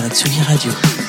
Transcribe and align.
Sur 0.00 0.08
la 0.08 0.14
Tsugi 0.14 0.40
Radio. 0.42 0.99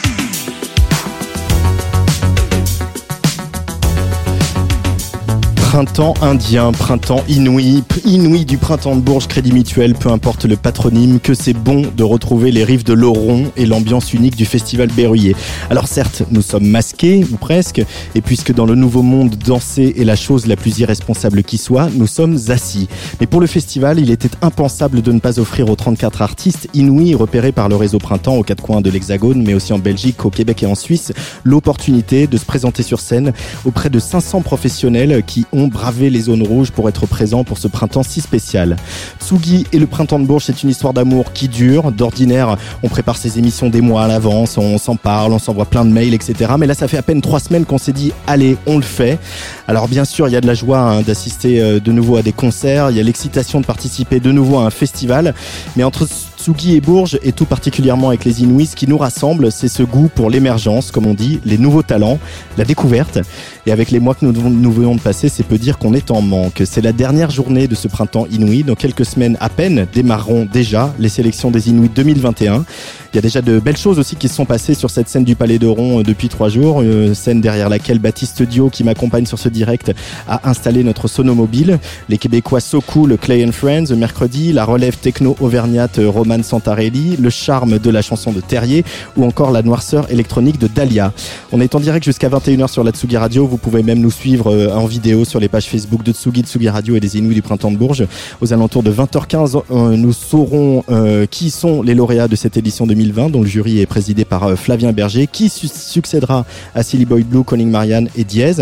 Printemps 5.71 6.15
indien, 6.21 6.73
printemps 6.73 7.23
inouï, 7.29 7.81
inouï 8.03 8.43
du 8.43 8.57
printemps 8.57 8.97
de 8.97 8.99
Bourges, 8.99 9.29
Crédit 9.29 9.53
Mutuel, 9.53 9.93
peu 9.93 10.09
importe 10.09 10.43
le 10.43 10.57
patronyme, 10.57 11.21
que 11.21 11.33
c'est 11.33 11.53
bon 11.53 11.83
de 11.95 12.03
retrouver 12.03 12.51
les 12.51 12.65
rives 12.65 12.83
de 12.83 12.91
l'Oron 12.91 13.49
et 13.55 13.65
l'ambiance 13.65 14.13
unique 14.13 14.35
du 14.35 14.45
festival 14.45 14.89
Berruyer. 14.89 15.33
Alors 15.69 15.87
certes, 15.87 16.23
nous 16.29 16.41
sommes 16.41 16.67
masqués, 16.67 17.25
ou 17.31 17.37
presque, 17.37 17.81
et 18.15 18.21
puisque 18.21 18.53
dans 18.53 18.65
le 18.65 18.75
nouveau 18.75 19.01
monde, 19.01 19.37
danser 19.37 19.95
est 19.97 20.03
la 20.03 20.17
chose 20.17 20.45
la 20.45 20.57
plus 20.57 20.77
irresponsable 20.79 21.41
qui 21.41 21.57
soit, 21.57 21.87
nous 21.95 22.05
sommes 22.05 22.37
assis. 22.49 22.89
Mais 23.21 23.25
pour 23.25 23.39
le 23.39 23.47
festival, 23.47 23.97
il 23.97 24.11
était 24.11 24.31
impensable 24.41 25.01
de 25.01 25.13
ne 25.13 25.19
pas 25.19 25.39
offrir 25.39 25.69
aux 25.69 25.77
34 25.77 26.21
artistes 26.21 26.67
inouïs 26.73 27.15
repérés 27.15 27.53
par 27.53 27.69
le 27.69 27.77
réseau 27.77 27.97
Printemps 27.97 28.35
aux 28.35 28.43
quatre 28.43 28.61
coins 28.61 28.81
de 28.81 28.89
l'Hexagone, 28.89 29.41
mais 29.41 29.53
aussi 29.53 29.71
en 29.71 29.79
Belgique, 29.79 30.25
au 30.25 30.31
Québec 30.31 30.63
et 30.63 30.65
en 30.65 30.75
Suisse, 30.75 31.13
l'opportunité 31.45 32.27
de 32.27 32.35
se 32.35 32.43
présenter 32.43 32.83
sur 32.83 32.99
scène 32.99 33.31
auprès 33.63 33.89
de 33.89 33.99
500 33.99 34.41
professionnels 34.41 35.23
qui 35.25 35.45
ont 35.53 35.60
bravé 35.67 36.09
les 36.09 36.21
zones 36.21 36.43
rouges 36.43 36.71
pour 36.71 36.89
être 36.89 37.05
présents 37.05 37.43
pour 37.43 37.57
ce 37.57 37.67
printemps 37.67 38.03
si 38.03 38.21
spécial. 38.21 38.75
Tsugi 39.19 39.65
et 39.71 39.79
le 39.79 39.87
printemps 39.87 40.19
de 40.19 40.25
Bourges, 40.25 40.45
c'est 40.45 40.63
une 40.63 40.69
histoire 40.69 40.93
d'amour 40.93 41.33
qui 41.33 41.47
dure. 41.47 41.91
D'ordinaire, 41.91 42.57
on 42.83 42.89
prépare 42.89 43.17
ses 43.17 43.39
émissions 43.39 43.69
des 43.69 43.81
mois 43.81 44.03
à 44.03 44.07
l'avance, 44.07 44.57
on 44.57 44.77
s'en 44.77 44.95
parle, 44.95 45.33
on 45.33 45.39
s'envoie 45.39 45.65
plein 45.65 45.85
de 45.85 45.91
mails, 45.91 46.13
etc. 46.13 46.53
Mais 46.57 46.67
là, 46.67 46.73
ça 46.73 46.87
fait 46.87 46.97
à 46.97 47.01
peine 47.03 47.21
trois 47.21 47.39
semaines 47.39 47.65
qu'on 47.65 47.77
s'est 47.77 47.93
dit, 47.93 48.11
allez, 48.27 48.57
on 48.65 48.77
le 48.77 48.83
fait. 48.83 49.19
Alors 49.67 49.87
bien 49.87 50.05
sûr, 50.05 50.27
il 50.27 50.31
y 50.31 50.35
a 50.35 50.41
de 50.41 50.47
la 50.47 50.53
joie 50.53 50.79
hein, 50.79 51.01
d'assister 51.01 51.61
euh, 51.61 51.79
de 51.79 51.91
nouveau 51.91 52.17
à 52.17 52.21
des 52.21 52.33
concerts, 52.33 52.91
il 52.91 52.97
y 52.97 52.99
a 52.99 53.03
l'excitation 53.03 53.61
de 53.61 53.65
participer 53.65 54.19
de 54.19 54.31
nouveau 54.31 54.59
à 54.59 54.65
un 54.65 54.69
festival. 54.69 55.33
Mais 55.75 55.83
entre 55.83 56.07
Tsugi 56.41 56.75
et 56.75 56.81
Bourges, 56.81 57.19
et 57.21 57.33
tout 57.33 57.45
particulièrement 57.45 58.07
avec 58.07 58.25
les 58.25 58.41
Inuits, 58.41 58.65
ce 58.65 58.75
qui 58.75 58.87
nous 58.87 58.97
rassemble, 58.97 59.51
c'est 59.51 59.67
ce 59.67 59.83
goût 59.83 60.09
pour 60.13 60.31
l'émergence, 60.31 60.89
comme 60.89 61.05
on 61.05 61.13
dit, 61.13 61.39
les 61.45 61.59
nouveaux 61.59 61.83
talents, 61.83 62.17
la 62.57 62.65
découverte. 62.65 63.19
Et 63.67 63.71
avec 63.71 63.91
les 63.91 63.99
mois 63.99 64.15
que 64.15 64.25
nous, 64.25 64.49
nous 64.49 64.71
venons 64.71 64.95
de 64.95 64.99
passer, 64.99 65.29
c'est 65.29 65.43
peu 65.43 65.59
dire 65.59 65.77
qu'on 65.77 65.93
est 65.93 66.09
en 66.09 66.21
manque. 66.21 66.63
C'est 66.65 66.81
la 66.81 66.93
dernière 66.93 67.29
journée 67.29 67.67
de 67.67 67.75
ce 67.75 67.87
printemps 67.87 68.25
Inuit. 68.31 68.63
Dans 68.63 68.73
quelques 68.73 69.05
semaines 69.05 69.37
à 69.39 69.49
peine, 69.49 69.85
démarreront 69.93 70.47
déjà 70.51 70.91
les 70.97 71.09
sélections 71.09 71.51
des 71.51 71.69
Inuits 71.69 71.91
2021. 71.93 72.65
Il 73.13 73.17
y 73.17 73.19
a 73.19 73.21
déjà 73.21 73.41
de 73.41 73.59
belles 73.59 73.77
choses 73.77 73.99
aussi 73.99 74.15
qui 74.15 74.29
se 74.29 74.35
sont 74.35 74.45
passées 74.45 74.73
sur 74.73 74.89
cette 74.89 75.09
scène 75.09 75.25
du 75.25 75.35
Palais 75.35 75.59
de 75.59 75.67
Ron 75.67 75.99
euh, 75.99 76.03
depuis 76.03 76.29
trois 76.29 76.47
jours. 76.47 76.81
Une 76.81 77.13
scène 77.13 77.41
derrière 77.41 77.67
laquelle 77.67 77.99
Baptiste 77.99 78.41
Dio, 78.41 78.69
qui 78.69 78.83
m'accompagne 78.83 79.25
sur 79.25 79.37
ce 79.37 79.49
direct, 79.49 79.91
a 80.27 80.49
installé 80.49 80.83
notre 80.83 81.07
sonomobile. 81.07 81.77
Les 82.09 82.17
Québécois 82.17 82.61
So 82.61 82.79
Cool, 82.79 83.17
Clay 83.17 83.45
and 83.45 83.51
Friends, 83.51 83.93
mercredi, 83.95 84.53
la 84.53 84.63
relève 84.63 84.95
techno 84.97 85.35
auvergnate 85.41 85.99
euh, 85.99 86.09
Santarelli, 86.43 87.17
le 87.17 87.29
charme 87.29 87.79
de 87.79 87.89
la 87.89 88.01
chanson 88.01 88.31
de 88.31 88.41
Terrier 88.41 88.83
ou 89.17 89.25
encore 89.25 89.51
la 89.51 89.61
noirceur 89.61 90.09
électronique 90.09 90.59
de 90.59 90.67
Dahlia. 90.67 91.13
On 91.51 91.61
est 91.61 91.75
en 91.75 91.79
direct 91.79 92.05
jusqu'à 92.05 92.29
21h 92.29 92.69
sur 92.69 92.83
la 92.83 92.91
Tsugi 92.91 93.17
Radio. 93.17 93.45
Vous 93.45 93.57
pouvez 93.57 93.83
même 93.83 93.99
nous 93.99 94.11
suivre 94.11 94.51
euh, 94.51 94.73
en 94.73 94.85
vidéo 94.85 95.25
sur 95.25 95.39
les 95.39 95.49
pages 95.49 95.65
Facebook 95.65 96.03
de 96.03 96.13
Tsugi, 96.13 96.41
Tsugi 96.41 96.69
Radio 96.69 96.95
et 96.95 96.99
des 96.99 97.17
Inuits 97.17 97.35
du 97.35 97.41
Printemps 97.41 97.71
de 97.71 97.77
Bourges. 97.77 98.05
Aux 98.41 98.53
alentours 98.53 98.83
de 98.83 98.91
20h15, 98.91 99.61
nous 99.97 100.13
saurons 100.13 100.83
qui 101.29 101.49
sont 101.49 101.81
les 101.81 101.93
lauréats 101.93 102.27
de 102.27 102.35
cette 102.35 102.57
édition 102.57 102.87
2020 102.87 103.29
dont 103.29 103.41
le 103.41 103.47
jury 103.47 103.79
est 103.79 103.85
présidé 103.85 104.25
par 104.25 104.43
euh, 104.43 104.55
Flavien 104.55 104.91
Berger, 104.91 105.27
qui 105.27 105.49
su 105.49 105.67
succédera 105.67 106.45
à 106.75 106.83
Silly 106.83 107.05
Boy 107.05 107.23
Blue, 107.23 107.43
Conning 107.43 107.69
Marianne 107.69 108.09
et 108.15 108.23
Diez. 108.23 108.53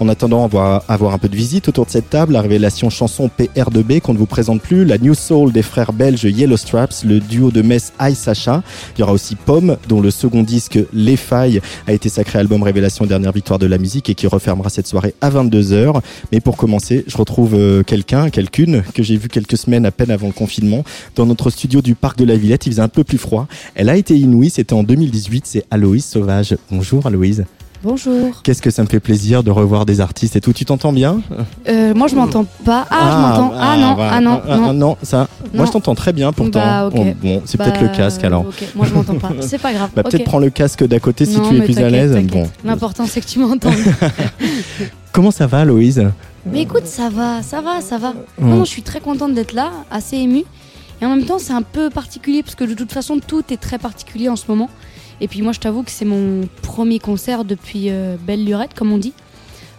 En 0.00 0.08
attendant, 0.08 0.44
on 0.44 0.48
va 0.48 0.82
avoir 0.88 1.14
un 1.14 1.18
peu 1.18 1.28
de 1.28 1.36
visite 1.36 1.68
autour 1.68 1.86
de 1.86 1.90
cette 1.90 2.10
table. 2.10 2.32
La 2.32 2.40
révélation 2.40 2.90
chanson 2.90 3.30
PR2B 3.38 4.00
qu'on 4.00 4.12
ne 4.12 4.18
vous 4.18 4.26
présente 4.26 4.62
plus, 4.62 4.84
la 4.84 4.98
New 4.98 5.14
Soul 5.14 5.52
des 5.52 5.62
frères 5.62 5.92
belges 5.92 6.24
Yellow 6.24 6.56
Straps, 6.56 7.04
le 7.04 7.17
duo 7.20 7.50
de 7.50 7.62
Metz 7.62 7.92
I 8.00 8.14
Sacha. 8.14 8.62
Il 8.96 9.00
y 9.00 9.02
aura 9.02 9.12
aussi 9.12 9.34
Pomme, 9.34 9.76
dont 9.88 10.00
le 10.00 10.10
second 10.10 10.42
disque 10.42 10.78
Les 10.92 11.16
Failles 11.16 11.60
a 11.86 11.92
été 11.92 12.08
sacré 12.08 12.38
album 12.38 12.62
révélation 12.62 13.06
dernière 13.06 13.32
victoire 13.32 13.58
de 13.58 13.66
la 13.66 13.78
musique 13.78 14.10
et 14.10 14.14
qui 14.14 14.26
refermera 14.26 14.70
cette 14.70 14.86
soirée 14.86 15.14
à 15.20 15.30
22h. 15.30 16.00
Mais 16.32 16.40
pour 16.40 16.56
commencer, 16.56 17.04
je 17.06 17.16
retrouve 17.16 17.54
euh, 17.54 17.82
quelqu'un, 17.82 18.30
quelqu'une 18.30 18.82
que 18.94 19.02
j'ai 19.02 19.16
vu 19.16 19.28
quelques 19.28 19.56
semaines 19.56 19.86
à 19.86 19.90
peine 19.90 20.10
avant 20.10 20.26
le 20.26 20.32
confinement 20.32 20.84
dans 21.16 21.26
notre 21.26 21.50
studio 21.50 21.82
du 21.82 21.94
parc 21.94 22.18
de 22.18 22.24
la 22.24 22.36
Villette. 22.36 22.66
Il 22.66 22.72
faisait 22.72 22.82
un 22.82 22.88
peu 22.88 23.04
plus 23.04 23.18
froid. 23.18 23.46
Elle 23.74 23.88
a 23.88 23.96
été 23.96 24.16
inouïe, 24.16 24.50
c'était 24.50 24.74
en 24.74 24.82
2018, 24.82 25.46
c'est 25.46 25.64
Aloïse 25.70 26.04
Sauvage. 26.04 26.56
Bonjour 26.70 27.06
Aloïse. 27.06 27.44
Bonjour. 27.82 28.42
Qu'est-ce 28.42 28.60
que 28.60 28.70
ça 28.70 28.82
me 28.82 28.88
fait 28.88 28.98
plaisir 28.98 29.44
de 29.44 29.50
revoir 29.50 29.86
des 29.86 30.00
artistes 30.00 30.34
et 30.34 30.40
tout. 30.40 30.52
Tu 30.52 30.64
t'entends 30.64 30.92
bien 30.92 31.20
euh, 31.68 31.94
Moi, 31.94 32.08
je 32.08 32.16
m'entends 32.16 32.44
pas. 32.64 32.86
Ah, 32.90 33.10
je 33.12 33.16
m'entends. 33.16 33.54
Ah, 33.56 33.76
non, 33.76 33.96
ah, 34.00 34.20
non, 34.20 34.42
ah, 34.48 34.56
non. 34.56 34.72
non, 34.72 34.96
ça. 35.02 35.28
Moi, 35.54 35.64
je 35.64 35.70
t'entends 35.70 35.94
très 35.94 36.12
bien 36.12 36.32
pourtant. 36.32 36.58
Bah, 36.58 36.90
bon, 36.90 37.14
bon 37.22 37.42
c'est 37.44 37.56
peut-être 37.56 37.80
le 37.80 37.88
casque 37.88 38.24
alors. 38.24 38.46
Moi, 38.74 38.86
je 38.88 38.94
m'entends 38.94 39.14
pas. 39.14 39.30
C'est 39.40 39.58
pas 39.58 39.72
grave. 39.72 39.90
Bah, 39.94 40.02
peut-être 40.02 40.24
prends 40.24 40.40
le 40.40 40.50
casque 40.50 40.84
d'à 40.84 40.98
côté 40.98 41.24
si 41.24 41.40
tu 41.40 41.56
es 41.56 41.60
plus 41.62 41.78
à 41.78 41.88
l'aise. 41.88 42.16
Bon. 42.26 42.48
L'important, 42.64 43.06
c'est 43.06 43.20
que 43.20 43.26
tu 43.26 43.38
m'entends. 43.38 43.70
Comment 45.12 45.30
ça 45.30 45.46
va, 45.46 45.60
Aloïse 45.60 46.04
Mais 46.46 46.62
écoute, 46.62 46.86
ça 46.86 47.08
va, 47.10 47.42
ça 47.42 47.60
va, 47.60 47.80
ça 47.80 47.98
va. 47.98 48.12
Non, 48.40 48.64
je 48.64 48.70
suis 48.70 48.82
très 48.82 49.00
contente 49.00 49.34
d'être 49.34 49.52
là, 49.52 49.70
assez 49.90 50.16
émue. 50.16 50.44
Et 51.00 51.06
en 51.06 51.10
même 51.10 51.24
temps, 51.24 51.38
c'est 51.38 51.52
un 51.52 51.62
peu 51.62 51.90
particulier 51.90 52.42
parce 52.42 52.56
que 52.56 52.64
de 52.64 52.74
toute 52.74 52.92
façon, 52.92 53.20
tout 53.24 53.44
est 53.50 53.56
très 53.56 53.78
particulier 53.78 54.28
en 54.28 54.36
ce 54.36 54.46
moment. 54.48 54.68
Et 55.20 55.28
puis 55.28 55.42
moi, 55.42 55.52
je 55.52 55.60
t'avoue 55.60 55.82
que 55.82 55.90
c'est 55.90 56.04
mon 56.04 56.48
premier 56.62 56.98
concert 56.98 57.44
depuis 57.44 57.90
euh, 57.90 58.16
Belle 58.20 58.44
Lurette, 58.44 58.74
comme 58.74 58.92
on 58.92 58.98
dit. 58.98 59.14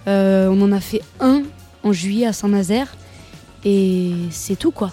Euh, 0.08 0.48
on 0.50 0.62
en 0.62 0.72
a 0.72 0.80
fait 0.80 1.02
un 1.20 1.44
en 1.84 1.94
juillet 1.94 2.26
à 2.26 2.34
Saint-Nazaire. 2.34 2.96
Et 3.66 4.12
c'est 4.32 4.58
tout, 4.58 4.72
quoi 4.72 4.92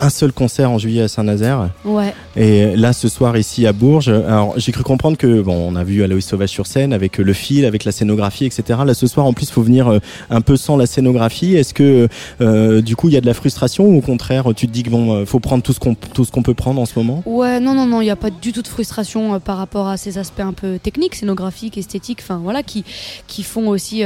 un 0.00 0.10
seul 0.10 0.32
concert 0.32 0.70
en 0.70 0.78
juillet 0.78 1.02
à 1.02 1.08
Saint-Nazaire. 1.08 1.70
Ouais. 1.84 2.12
Et 2.36 2.76
là, 2.76 2.92
ce 2.92 3.08
soir, 3.08 3.36
ici 3.36 3.66
à 3.66 3.72
Bourges. 3.72 4.08
Alors, 4.08 4.54
j'ai 4.56 4.72
cru 4.72 4.82
comprendre 4.82 5.16
que, 5.16 5.40
bon, 5.40 5.54
on 5.54 5.76
a 5.76 5.84
vu 5.84 6.02
Aloïs 6.02 6.26
Sauvage 6.26 6.48
sur 6.48 6.66
scène 6.66 6.92
avec 6.92 7.18
le 7.18 7.32
fil, 7.32 7.64
avec 7.64 7.84
la 7.84 7.92
scénographie, 7.92 8.44
etc. 8.44 8.80
Là, 8.84 8.94
ce 8.94 9.06
soir, 9.06 9.26
en 9.26 9.32
plus, 9.32 9.48
il 9.48 9.52
faut 9.52 9.62
venir 9.62 9.88
euh, 9.88 9.98
un 10.30 10.40
peu 10.40 10.56
sans 10.56 10.76
la 10.76 10.86
scénographie. 10.86 11.54
Est-ce 11.54 11.74
que, 11.74 12.08
euh, 12.40 12.82
du 12.82 12.96
coup, 12.96 13.08
il 13.08 13.14
y 13.14 13.16
a 13.16 13.20
de 13.20 13.26
la 13.26 13.34
frustration 13.34 13.86
ou 13.86 13.98
au 13.98 14.00
contraire, 14.00 14.46
tu 14.56 14.66
te 14.66 14.72
dis 14.72 14.82
que 14.82 14.90
bon, 14.90 15.14
euh, 15.14 15.26
faut 15.26 15.40
prendre 15.40 15.62
tout 15.62 15.72
ce 15.72 15.80
qu'on 15.80 15.94
tout 15.94 16.24
ce 16.24 16.32
qu'on 16.32 16.42
peut 16.42 16.54
prendre 16.54 16.80
en 16.80 16.86
ce 16.86 16.98
moment? 16.98 17.22
Ouais, 17.26 17.60
non, 17.60 17.74
non, 17.74 17.86
non, 17.86 18.00
il 18.00 18.04
n'y 18.04 18.10
a 18.10 18.16
pas 18.16 18.30
du 18.30 18.52
tout 18.52 18.62
de 18.62 18.68
frustration 18.68 19.38
par 19.40 19.58
rapport 19.58 19.88
à 19.88 19.96
ces 19.96 20.18
aspects 20.18 20.40
un 20.40 20.52
peu 20.52 20.78
techniques, 20.78 21.14
scénographiques, 21.14 21.78
esthétiques, 21.78 22.20
enfin 22.22 22.40
voilà, 22.42 22.62
qui, 22.62 22.84
qui 23.26 23.42
font 23.42 23.68
aussi 23.68 24.02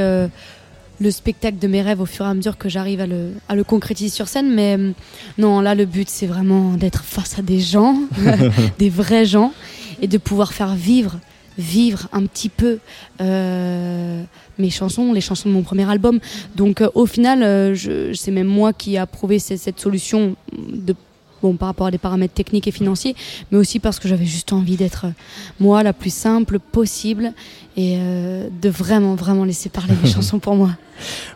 le 0.99 1.11
spectacle 1.11 1.57
de 1.59 1.67
mes 1.67 1.81
rêves 1.81 2.01
au 2.01 2.05
fur 2.05 2.25
et 2.25 2.29
à 2.29 2.33
mesure 2.33 2.57
que 2.57 2.69
j'arrive 2.69 3.01
à 3.01 3.07
le, 3.07 3.31
à 3.47 3.55
le 3.55 3.63
concrétiser 3.63 4.09
sur 4.09 4.27
scène. 4.27 4.53
Mais 4.53 4.77
euh, 4.77 4.91
non, 5.37 5.61
là, 5.61 5.75
le 5.75 5.85
but, 5.85 6.09
c'est 6.09 6.27
vraiment 6.27 6.73
d'être 6.73 7.03
face 7.03 7.39
à 7.39 7.41
des 7.41 7.59
gens, 7.59 7.97
des 8.79 8.89
vrais 8.89 9.25
gens, 9.25 9.53
et 10.01 10.07
de 10.07 10.17
pouvoir 10.17 10.53
faire 10.53 10.75
vivre 10.75 11.19
vivre 11.57 12.07
un 12.13 12.25
petit 12.25 12.47
peu 12.47 12.79
euh, 13.19 14.23
mes 14.57 14.69
chansons, 14.69 15.11
les 15.11 15.19
chansons 15.19 15.49
de 15.49 15.53
mon 15.53 15.61
premier 15.61 15.89
album. 15.89 16.21
Donc 16.55 16.79
euh, 16.79 16.89
au 16.95 17.05
final, 17.05 17.75
je, 17.75 18.13
c'est 18.13 18.31
même 18.31 18.47
moi 18.47 18.71
qui 18.71 18.95
ai 18.95 18.97
approuvé 18.97 19.39
cette, 19.39 19.59
cette 19.59 19.77
solution 19.77 20.37
de 20.53 20.95
bon, 21.41 21.55
par 21.55 21.67
rapport 21.67 21.87
à 21.87 21.91
des 21.91 21.97
paramètres 21.97 22.33
techniques 22.33 22.67
et 22.67 22.71
financiers, 22.71 23.15
mais 23.51 23.57
aussi 23.57 23.79
parce 23.79 23.99
que 23.99 24.07
j'avais 24.07 24.25
juste 24.25 24.53
envie 24.53 24.75
d'être 24.75 25.05
euh, 25.05 25.11
moi 25.59 25.83
la 25.83 25.93
plus 25.93 26.13
simple 26.13 26.59
possible 26.59 27.33
et 27.77 27.95
euh, 27.97 28.47
de 28.61 28.69
vraiment, 28.69 29.15
vraiment 29.15 29.45
laisser 29.45 29.69
parler 29.69 29.93
mes 30.01 30.09
chansons 30.11 30.39
pour 30.39 30.55
moi. 30.55 30.71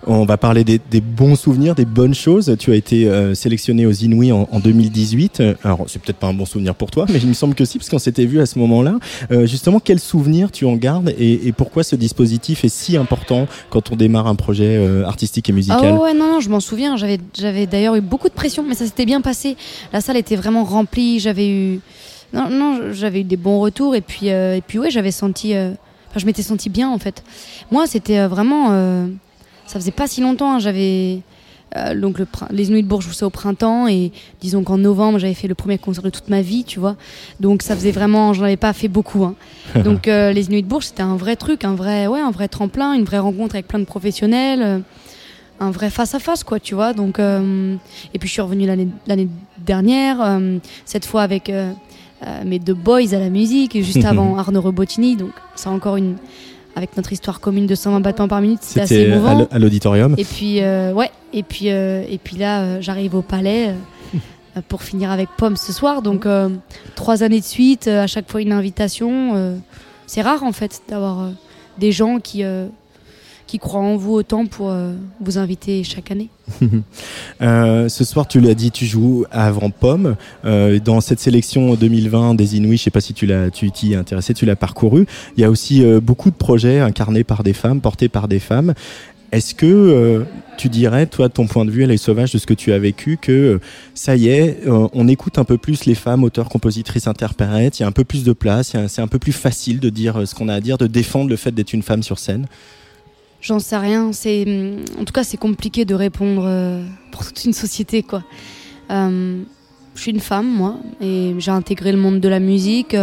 On 0.07 0.25
va 0.25 0.38
parler 0.38 0.63
des, 0.63 0.80
bons 1.01 1.36
souvenirs, 1.36 1.75
des 1.75 1.86
bonnes 1.86 2.13
choses. 2.13 2.56
Tu 2.60 2.71
as 2.71 2.75
été 2.75 3.07
euh, 3.07 3.33
sélectionné 3.36 3.86
aux 3.86 3.92
Inouïs 3.92 4.31
en, 4.31 4.60
2018. 4.60 5.44
Alors, 5.63 5.86
c'est 5.88 6.01
peut-être 6.01 6.18
pas 6.18 6.27
un 6.27 6.33
bon 6.33 6.45
souvenir 6.45 6.75
pour 6.75 6.92
toi, 6.92 7.06
mais 7.10 7.19
il 7.19 7.27
me 7.27 7.33
semble 7.33 7.56
que 7.56 7.65
si, 7.65 7.77
parce 7.77 7.89
qu'on 7.89 8.00
s'était 8.00 8.25
vu 8.25 8.39
à 8.39 8.45
ce 8.45 8.60
moment-là. 8.60 8.95
justement, 9.45 9.80
quels 9.80 10.00
souvenirs 10.00 10.51
tu 10.51 10.65
en 10.65 10.75
gardes 10.75 11.13
et, 11.18 11.54
pourquoi 11.56 11.83
ce 11.83 11.95
dispositif 11.95 12.63
est 12.63 12.69
si 12.69 12.98
important 12.98 13.48
quand 13.69 13.92
on 13.92 13.95
démarre 13.95 14.27
un 14.27 14.36
projet 14.36 15.04
artistique 15.06 15.50
et 15.50 15.54
musical? 15.54 15.80
Ah 15.83 16.01
ouais, 16.01 16.13
non, 16.13 16.39
je 16.39 16.50
m'en 16.50 16.60
souviens. 16.60 16.98
J'avais, 16.98 17.19
j'avais 17.38 17.68
d'ailleurs 17.68 17.95
eu 17.95 18.01
beaucoup 18.01 18.30
de 18.30 18.33
pression, 18.33 18.63
mais 18.68 18.75
ça 18.75 18.86
s'était 18.86 19.06
bien 19.06 19.21
passé. 19.21 19.56
La 19.92 20.01
salle 20.01 20.18
était 20.18 20.36
vraiment 20.36 20.63
remplie. 20.63 21.19
J'avais 21.19 21.48
eu, 21.50 21.80
non, 22.33 22.50
non, 22.50 22.92
j'avais 22.92 23.21
eu 23.21 23.24
des 23.24 23.38
bons 23.38 23.60
retours. 23.60 23.95
Et 23.95 24.01
puis, 24.01 24.31
euh, 24.31 24.57
et 24.57 24.62
puis 24.62 24.80
ouais, 24.80 24.92
j'avais 24.92 25.12
senti, 25.12 25.56
euh, 25.56 25.71
enfin, 26.10 26.19
je 26.19 26.25
m'étais 26.25 26.42
senti 26.44 26.69
bien 26.69 26.89
en 26.89 26.98
fait. 26.98 27.24
Moi, 27.71 27.88
c'était 27.88 28.19
euh, 28.19 28.27
vraiment, 28.27 28.69
ça 29.68 29.80
faisait 29.80 29.92
pas 29.92 30.07
si 30.07 30.21
longtemps. 30.21 30.56
Hein. 30.56 30.60
j'avais 30.60 31.21
donc 31.95 32.19
le, 32.19 32.27
les 32.51 32.68
Nuits 32.68 32.83
de 32.83 32.88
Bourges, 32.88 33.10
je 33.12 33.25
au 33.25 33.31
printemps 33.31 33.88
et 33.88 34.12
disons 34.42 34.63
qu'en 34.63 34.77
novembre 34.77 35.18
j'avais 35.18 35.33
fait 35.33 35.48
le 35.48 35.56
premier 35.56 35.80
concert 35.80 36.04
de 36.04 36.12
toute 36.12 36.30
ma 36.30 36.44
vie, 36.44 36.63
tu 36.63 36.80
vois. 36.80 36.95
Donc 37.39 37.63
ça 37.63 37.75
faisait 37.75 37.89
vraiment, 37.92 38.31
j'en 38.33 38.44
avais 38.44 38.57
pas 38.57 38.74
fait 38.74 38.88
beaucoup. 38.88 39.24
Hein. 39.24 39.33
Donc 39.83 40.06
les 40.06 40.45
Nuits 40.50 40.62
de 40.62 40.68
Bourges 40.68 40.86
c'était 40.86 41.01
un 41.01 41.15
vrai 41.15 41.36
truc, 41.36 41.65
un 41.65 41.74
vrai, 41.74 42.06
ouais, 42.06 42.19
un 42.19 42.30
vrai 42.30 42.48
tremplin, 42.48 42.94
une 42.94 43.06
vraie 43.06 43.18
rencontre 43.18 43.56
avec 43.56 43.68
plein 43.68 43.80
de 43.80 43.86
professionnels 43.86 44.83
un 45.60 45.71
vrai 45.71 45.89
face 45.89 46.15
à 46.15 46.19
face 46.19 46.44
quoi 46.44 46.60
tu 46.60 46.75
vois 46.75 46.94
donc 46.94 47.19
euh, 47.19 47.75
et 48.13 48.19
puis 48.19 48.27
je 48.27 48.33
suis 48.33 48.42
revenue 48.42 48.68
l'année 48.68 49.27
dernière 49.57 50.21
euh, 50.21 50.57
cette 50.86 51.06
fois 51.06 51.21
avec 51.21 51.50
euh, 51.50 51.71
mes 52.45 52.60
deux 52.60 52.74
boys 52.74 53.13
à 53.13 53.19
la 53.19 53.30
musique 53.30 53.81
juste 53.81 54.06
avant 54.06 54.38
Arnaud 54.38 54.62
Robotini 54.62 55.15
donc 55.15 55.31
c'est 55.56 55.69
encore 55.69 55.98
une 55.98 56.18
avec 56.75 56.97
notre 56.97 57.11
histoire 57.13 57.39
commune 57.39 57.67
de 57.67 57.75
120 57.75 57.99
battements 57.99 58.27
par 58.27 58.41
minute 58.41 58.59
c'était 58.61 58.81
assez 58.81 59.01
émouvant. 59.01 59.47
à 59.51 59.59
l'auditorium. 59.59 60.15
Et 60.17 60.25
puis 60.25 60.59
ouais 60.59 61.11
et 61.33 61.43
puis 61.43 61.67
et 61.67 62.19
puis 62.23 62.37
là 62.37 62.81
j'arrive 62.81 63.15
au 63.15 63.21
palais 63.21 63.75
pour 64.69 64.83
finir 64.83 65.11
avec 65.11 65.29
Pomme 65.37 65.57
ce 65.57 65.71
soir. 65.73 66.01
Donc 66.01 66.27
trois 66.95 67.23
années 67.23 67.39
de 67.39 67.45
suite 67.45 67.87
à 67.87 68.07
chaque 68.07 68.29
fois 68.29 68.41
une 68.41 68.51
invitation. 68.51 69.59
C'est 70.07 70.21
rare 70.21 70.43
en 70.43 70.51
fait 70.51 70.81
d'avoir 70.89 71.29
des 71.77 71.91
gens 71.91 72.19
qui 72.19 72.43
qui 73.53 73.59
croient 73.59 73.81
en 73.81 73.97
vous 73.97 74.13
autant 74.13 74.47
pour 74.47 74.71
euh, 74.71 74.94
vous 75.21 75.38
inviter 75.38 75.83
chaque 75.83 76.09
année. 76.09 76.29
Euh, 77.41 77.89
ce 77.89 78.03
soir, 78.03 78.27
tu 78.27 78.39
l'as 78.39 78.53
dit, 78.53 78.71
tu 78.71 78.85
joues 78.85 79.25
avant 79.31 79.69
Pomme. 79.69 80.15
Euh, 80.45 80.79
dans 80.79 81.01
cette 81.01 81.19
sélection 81.19 81.73
2020 81.73 82.35
des 82.35 82.55
Inuits, 82.55 82.77
je 82.77 82.83
sais 82.83 82.91
pas 82.91 83.01
si 83.01 83.13
tu 83.13 83.25
l'as, 83.25 83.50
tu 83.50 83.69
t'y 83.71 83.94
es 83.94 83.95
intéressé, 83.95 84.33
tu 84.33 84.45
l'as 84.45 84.55
parcouru. 84.55 85.05
Il 85.35 85.41
y 85.41 85.44
a 85.44 85.50
aussi 85.50 85.83
beaucoup 86.01 86.29
de 86.29 86.35
projets 86.35 86.79
incarnés 86.79 87.23
par 87.23 87.44
des 87.44 87.53
femmes, 87.53 87.81
portés 87.81 88.07
par 88.07 88.27
des 88.27 88.39
femmes. 88.39 88.73
Est-ce 89.31 89.55
que 89.55 90.25
tu 90.57 90.69
dirais, 90.69 91.05
toi, 91.07 91.27
de 91.27 91.33
ton 91.33 91.47
point 91.47 91.65
de 91.65 91.71
vue, 91.71 91.85
les 91.85 91.97
sauvages, 91.97 92.31
de 92.31 92.38
ce 92.38 92.45
que 92.45 92.53
tu 92.53 92.71
as 92.71 92.79
vécu, 92.79 93.17
que 93.17 93.59
ça 93.94 94.15
y 94.15 94.29
est, 94.29 94.59
on 94.67 95.07
écoute 95.07 95.38
un 95.38 95.44
peu 95.44 95.57
plus 95.57 95.85
les 95.85 95.95
femmes, 95.95 96.23
auteurs, 96.23 96.50
compositrices, 96.50 97.07
interprètes, 97.07 97.79
il 97.79 97.81
y 97.81 97.85
a 97.85 97.88
un 97.88 97.91
peu 97.91 98.05
plus 98.05 98.23
de 98.23 98.33
place, 98.33 98.75
c'est 98.88 99.01
un 99.01 99.07
peu 99.07 99.19
plus 99.19 99.33
facile 99.33 99.79
de 99.79 99.89
dire 99.89 100.27
ce 100.27 100.33
qu'on 100.33 100.47
a 100.47 100.53
à 100.53 100.61
dire, 100.61 100.77
de 100.77 100.88
défendre 100.88 101.29
le 101.29 101.35
fait 101.35 101.51
d'être 101.51 101.73
une 101.73 101.83
femme 101.83 102.03
sur 102.03 102.19
scène 102.19 102.47
J'en 103.43 103.59
sais 103.59 103.75
rien. 103.75 104.13
C'est, 104.13 104.45
en 104.97 105.03
tout 105.03 105.11
cas, 105.11 105.25
c'est 105.25 105.37
compliqué 105.37 105.83
de 105.83 105.93
répondre 105.93 106.45
euh, 106.47 106.81
pour 107.11 107.25
toute 107.25 107.43
une 107.43 107.51
société, 107.51 108.01
quoi. 108.01 108.23
Euh, 108.89 109.43
je 109.95 110.01
suis 110.01 110.11
une 110.11 110.21
femme, 110.21 110.47
moi, 110.47 110.77
et 111.01 111.35
j'ai 111.37 111.51
intégré 111.51 111.91
le 111.91 111.97
monde 111.97 112.21
de 112.21 112.29
la 112.29 112.39
musique. 112.39 112.95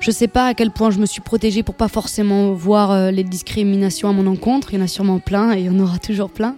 Je 0.00 0.10
sais 0.10 0.28
pas 0.28 0.48
à 0.48 0.54
quel 0.54 0.70
point 0.70 0.90
je 0.90 0.98
me 0.98 1.06
suis 1.06 1.20
protégée 1.20 1.62
pour 1.62 1.74
pas 1.74 1.88
forcément 1.88 2.52
voir 2.52 2.90
euh, 2.90 3.10
les 3.10 3.24
discriminations 3.24 4.08
à 4.08 4.12
mon 4.12 4.26
encontre. 4.26 4.72
Il 4.72 4.78
y 4.78 4.82
en 4.82 4.84
a 4.84 4.88
sûrement 4.88 5.18
plein 5.18 5.54
et 5.54 5.60
il 5.60 5.66
y 5.66 5.70
en 5.70 5.78
aura 5.78 5.98
toujours 6.02 6.30
plein. 6.30 6.56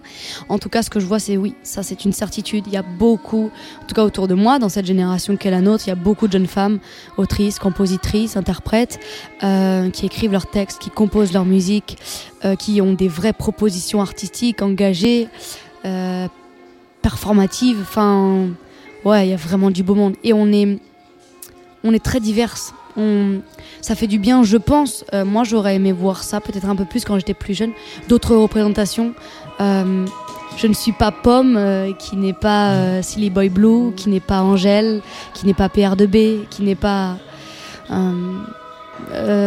En 0.49 0.59
tout 0.59 0.69
cas, 0.69 0.83
ce 0.83 0.89
que 0.89 0.99
je 0.99 1.05
vois, 1.05 1.19
c'est 1.19 1.37
oui, 1.37 1.53
ça 1.63 1.83
c'est 1.83 2.05
une 2.05 2.13
certitude. 2.13 2.65
Il 2.67 2.73
y 2.73 2.77
a 2.77 2.83
beaucoup, 2.83 3.49
en 3.81 3.85
tout 3.85 3.95
cas 3.95 4.03
autour 4.03 4.27
de 4.27 4.33
moi, 4.33 4.59
dans 4.59 4.69
cette 4.69 4.85
génération 4.85 5.37
qu'est 5.37 5.51
la 5.51 5.61
nôtre, 5.61 5.85
il 5.87 5.89
y 5.89 5.93
a 5.93 5.95
beaucoup 5.95 6.27
de 6.27 6.33
jeunes 6.33 6.47
femmes, 6.47 6.79
autrices, 7.17 7.59
compositrices, 7.59 8.37
interprètes, 8.37 8.99
euh, 9.43 9.89
qui 9.89 10.05
écrivent 10.05 10.31
leurs 10.31 10.49
textes, 10.49 10.79
qui 10.79 10.89
composent 10.89 11.33
leur 11.33 11.45
musique, 11.45 11.97
euh, 12.43 12.55
qui 12.55 12.81
ont 12.81 12.93
des 12.93 13.07
vraies 13.07 13.33
propositions 13.33 14.01
artistiques, 14.01 14.61
engagées, 14.61 15.27
performatives. 17.01 17.77
Enfin, 17.81 18.49
ouais, 19.05 19.27
il 19.27 19.29
y 19.29 19.33
a 19.33 19.37
vraiment 19.37 19.71
du 19.71 19.83
beau 19.83 19.95
monde. 19.95 20.15
Et 20.25 20.33
on 20.33 20.51
est, 20.51 20.79
on 21.85 21.93
est 21.93 22.03
très 22.03 22.19
diverses 22.19 22.73
ça 23.81 23.95
fait 23.95 24.07
du 24.07 24.19
bien, 24.19 24.43
je 24.43 24.57
pense. 24.57 25.05
Euh, 25.13 25.23
moi, 25.23 25.43
j'aurais 25.43 25.75
aimé 25.75 25.91
voir 25.91 26.23
ça 26.23 26.41
peut-être 26.41 26.67
un 26.67 26.75
peu 26.75 26.85
plus 26.85 27.05
quand 27.05 27.17
j'étais 27.17 27.33
plus 27.33 27.53
jeune. 27.53 27.71
D'autres 28.09 28.35
représentations. 28.35 29.13
Euh, 29.61 30.05
je 30.57 30.67
ne 30.67 30.73
suis 30.73 30.91
pas 30.91 31.11
Pomme, 31.11 31.55
euh, 31.57 31.93
qui 31.93 32.15
n'est 32.15 32.33
pas 32.33 33.01
Silly 33.03 33.29
Boy 33.29 33.49
Blue, 33.49 33.93
qui 33.95 34.09
n'est 34.09 34.19
pas 34.19 34.41
Angèle, 34.41 35.01
qui 35.33 35.45
n'est 35.45 35.53
pas 35.53 35.67
PR2B, 35.67 36.47
qui 36.49 36.63
n'est 36.63 36.75
pas 36.75 37.17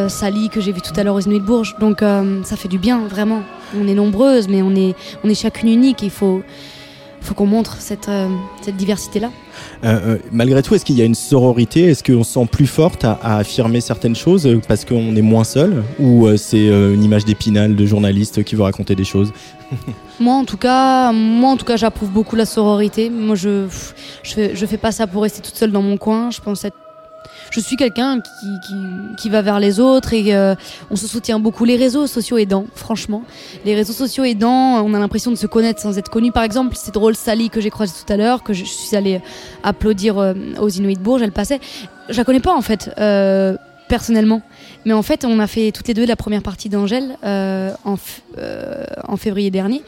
Sally 0.09 0.49
que 0.49 0.61
j'ai 0.61 0.73
vu 0.73 0.81
tout 0.81 0.93
à 0.97 1.03
l'heure 1.03 1.17
aux 1.17 1.29
Nuits 1.29 1.41
de 1.41 1.45
Bourges. 1.45 1.75
Donc 1.81 2.01
ça 2.01 2.57
fait 2.57 2.69
du 2.69 2.79
bien, 2.79 3.01
vraiment. 3.09 3.43
On 3.77 3.87
est 3.87 3.95
nombreuses, 3.95 4.49
mais 4.49 4.63
on 4.63 4.75
est, 4.75 4.95
on 5.25 5.29
est 5.29 5.35
chacune 5.35 5.69
unique. 5.69 6.03
Il 6.03 6.11
faut, 6.11 6.43
faut 7.21 7.35
qu'on 7.35 7.47
montre 7.47 7.77
cette, 7.81 8.11
cette 8.63 8.77
diversité-là. 8.77 9.31
Euh, 9.85 10.15
euh, 10.15 10.19
malgré 10.33 10.63
tout, 10.63 10.75
est-ce 10.75 10.85
qu'il 10.85 10.97
y 10.97 11.03
a 11.03 11.05
une 11.05 11.15
sororité? 11.15 11.85
Est-ce 11.85 12.03
qu'on 12.05 12.25
se 12.25 12.33
sent 12.35 12.47
plus 12.51 12.67
forte 12.67 13.05
à, 13.05 13.19
affirmer 13.39 13.81
certaines 13.81 14.17
choses 14.17 14.49
parce 14.69 14.85
qu'on 14.85 15.15
est 15.17 15.23
moins 15.23 15.45
seul? 15.45 15.83
Ou 15.99 16.27
euh, 16.27 16.37
c'est 16.37 16.67
une 16.67 17.03
image 17.03 17.25
d'épinal 17.25 17.77
de 17.77 17.87
journaliste 17.87 18.45
qui 18.45 18.55
veut 18.55 18.63
raconter 18.63 18.95
des 18.95 19.05
choses? 19.05 19.33
Moi, 20.21 20.35
en 20.35 20.45
tout 20.45 20.59
cas, 20.59 21.13
moi, 21.13 21.51
en 21.51 21.57
tout 21.57 21.65
cas, 21.65 21.77
j'approuve 21.77 22.11
beaucoup 22.11 22.37
la 22.37 22.45
sororité. 22.45 23.09
Moi, 23.09 23.37
je, 23.37 23.69
je 24.23 24.33
fais, 24.35 24.55
je 24.55 24.67
fais 24.67 24.77
pas 24.77 24.93
ça 24.93 25.07
pour 25.07 25.23
rester 25.23 25.41
toute 25.41 25.55
seule 25.55 25.73
dans 25.73 25.81
mon 25.81 25.97
coin. 25.97 26.31
Je 26.31 26.43
pense 26.43 26.63
être 26.65 26.77
je 27.51 27.61
suis 27.61 27.77
quelqu'un 27.77 28.21
qui, 28.21 28.77
qui, 29.17 29.29
va 29.29 29.43
vers 29.43 29.59
les 29.59 29.81
autres 29.81 30.13
et 30.13 30.35
euh, 30.35 30.55
on 30.91 30.97
se 30.97 31.07
soutient 31.07 31.41
beaucoup. 31.41 31.65
Les 31.65 31.77
réseaux 31.77 32.07
sociaux 32.07 32.39
aidants, 32.39 32.67
franchement. 32.75 33.23
Les 33.65 33.75
réseaux 33.75 33.93
sociaux 33.93 34.25
aidants, 34.25 34.85
on 34.85 34.95
a 34.95 34.99
l'impression 34.99 35.31
de 35.31 35.37
se 35.37 35.47
connaître 35.47 35.81
sans 35.81 35.99
être 35.99 36.11
connu. 36.11 36.31
Par 36.31 36.45
exemple, 36.45 36.77
c'est 36.77 36.95
drôle, 36.95 37.17
Sally 37.17 37.51
que 37.51 37.61
j'ai 37.61 37.71
croisée 37.71 37.95
tout 37.95 38.13
à 38.13 38.17
l'heure, 38.17 38.43
que 38.43 38.53
je 38.53 38.65
suis 38.65 38.97
allée 38.97 39.21
applaudir 39.63 40.19
euh, 40.19 40.35
aux 40.61 40.69
Inuits 40.69 40.95
de 40.95 41.01
Bourges, 41.01 41.23
elle 41.23 41.33
passait. 41.33 41.61
Je 42.09 42.17
la 42.17 42.25
connais 42.25 42.41
pas 42.41 42.55
en 42.55 42.63
fait, 42.63 42.91
euh, 42.99 43.57
personnellement. 43.89 44.43
Mais 44.85 44.93
en 44.93 45.03
fait, 45.03 45.25
on 45.25 45.39
a 45.41 45.47
fait 45.47 45.73
toutes 45.73 45.89
les 45.89 45.95
deux 45.95 46.07
la 46.07 46.17
première 46.17 46.43
partie 46.43 46.69
d'Angèle 46.69 47.17
en, 47.23 47.97
en 49.09 49.17
février 49.17 49.51
dernier. 49.51 49.83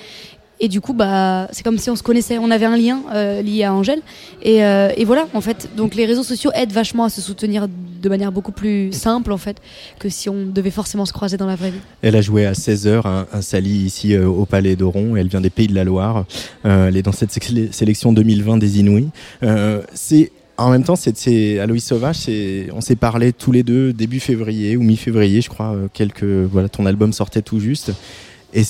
Et 0.64 0.68
du 0.68 0.80
coup, 0.80 0.92
bah, 0.92 1.48
c'est 1.50 1.64
comme 1.64 1.76
si 1.76 1.90
on 1.90 1.96
se 1.96 2.04
connaissait, 2.04 2.38
on 2.38 2.48
avait 2.52 2.66
un 2.66 2.76
lien 2.76 3.02
euh, 3.12 3.42
lié 3.42 3.64
à 3.64 3.74
Angèle. 3.74 4.00
Et, 4.42 4.64
euh, 4.64 4.92
et, 4.96 5.04
voilà, 5.04 5.26
en 5.34 5.40
fait. 5.40 5.68
Donc 5.76 5.96
les 5.96 6.06
réseaux 6.06 6.22
sociaux 6.22 6.52
aident 6.54 6.70
vachement 6.70 7.02
à 7.02 7.10
se 7.10 7.20
soutenir 7.20 7.66
de 7.66 8.08
manière 8.08 8.30
beaucoup 8.30 8.52
plus 8.52 8.92
simple, 8.92 9.32
en 9.32 9.38
fait, 9.38 9.56
que 9.98 10.08
si 10.08 10.28
on 10.28 10.46
devait 10.46 10.70
forcément 10.70 11.04
se 11.04 11.12
croiser 11.12 11.36
dans 11.36 11.46
la 11.46 11.56
vraie 11.56 11.72
vie. 11.72 11.80
Elle 12.00 12.14
a 12.14 12.20
joué 12.20 12.46
à 12.46 12.52
16h 12.52 13.08
un, 13.08 13.26
un 13.32 13.42
Sally 13.42 13.70
ici 13.70 14.14
euh, 14.14 14.28
au 14.28 14.46
Palais 14.46 14.76
d'Oron. 14.76 15.16
Elle 15.16 15.26
vient 15.26 15.40
des 15.40 15.50
Pays 15.50 15.66
de 15.66 15.74
la 15.74 15.82
Loire. 15.82 16.26
elle 16.62 16.96
est 16.96 17.02
dans 17.02 17.10
cette 17.10 17.32
sélection 17.32 18.12
2020 18.12 18.58
des 18.58 18.78
Inouïs. 18.78 19.08
c'est 19.94 20.30
en 20.58 20.70
même 20.70 20.84
temps, 20.84 20.94
c'est 20.94 21.58
Aloïs 21.58 21.84
Sauvage, 21.84 22.28
on 22.72 22.80
s'est 22.80 22.94
parlé 22.94 23.32
tous 23.32 23.50
les 23.50 23.64
deux 23.64 23.92
début 23.92 24.20
février 24.20 24.76
ou 24.76 24.82
mi-février, 24.84 25.40
je 25.40 25.48
crois. 25.48 25.74
Quelques, 25.92 26.22
voilà, 26.22 26.68
ton 26.68 26.86
album 26.86 27.12
sortait 27.12 27.42
tout 27.42 27.58
juste. 27.58 27.90
Et 28.54 28.62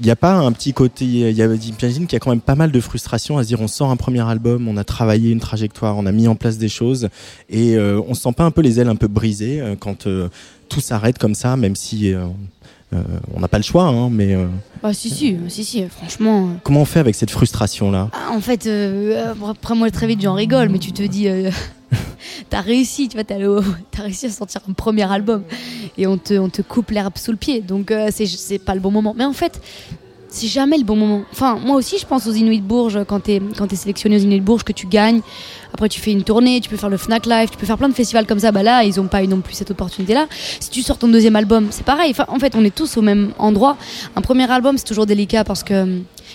il 0.00 0.06
n'y 0.06 0.12
a 0.12 0.16
pas 0.16 0.34
un 0.34 0.52
petit 0.52 0.72
côté, 0.72 1.32
j'imagine 1.34 2.06
qu'il 2.06 2.12
y 2.12 2.16
a 2.16 2.20
quand 2.20 2.30
même 2.30 2.40
pas 2.40 2.54
mal 2.54 2.70
de 2.70 2.80
frustration 2.80 3.38
à 3.38 3.42
se 3.42 3.48
dire 3.48 3.60
on 3.60 3.68
sort 3.68 3.90
un 3.90 3.96
premier 3.96 4.20
album, 4.20 4.68
on 4.68 4.76
a 4.76 4.84
travaillé 4.84 5.30
une 5.30 5.40
trajectoire, 5.40 5.96
on 5.96 6.04
a 6.06 6.12
mis 6.12 6.28
en 6.28 6.34
place 6.34 6.58
des 6.58 6.68
choses 6.68 7.08
et 7.48 7.76
euh, 7.76 8.00
on 8.06 8.14
se 8.14 8.22
sent 8.22 8.32
pas 8.36 8.44
un 8.44 8.50
peu 8.50 8.60
les 8.60 8.78
ailes 8.78 8.88
un 8.88 8.96
peu 8.96 9.08
brisées 9.08 9.60
euh, 9.60 9.74
quand 9.78 10.06
euh, 10.06 10.28
tout 10.68 10.80
s'arrête 10.80 11.18
comme 11.18 11.34
ça, 11.34 11.56
même 11.56 11.76
si 11.76 12.12
on 13.34 13.40
n'a 13.40 13.48
pas 13.48 13.58
le 13.58 13.62
choix, 13.62 13.84
hein, 13.84 14.08
mais. 14.10 14.36
Ah, 14.82 14.92
si, 14.92 15.10
si, 15.10 15.36
si, 15.48 15.64
si, 15.64 15.84
franchement. 15.88 16.50
Comment 16.62 16.80
on 16.80 16.84
fait 16.84 17.00
avec 17.00 17.14
cette 17.14 17.30
frustration-là? 17.30 18.10
Ah, 18.12 18.32
En 18.32 18.40
fait, 18.40 18.68
après 19.48 19.74
moi 19.74 19.90
très 19.90 20.06
vite 20.06 20.20
j'en 20.22 20.34
rigole, 20.34 20.68
mais 20.70 20.78
tu 20.78 20.92
te 20.92 21.02
dis, 21.02 21.28
t'as 22.50 22.60
réussi, 22.60 23.08
tu 23.08 23.16
vois, 23.16 23.24
t'as, 23.24 23.36
as 23.98 24.02
réussi 24.02 24.26
à 24.26 24.30
sortir 24.30 24.60
un 24.68 24.72
premier 24.72 25.10
album 25.10 25.42
et 25.98 26.06
on 26.06 26.18
te, 26.18 26.34
on 26.34 26.48
te 26.48 26.62
coupe 26.62 26.90
l'herbe 26.90 27.16
sous 27.16 27.30
le 27.30 27.36
pied. 27.36 27.60
Donc 27.60 27.90
euh, 27.90 28.08
c'est, 28.10 28.58
pas 28.58 28.74
le 28.74 28.80
bon 28.80 28.90
moment. 28.90 29.14
Mais 29.16 29.24
en 29.24 29.32
fait, 29.32 29.60
c'est 30.28 30.46
jamais 30.46 30.78
le 30.78 30.84
bon 30.84 30.96
moment. 30.96 31.22
Enfin, 31.32 31.58
moi 31.58 31.76
aussi, 31.76 31.98
je 31.98 32.06
pense 32.06 32.26
aux 32.26 32.32
Inuits 32.32 32.60
de 32.60 32.66
Bourges, 32.66 33.04
quand 33.06 33.20
t'es, 33.20 33.40
quand 33.56 33.72
es 33.72 33.76
sélectionné 33.76 34.16
aux 34.16 34.20
Inuits 34.20 34.40
de 34.40 34.44
Bourges, 34.44 34.64
que 34.64 34.72
tu 34.72 34.86
gagnes. 34.86 35.20
Après, 35.76 35.90
tu 35.90 36.00
fais 36.00 36.10
une 36.12 36.22
tournée, 36.22 36.58
tu 36.62 36.70
peux 36.70 36.78
faire 36.78 36.88
le 36.88 36.96
Fnac 36.96 37.26
Live, 37.26 37.50
tu 37.50 37.58
peux 37.58 37.66
faire 37.66 37.76
plein 37.76 37.90
de 37.90 37.94
festivals 37.94 38.26
comme 38.26 38.38
ça. 38.38 38.50
Bah 38.50 38.62
là, 38.62 38.82
ils 38.82 38.98
ont 38.98 39.08
pas 39.08 39.22
eu 39.22 39.28
non 39.28 39.42
plus 39.42 39.52
cette 39.52 39.70
opportunité-là. 39.70 40.26
Si 40.58 40.70
tu 40.70 40.80
sors 40.80 40.96
ton 40.96 41.06
deuxième 41.06 41.36
album, 41.36 41.66
c'est 41.68 41.84
pareil. 41.84 42.12
Enfin, 42.12 42.24
en 42.28 42.38
fait, 42.38 42.54
on 42.56 42.64
est 42.64 42.74
tous 42.74 42.96
au 42.96 43.02
même 43.02 43.32
endroit. 43.38 43.76
Un 44.16 44.22
premier 44.22 44.50
album, 44.50 44.78
c'est 44.78 44.86
toujours 44.86 45.04
délicat 45.04 45.44
parce 45.44 45.62
que 45.62 45.86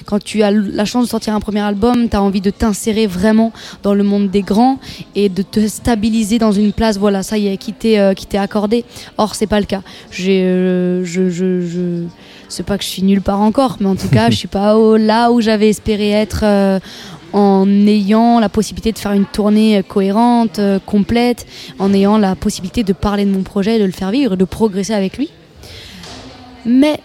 Quand 0.05 0.23
tu 0.23 0.43
as 0.43 0.51
la 0.51 0.85
chance 0.85 1.05
de 1.05 1.09
sortir 1.09 1.33
un 1.33 1.39
premier 1.39 1.61
album, 1.61 2.07
tu 2.07 2.15
as 2.15 2.21
envie 2.21 2.41
de 2.41 2.51
t'insérer 2.51 3.07
vraiment 3.07 3.51
dans 3.83 3.93
le 3.95 4.03
monde 4.03 4.29
des 4.29 4.41
grands 4.41 4.79
et 5.15 5.27
de 5.27 5.41
te 5.41 5.67
stabiliser 5.67 6.37
dans 6.37 6.51
une 6.51 6.71
place, 6.71 6.97
voilà, 6.97 7.23
ça 7.23 7.37
y 7.37 7.47
est, 7.47 7.57
qui 7.57 7.73
t'est 7.73 7.99
euh, 7.99 8.13
accordé. 8.35 8.85
Or, 9.17 9.35
c'est 9.35 9.47
pas 9.47 9.59
le 9.59 9.65
cas. 9.65 9.81
J'ai, 10.11 10.43
euh, 10.43 11.03
je, 11.03 11.29
je, 11.29 11.61
je, 11.61 12.03
c'est 12.47 12.65
pas 12.65 12.77
que 12.77 12.83
je 12.83 12.89
suis 12.89 13.03
nulle 13.03 13.21
part 13.21 13.41
encore, 13.41 13.77
mais 13.79 13.87
en 13.87 13.95
tout 13.95 14.09
cas, 14.09 14.29
je 14.33 14.35
suis 14.35 14.47
pas 14.47 14.75
là 14.97 15.31
où 15.31 15.41
j'avais 15.41 15.69
espéré 15.69 16.11
être 16.11 16.41
euh, 16.43 16.79
en 17.33 17.67
ayant 17.87 18.39
la 18.39 18.49
possibilité 18.49 18.91
de 18.91 18.99
faire 18.99 19.13
une 19.13 19.25
tournée 19.25 19.83
cohérente, 19.87 20.59
complète, 20.85 21.45
en 21.79 21.93
ayant 21.93 22.17
la 22.17 22.35
possibilité 22.35 22.83
de 22.83 22.93
parler 22.93 23.25
de 23.25 23.31
mon 23.31 23.43
projet, 23.43 23.79
de 23.79 23.85
le 23.85 23.91
faire 23.91 24.11
vivre, 24.11 24.35
de 24.35 24.45
progresser 24.45 24.93
avec 24.93 25.17
lui. 25.17 25.29
Mais 26.65 26.99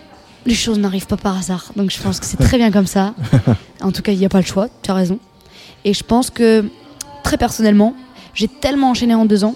les 0.47 0.55
choses 0.55 0.79
n'arrivent 0.79 1.07
pas 1.07 1.17
par 1.17 1.39
hasard. 1.39 1.73
Donc 1.77 1.91
je 1.91 2.01
pense 2.01 2.21
que 2.21 2.27
c'est 2.27 2.37
très 2.37 2.57
bien 2.57 2.71
comme 2.71 2.87
ça. 2.87 3.15
En 3.83 3.93
tout 3.93 4.01
cas, 4.01 4.11
il 4.13 4.19
n'y 4.19 4.25
a 4.25 4.31
pas 4.31 4.41
le 4.41 4.47
choix, 4.47 4.69
tu 4.83 4.91
as 4.91 4.95
raison. 4.95 5.19
Et 5.85 5.93
je 5.93 6.03
pense 6.03 6.31
que, 6.31 6.65
très 7.23 7.37
personnellement, 7.37 7.95
j'ai 8.33 8.49
tellement 8.49 8.91
enchaîné 8.91 9.15
en 9.15 9.27
deux 9.27 9.45
ans. 9.45 9.55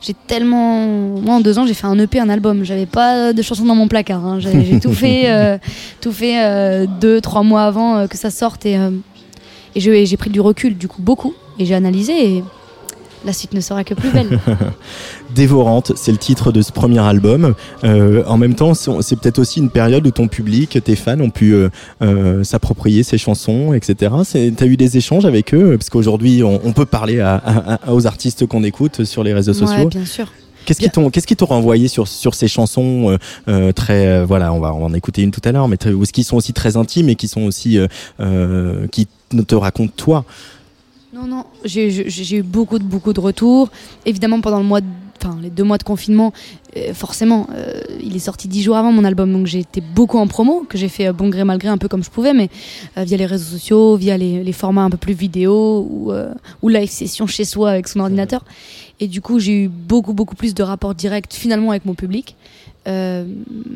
J'ai 0.00 0.14
tellement. 0.14 0.86
Moi, 1.20 1.34
en 1.34 1.40
deux 1.40 1.58
ans, 1.58 1.66
j'ai 1.66 1.74
fait 1.74 1.86
un 1.86 1.98
EP, 1.98 2.20
un 2.20 2.28
album. 2.28 2.64
J'avais 2.64 2.86
pas 2.86 3.32
de 3.32 3.42
chansons 3.42 3.64
dans 3.64 3.74
mon 3.74 3.88
placard. 3.88 4.24
Hein. 4.24 4.38
J'ai 4.38 4.78
tout 4.78 4.92
fait, 4.92 5.24
euh, 5.26 5.58
tout 6.00 6.12
fait 6.12 6.44
euh, 6.44 6.86
deux, 7.00 7.20
trois 7.20 7.42
mois 7.42 7.64
avant 7.64 7.96
euh, 7.96 8.06
que 8.06 8.16
ça 8.16 8.30
sorte. 8.30 8.66
Et, 8.66 8.78
et 9.76 10.06
j'ai 10.06 10.16
pris 10.16 10.30
du 10.30 10.40
recul, 10.40 10.76
du 10.76 10.88
coup, 10.88 11.02
beaucoup. 11.02 11.34
Et 11.58 11.66
j'ai 11.66 11.74
analysé. 11.74 12.36
Et 12.36 12.44
la 13.24 13.32
suite 13.32 13.52
ne 13.54 13.60
sera 13.60 13.84
que 13.84 13.94
plus 13.94 14.10
belle. 14.10 14.38
Dévorante, 15.34 15.92
c'est 15.96 16.12
le 16.12 16.18
titre 16.18 16.52
de 16.52 16.62
ce 16.62 16.72
premier 16.72 17.00
album. 17.00 17.54
Euh, 17.84 18.22
en 18.26 18.38
même 18.38 18.54
temps, 18.54 18.72
c'est 18.74 19.18
peut-être 19.18 19.38
aussi 19.38 19.58
une 19.58 19.70
période 19.70 20.06
où 20.06 20.10
ton 20.10 20.28
public, 20.28 20.78
tes 20.82 20.96
fans 20.96 21.20
ont 21.20 21.30
pu 21.30 21.52
euh, 21.52 21.68
euh, 22.02 22.44
s'approprier 22.44 23.02
ces 23.02 23.18
chansons, 23.18 23.74
etc. 23.74 24.14
Tu 24.30 24.64
as 24.64 24.66
eu 24.66 24.76
des 24.76 24.96
échanges 24.96 25.26
avec 25.26 25.52
eux? 25.54 25.76
Parce 25.76 25.90
qu'aujourd'hui, 25.90 26.42
on, 26.42 26.72
peut 26.72 26.86
parler 26.86 27.24
aux 27.88 28.06
artistes 28.06 28.46
qu'on 28.46 28.62
écoute 28.62 29.04
sur 29.04 29.24
les 29.24 29.34
réseaux 29.34 29.54
sociaux. 29.54 29.88
bien 29.88 30.04
sûr. 30.04 30.32
Qu'est-ce 30.66 30.80
qui 30.80 30.90
t'ont 30.90 31.10
qu'est-ce 31.10 31.28
qui 31.28 31.36
t'ont 31.36 31.46
renvoyé 31.46 31.86
sur 31.86 32.08
sur 32.08 32.34
ces 32.34 32.48
chansons 32.48 33.16
très 33.76 34.24
voilà 34.24 34.52
on 34.52 34.58
va 34.58 34.74
en 34.74 34.92
écouter 34.94 35.22
une 35.22 35.30
tout 35.30 35.40
à 35.44 35.52
l'heure 35.52 35.68
mais 35.68 35.76
ce 35.80 36.12
qui 36.12 36.24
sont 36.24 36.36
aussi 36.36 36.52
très 36.52 36.76
intimes 36.76 37.08
et 37.08 37.14
qui 37.14 37.28
sont 37.28 37.42
aussi 37.42 37.78
qui 38.90 39.06
te 39.30 39.54
racontent 39.54 39.92
toi 39.96 40.24
non, 41.12 41.26
non, 41.26 41.44
j'ai 41.64 42.36
eu 42.36 42.42
beaucoup 42.42 42.78
de, 42.78 42.84
beaucoup 42.84 43.14
de 43.14 43.20
retours. 43.20 43.70
Évidemment, 44.04 44.42
pendant 44.42 44.58
le 44.58 44.64
mois 44.64 44.80
enfin, 45.22 45.38
les 45.40 45.50
deux 45.50 45.64
mois 45.64 45.78
de 45.78 45.82
confinement, 45.82 46.32
euh, 46.76 46.92
forcément, 46.92 47.46
euh, 47.54 47.80
il 48.02 48.14
est 48.14 48.20
sorti 48.20 48.48
dix 48.48 48.62
jours 48.62 48.76
avant 48.76 48.92
mon 48.92 49.04
album, 49.04 49.32
donc 49.32 49.46
j'ai 49.46 49.60
été 49.60 49.80
beaucoup 49.80 50.18
en 50.18 50.26
promo, 50.26 50.66
que 50.68 50.76
j'ai 50.76 50.88
fait 50.88 51.08
euh, 51.08 51.12
bon 51.12 51.28
gré 51.28 51.44
mal 51.44 51.58
gré 51.58 51.68
un 51.68 51.78
peu 51.78 51.88
comme 51.88 52.04
je 52.04 52.10
pouvais, 52.10 52.34
mais 52.34 52.50
via 52.96 53.16
les 53.16 53.26
réseaux 53.26 53.56
sociaux, 53.56 53.96
via 53.96 54.16
les, 54.16 54.52
formats 54.52 54.82
un 54.82 54.90
peu 54.90 54.96
plus 54.96 55.14
vidéo 55.14 55.86
ou, 55.90 56.12
ou 56.62 56.68
live 56.68 56.90
session 56.90 57.26
chez 57.26 57.44
soi 57.44 57.70
avec 57.70 57.88
son 57.88 58.00
ordinateur. 58.00 58.44
Et 59.00 59.08
du 59.08 59.20
coup, 59.20 59.38
j'ai 59.38 59.64
eu 59.64 59.68
beaucoup, 59.68 60.14
beaucoup 60.14 60.34
plus 60.36 60.54
de 60.54 60.62
rapports 60.62 60.94
directs 60.94 61.32
finalement 61.32 61.70
avec 61.70 61.84
mon 61.84 61.94
public. 61.94 62.36
Euh, 62.86 63.24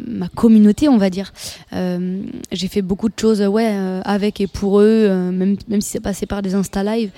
ma 0.06 0.28
communauté, 0.28 0.88
on 0.88 0.96
va 0.96 1.10
dire. 1.10 1.32
Euh, 1.72 2.22
j'ai 2.52 2.68
fait 2.68 2.82
beaucoup 2.82 3.08
de 3.08 3.18
choses 3.18 3.42
ouais, 3.42 3.70
euh, 3.70 4.00
avec 4.04 4.40
et 4.40 4.46
pour 4.46 4.80
eux, 4.80 5.08
même, 5.32 5.56
même 5.68 5.80
si 5.80 5.90
c'est 5.90 6.00
passé 6.00 6.26
par 6.26 6.42
des 6.42 6.54
Insta 6.54 6.84
Live. 6.84 7.10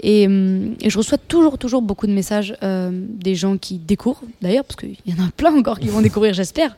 Et, 0.00 0.26
je 0.26 0.98
reçois 0.98 1.18
toujours, 1.18 1.58
toujours 1.58 1.82
beaucoup 1.82 2.06
de 2.06 2.12
messages 2.12 2.54
des 2.62 3.34
gens 3.34 3.56
qui 3.56 3.78
découvrent, 3.78 4.22
d'ailleurs, 4.42 4.64
parce 4.64 4.76
qu'il 4.76 4.96
y 5.06 5.12
en 5.12 5.24
a 5.24 5.30
plein 5.36 5.54
encore 5.56 5.78
qui 5.78 5.88
vont 5.88 6.00
découvrir, 6.00 6.34
j'espère, 6.34 6.76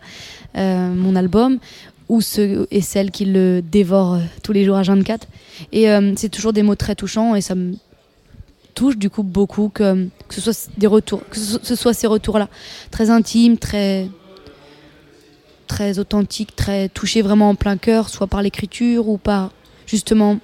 mon 0.54 1.16
album 1.16 1.58
ou 2.08 2.20
ceux 2.22 2.66
et 2.70 2.80
celles 2.80 3.10
qui 3.10 3.26
le 3.26 3.60
dévorent 3.60 4.18
tous 4.42 4.52
les 4.52 4.64
jours 4.64 4.76
à 4.76 4.82
24. 4.82 5.26
Et 5.72 5.86
c'est 6.16 6.30
toujours 6.30 6.52
des 6.52 6.62
mots 6.62 6.74
très 6.74 6.94
touchants 6.94 7.34
et 7.34 7.40
ça 7.40 7.54
me 7.54 7.74
touche 8.74 8.96
du 8.96 9.10
coup 9.10 9.22
beaucoup 9.22 9.68
que, 9.68 10.08
que 10.28 10.34
ce 10.34 10.40
soit 10.40 10.70
des 10.76 10.86
retours, 10.86 11.22
que 11.28 11.38
ce 11.38 11.74
soit 11.74 11.94
ces 11.94 12.06
retours-là, 12.06 12.48
très 12.90 13.10
intimes, 13.10 13.58
très 13.58 14.08
très 15.68 15.98
authentique, 16.00 16.56
très 16.56 16.88
touché 16.88 17.22
vraiment 17.22 17.50
en 17.50 17.54
plein 17.54 17.76
cœur, 17.76 18.08
soit 18.08 18.26
par 18.26 18.42
l'écriture 18.42 19.08
ou 19.08 19.18
par 19.18 19.50
justement, 19.86 20.38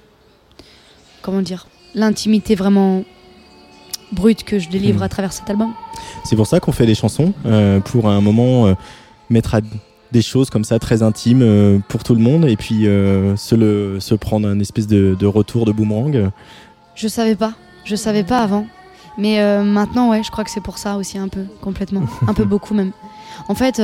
comment 1.21 1.41
dire, 1.41 1.67
l'intimité 1.93 2.55
vraiment 2.55 3.03
brute 4.11 4.43
que 4.43 4.59
je 4.59 4.69
délivre 4.69 4.99
hmm. 4.99 5.03
à 5.03 5.09
travers 5.09 5.33
cet 5.33 5.49
album. 5.49 5.73
C'est 6.23 6.35
pour 6.35 6.47
ça 6.47 6.59
qu'on 6.59 6.71
fait 6.71 6.85
des 6.85 6.95
chansons, 6.95 7.33
euh, 7.45 7.79
pour 7.79 8.07
un 8.07 8.21
moment 8.21 8.67
euh, 8.67 8.73
mettre 9.29 9.55
à 9.55 9.61
des 10.11 10.21
choses 10.21 10.49
comme 10.49 10.63
ça 10.63 10.79
très 10.79 11.03
intimes 11.03 11.41
euh, 11.41 11.79
pour 11.89 12.03
tout 12.03 12.15
le 12.15 12.21
monde 12.21 12.45
et 12.45 12.55
puis 12.55 12.83
se, 12.83 13.55
le, 13.55 13.99
se 13.99 14.15
prendre 14.15 14.47
un 14.47 14.59
espèce 14.59 14.87
de, 14.87 15.15
de, 15.19 15.25
retour 15.25 15.65
de 15.65 15.71
boomerang. 15.71 16.31
Je 16.95 17.07
savais 17.07 17.35
pas, 17.35 17.53
je 17.83 17.95
savais 17.95 18.23
pas 18.23 18.39
avant. 18.39 18.65
Mais 19.17 19.39
maintenant, 19.63 20.09
ouais, 20.09 20.23
je 20.23 20.31
crois 20.31 20.43
que 20.43 20.51
c'est 20.51 20.63
pour 20.63 20.77
ça 20.77 20.97
aussi 20.97 21.17
un 21.17 21.29
peu, 21.29 21.45
complètement. 21.61 22.03
un 22.27 22.33
peu 22.33 22.43
beaucoup 22.45 22.73
même. 22.73 22.91
En 23.47 23.55
fait, 23.55 23.81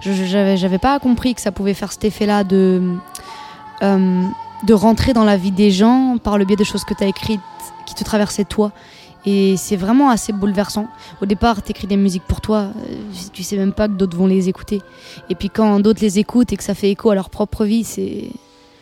j'avais, 0.00 0.56
j'avais 0.56 0.78
pas 0.78 0.98
compris 0.98 1.34
que 1.34 1.40
ça 1.40 1.52
pouvait 1.52 1.74
faire 1.74 1.92
cet 1.92 2.04
effet-là 2.04 2.44
de, 2.44 2.96
euh, 3.82 4.22
de 4.64 4.74
rentrer 4.74 5.12
dans 5.12 5.24
la 5.24 5.36
vie 5.36 5.50
des 5.50 5.70
gens 5.70 6.16
par 6.22 6.38
le 6.38 6.44
biais 6.44 6.56
de 6.56 6.64
choses 6.64 6.84
que 6.84 6.94
tu 6.94 7.04
as 7.04 7.08
écrites 7.08 7.40
qui 7.86 7.94
te 7.94 8.04
traversaient 8.04 8.44
toi. 8.44 8.72
Et 9.24 9.56
c'est 9.56 9.76
vraiment 9.76 10.10
assez 10.10 10.32
bouleversant. 10.32 10.88
Au 11.20 11.26
départ, 11.26 11.62
tu 11.62 11.70
écris 11.70 11.86
des 11.86 11.96
musiques 11.96 12.24
pour 12.24 12.40
toi, 12.40 12.70
euh, 12.76 12.96
tu 13.32 13.44
sais 13.44 13.56
même 13.56 13.72
pas 13.72 13.86
que 13.86 13.92
d'autres 13.92 14.16
vont 14.16 14.26
les 14.26 14.48
écouter. 14.48 14.80
Et 15.30 15.36
puis 15.36 15.48
quand 15.48 15.78
d'autres 15.78 16.00
les 16.00 16.18
écoutent 16.18 16.52
et 16.52 16.56
que 16.56 16.64
ça 16.64 16.74
fait 16.74 16.90
écho 16.90 17.10
à 17.10 17.14
leur 17.14 17.30
propre 17.30 17.64
vie, 17.64 17.84
c'est 17.84 18.30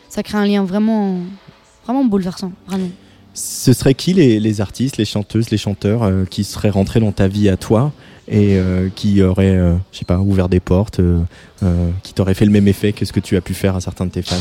ça 0.09 0.23
crée 0.23 0.37
un 0.37 0.45
lien 0.45 0.63
vraiment, 0.63 1.17
vraiment 1.85 2.03
bouleversant, 2.03 2.51
vraiment. 2.67 2.89
Ce 3.33 3.71
serait 3.71 3.93
qui 3.93 4.13
les, 4.13 4.39
les 4.39 4.61
artistes, 4.61 4.97
les 4.97 5.05
chanteuses, 5.05 5.51
les 5.51 5.57
chanteurs 5.57 6.03
euh, 6.03 6.25
qui 6.25 6.43
seraient 6.43 6.69
rentrés 6.69 6.99
dans 6.99 7.13
ta 7.13 7.27
vie 7.27 7.47
à 7.47 7.55
toi 7.55 7.93
et 8.31 8.55
euh, 8.57 8.87
qui 8.95 9.21
aurait, 9.21 9.57
euh, 9.57 9.75
je 9.91 9.99
sais 9.99 10.05
pas, 10.05 10.19
ouvert 10.19 10.47
des 10.47 10.61
portes, 10.61 11.01
euh, 11.01 11.21
qui 12.01 12.13
t'aurait 12.13 12.33
fait 12.33 12.45
le 12.45 12.51
même 12.51 12.67
effet 12.67 12.93
que 12.93 13.03
ce 13.03 13.11
que 13.11 13.19
tu 13.19 13.35
as 13.35 13.41
pu 13.41 13.53
faire 13.53 13.75
à 13.75 13.81
certains 13.81 14.05
de 14.05 14.11
tes 14.11 14.21
fans? 14.21 14.37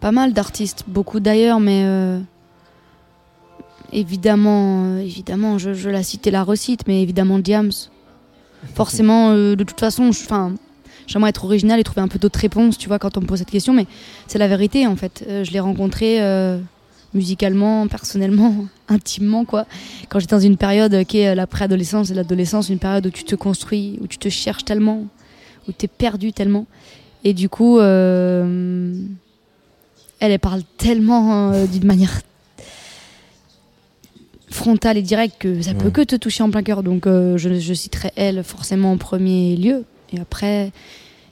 Pas 0.00 0.12
mal 0.12 0.32
d'artistes, 0.34 0.84
beaucoup 0.86 1.20
d'ailleurs, 1.20 1.60
mais 1.60 1.86
évidemment, 3.92 4.98
évidemment, 4.98 5.56
je, 5.56 5.72
je, 5.72 5.88
la 5.88 6.02
cite 6.02 6.26
et 6.26 6.30
la 6.30 6.42
recite, 6.42 6.86
mais 6.86 7.00
évidemment 7.00 7.38
Diams. 7.38 7.72
Forcément, 8.74 9.32
de 9.32 9.64
toute 9.64 9.80
façon, 9.80 10.08
enfin, 10.08 10.52
j'aimerais 11.06 11.30
être 11.30 11.44
original 11.44 11.80
et 11.80 11.84
trouver 11.84 12.02
un 12.02 12.08
peu 12.08 12.18
d'autres 12.18 12.38
réponses, 12.38 12.76
tu 12.76 12.88
vois, 12.88 12.98
quand 12.98 13.16
on 13.16 13.22
me 13.22 13.26
pose 13.26 13.38
cette 13.38 13.50
question, 13.50 13.72
mais 13.72 13.86
c'est 14.26 14.38
la 14.38 14.48
vérité 14.48 14.86
en 14.86 14.96
fait. 14.96 15.24
je 15.26 15.50
l'ai 15.50 15.60
rencontré 15.60 16.20
musicalement, 17.14 17.86
personnellement, 17.86 18.66
intimement 18.88 19.44
quoi. 19.44 19.66
Quand 20.08 20.18
j'étais 20.18 20.34
dans 20.34 20.40
une 20.40 20.56
période 20.56 21.04
qui 21.04 21.18
est 21.18 21.34
la 21.34 21.46
préadolescence 21.46 22.10
et 22.10 22.14
l'adolescence, 22.14 22.68
une 22.68 22.78
période 22.78 23.06
où 23.06 23.10
tu 23.10 23.24
te 23.24 23.34
construis, 23.34 23.98
où 24.00 24.06
tu 24.06 24.18
te 24.18 24.28
cherches 24.28 24.64
tellement, 24.64 25.04
où 25.68 25.72
tu 25.72 25.86
es 25.86 25.88
perdu 25.88 26.32
tellement. 26.32 26.66
Et 27.24 27.32
du 27.32 27.48
coup, 27.48 27.78
euh, 27.78 28.94
elle, 30.20 30.32
elle 30.32 30.38
parle 30.38 30.62
tellement 30.76 31.52
euh, 31.52 31.66
d'une 31.66 31.86
manière 31.86 32.20
frontale 34.50 34.96
et 34.96 35.02
directe 35.02 35.36
que 35.38 35.62
ça 35.62 35.74
peut 35.74 35.90
que 35.90 36.02
te 36.02 36.16
toucher 36.16 36.42
en 36.42 36.50
plein 36.50 36.62
cœur. 36.62 36.82
Donc 36.82 37.06
euh, 37.06 37.36
je, 37.36 37.58
je 37.58 37.74
citerai 37.74 38.12
elle 38.16 38.44
forcément 38.44 38.92
en 38.92 38.98
premier 38.98 39.56
lieu. 39.56 39.84
Et 40.12 40.20
après, 40.20 40.70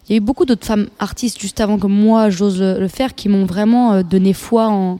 il 0.09 0.12
y 0.12 0.14
a 0.14 0.16
eu 0.16 0.21
beaucoup 0.21 0.44
d'autres 0.44 0.66
femmes 0.66 0.88
artistes 0.99 1.40
juste 1.40 1.61
avant 1.61 1.78
que 1.78 1.87
moi 1.87 2.28
j'ose 2.28 2.61
le, 2.61 2.88
faire 2.88 3.14
qui 3.14 3.28
m'ont 3.28 3.47
vraiment 3.47 3.92
euh, 3.92 4.02
donné 4.02 4.32
foi 4.32 4.68
en, 4.68 4.99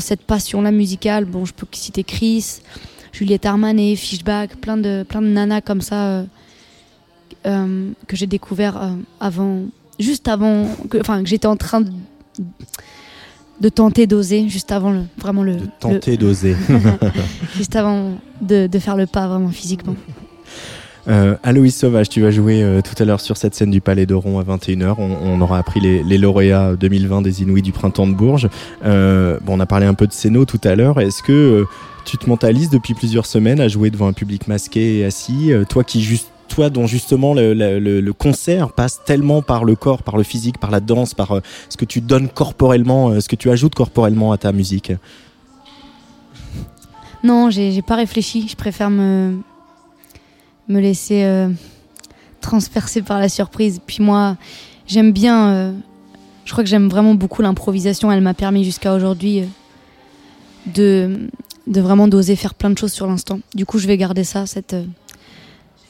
cette 0.00 0.22
passion-là 0.22 0.72
musicale. 0.72 1.24
Bon, 1.24 1.44
je 1.44 1.54
peux 1.54 1.66
citer 1.70 2.02
Chris, 2.02 2.60
Juliette 3.12 3.46
Armanet, 3.46 3.94
Fishback, 3.96 4.56
plein 4.56 4.76
de, 4.76 5.04
plein 5.08 5.22
de 5.22 5.28
nanas 5.28 5.60
comme 5.60 5.80
ça 5.80 6.06
euh, 6.06 6.24
euh, 7.46 7.90
que 8.08 8.16
j'ai 8.16 8.26
découvert 8.26 8.96
avant, 9.20 9.62
juste 10.00 10.26
avant, 10.28 10.66
que, 10.90 10.98
enfin 10.98 11.22
que 11.22 11.28
j'étais 11.28 11.46
en 11.46 11.56
train 11.56 11.80
de, 11.80 11.92
de 13.60 13.68
tenter 13.68 14.06
d'oser, 14.06 14.48
juste 14.48 14.72
avant 14.72 14.90
le, 14.90 15.04
vraiment 15.16 15.44
le. 15.44 15.56
De 15.56 15.68
tenter 15.78 16.16
d'oser. 16.16 16.56
juste 17.56 17.76
avant 17.76 18.18
de, 18.40 18.66
de 18.66 18.78
faire 18.80 18.96
le 18.96 19.06
pas 19.06 19.28
vraiment 19.28 19.50
physiquement. 19.50 19.94
Euh, 21.08 21.36
Aloïs 21.42 21.76
Sauvage, 21.76 22.08
tu 22.08 22.22
vas 22.22 22.30
jouer 22.30 22.62
euh, 22.62 22.80
tout 22.80 23.00
à 23.02 23.04
l'heure 23.04 23.20
sur 23.20 23.36
cette 23.36 23.54
scène 23.54 23.70
du 23.70 23.80
Palais 23.80 24.06
d'Oron 24.06 24.38
à 24.38 24.42
21h. 24.42 24.94
On, 24.98 25.40
aura 25.40 25.58
appris 25.58 25.80
les, 25.80 26.18
lauréats 26.18 26.76
2020 26.76 27.22
des 27.22 27.42
Inouïs 27.42 27.62
du 27.62 27.72
Printemps 27.72 28.06
de 28.06 28.14
Bourges. 28.14 28.48
Euh, 28.84 29.38
bon, 29.42 29.56
on 29.58 29.60
a 29.60 29.66
parlé 29.66 29.86
un 29.86 29.94
peu 29.94 30.06
de 30.06 30.12
Céno 30.12 30.44
tout 30.44 30.60
à 30.64 30.74
l'heure. 30.74 31.00
Est-ce 31.00 31.22
que 31.22 31.64
tu 32.04 32.16
te 32.16 32.28
mentalises 32.28 32.70
depuis 32.70 32.94
plusieurs 32.94 33.26
semaines 33.26 33.60
à 33.60 33.68
jouer 33.68 33.90
devant 33.90 34.06
un 34.06 34.12
public 34.12 34.48
masqué 34.48 34.98
et 34.98 35.04
assis 35.04 35.52
Toi 35.68 35.84
qui 35.84 36.00
dont 36.70 36.86
justement 36.86 37.34
le, 37.34 37.52
le, 37.52 38.12
concert 38.12 38.70
passe 38.72 39.00
tellement 39.04 39.42
par 39.42 39.64
le 39.64 39.74
corps, 39.74 40.04
par 40.04 40.16
le 40.16 40.22
physique, 40.22 40.58
par 40.58 40.70
la 40.70 40.78
danse, 40.78 41.12
par 41.12 41.40
ce 41.68 41.76
que 41.76 41.84
tu 41.84 42.00
donnes 42.00 42.28
corporellement, 42.28 43.20
ce 43.20 43.28
que 43.28 43.34
tu 43.34 43.50
ajoutes 43.50 43.74
corporellement 43.74 44.30
à 44.30 44.38
ta 44.38 44.52
musique? 44.52 44.92
Non, 47.24 47.50
j'ai 47.50 47.82
pas 47.82 47.96
réfléchi. 47.96 48.46
Je 48.46 48.54
préfère 48.54 48.90
me, 48.90 49.38
me 50.68 50.80
laisser 50.80 51.24
euh, 51.24 51.48
transpercé 52.40 53.02
par 53.02 53.18
la 53.18 53.28
surprise. 53.28 53.80
Puis 53.86 53.98
moi, 54.02 54.36
j'aime 54.86 55.12
bien. 55.12 55.48
euh, 55.52 55.72
je 56.44 56.52
crois 56.52 56.62
que 56.64 56.70
j'aime 56.70 56.88
vraiment 56.88 57.14
beaucoup 57.14 57.42
l'improvisation. 57.42 58.10
Elle 58.12 58.20
m'a 58.20 58.34
permis 58.34 58.64
jusqu'à 58.64 58.94
aujourd'hui 58.94 59.40
euh, 59.40 59.44
de, 60.74 61.28
de 61.66 61.80
vraiment 61.80 62.08
d'oser 62.08 62.36
faire 62.36 62.54
plein 62.54 62.70
de 62.70 62.78
choses 62.78 62.92
sur 62.92 63.06
l'instant. 63.06 63.40
Du 63.54 63.66
coup, 63.66 63.78
je 63.78 63.86
vais 63.86 63.96
garder 63.96 64.24
ça, 64.24 64.46
cette, 64.46 64.76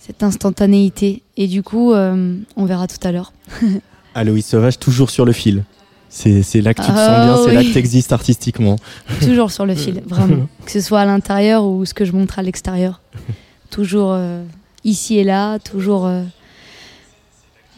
cette 0.01 0.23
instantanéité. 0.23 1.23
Et 1.37 1.47
du 1.49 1.63
coup, 1.63 1.93
on 1.93 2.65
verra 2.65 2.87
tout 2.87 2.99
à 3.07 3.13
l'heure. 3.13 3.33
Aloïs 4.15 4.47
Sauvage, 4.47 4.79
toujours 4.79 5.11
sur 5.11 5.25
le 5.25 5.33
fil. 5.33 5.65
C'est 6.09 6.43
c'est 6.45 6.61
là 6.61 6.75
que 6.75 6.81
tu 6.81 6.87
te 6.87 6.93
Ah, 6.97 7.07
sens 7.07 7.25
bien, 7.27 7.45
c'est 7.45 7.55
là 7.55 7.65
que 7.65 7.73
tu 7.73 7.79
existes 7.79 8.13
artistiquement. 8.13 8.77
Toujours 9.21 9.51
sur 9.51 9.67
le 9.67 9.75
fil, 9.75 10.01
vraiment. 10.07 10.47
Que 10.65 10.71
ce 10.71 10.81
soit 10.81 11.01
à 11.01 11.05
l'intérieur 11.07 11.65
ou 11.65 11.85
ce 11.85 11.93
que 11.93 12.05
je 12.05 12.13
montre 12.13 12.39
à 12.39 12.43
l'extérieur. 12.43 13.01
Toujours 13.71 14.13
euh, 14.13 14.45
ici 14.85 15.19
et 15.19 15.25
là, 15.25 15.59
toujours 15.59 16.07
euh, 16.07 16.23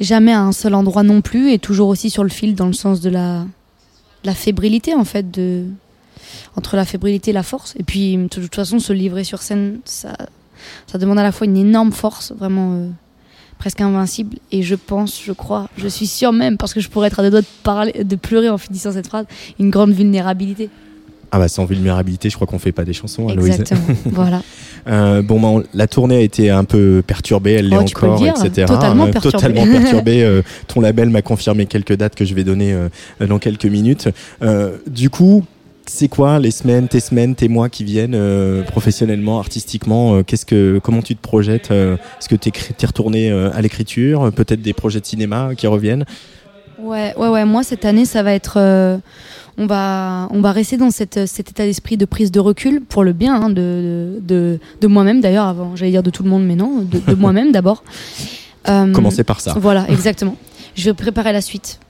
jamais 0.00 0.32
à 0.32 0.40
un 0.40 0.52
seul 0.52 0.74
endroit 0.74 1.02
non 1.02 1.20
plus, 1.20 1.52
et 1.52 1.58
toujours 1.58 1.88
aussi 1.88 2.10
sur 2.10 2.22
le 2.22 2.30
fil 2.30 2.54
dans 2.54 2.66
le 2.66 2.72
sens 2.72 3.00
de 3.00 3.10
la, 3.10 3.44
la 4.24 4.34
fébrilité 4.34 4.94
en 4.94 5.04
fait, 5.04 5.30
de, 5.30 5.64
entre 6.56 6.76
la 6.76 6.84
fébrilité 6.84 7.30
et 7.30 7.34
la 7.34 7.42
force. 7.42 7.74
Et 7.78 7.82
puis 7.82 8.16
de 8.16 8.28
toute 8.28 8.54
façon, 8.54 8.78
se 8.78 8.92
livrer 8.92 9.24
sur 9.24 9.42
scène, 9.42 9.80
ça, 9.84 10.16
ça 10.86 10.98
demande 10.98 11.18
à 11.18 11.22
la 11.22 11.32
fois 11.32 11.46
une 11.46 11.56
énorme 11.56 11.92
force, 11.92 12.32
vraiment 12.32 12.74
euh, 12.74 12.88
presque 13.58 13.80
invincible. 13.80 14.38
Et 14.52 14.62
je 14.62 14.74
pense, 14.74 15.20
je 15.22 15.32
crois, 15.32 15.68
je 15.76 15.88
suis 15.88 16.06
sûre 16.06 16.32
même, 16.32 16.56
parce 16.56 16.74
que 16.74 16.80
je 16.80 16.88
pourrais 16.88 17.08
être 17.08 17.20
à 17.20 17.22
deux 17.22 17.30
doigts 17.30 17.40
de, 17.40 17.46
parler, 17.62 18.04
de 18.04 18.16
pleurer 18.16 18.50
en 18.50 18.58
finissant 18.58 18.92
cette 18.92 19.06
phrase, 19.06 19.26
une 19.58 19.70
grande 19.70 19.92
vulnérabilité. 19.92 20.70
Ah 21.32 21.38
bah 21.38 21.48
sans 21.48 21.64
vulnérabilité, 21.64 22.30
je 22.30 22.34
crois 22.36 22.46
qu'on 22.46 22.58
fait 22.58 22.72
pas 22.72 22.84
des 22.84 22.92
chansons, 22.92 23.28
Aloïs. 23.28 23.48
Exactement. 23.58 23.80
voilà. 24.12 24.42
Euh, 24.88 25.22
bon, 25.22 25.40
bah, 25.40 25.48
on- 25.48 25.64
la 25.74 25.86
tournée 25.88 26.16
a 26.16 26.20
été 26.20 26.50
un 26.50 26.64
peu 26.64 27.02
perturbée, 27.06 27.54
elle 27.54 27.68
l'est 27.68 27.76
Oh, 27.76 27.80
encore, 27.82 28.16
dire, 28.18 28.34
etc. 28.44 28.66
totalement 28.68 29.06
Euh, 29.06 29.10
perturbée. 29.10 29.32
totalement 29.38 29.66
perturbée. 29.80 30.22
Euh, 30.22 30.42
ton 30.68 30.80
label 30.80 31.10
m'a 31.10 31.22
confirmé 31.22 31.66
quelques 31.66 31.94
dates 31.96 32.14
que 32.14 32.24
je 32.24 32.34
vais 32.34 32.44
donner 32.44 32.72
euh, 32.72 32.88
dans 33.26 33.38
quelques 33.38 33.66
minutes. 33.66 34.08
Euh, 34.42 34.76
du 34.86 35.10
coup, 35.10 35.44
c'est 35.88 36.08
quoi 36.08 36.38
les 36.38 36.50
semaines, 36.52 36.88
tes 36.88 37.00
semaines, 37.00 37.34
tes 37.34 37.48
mois 37.48 37.68
qui 37.68 37.82
viennent 37.84 38.14
euh, 38.14 38.62
professionnellement, 38.62 39.38
artistiquement 39.38 40.16
euh, 40.16 40.22
Qu'est-ce 40.22 40.46
que, 40.46 40.80
comment 40.82 41.02
tu 41.02 41.14
te 41.16 41.22
projettes 41.22 41.70
euh, 41.70 41.96
Est-ce 42.20 42.28
que 42.28 42.36
tu 42.36 42.48
es 42.50 42.86
retourné 42.86 43.30
euh, 43.30 43.50
à 43.52 43.60
l'écriture 43.62 44.30
Peut-être 44.32 44.62
des 44.62 44.72
projets 44.72 45.00
de 45.00 45.06
cinéma 45.06 45.50
qui 45.56 45.66
reviennent? 45.66 46.04
Ouais, 46.78 47.14
ouais, 47.16 47.28
ouais. 47.28 47.44
Moi, 47.44 47.62
cette 47.62 47.84
année, 47.84 48.04
ça 48.04 48.22
va 48.22 48.32
être. 48.32 48.54
euh, 48.58 48.98
on 49.58 49.66
va, 49.66 50.28
on 50.32 50.40
va 50.42 50.52
rester 50.52 50.76
dans 50.76 50.90
cette, 50.90 51.26
cet 51.26 51.50
état 51.50 51.64
d'esprit 51.64 51.96
de 51.96 52.04
prise 52.04 52.30
de 52.30 52.40
recul 52.40 52.82
pour 52.82 53.04
le 53.04 53.14
bien 53.14 53.34
hein, 53.42 53.48
de, 53.50 54.18
de, 54.20 54.58
de 54.82 54.86
moi-même 54.86 55.22
d'ailleurs. 55.22 55.46
Avant, 55.46 55.74
j'allais 55.76 55.92
dire 55.92 56.02
de 56.02 56.10
tout 56.10 56.22
le 56.22 56.28
monde, 56.28 56.44
mais 56.44 56.56
non, 56.56 56.82
de, 56.82 56.98
de 56.98 57.14
moi-même 57.14 57.52
d'abord. 57.52 57.82
Euh, 58.68 58.92
Commencer 58.92 59.24
par 59.24 59.40
ça. 59.40 59.54
Voilà, 59.58 59.86
exactement. 59.90 60.36
Je 60.74 60.84
vais 60.90 60.94
préparer 60.94 61.32
la 61.32 61.40
suite. 61.40 61.80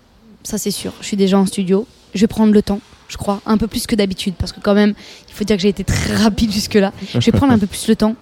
Ça, 0.44 0.58
c'est 0.58 0.70
sûr. 0.70 0.92
Je 1.00 1.06
suis 1.06 1.16
déjà 1.16 1.38
en 1.38 1.46
studio. 1.46 1.86
Je 2.14 2.20
vais 2.20 2.26
prendre 2.28 2.52
le 2.52 2.62
temps, 2.62 2.78
je 3.08 3.16
crois, 3.16 3.40
un 3.46 3.58
peu 3.58 3.66
plus 3.66 3.86
que 3.88 3.96
d'habitude, 3.96 4.34
parce 4.38 4.52
que 4.52 4.60
quand 4.60 4.74
même, 4.74 4.94
il 5.28 5.34
faut 5.34 5.42
dire 5.44 5.56
que 5.56 5.62
j'ai 5.62 5.68
été 5.68 5.82
très 5.82 6.14
rapide 6.22 6.52
jusque-là. 6.52 6.92
Je 7.18 7.18
vais 7.18 7.36
prendre 7.36 7.52
un 7.52 7.58
peu 7.58 7.66
plus 7.66 7.88
le 7.88 7.96
temps. 7.96 8.14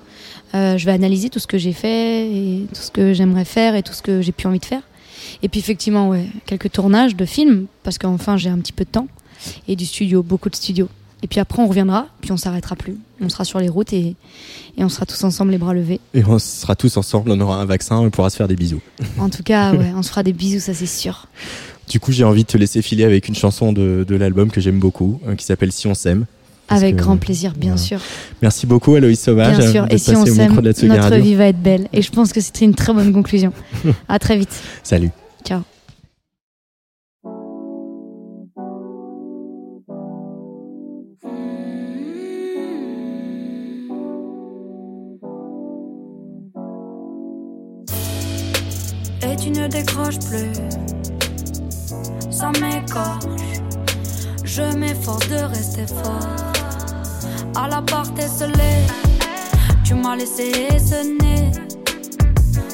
Euh, 0.54 0.78
je 0.78 0.86
vais 0.86 0.92
analyser 0.92 1.28
tout 1.28 1.38
ce 1.38 1.46
que 1.46 1.58
j'ai 1.58 1.72
fait 1.72 2.26
et 2.30 2.66
tout 2.72 2.80
ce 2.80 2.90
que 2.90 3.12
j'aimerais 3.12 3.44
faire 3.44 3.74
et 3.74 3.82
tout 3.82 3.92
ce 3.92 4.00
que 4.00 4.22
j'ai 4.22 4.32
plus 4.32 4.46
envie 4.48 4.58
de 4.60 4.64
faire. 4.64 4.80
Et 5.42 5.48
puis 5.48 5.60
effectivement, 5.60 6.08
ouais, 6.08 6.26
quelques 6.46 6.70
tournages 6.72 7.16
de 7.16 7.24
films, 7.24 7.66
parce 7.82 7.98
qu'enfin 7.98 8.36
j'ai 8.36 8.48
un 8.50 8.58
petit 8.58 8.72
peu 8.72 8.84
de 8.84 8.90
temps, 8.90 9.08
et 9.68 9.76
du 9.76 9.84
studio, 9.86 10.22
beaucoup 10.22 10.48
de 10.50 10.56
studio. 10.56 10.88
Et 11.22 11.26
puis 11.26 11.40
après, 11.40 11.62
on 11.62 11.66
reviendra, 11.66 12.06
puis 12.20 12.32
on 12.32 12.36
s'arrêtera 12.36 12.76
plus. 12.76 12.96
On 13.22 13.30
sera 13.30 13.44
sur 13.44 13.58
les 13.58 13.70
routes 13.70 13.94
et, 13.94 14.14
et 14.76 14.84
on 14.84 14.90
sera 14.90 15.06
tous 15.06 15.24
ensemble 15.24 15.52
les 15.52 15.58
bras 15.58 15.72
levés. 15.72 15.98
Et 16.12 16.22
on 16.24 16.38
sera 16.38 16.76
tous 16.76 16.96
ensemble, 16.98 17.30
on 17.30 17.40
aura 17.40 17.60
un 17.60 17.64
vaccin, 17.64 17.96
on 17.96 18.10
pourra 18.10 18.28
se 18.28 18.36
faire 18.36 18.48
des 18.48 18.56
bisous. 18.56 18.82
En 19.18 19.30
tout 19.30 19.42
cas, 19.42 19.72
ouais, 19.74 19.92
on 19.96 20.02
se 20.02 20.10
fera 20.10 20.22
des 20.22 20.34
bisous, 20.34 20.60
ça 20.60 20.74
c'est 20.74 20.84
sûr. 20.86 21.26
Du 21.88 21.98
coup, 22.00 22.12
j'ai 22.12 22.24
envie 22.24 22.42
de 22.44 22.48
te 22.48 22.58
laisser 22.58 22.82
filer 22.82 23.04
avec 23.04 23.28
une 23.28 23.34
chanson 23.34 23.72
de, 23.72 24.04
de 24.06 24.16
l'album 24.16 24.50
que 24.50 24.60
j'aime 24.60 24.78
beaucoup, 24.78 25.20
euh, 25.26 25.34
qui 25.34 25.44
s'appelle 25.46 25.72
Si 25.72 25.86
on 25.86 25.94
s'aime. 25.94 26.26
Avec 26.68 26.96
que- 26.96 27.02
grand 27.02 27.16
plaisir, 27.18 27.52
bien 27.56 27.76
sûr. 27.76 28.00
Merci 28.40 28.66
beaucoup, 28.66 28.94
Aloïs 28.94 29.20
Sauvage. 29.20 29.58
Bien 29.58 29.70
sûr. 29.70 29.82
d'être 29.82 29.92
Et 29.94 29.98
si 29.98 30.16
on 30.16 30.24
s'aime, 30.24 30.54
notre 30.54 30.86
Radio. 31.02 31.22
vie 31.22 31.34
va 31.34 31.46
être 31.46 31.60
belle. 31.62 31.88
Et 31.92 32.00
je 32.02 32.10
pense 32.10 32.32
que 32.32 32.40
c'était 32.40 32.64
une 32.64 32.74
très 32.74 32.92
bonne 32.94 33.12
conclusion. 33.12 33.52
à 34.08 34.18
très 34.18 34.36
vite. 34.38 34.54
Salut. 34.82 35.10
Et 35.46 35.52
tu 49.36 49.50
ne 49.50 49.66
décroches 49.68 50.18
plus, 50.20 50.52
ça 52.30 52.50
m'écorche. 52.60 53.24
Je 54.44 54.62
m'efforce 54.76 55.28
de 55.28 55.36
rester 55.36 55.86
fort. 55.86 56.26
À 57.54 57.68
la 57.68 57.82
part 57.82 58.06
esselée, 58.18 58.86
tu 59.84 59.94
m'as 59.94 60.16
laissé 60.16 60.52
sonner. 60.78 61.52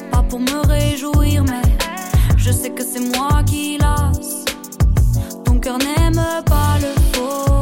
Pas 0.09 0.23
pour 0.23 0.39
me 0.39 0.65
réjouir, 0.67 1.43
mais 1.43 1.80
je 2.41 2.51
sais 2.51 2.71
que 2.71 2.83
c'est 2.83 2.99
moi 3.15 3.43
qui 3.45 3.77
lasse. 3.77 4.45
Ton 5.45 5.59
cœur 5.59 5.77
n'aime 5.77 6.21
pas 6.45 6.77
le 6.79 6.91
faux. 7.13 7.61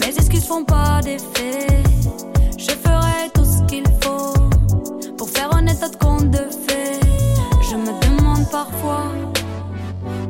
Mes 0.00 0.14
excuses 0.14 0.44
font 0.44 0.64
pas 0.64 1.00
d'effet. 1.02 1.82
Je 2.58 2.72
ferai 2.84 3.30
tout 3.34 3.44
ce 3.44 3.62
qu'il 3.66 3.84
faut 4.02 4.34
pour 5.16 5.28
faire 5.30 5.54
un 5.54 5.66
état 5.66 5.88
de 5.88 5.96
compte 5.96 6.30
de 6.30 6.44
fait. 6.66 7.00
Je 7.70 7.76
me 7.76 7.92
demande 8.06 8.48
parfois 8.50 9.06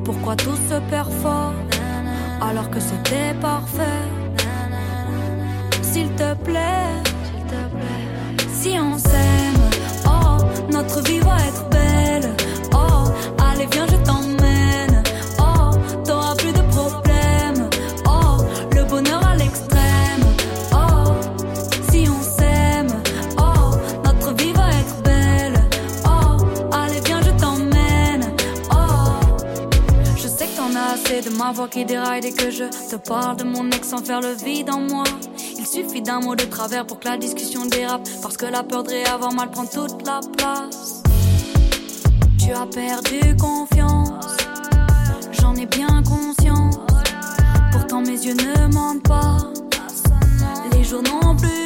pourquoi 0.05 0.37
tout 0.37 0.59
se 0.71 0.79
perd 0.89 1.11
fort 1.23 1.55
alors 2.41 2.71
que 2.71 2.79
c'était 2.79 3.35
parfait. 3.41 4.05
S'il 5.83 6.11
te 6.11 6.35
plaît, 6.35 6.93
s'il 7.25 7.43
te 7.53 7.63
plaît, 7.75 8.47
si 8.53 8.79
on 8.79 8.97
s'aime, 8.99 9.63
oh, 10.07 10.39
notre 10.71 11.03
vie 11.03 11.21
va 11.21 11.37
être 11.49 11.69
belle. 11.71 12.26
Ma 31.47 31.53
voix 31.53 31.69
qui 31.69 31.85
déraille 31.85 32.21
dès 32.21 32.33
que 32.33 32.51
je 32.51 32.65
te 32.65 32.97
parle 32.97 33.37
de 33.37 33.45
mon 33.45 33.71
ex 33.71 33.89
sans 33.89 34.05
faire 34.05 34.21
le 34.21 34.33
vide 34.33 34.69
en 34.69 34.81
moi. 34.81 35.05
Il 35.57 35.65
suffit 35.65 36.03
d'un 36.03 36.19
mot 36.19 36.35
de 36.35 36.43
travers 36.43 36.85
pour 36.85 36.99
que 36.99 37.07
la 37.07 37.17
discussion 37.17 37.67
dérape. 37.67 38.09
Parce 38.21 38.37
que 38.37 38.47
la 38.47 38.65
peur 38.65 38.83
de 38.83 38.91
réavoir 38.91 39.33
mal 39.33 39.51
prend 39.51 39.65
toute 39.65 40.05
la 40.05 40.21
place. 40.37 41.03
Tu 42.41 42.51
as 42.53 42.67
perdu 42.67 43.37
confiance, 43.37 44.37
j'en 45.39 45.55
ai 45.55 45.67
bien 45.67 46.03
conscience. 46.03 46.79
Pourtant 47.71 48.01
mes 48.01 48.19
yeux 48.27 48.35
ne 48.35 48.75
mentent 48.75 49.05
pas. 49.05 49.37
Les 50.73 50.83
jours 50.83 51.03
n'ont 51.03 51.37
plus 51.37 51.66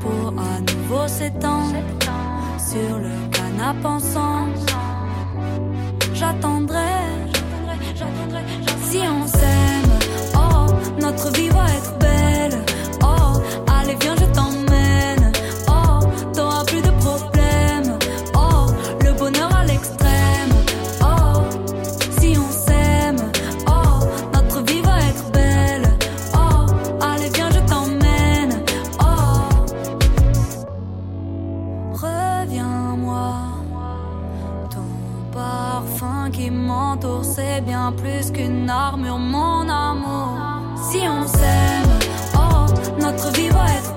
pour 0.00 0.32
à 0.38 0.60
nouveau 0.60 1.06
s'étendre 1.06 1.74
sur 2.58 2.98
le 2.98 3.10
canapé 3.30 3.86
ensemble, 3.86 4.54
j'attendrai. 6.14 6.78
Si 8.82 8.98
on 8.98 9.26
s'aime, 9.26 9.90
oh, 10.34 10.66
notre 11.00 11.30
vie 11.32 11.48
va 11.48 11.66
être 11.76 11.95
c'est 37.22 37.60
bien 37.60 37.92
plus 37.92 38.30
qu'une 38.30 38.68
armure, 38.68 39.18
mon 39.18 39.68
amour. 39.68 40.38
Si 40.90 40.98
on 41.08 41.26
s'aime, 41.26 41.98
oh, 42.34 42.66
notre 43.00 43.32
vie 43.32 43.48
va 43.48 43.64
être 43.78 43.95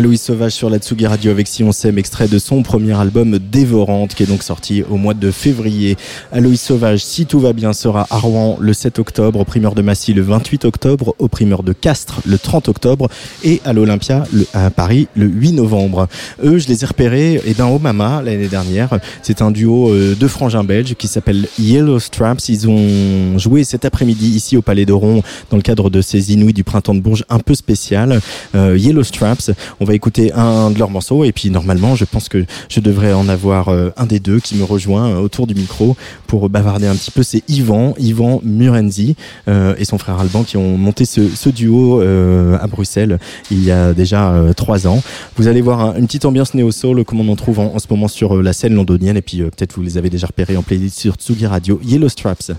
Aloïs 0.00 0.22
Sauvage 0.22 0.52
sur 0.52 0.70
la 0.70 0.78
Tsugi 0.78 1.06
Radio 1.06 1.30
avec 1.30 1.46
Si 1.46 1.62
on 1.62 1.72
s'aime, 1.72 1.98
extrait 1.98 2.26
de 2.26 2.38
son 2.38 2.62
premier 2.62 2.98
album 2.98 3.38
Dévorante 3.38 4.14
qui 4.14 4.22
est 4.22 4.26
donc 4.26 4.42
sorti 4.42 4.82
au 4.88 4.96
mois 4.96 5.12
de 5.12 5.30
février. 5.30 5.98
Aloïs 6.32 6.58
Sauvage, 6.58 7.04
si 7.04 7.26
tout 7.26 7.38
va 7.38 7.52
bien, 7.52 7.74
sera 7.74 8.06
à 8.08 8.16
Rouen 8.16 8.56
le 8.58 8.72
7 8.72 8.98
octobre, 8.98 9.40
au 9.40 9.44
primeur 9.44 9.74
de 9.74 9.82
Massy 9.82 10.14
le 10.14 10.22
28 10.22 10.64
octobre, 10.64 11.14
au 11.18 11.28
primeur 11.28 11.62
de 11.62 11.74
Castres 11.74 12.22
le 12.24 12.38
30 12.38 12.70
octobre 12.70 13.08
et 13.44 13.60
à 13.66 13.74
l'Olympia 13.74 14.24
à 14.54 14.70
Paris 14.70 15.06
le 15.16 15.26
8 15.26 15.52
novembre. 15.52 16.08
Eux, 16.42 16.56
je 16.56 16.68
les 16.68 16.82
ai 16.82 16.86
repérés 16.86 17.34
et 17.34 17.42
eh 17.48 17.52
ben, 17.52 17.66
au 17.66 17.78
Mama 17.78 18.22
l'année 18.24 18.48
dernière. 18.48 19.00
C'est 19.20 19.42
un 19.42 19.50
duo 19.50 19.90
euh, 19.90 20.16
de 20.18 20.28
frangins 20.28 20.64
belges 20.64 20.94
qui 20.94 21.08
s'appelle 21.08 21.46
Yellow 21.58 21.98
Straps. 21.98 22.48
Ils 22.48 22.66
ont 22.70 23.38
joué 23.38 23.64
cet 23.64 23.84
après-midi 23.84 24.30
ici 24.30 24.56
au 24.56 24.62
Palais 24.62 24.86
de 24.86 24.94
Rouen 24.94 25.22
dans 25.50 25.58
le 25.58 25.62
cadre 25.62 25.90
de 25.90 26.00
ces 26.00 26.32
Inouïs 26.32 26.54
du 26.54 26.64
printemps 26.64 26.94
de 26.94 27.00
Bourges 27.00 27.26
un 27.28 27.38
peu 27.38 27.54
spécial. 27.54 28.22
Euh, 28.54 28.78
Yellow 28.78 29.04
Straps. 29.04 29.50
On 29.78 29.84
va 29.84 29.89
écouter 29.94 30.32
un 30.32 30.70
de 30.70 30.78
leurs 30.78 30.90
morceaux 30.90 31.24
et 31.24 31.32
puis 31.32 31.50
normalement, 31.50 31.94
je 31.94 32.04
pense 32.04 32.28
que 32.28 32.44
je 32.68 32.80
devrais 32.80 33.12
en 33.12 33.28
avoir 33.28 33.68
euh, 33.68 33.90
un 33.96 34.06
des 34.06 34.20
deux 34.20 34.40
qui 34.40 34.56
me 34.56 34.64
rejoint 34.64 35.16
autour 35.18 35.46
du 35.46 35.54
micro 35.54 35.96
pour 36.26 36.48
bavarder 36.48 36.86
un 36.86 36.94
petit 36.94 37.10
peu. 37.10 37.22
C'est 37.22 37.42
Yvan, 37.48 37.94
Yvan 37.98 38.40
Murenzi 38.44 39.16
et 39.48 39.84
son 39.84 39.98
frère 39.98 40.18
Alban 40.20 40.44
qui 40.44 40.56
ont 40.56 40.76
monté 40.76 41.04
ce, 41.04 41.48
duo 41.48 42.00
à 42.00 42.66
Bruxelles 42.66 43.18
il 43.50 43.64
y 43.64 43.70
a 43.70 43.92
déjà 43.92 44.34
trois 44.56 44.86
ans. 44.86 45.02
Vous 45.36 45.48
allez 45.48 45.60
voir 45.60 45.96
une 45.96 46.06
petite 46.06 46.24
ambiance 46.24 46.54
néo-soul 46.54 47.04
comme 47.04 47.20
on 47.20 47.28
en 47.28 47.36
trouve 47.36 47.58
en, 47.58 47.78
ce 47.78 47.86
moment 47.90 48.08
sur 48.08 48.42
la 48.42 48.52
scène 48.52 48.74
londonienne 48.74 49.16
et 49.16 49.22
puis 49.22 49.38
peut-être 49.38 49.74
vous 49.74 49.82
les 49.82 49.98
avez 49.98 50.10
déjà 50.10 50.26
repérés 50.26 50.56
en 50.56 50.62
playlist 50.62 50.98
sur 50.98 51.14
Tsugi 51.14 51.46
Radio. 51.46 51.80
Yellow 51.82 52.08
Straps. 52.08 52.52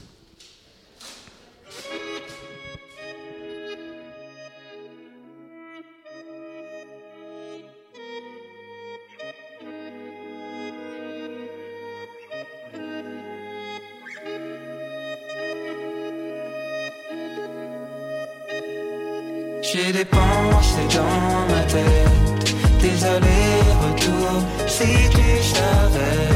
J'ai 19.64 19.92
des 19.94 20.06
pensées 20.06 20.88
dans 20.96 21.54
ma 21.54 21.62
tête, 21.64 22.56
des 22.82 23.06
allers-retours, 23.06 24.42
si 24.68 24.88
tu 25.12 25.44
savais. 25.54 26.32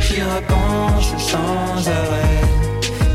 J'y 0.00 0.22
repense 0.22 1.12
sans 1.18 1.88
arrêt, 1.88 2.40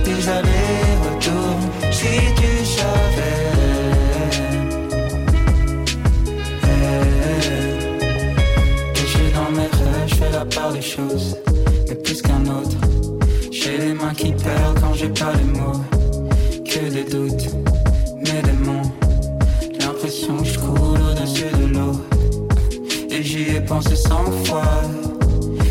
des 0.05 0.29
allers-retours, 0.29 1.59
si 1.91 2.13
tu 2.39 2.65
savais. 2.65 3.51
Que 8.93 9.01
je 9.01 9.07
suis 9.07 9.31
dans 9.33 9.51
mes 9.51 9.63
rêves, 9.63 10.07
je 10.07 10.15
fais 10.15 10.31
la 10.31 10.45
part 10.45 10.71
des 10.71 10.81
choses, 10.83 11.35
j'ai 15.05 15.23
pas 15.23 15.33
les 15.33 15.59
mots. 15.59 15.81
Que 16.65 16.89
des 16.89 17.03
doutes, 17.03 17.47
mes 18.17 18.41
démons. 18.41 18.91
L'impression 19.79 20.37
que 20.37 20.45
je 20.45 20.57
coule 20.57 20.99
au-dessus 21.11 21.51
de 21.59 21.65
l'eau. 21.73 22.01
Et 23.11 23.21
j'y 23.21 23.55
ai 23.55 23.61
pensé 23.61 23.95
cent 23.95 24.25
fois. 24.45 24.63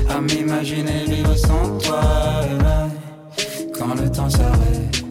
À 0.09 0.20
m'imaginer 0.20 1.05
vivre 1.09 1.35
sans 1.37 1.79
toi. 1.83 2.01
Quand 3.77 3.94
le 4.01 4.09
temps 4.11 4.31
s'arrête, 4.31 5.03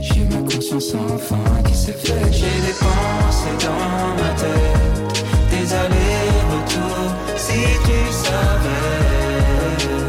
j'ai 0.00 0.24
ma 0.24 0.50
conscience 0.50 0.94
enfin 0.94 1.62
qui 1.66 1.74
s'est 1.74 1.92
faite. 1.92 2.32
J'ai 2.32 2.58
des 2.66 2.76
pensées 2.84 3.66
dans 3.66 4.22
ma 4.22 4.30
tête. 4.40 5.24
Des 5.50 5.74
allers-retours, 5.74 7.12
si 7.36 7.60
tu 7.84 8.12
savais. 8.12 10.05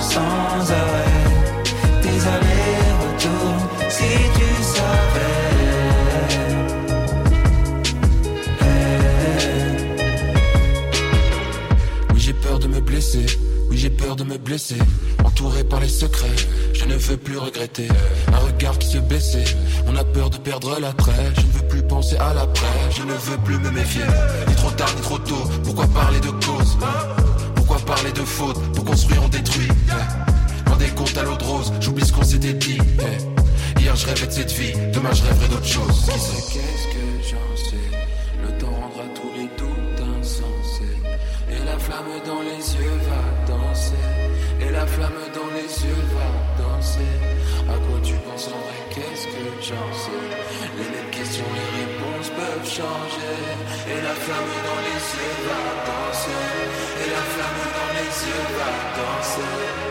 Sans 0.00 0.72
arrêt. 0.72 1.24
Des 2.02 2.26
allers-retours, 2.26 3.60
si 3.88 4.10
tu 4.36 4.62
savais. 4.62 5.38
Oui, 12.12 12.20
j'ai 12.20 12.32
peur 12.32 12.58
de 12.58 12.68
me 12.68 12.80
blesser. 12.80 13.26
Oui, 13.70 13.76
j'ai 13.76 13.90
peur 13.90 14.16
de 14.16 14.24
me 14.24 14.38
blesser. 14.38 14.78
Entouré 15.24 15.64
par 15.64 15.80
les 15.80 15.88
secrets, 15.88 16.36
je 16.72 16.84
ne 16.84 16.96
veux 16.96 17.16
plus 17.16 17.38
regretter. 17.38 17.88
Un 18.32 18.38
regard 18.38 18.78
qui 18.78 18.88
se 18.88 18.98
baissait. 18.98 19.44
On 19.86 19.96
a 19.96 20.04
peur 20.04 20.30
de 20.30 20.38
perdre 20.38 20.78
l'attrait. 20.80 21.32
Je 21.36 21.42
ne 21.42 21.52
veux 21.52 21.68
plus 21.68 21.82
penser 21.82 22.16
à 22.16 22.32
l'après. 22.34 22.66
Je 22.96 23.02
ne 23.02 23.12
veux 23.12 23.38
plus 23.44 23.58
me 23.58 23.70
méfier. 23.70 24.04
Ni 24.48 24.54
trop 24.54 24.70
tard, 24.70 24.90
ni 24.96 25.02
trop 25.02 25.18
tôt. 25.18 25.44
Pourquoi 25.64 25.86
parler 25.88 26.20
de 26.20 26.30
cause? 26.30 26.78
Pourquoi 27.54 27.78
parler 27.80 28.12
de 28.12 28.22
faute? 28.22 28.58
Pour 28.98 29.06
construire, 29.06 29.22
on 29.24 29.28
détruit. 29.28 29.68
Dans 30.66 30.74
des 30.74 30.88
comptes 30.88 31.16
à 31.16 31.22
l'eau 31.22 31.36
de 31.36 31.44
rose, 31.44 31.72
j'oublie 31.80 32.04
ce 32.04 32.12
qu'on 32.12 32.24
s'était 32.24 32.52
dit. 32.52 32.78
Hier, 33.78 33.94
je 33.94 34.06
rêvais 34.06 34.26
de 34.26 34.32
cette 34.32 34.50
vie. 34.50 34.72
Demain, 34.92 35.12
je 35.12 35.22
rêverai 35.22 35.48
d'autre 35.48 35.66
chose. 35.66 36.06
Qu'est-ce 36.06 36.88
que 36.88 37.06
j'en 37.30 37.56
sais? 37.56 37.76
Le 38.42 38.48
temps 38.58 38.74
rendra 38.74 39.04
tous 39.14 39.30
les 39.36 39.48
doutes 39.56 40.02
insensés. 40.18 40.98
Et 41.48 41.64
la 41.64 41.78
flamme 41.78 42.10
dans 42.26 42.42
les 42.42 42.74
yeux 42.74 42.98
va 43.06 43.54
danser. 43.54 44.02
Et 44.60 44.70
la 44.72 44.84
flamme 44.84 45.22
dans 45.32 45.50
les 45.54 45.68
yeux 45.86 46.02
va 46.16 46.64
danser. 46.64 47.12
À 47.68 47.78
quoi 47.78 48.00
tu 48.02 48.14
penses 48.14 48.48
en 48.48 48.58
vrai? 48.58 48.78
Qu'est-ce 48.90 49.26
que 49.26 49.44
j'en 49.62 49.92
sais? 49.94 50.26
Les 50.76 50.90
mêmes 50.90 51.10
questions, 51.12 51.46
les 51.54 51.70
réponses 51.78 52.30
peuvent 52.34 52.68
changer. 52.68 53.07
Dans 58.96 59.18
les 59.18 59.82
yeux 59.82 59.87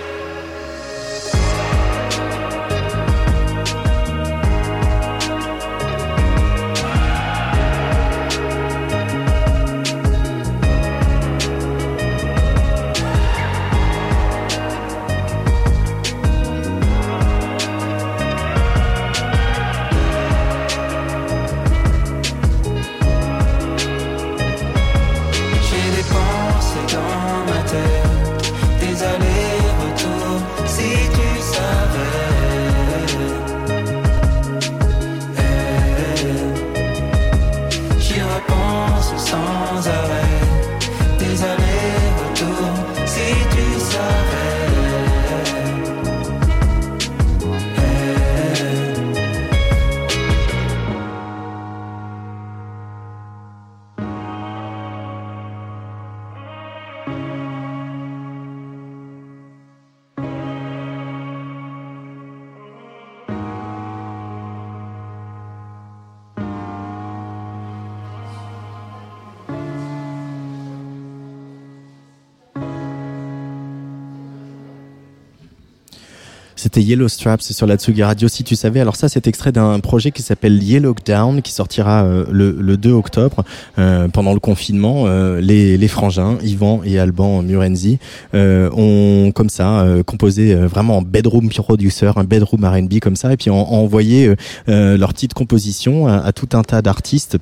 Yellow 76.81 77.07
Straps 77.07 77.51
sur 77.51 77.67
la 77.67 77.77
Tsugi 77.77 78.03
Radio, 78.03 78.27
si 78.27 78.43
tu 78.43 78.55
savais. 78.55 78.79
Alors 78.79 78.95
ça, 78.95 79.09
c'est 79.09 79.27
extrait 79.27 79.51
d'un 79.51 79.79
projet 79.79 80.11
qui 80.11 80.21
s'appelle 80.21 80.61
Yellow 80.61 80.95
Down, 81.05 81.41
qui 81.41 81.51
sortira 81.51 82.03
euh, 82.03 82.25
le, 82.31 82.51
le 82.59 82.77
2 82.77 82.91
octobre, 82.91 83.43
euh, 83.77 84.07
pendant 84.07 84.33
le 84.33 84.39
confinement. 84.39 85.05
Euh, 85.07 85.39
les, 85.41 85.87
frangins, 85.87 86.37
Yvan 86.43 86.81
et 86.83 86.99
Alban 86.99 87.41
Murenzi, 87.43 87.97
ont 88.33 89.31
comme 89.33 89.49
ça 89.49 89.85
composé 90.05 90.53
vraiment 90.53 90.97
en 90.97 91.01
bedroom 91.01 91.49
producer, 91.49 92.11
un 92.15 92.23
bedroom 92.23 92.65
R&B 92.65 92.99
comme 92.99 93.15
ça, 93.15 93.33
et 93.33 93.37
puis 93.37 93.49
ont, 93.49 93.73
envoyé 93.73 94.33
leur 94.67 95.13
petite 95.13 95.33
composition 95.33 96.07
à 96.07 96.31
tout 96.33 96.49
un 96.53 96.63
tas 96.63 96.81
d'artistes 96.81 97.37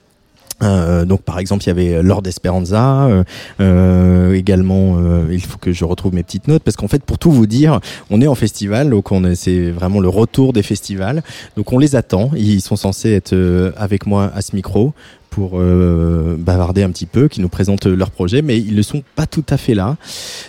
Euh, 0.64 1.04
donc 1.04 1.22
par 1.24 1.38
exemple 1.40 1.64
il 1.66 1.68
y 1.68 1.70
avait 1.70 2.02
Lord 2.02 2.22
Esperanza 2.28 3.04
euh, 3.08 3.24
euh, 3.60 4.34
également 4.36 4.96
euh, 4.98 5.28
il 5.30 5.42
faut 5.42 5.58
que 5.58 5.74
je 5.74 5.84
retrouve 5.84 6.14
mes 6.16 6.24
petites 6.24 6.48
notes 6.48 6.64
parce 6.64 6.78
qu'en 6.78 6.88
fait 6.88 7.04
pour 7.04 7.18
tout 7.20 7.30
vous 7.30 7.46
dire 7.46 7.82
on 8.10 8.22
est 8.22 8.28
en 8.28 8.36
festival 8.36 8.90
donc 8.90 9.12
on 9.12 9.26
est- 9.26 9.36
c'est 9.36 9.70
vraiment 9.72 10.00
le 10.00 10.08
retour 10.08 10.54
des 10.54 10.64
festivals. 10.64 11.24
Donc 11.58 11.74
on 11.74 11.78
les 11.78 11.96
attend. 11.98 12.32
Ils 12.38 12.62
sont 12.62 12.78
censés 12.78 13.12
être 13.12 13.34
euh, 13.34 13.72
avec 13.76 14.06
moi 14.06 14.32
à 14.34 14.42
ce 14.42 14.56
micro 14.56 14.94
pour 15.36 15.60
euh, 15.60 16.38
bavarder 16.40 16.84
un 16.84 16.92
petit 16.92 17.06
peu, 17.06 17.28
qui 17.28 17.42
nous 17.42 17.50
présentent 17.50 17.88
leur 17.88 18.10
projet, 18.10 18.42
mais 18.42 18.58
ils 18.58 18.74
ne 18.74 18.82
sont 18.82 19.04
pas 19.18 19.26
tout 19.26 19.44
à 19.50 19.58
fait 19.58 19.76
là. 19.76 19.98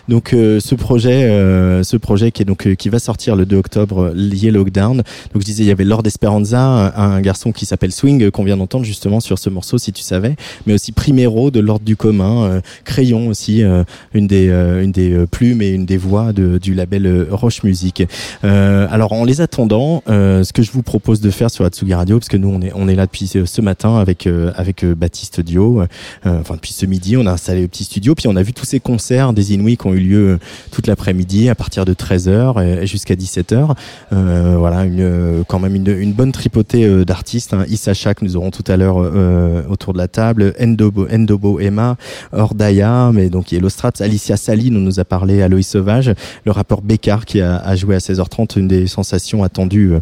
Donc 0.06 0.32
euh, 0.32 0.60
ce 0.60 0.76
projet, 0.76 1.24
euh, 1.24 1.82
ce 1.82 1.96
projet 1.96 2.30
qui 2.30 2.42
est 2.42 2.44
donc 2.44 2.68
euh, 2.68 2.76
qui 2.76 2.88
va 2.88 3.00
sortir 3.00 3.34
le 3.34 3.46
2 3.46 3.56
octobre, 3.56 4.12
euh, 4.14 4.14
Yellow 4.14 4.62
Down. 4.62 4.98
Donc 4.98 5.42
je 5.42 5.44
disais, 5.44 5.64
il 5.64 5.66
y 5.66 5.72
avait 5.72 5.82
Lord 5.82 6.02
Esperanza, 6.06 6.94
un, 6.96 7.20
garçon 7.20 7.50
qui 7.50 7.66
s'appelle 7.66 7.90
Swing, 7.90 8.22
euh, 8.22 8.30
qu'on 8.30 8.44
vient 8.44 8.56
d'entendre 8.56 8.84
justement 8.84 9.18
sur 9.18 9.40
ce 9.40 9.50
morceau, 9.50 9.76
si 9.76 9.92
tu 9.92 10.02
savais, 10.02 10.36
mais 10.66 10.74
aussi 10.74 10.92
Primero 10.92 11.50
de 11.50 11.58
l'ordre 11.58 11.84
du 11.84 11.96
commun, 11.96 12.44
euh, 12.44 12.60
Crayon 12.84 13.26
aussi, 13.26 13.64
une 14.14 14.26
des 14.28 14.46
une 14.46 14.92
des 14.92 15.24
plumes 15.28 15.62
et 15.62 15.70
une 15.70 15.84
des 15.84 15.96
voix 15.96 16.32
de, 16.32 16.58
du 16.58 16.74
label 16.74 17.26
Roche 17.32 17.64
Music. 17.64 18.04
Alors 18.44 19.12
en 19.12 19.24
les 19.24 19.40
attendant, 19.40 20.04
ce 20.06 20.52
que 20.52 20.62
je 20.62 20.70
vous 20.70 20.82
propose 20.82 21.20
de 21.20 21.30
faire 21.30 21.50
sur 21.50 21.64
Atsugi 21.64 21.92
Radio, 21.92 22.20
parce 22.20 22.28
que 22.28 22.36
nous 22.36 22.50
on 22.50 22.60
est 22.62 22.70
on 22.74 22.86
est 22.86 22.94
là 22.94 23.06
depuis 23.06 23.26
ce 23.26 23.60
matin 23.60 23.98
avec 23.98 24.26
euh, 24.26 24.52
avec 24.76 24.84
euh, 24.84 24.94
Baptiste 24.94 25.40
Dio, 25.40 25.80
euh, 25.80 25.86
enfin 26.24 26.54
depuis 26.54 26.72
ce 26.72 26.86
midi, 26.86 27.16
on 27.16 27.26
a 27.26 27.32
installé 27.32 27.62
le 27.62 27.68
petit 27.68 27.84
studio, 27.84 28.14
puis 28.14 28.28
on 28.28 28.36
a 28.36 28.42
vu 28.42 28.52
tous 28.52 28.64
ces 28.64 28.80
concerts 28.80 29.32
des 29.32 29.54
Inuits 29.54 29.76
qui 29.76 29.86
ont 29.86 29.94
eu 29.94 30.00
lieu 30.00 30.28
euh, 30.28 30.38
toute 30.70 30.86
l'après-midi 30.86 31.48
à 31.48 31.54
partir 31.54 31.84
de 31.84 31.94
13h 31.94 32.82
et 32.82 32.86
jusqu'à 32.86 33.14
17h. 33.14 33.74
Euh, 34.12 34.56
voilà, 34.58 34.84
une, 34.84 35.44
quand 35.48 35.58
même 35.58 35.74
une, 35.74 35.88
une 35.88 36.12
bonne 36.12 36.32
tripotée 36.32 37.04
d'artistes. 37.04 37.54
Hein. 37.54 37.64
Issa 37.68 37.92
nous 38.22 38.36
aurons 38.36 38.50
tout 38.50 38.64
à 38.68 38.76
l'heure 38.76 38.96
euh, 38.98 39.62
autour 39.68 39.92
de 39.92 39.98
la 39.98 40.08
table, 40.08 40.54
Endobo, 40.60 41.06
Endobo 41.10 41.58
Emma, 41.60 41.96
Ordaya, 42.32 43.10
mais 43.12 43.30
donc 43.30 43.52
Yellow 43.52 43.68
Straps, 43.68 44.00
Alicia 44.00 44.36
Sali, 44.36 44.70
nous 44.70 44.80
nous 44.80 45.00
a 45.00 45.04
parlé 45.04 45.42
Aloïs 45.42 45.66
Sauvage, 45.66 46.12
le 46.44 46.52
rappeur 46.52 46.82
Bécard 46.82 47.24
qui 47.24 47.40
a, 47.40 47.56
a 47.56 47.76
joué 47.76 47.94
à 47.94 47.98
16h30, 47.98 48.58
une 48.58 48.68
des 48.68 48.86
sensations 48.86 49.42
attendues 49.42 49.92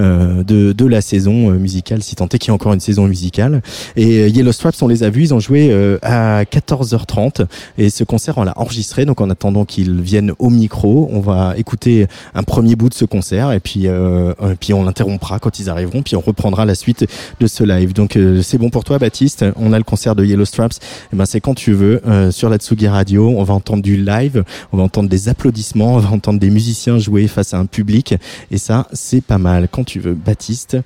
euh, 0.00 0.42
de, 0.42 0.72
de 0.72 0.86
la 0.86 1.00
saison 1.00 1.50
musicale, 1.50 2.02
si 2.02 2.16
tant 2.16 2.28
est 2.28 2.38
qu'il 2.38 2.48
y 2.48 2.50
a 2.50 2.54
encore 2.54 2.72
une 2.72 2.80
saison 2.80 3.06
musicale. 3.06 3.62
Et 3.96 4.21
euh, 4.22 4.28
Yellow 4.28 4.52
Straps, 4.52 4.80
on 4.82 4.88
les 4.88 5.02
a 5.02 5.10
vus, 5.10 5.22
ils 5.22 5.34
ont 5.34 5.40
joué 5.40 5.70
euh, 5.70 5.98
à 6.02 6.44
14h30 6.44 7.46
et 7.78 7.90
ce 7.90 8.04
concert 8.04 8.38
on 8.38 8.44
l'a 8.44 8.58
enregistré, 8.58 9.04
donc 9.04 9.20
en 9.20 9.30
attendant 9.30 9.64
qu'ils 9.64 10.00
viennent 10.00 10.32
au 10.38 10.50
micro, 10.50 11.08
on 11.12 11.20
va 11.20 11.54
écouter 11.56 12.06
un 12.34 12.42
premier 12.42 12.76
bout 12.76 12.88
de 12.88 12.94
ce 12.94 13.04
concert 13.04 13.52
et 13.52 13.60
puis 13.60 13.86
euh, 13.86 14.32
euh, 14.40 14.54
puis 14.58 14.72
on 14.72 14.84
l'interrompra 14.84 15.38
quand 15.38 15.58
ils 15.58 15.68
arriveront, 15.68 16.02
puis 16.02 16.16
on 16.16 16.20
reprendra 16.20 16.64
la 16.64 16.74
suite 16.74 17.06
de 17.40 17.46
ce 17.46 17.64
live. 17.64 17.92
Donc 17.92 18.16
euh, 18.16 18.42
c'est 18.42 18.58
bon 18.58 18.70
pour 18.70 18.84
toi 18.84 18.98
Baptiste, 18.98 19.44
on 19.56 19.72
a 19.72 19.78
le 19.78 19.84
concert 19.84 20.14
de 20.14 20.24
Yellow 20.24 20.44
Straps, 20.44 20.78
et 21.12 21.16
ben 21.16 21.26
c'est 21.26 21.40
quand 21.40 21.54
tu 21.54 21.72
veux 21.72 22.00
euh, 22.06 22.30
sur 22.30 22.48
la 22.48 22.56
Tsugi 22.56 22.88
Radio, 22.88 23.28
on 23.28 23.42
va 23.42 23.54
entendre 23.54 23.82
du 23.82 23.96
live, 23.96 24.44
on 24.72 24.76
va 24.76 24.82
entendre 24.82 25.08
des 25.08 25.28
applaudissements, 25.28 25.94
on 25.94 25.98
va 25.98 26.10
entendre 26.10 26.38
des 26.38 26.50
musiciens 26.50 26.98
jouer 26.98 27.26
face 27.28 27.54
à 27.54 27.58
un 27.58 27.66
public 27.66 28.14
et 28.50 28.58
ça 28.58 28.86
c'est 28.92 29.22
pas 29.22 29.38
mal. 29.38 29.68
Quand 29.70 29.84
tu 29.84 30.00
veux 30.00 30.14
Baptiste, 30.14 30.76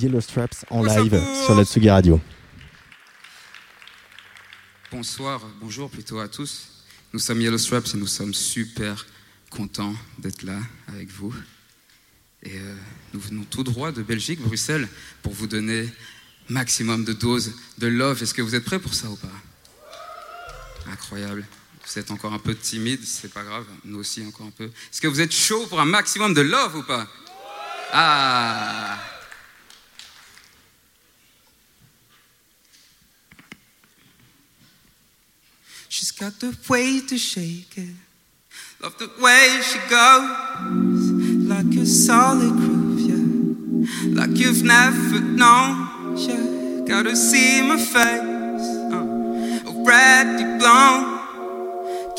Yellow 0.00 0.20
Straps 0.20 0.64
en 0.70 0.82
live 0.82 1.20
sur 1.46 1.54
la 1.56 1.64
Tsugi 1.64 1.90
Radio. 1.90 2.20
Bonsoir, 4.94 5.40
bonjour 5.60 5.90
plutôt 5.90 6.20
à 6.20 6.28
tous. 6.28 6.68
Nous 7.12 7.18
sommes 7.18 7.40
Yellow 7.40 7.58
Straps 7.58 7.94
et 7.94 7.96
nous 7.96 8.06
sommes 8.06 8.32
super 8.32 9.04
contents 9.50 9.92
d'être 10.20 10.44
là 10.44 10.60
avec 10.86 11.10
vous. 11.10 11.34
Et 12.44 12.56
euh, 12.56 12.76
nous 13.12 13.18
venons 13.18 13.42
tout 13.42 13.64
droit 13.64 13.90
de 13.90 14.04
Belgique, 14.04 14.40
Bruxelles, 14.40 14.88
pour 15.20 15.32
vous 15.32 15.48
donner 15.48 15.92
maximum 16.48 17.04
de 17.04 17.12
doses 17.12 17.54
de 17.78 17.88
love. 17.88 18.22
Est-ce 18.22 18.34
que 18.34 18.40
vous 18.40 18.54
êtes 18.54 18.64
prêts 18.64 18.78
pour 18.78 18.94
ça 18.94 19.10
ou 19.10 19.16
pas? 19.16 19.32
Incroyable. 20.86 21.44
Vous 21.84 21.98
êtes 21.98 22.12
encore 22.12 22.32
un 22.32 22.38
peu 22.38 22.54
timide, 22.54 23.00
c'est 23.04 23.32
pas 23.32 23.42
grave. 23.42 23.66
Nous 23.84 23.98
aussi 23.98 24.24
encore 24.24 24.46
un 24.46 24.52
peu. 24.52 24.66
Est-ce 24.66 25.00
que 25.00 25.08
vous 25.08 25.20
êtes 25.20 25.34
chaud 25.34 25.66
pour 25.66 25.80
un 25.80 25.86
maximum 25.86 26.34
de 26.34 26.40
love 26.40 26.76
ou 26.76 26.82
pas? 26.84 27.08
Ah 27.92 28.96
She's 35.96 36.10
got 36.10 36.40
the 36.40 36.56
way 36.68 36.98
to 37.06 37.16
shake 37.16 37.78
it. 37.78 37.94
Love 38.82 38.98
the 38.98 39.08
way 39.22 39.60
she 39.62 39.78
goes, 39.88 41.12
like 41.46 41.72
a 41.80 41.86
solid 41.86 42.50
groove, 42.50 42.98
yeah. 42.98 44.20
Like 44.20 44.36
you've 44.36 44.64
never 44.64 45.20
known, 45.20 46.16
yeah. 46.16 46.82
Gotta 46.84 47.14
see 47.14 47.62
my 47.62 47.76
face, 47.76 48.68
uh, 48.92 49.70
already 49.70 50.58
blown. 50.58 51.02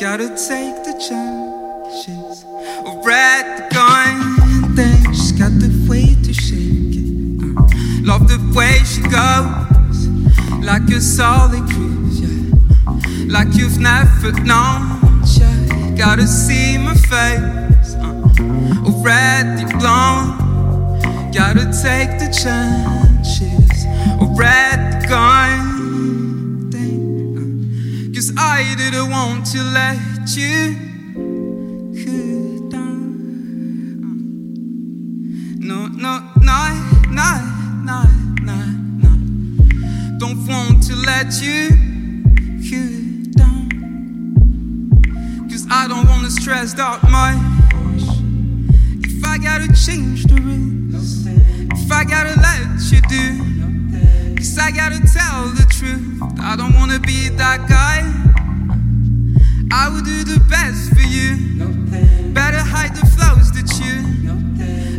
Gotta 0.00 0.28
take 0.30 0.76
the 0.88 0.94
chances, 1.06 2.46
already 2.46 3.74
gone. 3.74 4.74
Then 4.74 5.04
she's 5.12 5.32
got 5.32 5.52
the 5.60 5.68
way 5.86 6.16
to 6.24 6.32
shake 6.32 6.96
it. 6.96 7.40
Uh, 7.44 8.08
love 8.10 8.26
the 8.26 8.40
way 8.56 8.78
she 8.88 9.02
goes, 9.02 10.08
like 10.64 10.88
a 10.88 10.98
solid 11.02 11.66
groove, 11.66 12.14
yeah 12.14 12.45
like 13.28 13.54
you've 13.54 13.78
never 13.78 14.32
known. 14.44 15.22
Yeah, 15.34 15.94
gotta 15.96 16.26
see 16.26 16.78
my 16.78 16.94
face, 16.94 17.94
uh, 17.94 18.22
already 18.86 19.64
blown. 19.78 20.46
Gotta 21.32 21.66
take 21.66 22.18
the 22.18 22.28
chances, 22.32 23.86
already 24.20 25.06
gone. 25.06 26.70
Dang, 26.70 27.36
uh, 27.36 28.14
Cause 28.14 28.32
I 28.38 28.74
didn't 28.76 29.10
want 29.10 29.46
to 29.52 29.62
let 29.62 30.36
you. 30.36 30.76
No, 35.58 35.88
no, 35.88 36.20
no, 36.40 36.60
no, 37.10 37.30
no, 37.82 38.02
no, 38.40 38.58
no. 39.02 40.18
Don't 40.18 40.46
want 40.46 40.82
to 40.84 40.94
let 40.94 41.42
you 41.42 41.95
you 42.70 43.24
down. 43.32 43.68
Cause 45.48 45.66
I 45.70 45.86
don't 45.86 46.06
wanna 46.08 46.30
stress 46.30 46.78
out 46.78 47.02
much. 47.04 47.38
If 49.04 49.24
I 49.24 49.38
gotta 49.38 49.68
change 49.72 50.24
the 50.24 50.40
rules, 50.40 51.26
if 51.26 51.92
I 51.92 52.02
gotta 52.04 52.34
let 52.40 52.80
you 52.90 53.00
do, 53.02 54.34
cause 54.36 54.58
I 54.58 54.70
gotta 54.72 54.98
tell 54.98 55.48
the 55.54 55.66
truth. 55.70 56.22
I 56.40 56.56
don't 56.56 56.74
wanna 56.74 56.98
be 56.98 57.28
that 57.28 57.68
guy. 57.68 58.02
I 59.72 59.88
will 59.88 60.02
do 60.02 60.24
the 60.24 60.40
best 60.50 60.92
for 60.94 61.06
you. 61.06 61.36
Better 62.32 62.58
hide 62.58 62.96
the 62.96 63.06
flaws 63.14 63.52
that 63.52 63.70
you. 63.78 63.96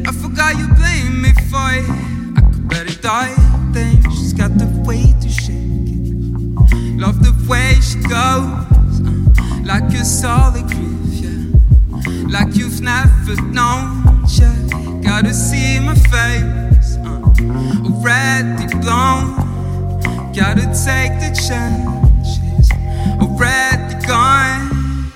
I 0.08 0.12
forgot 0.14 0.58
you 0.58 0.68
blame 0.76 1.22
me 1.22 1.34
for. 1.50 1.58
I 1.58 2.42
could 2.50 2.68
better 2.70 2.96
die. 3.02 3.36
Then 3.72 4.02
she's 4.12 4.34
got 4.34 4.58
the 4.58 4.68
way 4.86 5.14
to 5.22 5.30
shake 5.30 5.56
it. 5.56 5.67
Love 6.98 7.22
the 7.22 7.32
way 7.48 7.76
she 7.80 8.00
goes, 8.10 9.02
uh, 9.06 9.62
like 9.64 9.84
a 9.94 10.04
solid 10.04 10.66
groove, 10.66 11.14
yeah. 11.14 12.28
Like 12.28 12.56
you've 12.56 12.82
never 12.82 13.40
known, 13.44 14.26
yeah. 14.30 14.52
Gotta 15.04 15.32
see 15.32 15.80
my 15.80 15.94
face, 15.94 16.98
uh, 17.06 17.22
already 17.86 18.66
blown. 18.82 19.38
Gotta 20.34 20.66
take 20.86 21.14
the 21.22 21.32
chances, 21.38 22.72
already 23.22 23.94
gone. 24.08 25.12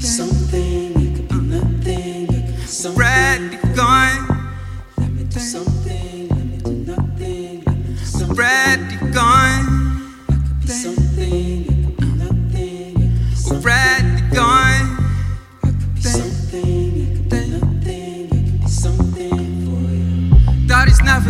Something, 0.00 0.92
it 0.94 1.16
could 1.16 1.28
be 1.28 1.34
nothing. 1.34 2.34
It 2.34 2.46
could 2.46 2.56
be 2.56 2.66
something. 2.66 3.02
Already 3.02 3.56
gone, 3.74 4.52
Let 4.98 5.10
me 5.10 5.24
do 5.24 5.40
something. 5.40 6.28
Let 6.28 6.46
me 6.46 6.58
do 6.58 6.72
nothing. 6.92 7.64
Let 7.66 7.76
me 7.78 7.94
do 7.98 8.04
something. 8.04 8.30
already 8.30 8.85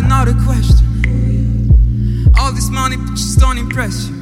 Not 0.01 0.27
a 0.27 0.33
question. 0.45 0.85
All 2.39 2.51
this 2.51 2.69
money 2.69 2.97
but 2.97 3.11
just 3.11 3.39
don't 3.39 3.57
impress 3.57 4.09
you. 4.09 4.15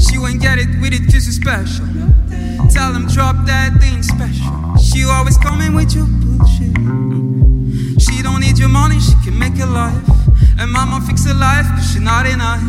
She 0.00 0.18
won't 0.18 0.40
get 0.40 0.58
it 0.58 0.68
with 0.80 0.92
it 0.94 1.04
cause 1.12 1.26
you're 1.26 1.32
special. 1.32 1.86
Tell 2.70 2.92
them 2.92 3.06
drop 3.08 3.36
that 3.46 3.78
thing 3.80 4.02
special. 4.02 4.76
She 4.78 5.04
always 5.04 5.36
coming 5.38 5.74
with 5.74 5.94
your 5.94 6.06
bullshit. 6.06 6.74
She 8.02 8.22
don't 8.22 8.40
need 8.40 8.58
your 8.58 8.68
money, 8.68 9.00
she 9.00 9.14
can 9.24 9.38
make 9.38 9.58
a 9.60 9.66
life. 9.66 10.08
And 10.58 10.70
mama 10.70 11.00
fix 11.06 11.24
her 11.26 11.34
life 11.34 11.66
cause 11.66 11.92
she 11.92 12.00
not 12.00 12.26
enough. 12.26 12.62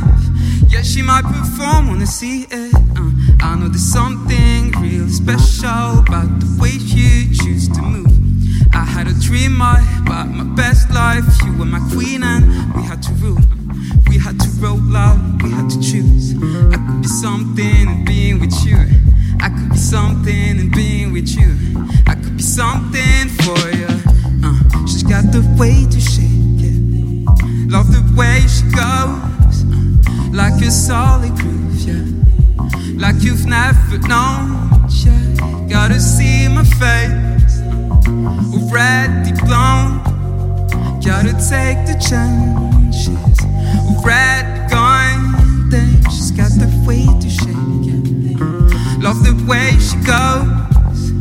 Yeah, 0.70 0.82
she 0.82 1.02
might 1.02 1.24
perform, 1.24 1.88
wanna 1.88 2.06
see 2.08 2.46
it. 2.52 2.74
Uh, 2.98 3.12
I 3.42 3.56
know 3.56 3.68
there's 3.68 3.82
something 3.82 4.72
real 4.80 5.08
special 5.10 6.00
about 6.00 6.40
the 6.40 6.58
way 6.62 6.72
you 6.72 7.34
choose 7.34 7.68
to 7.70 7.82
move. 7.82 8.13
I 8.74 8.86
had 8.86 9.08
a 9.08 9.14
dream 9.14 9.62
I 9.62 9.80
about 10.02 10.30
my 10.30 10.44
best 10.56 10.90
life. 10.90 11.24
You 11.46 11.56
were 11.58 11.66
my 11.66 11.82
queen 11.94 12.24
and 12.24 12.74
we 12.76 12.82
had 12.82 13.04
to 13.04 13.14
rule. 13.14 13.40
We 14.10 14.18
had 14.18 14.40
to 14.40 14.50
roll 14.60 14.98
out. 14.98 15.20
we 15.44 15.52
had 15.52 15.70
to 15.70 15.80
choose. 15.82 16.34
I 16.74 16.78
could 16.78 17.02
be 17.02 17.08
something 17.08 17.88
and 17.88 18.06
being 18.06 18.40
with 18.40 18.66
you. 18.66 18.78
I 19.40 19.50
could 19.50 19.70
be 19.70 19.78
something 19.78 20.60
and 20.60 20.72
being 20.72 21.12
with 21.14 21.30
you. 21.30 21.54
I 22.08 22.16
could 22.16 22.38
be 22.38 22.44
something 22.44 23.30
for 23.44 23.60
you. 23.78 23.88
Uh, 24.44 24.88
she's 24.88 25.04
got 25.04 25.32
the 25.32 25.44
way 25.60 25.86
to 25.86 26.00
shake 26.00 26.64
it. 26.70 27.70
Love 27.70 27.92
the 27.92 28.04
way 28.18 28.42
she 28.48 28.64
goes. 28.74 29.64
Uh, 29.70 30.30
like 30.32 30.62
a 30.62 30.72
solid 30.72 31.36
groove, 31.38 31.80
yeah. 31.82 32.06
Like 32.98 33.22
you've 33.22 33.46
never 33.46 34.00
known, 34.08 34.88
yeah. 35.04 35.68
Gotta 35.70 36.00
see 36.00 36.48
my 36.48 36.64
face. 36.64 37.33
Already 38.08 39.32
blown. 39.46 40.02
Gotta 41.04 41.34
take 41.34 41.86
the 41.86 41.98
chances. 42.00 43.40
Already 43.90 44.70
gone. 44.70 45.70
Then 45.70 46.02
she's 46.10 46.32
got 46.32 46.52
the 46.52 46.70
way 46.88 47.06
to 47.06 47.30
shake. 47.30 47.54
Love 49.02 49.24
the 49.24 49.34
way 49.48 49.72
she 49.80 49.98
goes. 50.06 51.12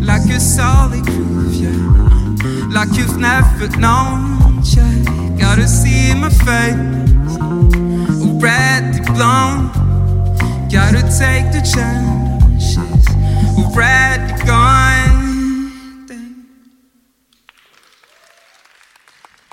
Like 0.00 0.28
a 0.30 0.40
solid 0.40 1.04
groove, 1.04 1.54
yeah. 1.54 2.68
Like 2.72 2.96
you've 2.96 3.18
never 3.18 3.68
known, 3.78 4.62
yeah. 4.64 5.36
Gotta 5.38 5.68
see 5.68 6.14
my 6.14 6.30
face. 6.30 7.36
Already 8.22 9.00
blown. 9.12 9.70
Gotta 10.70 11.02
take 11.02 11.52
the 11.52 11.62
chances. 11.62 12.78
Already 13.56 14.44
gone. 14.44 14.97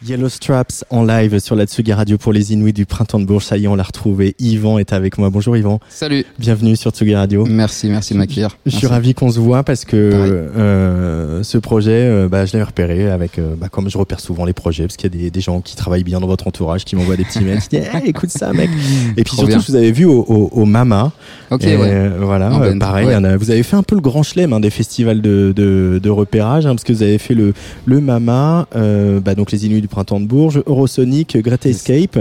Yellow 0.08 0.30
Straps 0.30 0.84
en 0.92 1.04
live 1.04 1.40
sur 1.40 1.56
la 1.56 1.66
Tsugi 1.66 1.92
Radio 1.92 2.18
pour 2.20 2.32
les 2.32 2.54
Inuits 2.54 2.74
du 2.74 2.86
printemps 2.86 3.20
de 3.20 3.26
Bourges. 3.26 3.46
Ça 3.46 3.58
y 3.58 3.64
est, 3.64 3.68
on 3.68 3.76
l'a 3.76 3.82
retrouvé. 3.84 4.36
Yvan 4.40 4.78
est 4.78 4.94
avec 4.94 5.18
moi. 5.18 5.32
Bonjour 5.32 5.58
Yvan. 5.58 5.80
Salut. 5.90 6.26
Bienvenue 6.38 6.76
sur 6.76 6.92
Tsugi 6.92 7.16
Radio. 7.16 7.46
Merci, 7.48 7.88
merci 7.90 8.14
de 8.14 8.20
m'accueillir. 8.20 8.56
Je 8.68 8.76
suis 8.76 8.86
ravi 8.86 9.16
qu'on 9.16 9.32
se 9.32 9.40
voit 9.40 9.64
parce 9.64 9.84
que 9.84 9.96
euh, 9.96 11.42
ce 11.42 11.58
projet, 11.58 11.92
euh, 12.08 12.28
bah, 12.28 12.46
je 12.46 12.56
l'ai 12.56 12.62
repéré 12.62 13.10
avec, 13.10 13.40
euh, 13.40 13.56
bah, 13.58 13.68
comme 13.70 13.90
je 13.90 13.98
repère 13.98 14.20
souvent 14.20 14.46
les 14.46 14.54
projets, 14.54 14.84
parce 14.84 14.96
qu'il 14.98 15.12
y 15.12 15.18
a 15.18 15.24
des, 15.24 15.32
des 15.32 15.42
gens 15.42 15.60
qui 15.62 15.76
travaillent 15.76 16.04
bien 16.04 16.20
dans 16.20 16.28
votre 16.28 16.46
entourage, 16.48 16.86
qui 16.86 16.96
m'envoient 16.96 17.16
des 17.18 17.26
petits 17.26 17.44
mails, 17.44 17.62
qui 17.62 17.70
disent 17.80 17.88
Hey, 17.92 18.04
écoute 18.10 18.30
ça 18.30 18.54
mec. 18.54 18.70
Et 19.18 19.24
puis 19.24 19.24
Trop 19.24 19.38
surtout, 19.38 19.48
bien. 19.48 19.60
je 19.60 19.68
vous 19.72 19.76
avais 19.76 19.92
vu 19.92 20.06
au, 20.06 20.20
au, 20.28 20.50
au 20.52 20.66
Mama. 20.66 21.14
Ok, 21.50 21.64
Et, 21.64 21.78
ouais. 21.78 22.10
Voilà, 22.20 22.52
pareil. 22.80 23.08
ouais. 23.08 23.14
a- 23.16 23.38
vous 23.38 23.50
avez 23.50 23.64
fait 23.64 23.76
un 23.76 23.84
peu 23.84 23.96
le 23.96 24.02
grand 24.02 24.22
chelem 24.22 24.54
hein, 24.54 24.60
des 24.60 24.70
festivals 24.70 25.22
de, 25.22 25.52
de, 25.56 26.00
de 26.04 26.10
repérage, 26.12 26.68
hein, 26.68 26.76
parce 26.76 26.84
que 26.84 26.94
vous 26.94 27.02
avez 27.02 27.18
fait 27.18 27.34
le, 27.34 27.54
le 27.86 28.02
Mama, 28.02 28.68
bah, 28.76 29.34
donc 29.36 29.52
les 29.52 29.66
Inuits 29.66 29.82
du 29.82 29.88
printemps 29.96 30.20
de 30.20 30.26
Bourges, 30.26 30.62
Eurosonic, 30.68 31.38
Great. 31.38 31.66
Escape. 31.66 32.20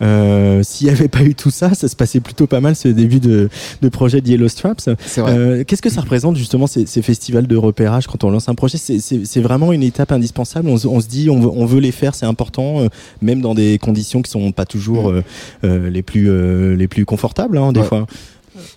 Euh, 0.00 0.62
S'il 0.62 0.86
n'y 0.86 0.92
avait 0.92 1.08
pas 1.08 1.22
eu 1.22 1.34
tout 1.34 1.50
ça, 1.50 1.74
ça 1.74 1.88
se 1.88 1.96
passait 1.96 2.20
plutôt 2.20 2.46
pas 2.46 2.60
mal 2.60 2.76
ce 2.76 2.86
début 2.88 3.18
de, 3.18 3.48
de 3.82 3.88
projet 3.88 4.20
de 4.20 4.28
Yellow 4.28 4.46
Straps. 4.48 4.88
Euh, 5.18 5.64
Qu'est-ce 5.66 5.82
que 5.82 5.90
ça 5.90 6.00
représente 6.02 6.36
justement 6.36 6.68
ces, 6.68 6.86
ces 6.86 7.02
festivals 7.02 7.48
de 7.48 7.56
repérage 7.56 8.06
quand 8.06 8.22
on 8.22 8.30
lance 8.30 8.48
un 8.48 8.54
projet? 8.54 8.78
C'est- 8.78 9.40
vraiment 9.40 9.72
une 9.72 9.82
étape 9.82 10.12
indispensable? 10.12 10.68
On, 10.68 10.76
se- 10.76 10.86
on 10.86 11.00
se 11.00 11.08
dit 11.08 11.28
on 11.30 11.40
veut, 11.40 11.50
on 11.52 11.66
veut 11.66 11.80
les 11.80 11.92
faire, 11.92 12.14
c'est 12.14 12.26
important, 12.26 12.80
euh, 12.80 12.88
même 13.20 13.40
dans 13.40 13.54
des 13.54 13.78
conditions 13.78 14.22
qui 14.22 14.30
sont 14.30 14.52
pas 14.52 14.64
toujours 14.66 15.12
les 15.62 16.02
plus 16.02 16.26
les 16.76 16.86
plus 16.88 17.04
confortables 17.04 17.58
hein, 17.58 17.72
des 17.72 17.80
Ouais. 17.80 17.86
fois. 17.86 18.06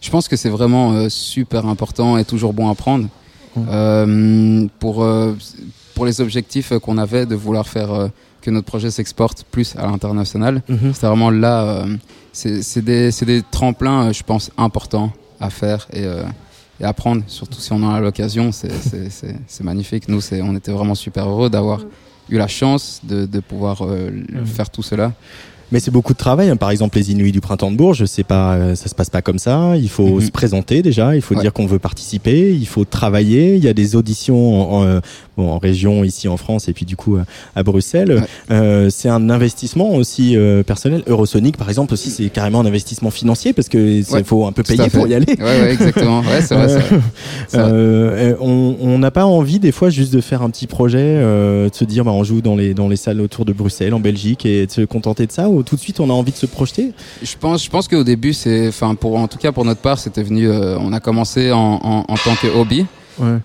Je 0.02 0.10
pense 0.10 0.28
que 0.28 0.36
c'est 0.36 0.50
vraiment 0.50 1.08
super 1.10 1.66
important 1.68 2.18
et 2.18 2.26
toujours 2.26 2.54
bon 2.54 2.68
à 2.70 2.76
prendre. 2.76 3.08
Euh, 3.70 4.68
pour 4.80 5.04
euh, 5.04 5.34
pour 5.96 6.06
les 6.06 6.22
objectifs 6.22 6.72
qu'on 6.80 6.98
avait 6.98 7.26
de 7.26 7.36
vouloir 7.36 7.68
faire 7.68 7.92
euh, 7.94 8.08
que 8.50 8.54
notre 8.56 8.68
projet 8.68 8.92
s'exporte 8.92 9.44
plus 9.52 9.76
à 9.76 9.84
l'international. 9.88 10.62
Mhm. 10.68 10.94
C'est 10.94 11.08
vraiment 11.08 11.30
là, 11.30 11.62
euh, 11.64 11.96
c'est 12.34 12.62
c'est 12.64 12.82
des 12.82 13.12
c'est 13.12 13.26
des 13.26 13.42
tremplins, 13.52 14.08
euh, 14.08 14.14
je 14.14 14.24
pense, 14.24 14.52
importants 14.58 15.12
à 15.40 15.50
faire 15.50 15.88
et 15.94 16.04
euh, 16.06 16.24
et 16.82 16.86
à 16.86 16.94
prendre, 16.94 17.22
surtout 17.28 17.60
si 17.60 17.72
on 17.74 17.82
en 17.84 17.94
a 17.94 18.00
l'occasion, 18.00 18.52
c'est 18.52 18.72
c'est- 18.90 19.10
c'est 19.10 19.36
c'est 19.48 19.64
magnifique. 19.64 20.08
Nous, 20.08 20.22
c'est 20.22 20.42
on 20.42 20.56
était 20.56 20.72
vraiment 20.72 20.96
super 20.96 21.28
heureux 21.30 21.50
d'avoir 21.50 21.80
eu 22.30 22.38
la 22.38 22.48
chance 22.48 23.02
de, 23.04 23.26
de 23.26 23.40
pouvoir 23.40 23.76
euh, 23.82 24.10
Mhm. 24.12 24.46
faire 24.46 24.70
tout 24.70 24.84
cela. 24.84 25.14
Mais 25.72 25.80
c'est 25.80 25.92
beaucoup 25.92 26.14
de 26.14 26.18
travail. 26.18 26.50
hein. 26.50 26.56
Par 26.56 26.72
exemple, 26.72 26.98
les 26.98 27.12
Inuits 27.12 27.32
du 27.32 27.42
printemps 27.42 27.72
de 27.72 27.76
Bourges, 27.78 28.06
c'est 28.06 28.24
pas, 28.24 28.54
euh, 28.56 28.76
ça 28.76 28.88
se 28.90 28.96
passe 28.96 29.10
pas 29.10 29.22
comme 29.22 29.40
ça. 29.40 29.76
Il 29.78 29.90
faut 29.90 30.16
Mhm. 30.16 30.22
se 30.22 30.32
présenter 30.32 30.82
déjà. 30.82 31.16
Il 31.16 31.22
faut 31.22 31.36
Ouais. 31.36 31.42
dire 31.42 31.54
qu'on 31.54 31.66
veut 31.68 31.80
participer. 31.80 32.54
Il 32.54 32.66
faut 32.66 32.86
travailler. 32.86 33.56
Il 33.56 33.64
y 33.64 33.68
a 33.68 33.74
des 33.74 33.96
auditions 33.96 34.74
en, 34.74 34.84
en, 34.98 35.00
bon, 35.38 35.50
en 35.52 35.58
région 35.60 36.04
ici 36.04 36.28
en 36.28 36.38
France 36.38 36.68
et 36.70 36.74
puis 36.74 36.86
du 36.86 36.96
coup 36.96 37.18
euh, 37.18 37.24
à 37.56 37.64
Bruxelles. 37.64 38.12
Ouais. 38.14 38.56
Euh, 38.56 38.90
c'est 38.90 39.10
un 39.10 39.30
investissement 39.30 39.92
aussi 39.96 40.36
euh, 40.36 40.64
personnel. 40.64 41.04
Eurosonic, 41.08 41.56
par 41.58 41.70
exemple, 41.70 41.94
aussi 41.94 42.10
c'est 42.10 42.30
carrément 42.30 42.62
un 42.62 42.66
investissement 42.66 43.12
financier 43.12 43.54
parce 43.54 43.70
que 43.70 43.78
il 43.78 44.06
Ouais, 44.12 44.24
faut 44.24 44.46
un 44.48 44.52
peu 44.52 44.64
payer 44.64 44.90
pour 44.90 45.08
y 45.08 45.14
aller. 45.14 45.36
Ouais, 45.40 45.72
exactement. 45.72 46.22
Vrai. 46.22 46.42
vrai. 46.42 46.80
Euh, 47.56 48.36
on 48.40 48.76
on 48.82 49.00
n'a 49.00 49.12
pas 49.12 49.26
envie 49.26 49.60
des 49.60 49.72
fois 49.72 49.90
juste 49.90 50.14
de 50.14 50.22
faire 50.22 50.42
un 50.42 50.50
petit 50.50 50.68
projet, 50.68 51.00
euh, 51.02 51.70
de 51.70 51.76
se 51.76 51.84
dire 51.84 52.04
bah, 52.06 52.12
on 52.12 52.24
joue 52.24 52.42
dans 52.42 52.56
les 52.56 52.74
dans 52.74 52.88
les 52.88 52.96
salles 52.96 53.22
autour 53.22 53.46
de 53.46 53.54
Bruxelles, 53.54 53.94
en 53.94 54.00
Belgique 54.00 54.46
et 54.46 54.66
de 54.66 54.72
se 54.72 54.82
contenter 54.82 55.26
de 55.26 55.32
ça 55.32 55.50
ou 55.50 55.59
tout 55.64 55.76
de 55.76 55.82
suite 55.82 56.00
on 56.00 56.10
a 56.10 56.14
envie 56.14 56.32
de 56.32 56.38
se 56.38 56.46
projeter. 56.46 56.92
Je 57.22 57.36
pense, 57.40 57.64
je 57.64 57.70
pense 57.70 57.88
qu'au 57.88 58.04
début, 58.04 58.34
c'est, 58.34 58.68
enfin, 58.68 58.96
pour, 58.96 59.18
en 59.18 59.28
tout 59.28 59.38
cas 59.38 59.52
pour 59.52 59.66
notre 59.66 59.82
part, 59.82 60.00
c'était 60.00 60.24
venu. 60.24 60.48
euh, 60.48 60.78
on 60.80 60.94
a 60.94 61.00
commencé 61.00 61.52
en, 61.52 61.58
en, 61.84 62.06
en 62.08 62.16
tant 62.16 62.36
que 62.42 62.48
hobby, 62.48 62.86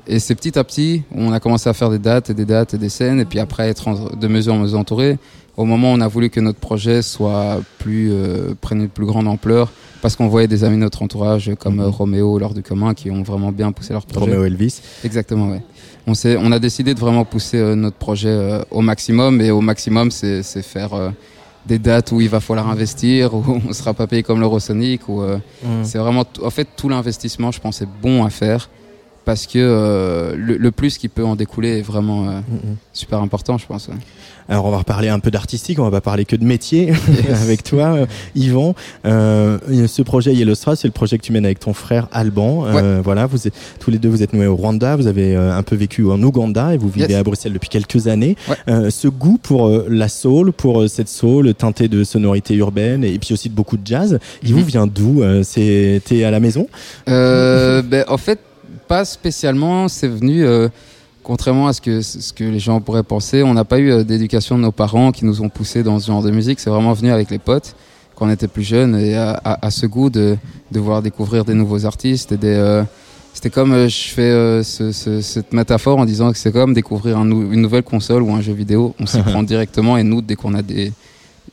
et 0.06 0.20
c'est 0.20 0.36
petit 0.36 0.56
à 0.58 0.62
petit, 0.62 1.02
on 1.14 1.32
a 1.32 1.40
commencé 1.40 1.68
à 1.68 1.72
faire 1.72 1.90
des 1.90 1.98
dates 1.98 2.30
et 2.30 2.34
des 2.34 2.44
dates 2.44 2.74
et 2.74 2.78
des 2.78 2.88
scènes, 2.88 3.18
et 3.20 3.24
puis 3.24 3.40
après 3.40 3.68
être 3.68 3.88
en- 3.88 4.16
de 4.16 4.28
mesure 4.28 4.54
en 4.54 4.58
mesure 4.58 4.78
entouré. 4.78 5.18
Au 5.56 5.64
moment 5.64 5.92
où 5.92 5.96
on 5.96 6.00
a 6.00 6.08
voulu 6.08 6.30
que 6.30 6.40
notre 6.40 6.58
projet 6.58 7.00
soit 7.02 7.60
plus, 7.78 8.10
euh, 8.12 8.54
prenne 8.60 8.80
une 8.82 8.88
plus 8.88 9.06
grande 9.06 9.28
ampleur, 9.28 9.72
parce 10.02 10.16
qu'on 10.16 10.26
voyait 10.28 10.48
des 10.48 10.64
amis 10.64 10.76
de 10.76 10.80
notre 10.82 11.02
entourage 11.02 11.50
comme 11.58 11.80
euh, 11.80 11.88
Roméo, 11.88 12.38
lors 12.38 12.54
du 12.54 12.62
commun, 12.62 12.92
qui 12.94 13.10
ont 13.10 13.22
vraiment 13.22 13.52
bien 13.52 13.70
poussé 13.72 13.92
leur 13.92 14.04
projet. 14.04 14.26
Roméo 14.32 14.44
Elvis. 14.44 14.80
Exactement, 15.04 15.50
ouais. 15.50 15.62
On, 16.06 16.14
s'est, 16.14 16.36
on 16.38 16.50
a 16.52 16.58
décidé 16.58 16.92
de 16.94 17.00
vraiment 17.00 17.24
pousser 17.24 17.58
euh, 17.58 17.74
notre 17.76 17.96
projet 17.96 18.28
euh, 18.28 18.62
au 18.72 18.80
maximum, 18.80 19.40
et 19.40 19.50
au 19.52 19.60
maximum, 19.60 20.10
c'est, 20.10 20.42
c'est 20.42 20.62
faire 20.62 20.92
euh, 20.94 21.10
des 21.66 21.78
dates 21.78 22.12
où 22.12 22.20
il 22.20 22.28
va 22.28 22.40
falloir 22.40 22.68
investir, 22.68 23.34
où 23.34 23.42
on 23.68 23.72
sera 23.72 23.94
pas 23.94 24.06
payé 24.06 24.22
comme 24.22 24.40
l'Eurosonic, 24.40 25.02
euh, 25.08 25.38
c'est 25.82 25.98
vraiment, 25.98 26.24
en 26.42 26.50
fait, 26.50 26.68
tout 26.76 26.88
l'investissement, 26.88 27.50
je 27.52 27.60
pense, 27.60 27.80
est 27.82 27.88
bon 28.02 28.24
à 28.24 28.30
faire, 28.30 28.68
parce 29.24 29.46
que 29.46 29.58
euh, 29.58 30.34
le, 30.36 30.56
le 30.58 30.70
plus 30.70 30.98
qui 30.98 31.08
peut 31.08 31.24
en 31.24 31.36
découler 31.36 31.78
est 31.78 31.82
vraiment 31.82 32.28
euh, 32.28 32.40
Mhm. 32.48 32.76
super 32.92 33.20
important, 33.22 33.56
je 33.56 33.66
pense. 33.66 33.88
ouais. 33.88 33.94
Alors 34.48 34.66
on 34.66 34.70
va 34.70 34.78
reparler 34.78 35.08
un 35.08 35.18
peu 35.20 35.30
d'artistique, 35.30 35.78
on 35.78 35.84
va 35.84 35.90
pas 35.90 36.00
parler 36.00 36.24
que 36.24 36.36
de 36.36 36.44
métier 36.44 36.86
Yes. 37.28 37.42
avec 37.42 37.62
toi, 37.62 37.94
euh, 37.94 38.06
Yvan. 38.34 38.74
Euh, 39.06 39.58
ce 39.86 40.02
projet 40.02 40.34
Yellow 40.34 40.54
Straps, 40.54 40.80
c'est 40.80 40.88
le 40.88 40.92
projet 40.92 41.16
que 41.18 41.22
tu 41.22 41.32
mènes 41.32 41.44
avec 41.46 41.60
ton 41.60 41.72
frère 41.72 42.08
Alban. 42.12 42.66
Euh, 42.66 43.00
Voilà, 43.02 43.26
vous 43.26 43.46
êtes, 43.46 43.54
tous 43.80 43.90
les 43.90 43.98
deux 43.98 44.08
vous 44.08 44.22
êtes 44.22 44.32
nés 44.34 44.46
au 44.46 44.56
Rwanda, 44.56 44.96
vous 44.96 45.06
avez 45.06 45.34
euh, 45.34 45.56
un 45.56 45.62
peu 45.62 45.76
vécu 45.76 46.04
en 46.10 46.22
Ouganda 46.22 46.74
et 46.74 46.76
vous 46.78 46.88
vivez 46.88 47.08
Yes. 47.08 47.16
à 47.18 47.22
Bruxelles 47.22 47.52
depuis 47.52 47.68
quelques 47.68 48.06
années. 48.06 48.36
Ouais. 48.48 48.56
Euh, 48.68 48.90
ce 48.90 49.08
goût 49.08 49.38
pour 49.42 49.70
la 49.88 50.08
soul, 50.08 50.52
pour 50.52 50.88
cette 50.88 51.08
soul 51.08 51.54
teintée 51.54 51.88
de 51.88 52.04
sonorités 52.04 52.54
urbaines 52.54 53.04
et 53.04 53.18
puis 53.18 53.32
aussi 53.34 53.48
de 53.48 53.54
beaucoup 53.54 53.76
de 53.76 53.86
jazz, 53.86 54.18
il 54.42 54.52
Mhm. 54.54 54.58
vous 54.60 54.64
vient 54.66 54.86
d'où 54.86 55.22
euh, 55.22 55.42
C'est 55.42 56.02
t'es 56.04 56.24
à 56.24 56.30
la 56.30 56.40
maison? 56.40 56.66
Euh, 57.08 57.82
ben, 57.82 58.04
en 58.08 58.18
fait, 58.18 58.40
pas 58.88 59.04
spécialement. 59.04 59.88
C'est 59.88 60.08
venu, 60.08 60.44
euh, 60.44 60.68
contrairement 61.24 61.66
à 61.66 61.72
ce 61.72 61.80
que, 61.80 62.00
ce 62.02 62.32
que 62.32 62.44
les 62.44 62.60
gens 62.60 62.80
pourraient 62.80 63.02
penser, 63.02 63.42
on 63.42 63.54
n'a 63.54 63.64
pas 63.64 63.78
eu 63.80 63.90
euh, 63.90 64.04
d'éducation 64.04 64.56
de 64.56 64.62
nos 64.62 64.70
parents 64.72 65.10
qui 65.10 65.24
nous 65.24 65.42
ont 65.42 65.48
poussés 65.48 65.82
dans 65.82 65.98
ce 65.98 66.06
genre 66.06 66.22
de 66.22 66.30
musique. 66.30 66.60
C'est 66.60 66.70
vraiment 66.70 66.92
venu 66.92 67.10
avec 67.10 67.30
les 67.30 67.38
potes 67.40 67.74
quand 68.14 68.26
on 68.26 68.30
était 68.30 68.46
plus 68.46 68.62
jeunes 68.62 68.94
et 68.94 69.16
à, 69.16 69.32
à- 69.44 69.66
à 69.66 69.70
ce 69.72 69.86
goût 69.86 70.08
de, 70.10 70.36
de 70.70 70.78
voir 70.80 71.02
découvrir 71.02 71.44
des 71.44 71.54
nouveaux 71.54 71.84
artistes 71.86 72.30
et 72.30 72.36
des. 72.36 72.54
euh, 72.54 72.84
c'était 73.32 73.50
comme 73.50 73.72
euh, 73.72 73.88
je 73.88 74.08
fais 74.10 74.22
euh, 74.30 74.62
ce- 74.62 74.92
ce- 74.92 75.20
cette 75.20 75.52
métaphore 75.52 75.98
en 75.98 76.04
disant 76.04 76.30
que 76.30 76.38
c'est 76.38 76.52
comme 76.52 76.72
découvrir 76.74 77.18
un 77.18 77.24
nou- 77.24 77.50
une 77.52 77.60
nouvelle 77.60 77.82
console 77.82 78.22
ou 78.22 78.32
un 78.32 78.40
jeu 78.40 78.52
vidéo. 78.52 78.94
On 79.00 79.06
s'y 79.06 79.20
prend 79.22 79.42
directement 79.42 79.96
et 79.96 80.04
nous, 80.04 80.22
dès 80.22 80.36
qu'on 80.36 80.54
a 80.54 80.62
des, 80.62 80.92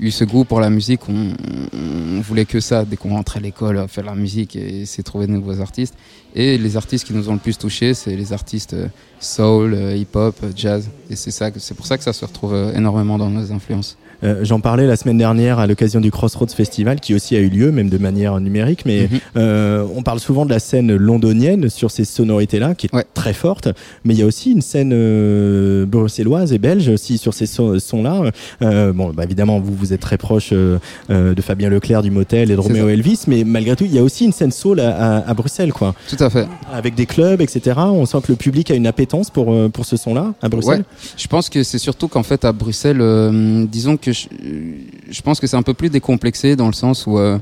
eu 0.01 0.09
ce 0.09 0.23
goût 0.23 0.43
pour 0.43 0.59
la 0.59 0.69
musique, 0.69 1.07
on, 1.07 1.33
on, 1.73 2.21
voulait 2.21 2.45
que 2.45 2.59
ça. 2.59 2.83
Dès 2.85 2.97
qu'on 2.97 3.09
rentrait 3.09 3.39
à 3.39 3.41
l'école, 3.41 3.87
faire 3.87 4.03
la 4.03 4.15
musique 4.15 4.55
et 4.55 4.81
essayer 4.81 5.03
de 5.03 5.05
trouver 5.05 5.27
de 5.27 5.31
nouveaux 5.31 5.61
artistes. 5.61 5.95
Et 6.33 6.57
les 6.57 6.75
artistes 6.75 7.05
qui 7.05 7.13
nous 7.13 7.29
ont 7.29 7.33
le 7.33 7.39
plus 7.39 7.57
touchés, 7.57 7.93
c'est 7.93 8.15
les 8.15 8.33
artistes 8.33 8.73
euh, 8.73 8.87
soul, 9.19 9.73
euh, 9.75 9.95
hip-hop, 9.95 10.35
euh, 10.43 10.51
jazz. 10.55 10.89
Et 11.09 11.15
c'est 11.15 11.31
ça, 11.31 11.49
c'est 11.55 11.75
pour 11.75 11.85
ça 11.85 11.97
que 11.97 12.03
ça 12.03 12.13
se 12.13 12.25
retrouve 12.25 12.55
énormément 12.75 13.17
dans 13.17 13.29
nos 13.29 13.51
influences. 13.51 13.97
Euh, 14.23 14.39
J'en 14.43 14.59
parlais 14.59 14.85
la 14.87 14.95
semaine 14.95 15.17
dernière 15.17 15.59
à 15.59 15.67
l'occasion 15.67 15.99
du 15.99 16.11
Crossroads 16.11 16.47
Festival 16.55 16.99
qui 16.99 17.13
aussi 17.15 17.35
a 17.35 17.39
eu 17.39 17.49
lieu, 17.49 17.71
même 17.71 17.89
de 17.89 17.97
manière 17.97 18.39
numérique. 18.39 18.83
Mais 18.85 19.03
Mhm. 19.11 19.19
euh, 19.37 19.85
on 19.95 20.03
parle 20.03 20.19
souvent 20.19 20.45
de 20.45 20.51
la 20.51 20.59
scène 20.59 20.95
londonienne 20.95 21.69
sur 21.69 21.89
ces 21.91 22.05
sonorités-là, 22.05 22.75
qui 22.75 22.87
est 22.87 22.95
Ouais. 22.95 23.05
très 23.13 23.33
forte. 23.33 23.69
Mais 24.05 24.13
il 24.13 24.19
y 24.19 24.23
a 24.23 24.25
aussi 24.25 24.51
une 24.51 24.61
scène 24.61 24.91
euh, 24.93 25.85
bruxelloise 25.85 26.53
et 26.53 26.57
belge 26.57 26.89
aussi 26.89 27.17
sur 27.17 27.33
ces 27.33 27.45
so- 27.45 27.79
sons-là. 27.79 28.31
Euh, 28.61 28.93
bon, 28.93 29.11
bah, 29.13 29.23
évidemment, 29.23 29.59
vous 29.59 29.73
vous 29.73 29.93
êtes 29.93 30.01
très 30.01 30.17
proche 30.17 30.49
euh, 30.53 30.77
de 31.09 31.41
Fabien 31.41 31.69
Leclerc 31.69 32.01
du 32.01 32.11
Motel 32.11 32.51
et 32.51 32.55
de 32.55 32.61
ça. 32.61 32.69
Elvis, 32.73 33.21
mais 33.27 33.43
malgré 33.43 33.75
tout, 33.75 33.85
il 33.85 33.93
y 33.93 33.99
a 33.99 34.03
aussi 34.03 34.25
une 34.25 34.31
scène 34.33 34.51
soul 34.51 34.79
à, 34.79 35.17
à- 35.17 35.29
à 35.29 35.33
Bruxelles, 35.33 35.73
quoi. 35.73 35.95
Tout 36.09 36.21
à 36.23 36.29
fait. 36.29 36.47
Avec 36.71 36.95
des 36.95 37.05
clubs, 37.05 37.41
etc. 37.41 37.77
On 37.77 38.05
sent 38.05 38.17
que 38.23 38.31
le 38.31 38.35
public 38.35 38.69
a 38.71 38.75
une 38.75 38.87
appétence 38.87 39.29
pour 39.29 39.51
pour 39.71 39.85
ce 39.85 39.97
son-là 39.97 40.33
à 40.41 40.49
Bruxelles. 40.49 40.83
Je 41.17 41.27
pense 41.27 41.49
que 41.49 41.63
c'est 41.63 41.77
surtout 41.77 42.07
qu'en 42.07 42.23
fait 42.23 42.45
à 42.45 42.51
Bruxelles, 42.51 42.99
euh, 43.01 43.65
disons 43.65 43.97
que 43.97 44.10
je, 44.13 45.21
pense 45.21 45.39
que 45.39 45.47
c'est 45.47 45.57
un 45.57 45.61
peu 45.63 45.73
plus 45.73 45.89
décomplexé 45.89 46.55
dans 46.55 46.67
le 46.67 46.73
sens 46.73 47.07
où 47.07 47.17
euh, 47.17 47.37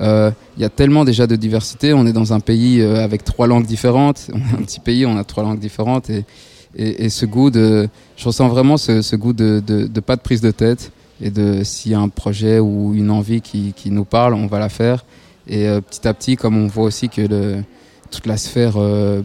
Euh, 0.00 0.30
Il 0.56 0.62
y 0.62 0.64
a 0.64 0.68
tellement 0.68 1.04
déjà 1.04 1.26
de 1.26 1.36
diversité. 1.36 1.92
On 1.92 2.06
est 2.06 2.12
dans 2.12 2.32
un 2.32 2.40
pays 2.40 2.80
euh, 2.80 3.02
avec 3.02 3.24
trois 3.24 3.46
langues 3.46 3.66
différentes. 3.66 4.30
On 4.32 4.38
est 4.38 4.58
un 4.58 4.62
petit 4.62 4.80
pays, 4.80 5.06
on 5.06 5.16
a 5.16 5.24
trois 5.24 5.42
langues 5.42 5.58
différentes. 5.58 6.10
Et, 6.10 7.08
ce 7.08 7.26
goût 7.26 7.50
de, 7.50 7.88
je 8.16 8.24
ressens 8.24 8.48
vraiment 8.48 8.76
ce, 8.76 9.16
goût 9.16 9.32
de, 9.32 9.60
pas 10.00 10.16
de 10.16 10.20
prise 10.20 10.40
de 10.40 10.50
tête 10.50 10.92
et 11.20 11.30
de 11.30 11.64
s'il 11.64 11.92
y 11.92 11.94
a 11.94 11.98
un 11.98 12.08
projet 12.08 12.60
ou 12.60 12.94
une 12.94 13.10
envie 13.10 13.40
qui, 13.40 13.90
nous 13.90 14.04
parle, 14.04 14.34
on 14.34 14.46
va 14.46 14.58
la 14.60 14.68
faire. 14.68 15.04
Et 15.48 15.66
petit 15.80 16.06
à 16.06 16.14
petit, 16.14 16.36
comme 16.36 16.56
on 16.56 16.68
voit 16.68 16.84
aussi 16.84 17.08
que 17.08 17.62
toute 18.10 18.26
la 18.26 18.36
sphère 18.36 18.76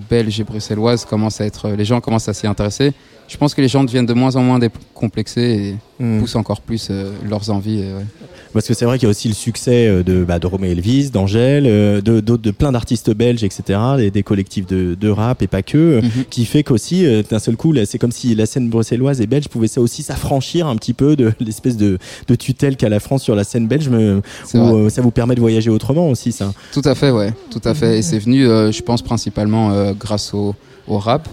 belge 0.10 0.40
et 0.40 0.44
bruxelloise 0.46 1.06
commence 1.06 1.42
à 1.42 1.46
être, 1.46 1.70
les 1.70 1.86
gens 1.86 2.02
commencent 2.02 2.30
à 2.30 2.34
s'y 2.34 2.48
intéresser. 2.48 2.94
Je 3.34 3.38
pense 3.40 3.56
que 3.56 3.62
les 3.62 3.68
gens 3.68 3.84
deviennent 3.84 4.06
de 4.06 4.14
moins 4.14 4.36
en 4.36 4.44
moins 4.44 4.60
décomplexés 4.60 5.42
et 5.42 5.76
Mm. 6.00 6.20
poussent 6.20 6.36
encore 6.36 6.62
plus 6.62 6.88
euh, 6.90 7.12
leurs 7.30 7.50
envies. 7.52 7.80
et 7.80 7.94
ouais. 7.94 8.06
Parce 8.52 8.68
que 8.68 8.74
c'est 8.74 8.84
vrai 8.86 8.98
qu'il 8.98 9.06
y 9.06 9.08
a 9.08 9.12
aussi 9.12 9.28
le 9.28 9.34
succès 9.34 9.88
euh, 9.88 10.04
de, 10.04 10.24
bah, 10.24 10.40
de 10.40 10.48
Romain 10.48 10.68
Elvis, 10.68 11.12
d'Angèle, 11.12 11.66
euh, 11.68 12.02
de, 12.02 12.52
plein 12.52 12.72
d'artistes 12.72 13.12
belges, 13.14 13.44
etc., 13.44 13.80
des, 13.98 14.12
des 14.12 14.24
collectifs 14.24 14.66
de, 14.66 14.96
de 15.00 15.10
rap 15.10 15.42
et 15.44 15.48
pas 15.48 15.62
que, 15.62 15.78
euh, 15.78 16.02
Mhm. 16.02 16.26
qui 16.30 16.46
fait 16.46 16.64
qu'aussi, 16.64 17.06
euh, 17.06 17.22
d'un 17.30 17.40
seul 17.40 17.56
coup, 17.58 17.74
c'est 17.86 18.00
comme 18.00 18.12
si 18.12 18.34
la 18.36 18.46
scène 18.48 18.70
bruxelloise 18.70 19.22
et 19.22 19.28
belge 19.28 19.48
pouvait 19.50 19.68
ça 19.68 19.82
aussi 19.82 20.02
s'affranchir 20.04 20.68
un 20.68 20.76
petit 20.76 20.94
peu 20.94 21.16
de 21.16 21.32
l'espèce 21.40 21.78
de, 21.78 21.98
tutelle 22.40 22.76
qu'a 22.76 22.90
la 22.90 23.00
France 23.00 23.22
sur 23.24 23.36
la 23.36 23.44
scène 23.44 23.68
belge, 23.68 23.88
mais, 23.90 24.14
où 24.56 24.58
euh, 24.58 24.90
ça 24.90 25.02
vous 25.02 25.12
permet 25.12 25.36
de 25.36 25.40
voyager 25.42 25.70
autrement 25.70 26.10
aussi, 26.10 26.32
ça. 26.32 26.54
Tout 26.74 26.82
à 26.86 26.96
fait, 26.96 27.12
ouais, 27.12 27.34
tout 27.52 27.62
à 27.64 27.74
fait. 27.76 28.00
Et 28.00 28.02
c'est 28.02 28.20
venu, 28.20 28.48
euh, 28.48 28.72
je 28.72 28.82
pense, 28.82 29.02
principalement 29.04 29.72
euh, 29.72 29.94
grâce 29.98 30.34
au, 30.34 30.56
au 30.88 30.98
rap. 30.98 31.30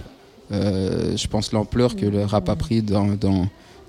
Euh, 0.52 1.16
je 1.16 1.26
pense 1.28 1.52
l'ampleur 1.52 1.96
que 1.96 2.06
le 2.06 2.24
rap 2.24 2.48
a 2.48 2.56
pris 2.56 2.82
dans, 2.82 3.06
dans, 3.08 3.46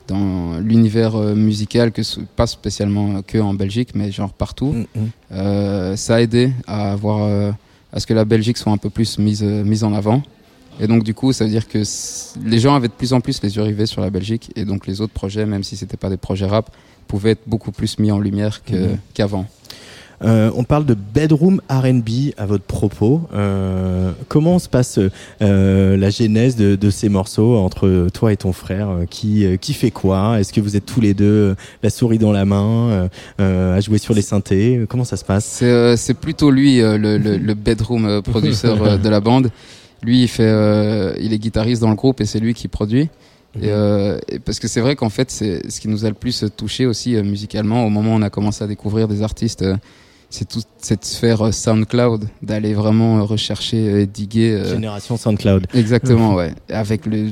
dans 0.08 0.60
l'univers 0.60 1.16
euh, 1.16 1.34
musical, 1.36 1.92
que 1.92 2.04
ce- 2.04 2.20
pas 2.36 2.48
spécialement 2.48 3.22
que 3.24 3.38
en 3.40 3.54
Belgique, 3.54 3.90
mais 3.96 4.12
genre 4.12 4.34
partout. 4.34 4.76
Euh, 5.32 5.96
ça 5.96 6.16
a 6.16 6.22
aidé 6.22 6.52
à 6.68 6.92
avoir 6.92 7.52
à 7.94 8.00
ce 8.00 8.06
que 8.08 8.14
la 8.14 8.26
Belgique 8.26 8.58
soit 8.58 8.72
un 8.72 8.78
peu 8.78 8.90
plus 8.90 9.18
mise 9.18 9.44
mise 9.44 9.84
en 9.84 9.94
avant. 9.94 10.22
Et 10.80 10.88
donc 10.88 11.04
du 11.04 11.14
coup, 11.14 11.34
ça 11.34 11.44
veut 11.44 11.50
dire 11.52 11.68
que 11.68 11.84
les 12.46 12.60
gens 12.60 12.74
avaient 12.76 12.88
de 12.88 12.94
plus 12.94 13.12
en 13.14 13.22
plus 13.22 13.42
les 13.44 13.56
yeux 13.56 13.62
rivés 13.64 13.86
sur 13.86 14.02
la 14.02 14.10
Belgique, 14.10 14.52
et 14.56 14.64
donc 14.66 14.88
les 14.88 15.02
autres 15.02 15.14
projets, 15.14 15.46
même 15.46 15.64
si 15.64 15.76
c'était 15.76 15.98
pas 15.98 16.10
des 16.10 16.18
projets 16.18 16.46
rap, 16.46 16.72
pouvaient 17.08 17.32
être 17.32 17.44
beaucoup 17.48 17.72
plus 17.72 18.00
mis 18.00 18.12
en 18.12 18.20
lumière 18.20 18.62
qu'avant. 19.14 19.46
Euh, 20.24 20.52
on 20.56 20.64
parle 20.64 20.86
de 20.86 20.94
bedroom 20.94 21.62
R&B 21.70 22.34
à 22.38 22.46
votre 22.46 22.64
propos. 22.64 23.22
Euh, 23.34 24.12
comment 24.28 24.60
se 24.60 24.70
passe 24.70 25.00
euh, 25.42 25.98
la 25.98 26.10
genèse 26.12 26.56
de, 26.56 26.76
de 26.76 26.90
ces 26.92 27.10
morceaux 27.10 27.58
entre 27.58 28.08
toi 28.14 28.32
et 28.32 28.38
ton 28.38 28.54
frère 28.54 28.90
euh, 28.90 29.06
qui, 29.10 29.46
euh, 29.46 29.58
qui 29.58 29.74
fait 29.74 29.90
quoi? 29.90 30.40
Est-ce 30.40 30.54
que 30.54 30.62
vous 30.62 30.76
êtes 30.76 30.86
tous 30.86 31.02
les 31.02 31.16
deux 31.16 31.26
euh, 31.26 31.56
la 31.82 31.90
souris 31.90 32.20
dans 32.20 32.32
la 32.32 32.46
main 32.46 32.90
euh, 32.90 33.08
euh, 33.40 33.78
à 33.78 33.80
jouer 33.82 33.98
sur 33.98 34.14
les 34.14 34.22
synthés? 34.22 34.82
Comment 34.88 35.06
ça 35.06 35.18
se 35.18 35.26
passe? 35.26 35.46
C'est 35.46 35.66
euh, 35.66 35.96
c'est 35.98 36.14
plutôt 36.14 36.52
lui 36.52 36.82
euh, 36.82 36.98
le, 37.00 37.18
le, 37.18 37.38
le 37.50 37.54
bedroom 37.56 38.06
euh, 38.06 38.22
producteur 38.22 38.84
euh, 38.84 38.98
de 38.98 39.10
la 39.10 39.22
bande. 39.22 39.50
Lui, 40.04 40.22
il 40.24 40.28
fait, 40.28 40.44
euh, 40.46 41.14
il 41.20 41.34
est 41.34 41.40
guitariste 41.40 41.82
dans 41.82 41.90
le 41.90 41.96
groupe 41.96 42.22
et 42.22 42.26
c'est 42.26 42.40
lui 42.40 42.54
qui 42.54 42.68
produit. 42.68 43.10
Et, 43.62 43.70
euh, 43.70 44.18
et 44.30 44.40
parce 44.40 44.60
que 44.60 44.68
c'est 44.68 44.82
vrai 44.82 44.96
qu'en 44.96 45.10
fait, 45.10 45.30
c'est 45.30 45.70
ce 45.70 45.82
qui 45.82 45.88
nous 45.90 46.06
a 46.06 46.10
le 46.10 46.14
plus 46.16 46.46
touché 46.56 46.86
aussi 46.86 47.16
euh, 47.16 47.24
musicalement 47.24 47.86
au 47.86 47.90
moment 47.90 48.14
où 48.14 48.18
on 48.18 48.22
a 48.22 48.30
commencé 48.30 48.64
à 48.64 48.68
découvrir 48.68 49.08
des 49.08 49.24
artistes. 49.24 49.64
euh, 49.64 49.76
c'est 50.32 50.48
toute 50.48 50.66
cette 50.78 51.06
sphère 51.06 51.42
euh, 51.46 51.52
SoundCloud 51.52 52.28
d'aller 52.42 52.74
vraiment 52.74 53.20
euh, 53.20 53.22
rechercher 53.24 54.02
et 54.02 54.08
diguer. 54.08 54.54
euh, 54.54 54.72
Génération 54.74 55.18
SoundCloud. 55.18 55.68
Exactement, 55.76 56.34
ouais. 56.40 56.54
Avec 56.70 57.06
le, 57.06 57.30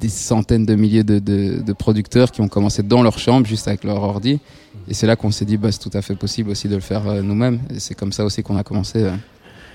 des 0.00 0.08
centaines 0.08 0.64
de 0.64 0.74
milliers 0.74 1.04
de, 1.04 1.18
de, 1.18 1.60
de 1.60 1.72
producteurs 1.74 2.30
qui 2.30 2.40
ont 2.40 2.48
commencé 2.48 2.82
dans 2.82 3.02
leur 3.02 3.18
chambre, 3.18 3.46
juste 3.46 3.68
avec 3.68 3.84
leur 3.84 4.02
ordi. 4.02 4.40
Et 4.88 4.94
c'est 4.94 5.06
là 5.06 5.16
qu'on 5.16 5.30
s'est 5.32 5.44
dit, 5.44 5.56
bah, 5.56 5.72
c'est 5.72 5.80
tout 5.80 5.90
à 5.98 6.02
fait 6.02 6.14
possible 6.14 6.50
aussi 6.50 6.68
de 6.68 6.76
le 6.76 6.80
faire 6.80 7.06
euh, 7.08 7.20
nous-mêmes. 7.20 7.58
Et 7.74 7.80
c'est 7.80 7.94
comme 7.94 8.12
ça 8.12 8.24
aussi 8.24 8.42
qu'on 8.42 8.56
a 8.56 8.62
commencé 8.62 9.02
euh, 9.02 9.10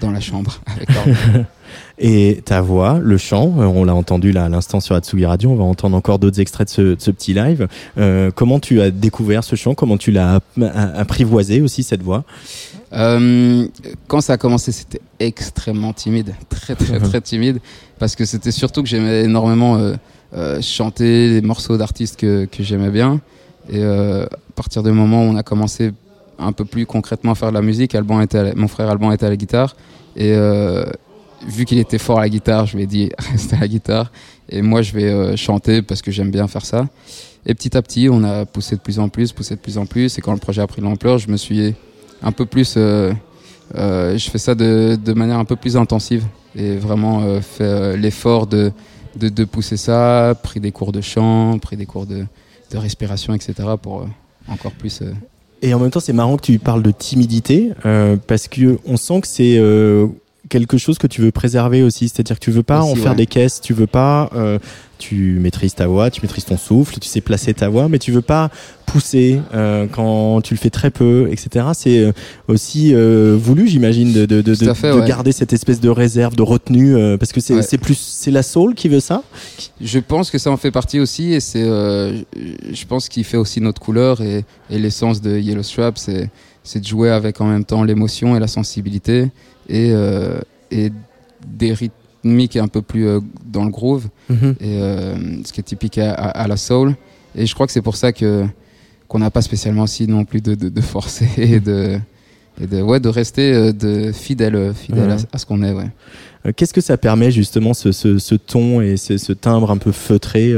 dans 0.02 0.12
la 0.12 0.20
chambre 0.20 0.60
avec. 0.76 0.89
Et 1.99 2.41
ta 2.43 2.60
voix, 2.60 2.99
le 3.02 3.18
chant, 3.18 3.54
euh, 3.60 3.66
on 3.66 3.86
l'a 3.86 3.95
entendu 3.95 4.32
là 4.32 4.45
à 4.45 4.49
l'instant 4.49 4.80
sur 4.80 4.95
Atsugi 4.95 5.26
Radio, 5.26 5.52
on 5.52 5.56
va 5.56 5.64
entendre 5.64 5.95
encore 5.95 6.20
d'autres 6.20 6.41
extraits 6.41 6.68
de 6.68 6.74
ce, 6.74 6.82
de 6.82 6.95
ce 6.99 7.12
petit 7.12 7.34
live. 7.34 7.68
Euh, 7.97 8.32
comment 8.34 8.60
tu 8.60 8.82
as 8.82 8.91
découvert 8.91 9.43
ce 9.43 9.56
chant? 9.56 9.76
Comment 9.76 9.97
tu 9.97 10.12
l'as 10.12 10.41
apprivoisé 10.95 11.62
aussi 11.62 11.84
cette 11.84 12.02
voix? 12.02 12.26
Euh, 12.93 13.68
quand 14.08 14.22
ça 14.22 14.34
a 14.34 14.38
commencé, 14.38 14.72
c'était 14.72 15.02
extrêmement 15.20 15.93
timide, 15.93 16.34
très 16.49 16.76
très 16.76 16.99
très 17.10 17.22
timide, 17.22 17.60
parce 17.99 18.16
que 18.16 18.26
c'était 18.26 18.52
surtout 18.52 18.84
que 18.84 18.89
j'aimais 18.89 19.24
énormément 19.24 19.78
euh, 19.78 19.93
euh, 20.34 20.62
chanter 20.62 21.30
des 21.30 21.41
morceaux 21.45 21.78
d'artistes 21.78 22.20
que, 22.20 22.45
que 22.45 22.64
j'aimais 22.64 22.89
bien. 22.89 23.22
Et 23.70 23.80
euh, 23.80 24.26
à 24.26 24.54
partir 24.56 24.84
du 24.84 24.91
moment 24.91 25.24
où 25.24 25.30
on 25.30 25.36
a 25.38 25.43
commencé 25.43 25.91
un 26.39 26.51
peu 26.51 26.65
plus 26.65 26.86
concrètement 26.86 27.36
faire 27.36 27.49
de 27.49 27.53
la 27.55 27.61
musique, 27.61 27.95
Alban 27.95 28.21
était 28.21 28.53
mon 28.55 28.67
frère 28.67 28.89
Alban 28.89 29.11
était 29.11 29.25
à 29.25 29.29
la 29.29 29.38
guitare, 29.38 29.75
et 30.15 30.34
euh, 30.34 30.86
vu 31.47 31.65
qu'il 31.65 31.79
était 31.79 31.97
fort 31.97 32.19
à 32.19 32.21
la 32.21 32.29
guitare, 32.29 32.65
je 32.65 32.77
lui 32.77 32.84
ai 32.84 32.88
dit 32.88 33.11
reste 33.32 33.53
à 33.53 33.59
la 33.59 33.67
guitare, 33.67 34.11
et 34.49 34.61
moi 34.61 34.82
je 34.82 34.93
vais 34.93 35.05
euh, 35.11 35.36
chanter 35.36 35.82
parce 35.82 36.01
que 36.01 36.11
j'aime 36.11 36.32
bien 36.32 36.47
faire 36.47 36.65
ça. 36.65 36.88
Et 37.45 37.55
petit 37.55 37.75
à 37.75 37.82
petit, 37.82 38.07
on 38.09 38.23
a 38.23 38.45
poussé 38.45 38.75
de 38.75 38.82
plus 38.82 38.99
en 38.99 39.09
plus, 39.09 39.32
poussé 39.32 39.55
de 39.55 39.59
plus 39.59 39.77
en 39.77 39.86
plus, 39.86 40.17
et 40.17 40.21
quand 40.21 40.34
le 40.34 40.39
projet 40.39 40.61
a 40.61 40.67
pris 40.67 40.82
de 40.82 40.86
l'ampleur, 40.86 41.17
je 41.17 41.29
me 41.29 41.38
suis 41.38 41.73
un 42.21 42.32
peu 42.32 42.45
plus. 42.45 42.75
euh, 42.77 43.13
euh, 43.75 44.17
je 44.17 44.29
fais 44.29 44.38
ça 44.38 44.53
de, 44.53 45.13
manière 45.13 45.39
un 45.39 45.45
peu 45.45 45.55
plus 45.55 45.77
intensive 45.77 46.25
et 46.55 46.75
vraiment 46.75 47.21
euh, 47.21 47.39
fait 47.39 47.95
l'effort 47.95 48.45
de, 48.45 48.71
de, 49.15 49.29
de 49.29 49.45
pousser 49.45 49.77
ça, 49.77 50.36
pris 50.43 50.59
des 50.59 50.71
cours 50.71 50.91
de 50.91 51.01
chant, 51.01 51.57
pris 51.59 51.77
des 51.77 51.86
cours 51.86 52.05
de, 52.05 52.25
de 52.71 52.77
respiration, 52.77 53.34
etc. 53.34 53.53
pour 53.82 54.05
encore 54.47 54.73
plus. 54.73 55.01
Et 55.62 55.74
en 55.74 55.80
même 55.80 55.91
temps, 55.91 55.99
c'est 55.99 56.14
marrant 56.14 56.38
que 56.38 56.41
tu 56.41 56.59
parles 56.59 56.82
de 56.82 56.91
timidité 56.91 57.72
euh, 57.86 58.16
parce 58.28 58.47
que 58.47 58.80
on 58.86 58.97
sent 58.97 59.22
que 59.22 59.28
c'est 59.28 59.57
euh, 59.57 60.07
quelque 60.52 60.78
chose 60.78 60.97
que 60.99 61.08
tu 61.08 61.22
veux 61.22 61.32
préserver 61.32 61.82
aussi. 61.82 62.10
C'est-à-dire 62.10 62.38
que 62.38 62.43
tu 62.45 62.52
veux 62.52 62.62
pas 62.64 62.82
Aussi, 62.84 62.91
en 62.91 62.95
faire 62.95 63.12
ouais. 63.12 63.18
des 63.18 63.26
caisses, 63.26 63.60
tu 63.62 63.74
veux 63.74 63.88
pas. 63.88 64.30
euh, 64.36 64.60
tu 64.99 65.39
maîtrises 65.41 65.74
ta 65.74 65.88
voix, 65.88 66.12
tu 66.12 66.22
maîtrises 66.22 66.45
ton 66.45 66.58
souffle, 66.58 66.99
tu 66.99 67.08
sais 67.10 67.22
placer 67.22 67.56
ta 67.56 67.70
voix, 67.70 67.89
mais 67.89 67.97
tu 67.97 68.12
veux 68.12 68.22
pas 68.22 68.52
pousser 68.86 69.41
euh, 69.56 69.88
quand 69.91 70.41
tu 70.41 70.54
le 70.54 70.60
fais 70.60 70.70
très 70.70 70.91
peu, 70.91 71.28
etc. 71.32 71.66
C'est 71.74 71.97
euh, 71.99 72.12
aussi 72.47 72.93
euh, 72.93 73.36
voulu, 73.36 73.68
j'imagine, 73.68 74.14
de, 74.14 74.28
de, 74.28 74.43
de, 74.43 74.54
de- 74.54 74.74
fait, 74.74 74.93
de 74.93 74.99
ouais. 74.99 75.08
garder 75.08 75.32
cette 75.32 75.54
espèce 75.54 75.80
de 75.80 75.89
réserve, 75.89 76.36
de 76.36 76.43
retenue, 76.43 76.95
euh, 76.95 77.18
parce 77.18 77.32
que 77.32 77.39
c'est 77.41 77.56
Ouais. 77.56 77.78
plus 77.82 77.97
c'est 77.97 78.30
la 78.30 78.43
soul 78.43 78.76
qui 78.76 78.89
veut 78.89 78.99
ça? 78.99 79.24
Je 79.82 79.97
pense 79.97 80.30
que 80.30 80.38
ça 80.38 80.52
en 80.52 80.58
fait 80.58 80.70
partie 80.72 80.99
aussi 80.99 81.34
et 81.34 81.39
c'est, 81.39 81.64
euh, 81.64 82.20
je 82.72 82.86
pense 82.86 83.10
qu'il 83.10 83.24
fait 83.24 83.38
aussi 83.38 83.60
notre 83.60 83.82
couleur 83.82 84.22
et, 84.22 84.45
et 84.70 84.78
l'essence 84.78 85.20
de 85.20 85.36
Yellow 85.39 85.64
Strap, 85.64 85.97
c'est, 85.97 86.30
c'est 86.64 86.80
de 86.80 86.86
jouer 86.88 87.09
avec 87.09 87.41
en 87.41 87.45
même 87.45 87.66
temps 87.66 87.84
l'émotion 87.84 88.36
et 88.36 88.39
la 88.39 88.47
sensibilité 88.47 89.30
et, 89.70 89.91
euh, 89.91 90.39
et 90.70 90.91
des 91.47 91.74
rythmiques 91.74 92.55
un 92.57 92.68
peu 92.68 92.82
plus 92.82 93.07
euh, 93.07 93.20
dans 93.51 93.64
le 93.66 93.72
groove 93.72 94.07
et 94.30 94.36
euh, 94.64 95.16
ce 95.43 95.51
qui 95.51 95.59
est 95.59 95.64
typique 95.64 95.97
à, 95.97 96.14
à- 96.14 96.43
à 96.43 96.47
la 96.47 96.57
soul. 96.57 96.95
Et 97.36 97.45
je 97.45 97.53
crois 97.53 97.66
que 97.68 97.74
c'est 97.74 97.82
pour 97.82 97.95
ça 97.95 98.12
que 98.14 98.45
qu'on 99.07 99.20
n'a 99.20 99.32
pas 99.32 99.41
spécialement 99.41 99.84
aussi 99.84 100.07
non 100.07 100.24
plus 100.24 100.41
de, 100.41 100.55
de, 100.55 100.70
de 100.70 100.82
forcer 100.82 101.28
et 101.38 101.59
de 101.59 101.97
et 102.62 102.68
de 102.68 102.82
ouais 102.82 102.99
de 102.99 103.09
rester 103.09 103.53
euh, 103.53 103.72
de 103.74 104.12
fidèle 104.12 104.74
fidèle 104.74 105.07
Ouais. 105.09 105.14
à, 105.14 105.36
à 105.36 105.38
ce 105.38 105.45
qu'on 105.45 105.64
est 105.64 105.74
ouais. 105.74 105.89
Qu'est-ce 106.55 106.74
que 106.74 106.82
ça 106.82 106.97
permet 106.97 107.30
justement 107.32 107.74
ce, 107.74 107.91
ce, 107.91 108.18
ce 108.18 108.34
ton 108.36 108.82
et 108.82 108.97
ce, 108.97 109.18
ce 109.18 109.32
timbre 109.32 109.70
un 109.72 109.78
peu 109.78 109.91
feutré 109.91 110.53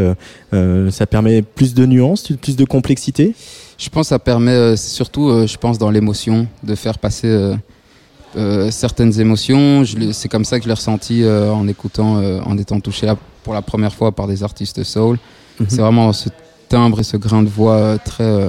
Ça 0.91 1.05
permet 1.05 1.41
plus 1.41 1.73
de 1.73 1.85
nuances, 1.85 2.31
plus 2.41 2.55
de 2.55 2.63
complexité? 2.65 3.35
Je 3.77 3.89
pense 3.89 4.07
que 4.07 4.09
ça 4.09 4.19
permet 4.19 4.51
euh, 4.51 4.75
surtout, 4.75 5.29
euh, 5.29 5.47
je 5.47 5.57
pense, 5.57 5.77
dans 5.77 5.89
l'émotion, 5.89 6.47
de 6.63 6.75
faire 6.75 6.97
passer 6.97 7.55
euh, 8.35 8.71
certaines 8.71 9.19
émotions. 9.19 9.83
C'est 10.11 10.29
comme 10.29 10.45
ça 10.45 10.57
que 10.57 10.63
je 10.63 10.69
l'ai 10.69 10.73
ressenti 10.73 11.23
en 11.25 11.67
écoutant, 11.67 12.15
en 12.45 12.57
étant 12.57 12.79
touché 12.79 13.05
là 13.05 13.15
pour 13.43 13.53
la 13.53 13.61
première 13.61 13.93
fois 13.93 14.11
par 14.11 14.27
des 14.27 14.43
artistes 14.43 14.83
soul. 14.83 15.19
Mhm. 15.59 15.65
C'est 15.69 15.81
vraiment 15.81 16.11
ce 16.13 16.29
timbre 16.67 16.99
et 16.99 17.03
ce 17.03 17.17
grain 17.17 17.43
de 17.43 17.49
voix 17.49 17.99
très 17.99 18.47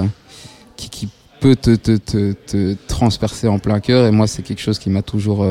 qui, 0.75 0.89
qui 0.89 1.09
peut 1.39 1.55
te, 1.55 1.75
te, 1.75 1.97
te, 1.97 2.33
te 2.33 2.75
transpercer 2.87 3.47
en 3.47 3.59
plein 3.59 3.79
cœur. 3.79 4.07
Et 4.07 4.11
moi, 4.11 4.25
c'est 4.25 4.41
quelque 4.41 4.61
chose 4.61 4.79
qui 4.79 4.89
m'a 4.89 5.03
toujours 5.03 5.45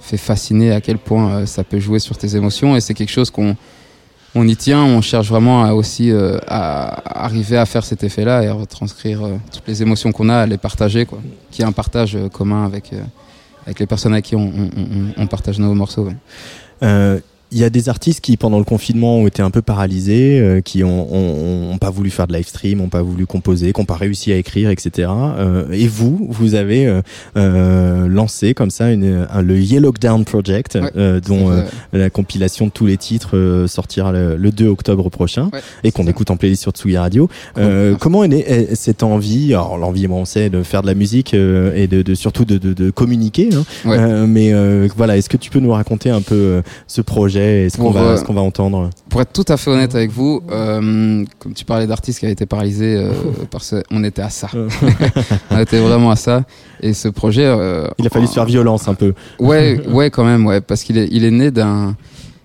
fait 0.00 0.18
fasciner 0.18 0.70
à 0.70 0.80
quel 0.80 0.98
point 0.98 1.44
ça 1.44 1.64
peut 1.64 1.80
jouer 1.80 1.98
sur 1.98 2.16
tes 2.16 2.36
émotions. 2.36 2.76
Et 2.76 2.80
c'est 2.80 2.94
quelque 2.94 3.10
chose 3.10 3.30
qu'on 3.30 3.56
on 4.34 4.48
y 4.48 4.56
tient, 4.56 4.82
on 4.82 5.00
cherche 5.00 5.28
vraiment 5.28 5.64
à 5.64 5.74
aussi 5.74 6.10
euh, 6.10 6.38
à 6.48 7.24
arriver 7.24 7.56
à 7.56 7.66
faire 7.66 7.84
cet 7.84 8.02
effet-là 8.02 8.42
et 8.42 8.48
à 8.48 8.52
retranscrire 8.52 9.24
euh, 9.24 9.36
toutes 9.52 9.66
les 9.68 9.82
émotions 9.82 10.10
qu'on 10.12 10.28
a, 10.28 10.38
à 10.38 10.46
les 10.46 10.58
partager, 10.58 11.06
quoi. 11.06 11.20
Qu'il 11.50 11.62
y 11.62 11.66
ait 11.66 11.68
un 11.68 11.72
partage 11.72 12.16
euh, 12.16 12.28
commun 12.28 12.64
avec, 12.64 12.90
avec 13.64 13.78
les 13.78 13.86
personnes 13.86 14.12
avec 14.12 14.24
qui 14.24 14.34
on, 14.36 15.26
partage 15.28 15.58
nos 15.58 15.74
morceaux. 15.74 16.08
Il 17.54 17.60
y 17.60 17.64
a 17.64 17.70
des 17.70 17.88
artistes 17.88 18.20
qui, 18.20 18.36
pendant 18.36 18.58
le 18.58 18.64
confinement, 18.64 19.18
ont 19.18 19.26
été 19.28 19.40
un 19.40 19.50
peu 19.50 19.62
paralysés, 19.62 20.40
euh, 20.40 20.60
qui 20.60 20.82
ont, 20.84 21.06
ont, 21.14 21.72
ont 21.72 21.78
pas 21.78 21.90
voulu 21.90 22.10
faire 22.10 22.26
de 22.26 22.34
live 22.34 22.46
stream, 22.48 22.80
ont 22.80 22.88
pas 22.88 23.00
voulu 23.02 23.26
composer, 23.26 23.72
qui 23.72 23.80
n'ont 23.80 23.84
pas 23.86 23.94
réussi 23.96 24.32
à 24.32 24.36
écrire, 24.36 24.70
etc. 24.70 25.08
Euh, 25.38 25.64
et 25.70 25.86
vous, 25.86 26.26
vous 26.30 26.54
avez 26.56 26.86
euh, 26.86 27.00
euh, 27.36 28.08
lancé 28.08 28.54
comme 28.54 28.70
ça 28.70 28.90
une, 28.90 29.26
un- 29.30 29.42
le 29.42 29.58
Yellow 29.60 29.92
Down 30.00 30.24
Project, 30.24 30.74
Ouais, 30.80 30.90
euh, 30.96 31.20
dont 31.20 31.50
euh, 31.50 31.62
la 31.92 32.10
compilation 32.10 32.66
de 32.66 32.70
tous 32.72 32.86
les 32.86 32.96
titres 32.96 33.36
euh, 33.36 33.66
sortira 33.68 34.10
le, 34.12 34.36
le 34.36 34.50
2 34.50 34.66
octobre 34.66 35.08
prochain 35.08 35.50
Ouais, 35.52 35.60
et 35.84 35.92
qu'on 35.92 36.06
écoute 36.08 36.30
en 36.30 36.36
playlist 36.36 36.62
sur 36.62 36.72
Tsugi 36.72 36.96
Radio. 36.96 37.28
Euh, 37.56 37.90
Cool. 37.92 37.98
comment 38.00 38.24
est 38.24 38.28
née 38.28 38.68
cette 38.74 39.02
envie? 39.04 39.52
Alors 39.54 39.78
l'envie, 39.78 40.06
bon, 40.08 40.22
on 40.22 40.24
sait, 40.24 40.50
de 40.50 40.62
faire 40.62 40.82
de 40.82 40.86
la 40.88 40.94
musique 40.94 41.34
euh, 41.34 41.72
et 41.76 41.86
de, 41.86 42.02
de 42.02 42.14
surtout 42.14 42.44
de, 42.44 42.58
de, 42.58 42.72
de 42.72 42.90
communiquer. 42.90 43.50
hein. 43.54 43.64
Ouais. 43.84 43.96
Euh, 43.98 44.26
mais 44.26 44.52
euh, 44.52 44.88
voilà, 44.96 45.16
est-ce 45.16 45.28
que 45.28 45.36
tu 45.36 45.50
peux 45.50 45.60
nous 45.60 45.70
raconter 45.72 46.10
un 46.10 46.20
peu 46.22 46.62
ce 46.88 47.00
projet 47.00 47.43
et 47.44 47.68
ce 47.70 47.76
qu'on 47.76 47.84
Pour, 47.84 47.92
va, 47.92 48.00
euh, 48.00 48.16
ce 48.16 48.24
qu'on 48.24 48.34
va 48.34 48.40
entendre 48.40 48.90
Pour 49.08 49.20
être 49.20 49.32
tout 49.32 49.44
à 49.48 49.56
fait 49.56 49.70
honnête 49.70 49.94
avec 49.94 50.10
vous, 50.10 50.42
euh, 50.50 51.24
comme 51.38 51.54
tu 51.54 51.64
parlais 51.64 51.86
d'artistes 51.86 52.18
qui 52.18 52.24
avaient 52.24 52.32
été 52.32 52.46
paralysés, 52.46 52.96
euh, 52.96 53.12
parce 53.50 53.70
que 53.70 53.82
on 53.90 54.02
était 54.04 54.22
à 54.22 54.30
ça. 54.30 54.48
on 55.50 55.58
était 55.58 55.80
vraiment 55.80 56.10
à 56.10 56.16
ça. 56.16 56.44
Et 56.80 56.92
ce 56.92 57.08
projet, 57.08 57.44
euh, 57.44 57.86
Il 57.98 58.06
a 58.06 58.10
fallu 58.10 58.26
se 58.26 58.32
faire 58.32 58.44
violence 58.44 58.88
un 58.88 58.94
peu. 58.94 59.14
Ouais, 59.38 59.80
ouais, 59.88 60.10
quand 60.10 60.24
même, 60.24 60.46
ouais, 60.46 60.60
parce 60.60 60.82
qu'il 60.82 60.98
est, 60.98 61.08
il 61.10 61.24
est 61.24 61.30
né 61.30 61.50
d'un 61.50 61.96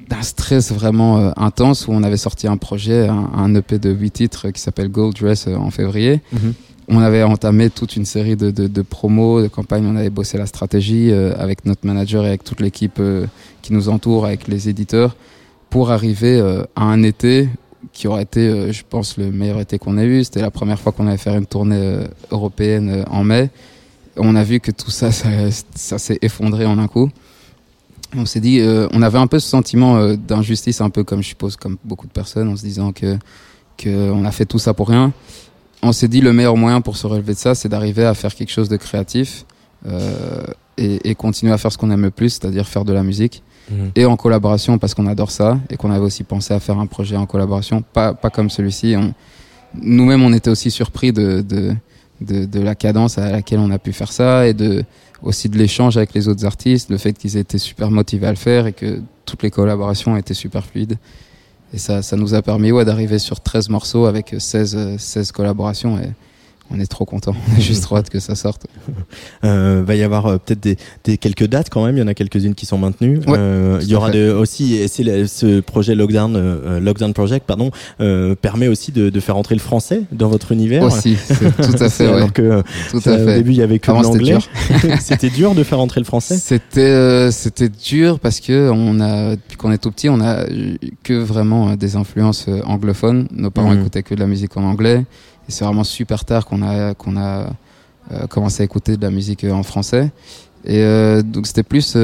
d'un 0.10 0.24
stress 0.24 0.72
vraiment 0.72 1.20
euh, 1.20 1.32
intense 1.38 1.88
où 1.88 1.92
on 1.92 2.02
avait 2.02 2.18
sorti 2.18 2.48
un 2.48 2.58
projet, 2.58 3.08
un, 3.08 3.30
un 3.38 3.54
EP 3.54 3.78
de 3.78 3.92
8 3.92 4.12
titres 4.12 4.50
qui 4.50 4.60
s'appelle 4.60 4.90
Gold 4.90 5.16
Dress 5.16 5.46
euh, 5.48 5.56
en 5.56 5.70
février. 5.70 6.22
Mhm. 6.34 6.54
On 6.90 7.00
avait 7.00 7.24
entamé 7.24 7.70
toute 7.70 7.96
une 7.96 8.06
série 8.06 8.36
de, 8.36 8.50
de, 8.52 8.68
de 8.68 8.82
promos, 8.82 9.42
de 9.42 9.48
campagnes, 9.48 9.86
on 9.86 9.96
avait 9.96 10.10
bossé 10.10 10.38
la 10.38 10.48
stratégie 10.48 11.12
euh, 11.12 11.34
avec 11.38 11.66
notre 11.66 11.86
manager 11.86 12.26
et 12.26 12.30
avec 12.30 12.44
toute 12.44 12.62
l'équipe 12.62 13.00
euh, 13.00 13.28
qui 13.62 13.74
nous 13.74 13.90
entoure, 13.90 14.26
avec 14.26 14.48
les 14.48 14.70
éditeurs, 14.70 15.16
pour 15.70 15.92
arriver 15.92 16.40
euh, 16.40 16.64
à 16.76 16.84
un 16.84 17.04
été 17.04 17.48
qui 17.94 18.08
aurait 18.08 18.24
été, 18.24 18.48
euh, 18.48 18.72
je 18.72 18.84
pense, 18.88 19.18
le 19.18 19.32
meilleur 19.32 19.60
été 19.60 19.78
qu'on 19.78 19.98
ait 19.98 20.06
eu. 20.06 20.24
C'était 20.24 20.42
la 20.42 20.52
première 20.52 20.80
fois 20.80 20.92
qu'on 20.92 21.08
allait 21.08 21.18
faire 21.18 21.36
une 21.36 21.46
tournée 21.46 21.76
euh, 21.76 22.08
européenne 22.32 22.90
euh, 22.90 23.04
en 23.10 23.24
mai. 23.24 23.50
On 24.18 24.36
a 24.36 24.44
vu 24.44 24.60
que 24.60 24.72
tout 24.72 24.92
ça, 24.92 25.12
ça, 25.12 25.30
ça 25.76 25.98
s'est 25.98 26.20
effondré 26.22 26.66
en 26.66 26.78
un 26.78 26.88
coup. 26.88 27.10
On 28.16 28.26
s'est 28.26 28.40
dit, 28.40 28.60
on 28.92 29.04
avait 29.04 29.20
un 29.20 29.28
peu 29.28 29.40
ce 29.40 29.48
sentiment 29.48 30.14
d'injustice, 30.16 30.82
un 30.82 30.90
peu 30.90 31.04
comme 31.04 31.22
je 31.22 31.28
suppose, 31.28 31.56
comme 31.56 31.78
beaucoup 31.86 32.08
de 32.08 32.12
personnes, 32.12 32.50
en 32.50 32.58
se 32.58 32.64
disant 32.64 32.92
que 32.92 33.18
que 33.78 34.12
on 34.12 34.26
a 34.26 34.32
fait 34.32 34.46
tout 34.46 34.58
ça 34.58 34.74
pour 34.74 34.90
rien. 34.90 35.14
On 35.82 35.92
s'est 35.92 36.08
dit 36.08 36.22
le 36.22 36.34
meilleur 36.34 36.58
moyen 36.58 36.82
pour 36.82 36.98
se 36.98 37.08
relever 37.08 37.34
de 37.34 37.38
ça, 37.38 37.56
c'est 37.56 37.70
d'arriver 37.70 38.06
à 38.06 38.14
faire 38.14 38.34
quelque 38.36 38.52
chose 38.52 38.68
de 38.70 38.78
créatif 38.78 39.46
euh, 39.88 40.44
et, 40.78 41.10
et 41.10 41.16
continuer 41.16 41.54
à 41.54 41.58
faire 41.58 41.72
ce 41.72 41.78
qu'on 41.78 41.90
aime 41.92 42.02
le 42.02 42.12
plus, 42.12 42.30
c'est-à-dire 42.32 42.68
faire 42.68 42.86
de 42.86 42.94
la 42.94 43.04
musique 43.04 43.44
Mhm. 43.72 43.92
et 43.96 44.06
en 44.06 44.16
collaboration 44.18 44.80
parce 44.80 44.96
qu'on 44.96 45.06
adore 45.06 45.30
ça 45.30 45.60
et 45.70 45.78
qu'on 45.78 45.92
avait 45.92 46.04
aussi 46.04 46.24
pensé 46.24 46.56
à 46.56 46.60
faire 46.60 46.80
un 46.80 46.88
projet 46.88 47.16
en 47.16 47.28
collaboration, 47.28 47.84
pas 47.94 48.16
pas 48.16 48.32
comme 48.32 48.50
celui-ci. 48.50 48.96
Nous-mêmes, 49.76 50.24
on 50.24 50.34
était 50.34 50.50
aussi 50.50 50.72
surpris 50.72 51.14
de, 51.14 51.42
de 51.42 51.76
de 52.22 52.46
de 52.46 52.60
la 52.60 52.74
cadence 52.76 53.18
à 53.20 53.32
laquelle 53.32 53.60
on 53.60 53.70
a 53.70 53.78
pu 53.80 53.94
faire 53.94 54.12
ça 54.12 54.48
et 54.48 54.54
de 54.56 54.84
aussi 55.22 55.50
de 55.50 55.58
l'échange 55.58 55.98
avec 55.98 56.14
les 56.14 56.28
autres 56.28 56.46
artistes, 56.46 56.90
le 56.90 56.98
fait 56.98 57.14
qu'ils 57.14 57.38
étaient 57.38 57.60
super 57.60 57.92
motivés 57.92 58.26
à 58.28 58.32
le 58.32 58.38
faire 58.38 58.66
et 58.68 58.74
que 58.74 59.02
toutes 59.26 59.44
les 59.44 59.52
collaborations 59.52 60.18
étaient 60.18 60.34
super 60.34 60.66
fluides. 60.66 60.98
Et 61.74 61.78
ça, 61.78 62.02
ça 62.02 62.16
nous 62.16 62.34
a 62.34 62.42
permis 62.42 62.72
ouais, 62.72 62.86
d'arriver 62.86 63.20
sur 63.20 63.42
13 63.42 63.70
morceaux 63.70 64.06
avec 64.06 64.36
16, 64.38 64.76
euh, 64.76 64.98
16 64.98 65.32
collaborations 65.32 66.00
et 66.00 66.14
on 66.72 66.80
est 66.80 66.86
trop 66.88 67.06
content. 67.06 67.34
On 67.54 67.58
est 67.58 67.62
juste 67.62 67.84
trop 67.84 67.96
hâte 67.98 68.10
que 68.10 68.20
ça 68.20 68.36
sorte. 68.36 68.68
Euh, 69.44 69.84
va 69.86 69.96
y 69.96 70.04
avoir 70.04 70.26
euh, 70.28 70.38
peut-être 70.38 70.60
des, 70.62 70.78
des 71.04 71.18
quelques 71.18 71.46
dates 71.48 71.70
quand 71.70 71.86
même. 71.86 71.96
Il 71.98 72.00
y 72.00 72.04
en 72.04 72.08
a 72.08 72.14
quelques-unes 72.14 72.56
qui 72.56 72.66
sont 72.66 72.78
maintenues. 72.78 73.20
Ouais, 73.28 73.38
Euh, 73.38 73.80
il 73.82 73.88
y 73.88 73.96
aura 73.96 74.12
de, 74.12 74.32
aussi, 74.32 74.76
et 74.76 74.88
c'est 74.88 75.04
le- 75.04 75.28
ce 75.28 75.60
projet 75.62 75.96
Lockdown, 75.96 76.36
euh, 76.36 76.80
Lockdown 76.80 77.14
Project, 77.14 77.46
pardon, 77.46 77.72
euh, 78.02 78.36
permet 78.36 78.68
aussi 78.68 78.92
de, 78.92 79.10
de 79.10 79.20
faire 79.20 79.38
entrer 79.38 79.56
le 79.56 79.62
français 79.62 80.04
dans 80.12 80.28
votre 80.30 80.52
univers. 80.52 80.84
Aussi, 80.84 81.18
tout 81.62 81.84
à 81.84 81.90
fait. 81.90 82.08
Alors 82.08 82.20
Ouais, 82.26 82.30
que 82.32 82.42
euh, 82.42 82.62
tout 82.92 83.00
ça, 83.02 83.12
à 83.12 83.16
au 83.16 83.26
fait. 83.26 83.36
début 83.36 83.52
il 83.52 83.58
y 83.58 83.62
avait 83.62 83.80
que 83.80 83.88
c'était 83.92 84.02
l'anglais. 84.04 84.38
dur. 84.38 84.48
C'était 85.00 85.30
dur 85.30 85.56
de 85.56 85.64
faire 85.64 85.80
entrer 85.80 86.00
le 86.02 86.06
français. 86.06 86.38
C'était 86.38 86.82
euh, 86.82 87.32
c'était 87.32 87.70
dur 87.70 88.20
parce 88.20 88.40
que 88.40 88.70
on 88.72 89.00
a 89.00 89.36
depuis 89.36 89.58
qu'on 89.58 89.72
est 89.72 89.78
tout 89.78 89.92
petit, 89.92 90.10
on 90.10 90.20
a 90.22 90.44
que 91.04 91.14
vraiment 91.14 91.70
euh, 91.70 91.76
des 91.76 91.96
influences 91.96 92.46
euh, 92.48 92.62
anglophones. 92.66 93.28
Nos 93.32 93.50
parents 93.52 93.72
Mhm. 93.74 93.80
écoutaient 93.82 94.04
que 94.04 94.16
de 94.16 94.20
la 94.20 94.28
musique 94.28 94.56
en 94.58 94.64
anglais 94.64 95.06
et 95.50 95.52
c'est 95.52 95.66
vraiment 95.66 95.84
super 95.84 96.24
tard 96.26 96.46
qu'on 96.46 96.62
a 96.62 96.94
qu'on 96.94 97.18
a 97.18 97.50
euh, 98.12 98.28
commencé 98.28 98.62
à 98.62 98.66
écouter 98.66 98.98
de 98.98 99.02
la 99.02 99.10
musique 99.10 99.44
euh, 99.44 99.52
en 99.52 99.64
français. 99.64 100.12
Et 100.64 100.84
euh, 100.84 101.24
donc 101.24 101.48
c'était 101.48 101.64
plus 101.64 101.98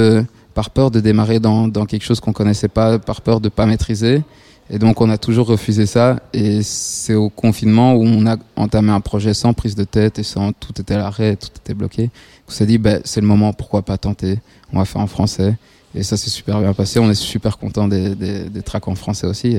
par 0.56 0.72
peur 0.72 0.90
de 0.90 1.00
démarrer 1.00 1.40
dans 1.40 1.68
dans 1.68 1.86
quelque 1.86 2.04
chose 2.04 2.20
qu'on 2.20 2.34
connaissait 2.34 2.68
pas, 2.68 2.98
par 2.98 3.22
peur 3.22 3.40
de 3.40 3.50
pas 3.50 3.68
maîtriser. 3.68 4.24
Et 4.72 4.80
donc 4.80 5.00
on 5.00 5.12
a 5.12 5.20
toujours 5.20 5.46
refusé 5.46 5.86
ça. 5.86 6.20
Et 6.34 6.64
c'est 6.64 7.14
au 7.14 7.30
confinement 7.30 7.94
où 7.94 8.04
on 8.04 8.26
a 8.26 8.38
entamé 8.56 8.92
un 8.92 9.02
projet 9.02 9.36
sans 9.36 9.54
prise 9.54 9.76
de 9.76 9.84
tête 9.84 10.18
et 10.18 10.24
sans 10.24 10.52
tout 10.52 10.74
était 10.82 10.96
à 10.96 10.98
l'arrêt, 10.98 11.36
tout 11.36 11.50
était 11.56 11.76
bloqué. 11.76 12.10
On 12.48 12.52
s'est 12.52 12.66
dit, 12.66 12.80
bah, 12.80 12.98
c'est 13.04 13.22
le 13.22 13.28
moment, 13.28 13.54
pourquoi 13.54 13.84
pas 13.84 14.00
tenter? 14.00 14.40
On 14.74 14.80
va 14.80 14.86
faire 14.86 15.02
en 15.02 15.08
français. 15.08 15.56
Et 15.94 16.02
ça 16.02 16.18
s'est 16.18 16.32
super 16.32 16.60
bien 16.62 16.74
passé. 16.74 17.00
On 17.00 17.12
est 17.12 17.14
super 17.14 17.60
content 17.60 17.88
des, 17.88 18.16
des, 18.16 18.50
des 18.50 18.62
tracks 18.64 18.88
en 18.88 18.96
français 18.96 19.28
aussi. 19.28 19.58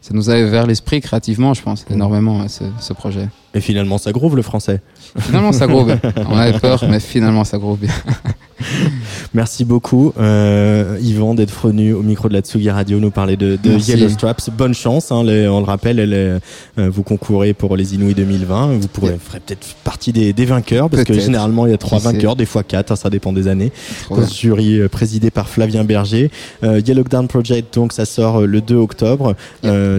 Ça 0.00 0.14
nous 0.14 0.30
a 0.30 0.40
ouvert 0.40 0.66
l'esprit 0.66 1.00
créativement, 1.00 1.54
je 1.54 1.62
pense, 1.62 1.84
énormément, 1.90 2.40
hein, 2.40 2.48
ce, 2.48 2.64
ce 2.80 2.92
projet. 2.92 3.28
Et 3.56 3.60
finalement 3.60 3.98
ça 3.98 4.12
groove 4.12 4.36
le 4.36 4.42
français. 4.42 4.80
Finalement, 5.18 5.52
ça 5.52 5.66
groove. 5.66 5.96
On 6.30 6.36
avait 6.36 6.58
peur, 6.58 6.84
mais 6.90 7.00
finalement, 7.00 7.42
ça 7.44 7.56
groove 7.58 7.78
bien. 7.78 7.90
Merci 9.34 9.64
beaucoup 9.64 10.12
euh, 10.18 10.98
Yvan 11.02 11.34
d'être 11.34 11.66
venu 11.66 11.92
au 11.92 12.02
micro 12.02 12.28
de 12.28 12.34
la 12.34 12.40
Tsugi 12.40 12.70
Radio 12.70 12.98
nous 13.00 13.10
parler 13.10 13.36
de, 13.36 13.58
de. 13.62 13.72
Yellow 13.78 14.08
Straps. 14.08 14.50
Bonne 14.50 14.74
chance, 14.74 15.12
hein, 15.12 15.22
les- 15.24 15.46
on 15.48 15.58
le 15.60 15.64
rappelle, 15.66 15.98
euh, 16.00 16.38
vous 16.76 17.02
concourez 17.02 17.52
pour 17.52 17.76
les 17.76 17.94
Inouïs 17.94 18.14
2020. 18.14 18.78
Vous 18.78 18.88
pourrez 18.88 19.06
Yeah. 19.06 19.18
ferez 19.24 19.40
peut-être 19.40 19.66
partie 19.84 20.12
des, 20.12 20.32
des 20.32 20.44
vainqueurs 20.46 20.90
parce 20.90 21.04
que 21.04 21.12
généralement 21.14 21.64
il 21.66 21.70
y 21.70 21.74
a 21.74 21.78
trois 21.78 21.98
vainqueurs, 22.00 22.34
des 22.34 22.44
fois 22.46 22.62
quatre, 22.64 22.90
hein, 22.92 22.96
ça 22.96 23.08
dépend 23.10 23.32
des 23.32 23.46
années. 23.46 23.70
Ce 24.10 24.34
jury 24.34 24.80
euh, 24.80 24.88
présidé 24.88 25.30
par 25.30 25.48
Flavien 25.48 25.84
Berger. 25.84 26.30
Euh, 26.64 26.80
Yellow 26.84 27.04
Down 27.04 27.28
Project, 27.28 27.74
donc 27.74 27.92
ça 27.92 28.04
sort 28.04 28.40
euh, 28.40 28.46
le 28.46 28.60
2 28.60 28.74
octobre. 28.76 29.34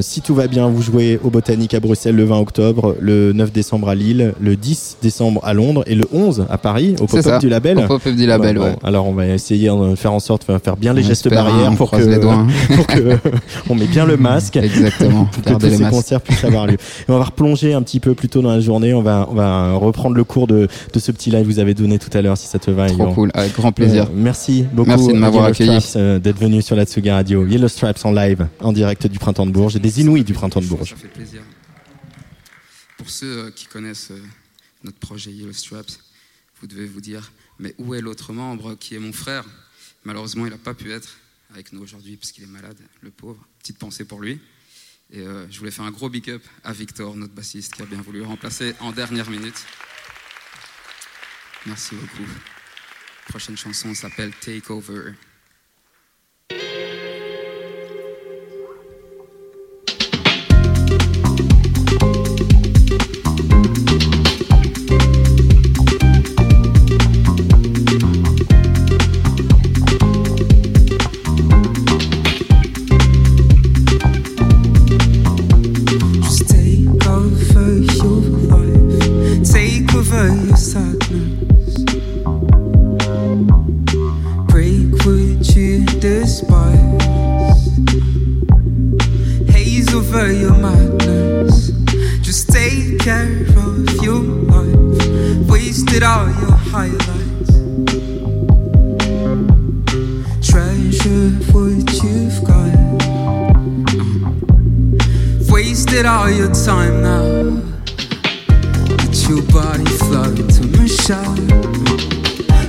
Si 0.02 0.22
tout 0.22 0.36
va 0.36 0.48
bien, 0.48 0.68
vous 0.68 0.82
jouez 0.82 1.20
au 1.24 1.30
Botanique 1.30 1.74
à 1.74 1.80
Bruxelles 1.80 2.16
le 2.16 2.26
20 2.26 2.38
octobre, 2.40 2.96
le 3.00 3.32
9 3.34 3.47
décembre 3.52 3.90
à 3.90 3.96
Lille, 3.96 4.34
le 4.40 4.56
10 4.56 4.98
décembre 5.02 5.42
à 5.44 5.54
Londres 5.54 5.84
et 5.88 5.96
le 5.96 6.06
11 6.12 6.46
à 6.50 6.58
Paris 6.58 6.96
au 7.00 7.06
pop-up 7.06 7.40
du 7.40 7.50
label. 7.50 7.78
Au 7.80 7.88
pop-up 7.88 8.16
du 8.16 8.26
label, 8.26 8.56
Bon, 8.58 8.64
ouais. 8.64 8.72
bon, 8.82 8.88
alors 8.88 9.08
on 9.08 9.14
va 9.14 9.28
essayer 9.28 9.70
de 9.70 9.96
faire 9.96 10.14
en 10.14 10.20
sorte 10.20 10.50
de 10.52 10.58
faire 10.58 10.78
bien 10.78 10.94
les 10.94 11.04
On 11.04 11.08
gestes 11.08 11.30
barrières 11.30 11.74
pour 11.76 11.92
que, 11.92 11.98
les 11.98 12.20
doigts, 12.20 12.34
hein. 12.34 12.48
pour 12.76 12.88
que 12.88 13.18
on 13.70 13.76
met 13.76 13.86
bien 13.88 14.06
le 14.06 14.18
masque. 14.18 14.58
Exactement. 14.58 15.26
Pour 15.26 15.44
que 15.44 15.50
tous 15.54 15.66
les 15.66 15.76
ces 15.78 15.84
masques. 15.84 15.94
concerts 15.96 16.22
puissent 16.22 16.44
avoir 16.44 16.68
lieu. 16.68 16.74
Et 16.76 17.12
on 17.12 17.18
va 17.18 17.26
replonger 17.26 17.74
un 17.74 17.82
petit 17.82 18.00
peu 18.00 18.14
plus 18.14 18.30
tôt 18.30 18.42
dans 18.42 18.52
la 18.52 18.60
journée. 18.60 18.94
On 18.94 19.02
va, 19.02 19.28
on 19.32 19.36
va 19.36 19.74
reprendre 19.74 20.16
le 20.16 20.24
cours 20.24 20.48
de, 20.48 20.68
de 20.94 21.00
ce 21.00 21.12
petit 21.12 21.30
live 21.32 21.42
que 21.42 21.46
vous 21.48 21.60
avez 21.60 21.74
donné 21.74 22.00
tout 22.00 22.16
à 22.18 22.22
l'heure, 22.22 22.38
si 22.38 22.48
ça 22.48 22.60
te 22.60 22.72
va. 22.72 22.88
Trop 22.88 22.96
Yvan. 22.96 23.14
cool. 23.14 23.32
Avec 23.34 23.54
grand 23.56 23.72
plaisir. 23.72 24.04
Euh, 24.04 24.14
merci 24.16 24.66
beaucoup. 24.74 24.90
Merci 24.90 25.08
de 25.10 25.14
m'avoir 25.18 25.46
accueilli. 25.46 25.78
Euh, 25.96 26.20
d'être 26.20 26.40
venu 26.40 26.62
sur 26.62 26.76
la 26.76 26.86
Tsuga 26.86 27.16
Radio. 27.16 27.46
Yellow 27.46 27.68
Straps 27.68 28.04
en 28.06 28.12
live, 28.12 28.48
en 28.62 28.72
direct 28.74 29.08
du 29.08 29.20
Printemps 29.20 29.46
de 29.46 29.52
Bourges 29.52 29.76
et 29.76 29.80
des 29.80 30.02
Inouïs 30.02 30.24
du 30.24 30.34
Printemps 30.34 30.62
de 30.62 30.66
Bourges. 30.66 30.90
Ça 30.92 30.96
fait 30.96 31.08
plaisir. 31.08 31.42
Pour 33.08 33.14
ceux 33.14 33.38
euh, 33.38 33.52
qui 33.52 33.68
connaissent 33.68 34.12
euh, 34.12 34.22
notre 34.84 34.98
projet 34.98 35.32
Yellow 35.32 35.54
Straps, 35.54 35.98
vous 36.60 36.68
devez 36.68 36.86
vous 36.86 37.00
dire, 37.00 37.32
mais 37.58 37.74
où 37.78 37.96
est 37.96 38.02
l'autre 38.02 38.34
membre 38.34 38.76
qui 38.76 38.96
est 38.96 39.00
mon 39.00 39.14
frère? 39.14 39.46
Malheureusement, 40.04 40.46
il 40.46 40.50
n'a 40.50 40.58
pas 40.58 40.74
pu 40.74 40.92
être 40.92 41.16
avec 41.52 41.72
nous 41.72 41.82
aujourd'hui 41.82 42.18
parce 42.18 42.34
qu'il 42.34 42.44
est 42.44 42.48
malade, 42.48 42.76
le 43.00 43.10
pauvre. 43.10 43.42
Petite 43.60 43.78
pensée 43.78 44.04
pour 44.04 44.20
lui. 44.20 44.42
Et 45.10 45.22
euh, 45.22 45.50
je 45.50 45.58
voulais 45.58 45.72
faire 45.72 45.86
un 45.86 45.92
gros 45.92 46.10
big 46.10 46.30
up 46.30 46.44
à 46.66 46.74
Victor, 46.74 47.16
notre 47.16 47.34
bassiste, 47.34 47.76
qui 47.76 47.82
a 47.82 47.86
bien 47.86 48.02
voulu 48.02 48.24
remplacer 48.24 48.76
en 48.82 48.92
dernière 48.92 49.30
minute. 49.30 49.66
Merci 51.66 51.96
beaucoup. 51.96 52.30
Prochaine 53.30 53.56
chanson 53.56 53.94
s'appelle 53.94 54.34
Take 54.42 54.70
Over. 54.70 55.14
Shower. 111.08 111.24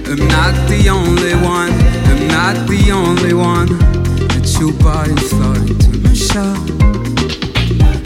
I'm 0.06 0.22
not 0.28 0.54
the 0.68 0.88
only 0.88 1.34
one. 1.34 1.72
I'm 2.10 2.28
not 2.28 2.68
the 2.68 2.92
only 2.92 3.34
one. 3.34 3.66
Let 4.28 4.46
your 4.60 4.72
body 4.74 5.16
flow 5.26 5.54
into 5.54 5.98
my 5.98 6.12
shower. 6.14 6.54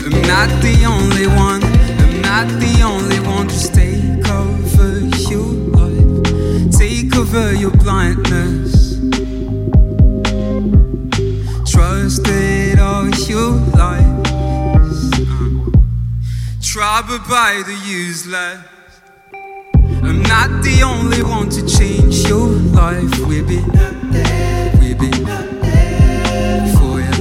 I'm 0.01 0.16
not 0.33 0.49
the 0.62 0.76
only 0.89 1.26
one. 1.26 1.62
I'm 2.03 2.22
not 2.22 2.49
the 2.64 2.80
only 2.83 3.20
one. 3.28 3.47
Just 3.51 3.74
take 3.74 4.26
over 4.30 5.01
your 5.28 5.53
life. 5.76 6.72
Take 6.78 7.14
over 7.14 7.53
your 7.53 7.72
blindness. 7.72 8.97
Trust 11.70 12.26
it 12.26 12.78
all 12.78 13.11
your 13.28 13.51
life. 13.76 14.26
Uh, 14.33 14.80
Troubled 16.62 17.28
by 17.28 17.62
the 17.66 17.78
useless. 17.85 18.72
Not 20.33 20.62
the 20.62 20.83
only 20.83 21.22
one 21.22 21.51
to 21.51 21.61
change 21.66 22.26
your 22.26 22.49
life. 22.72 23.18
We've 23.28 23.47
been, 23.47 23.68
we've 24.80 24.99
been 24.99 25.26
for 26.76 26.95
you. 27.05 27.16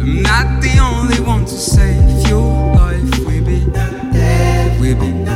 I'm 0.00 0.22
not 0.22 0.62
the 0.62 0.78
only 0.80 1.20
one 1.20 1.44
to 1.44 1.54
save 1.54 2.26
your 2.28 2.74
life. 2.74 3.18
We've 3.26 3.44
been, 3.44 3.70
we've 4.80 4.98
been 4.98 5.26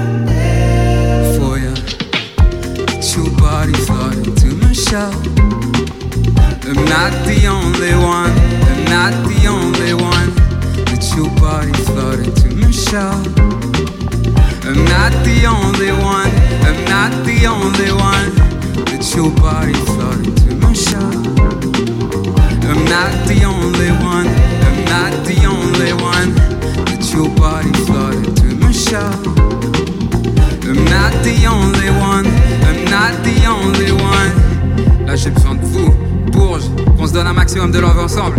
for 1.37 1.59
you. 1.59 1.75
Let 2.89 3.05
your 3.15 3.31
body 3.39 3.75
flood 3.85 4.17
into 4.27 4.55
my 4.57 4.73
shell. 4.73 5.13
I'm 6.65 6.81
not 6.87 7.13
the 7.29 7.47
only 7.47 7.95
one. 8.17 8.33
I'm 8.71 8.85
not 8.87 9.13
the 9.29 9.39
only 9.47 9.93
one. 9.93 10.31
Let 10.87 11.05
your 11.15 11.29
body 11.45 11.75
flood 11.85 12.25
to 12.39 12.49
my 12.55 12.71
shell. 12.71 13.66
I'm 14.67 14.85
not 14.85 15.13
the 15.25 15.47
only 15.47 15.93
one. 15.93 16.31
I'm 16.67 16.85
not 16.87 17.13
the 17.25 17.47
only 17.47 17.93
one. 17.93 18.35
Let 18.91 19.15
your 19.15 19.31
body 19.31 19.73
flood 19.73 20.27
into 20.27 20.57
my 20.57 20.73
shell. 20.73 21.15
I'm 22.67 22.85
not 22.87 23.13
the 23.29 23.45
only 23.47 23.91
one. 24.03 24.27
I'm 24.67 24.85
not 24.91 25.13
the 25.25 25.39
only 25.47 25.93
one. 26.03 26.35
Let 26.87 27.13
your 27.15 27.29
body 27.37 27.73
flood 27.87 28.17
into 28.17 28.57
my 28.57 28.73
shell. 28.73 29.15
I'm 30.67 30.85
not 30.87 31.13
the 31.23 31.47
only 31.47 31.91
one. 32.03 32.27
I'm 32.67 32.85
not 32.91 33.15
the 33.23 33.47
only 33.47 33.93
one. 33.93 35.07
Là 35.07 35.15
j'ai 35.15 35.31
besoin 35.31 35.55
de 35.55 35.65
vous, 35.65 35.95
Bourges, 36.33 36.69
qu'on 36.99 37.07
se 37.07 37.13
donne 37.13 37.29
un 37.29 37.33
maximum 37.33 37.71
de 37.71 37.79
love 37.79 37.99
ensemble. 38.01 38.37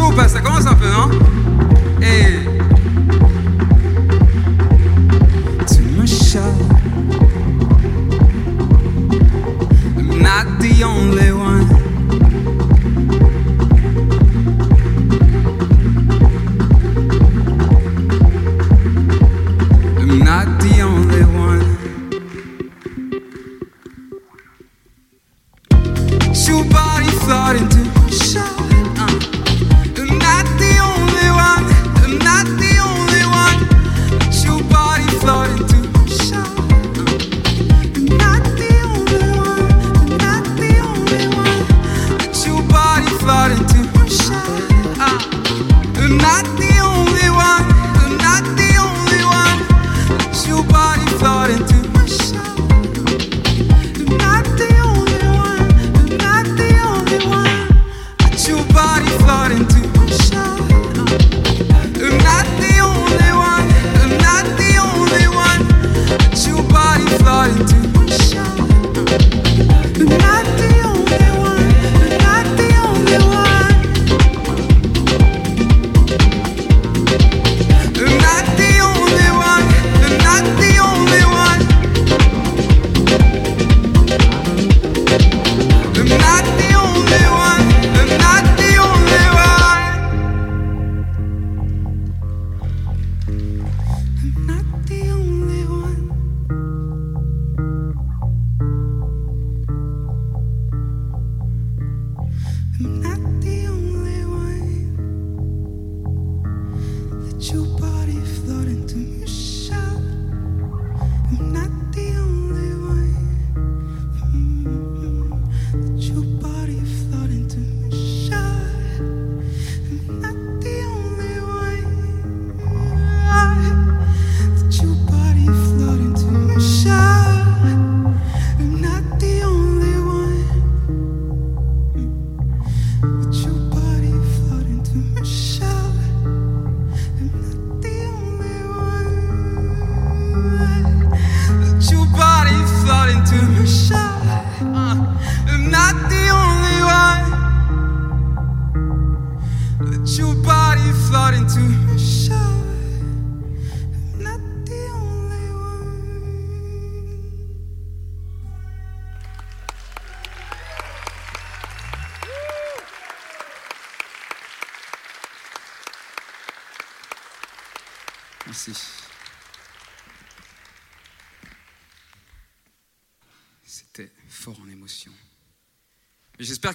Chaud 0.00 0.12
ou 0.12 0.28
Ça 0.28 0.40
commence 0.40 0.66
un 0.66 0.74
peu, 0.74 0.88
non 0.88 1.10
Et 2.02 2.39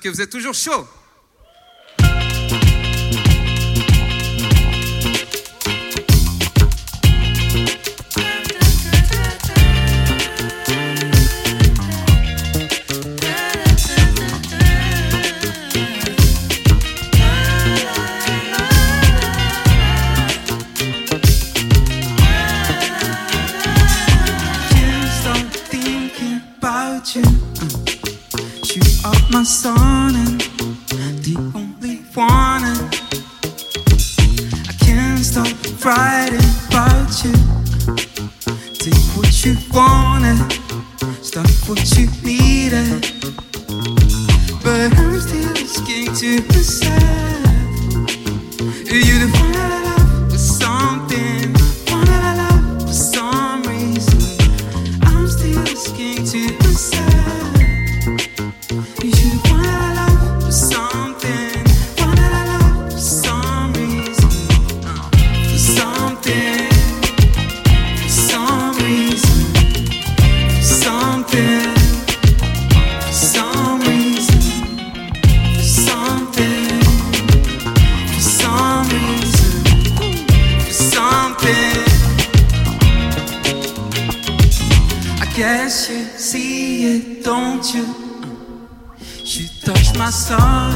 que 0.06 0.10
vous 0.12 0.22
êtes 0.22 0.30
toujours 0.30 0.54
chaud. 0.54 0.88
Guess 85.48 85.92
you 85.92 86.04
see 86.18 86.96
it, 86.96 87.24
don't 87.24 87.64
you? 87.72 87.86
She 89.24 89.48
touched 89.64 89.96
my 89.96 90.10
soul, 90.10 90.72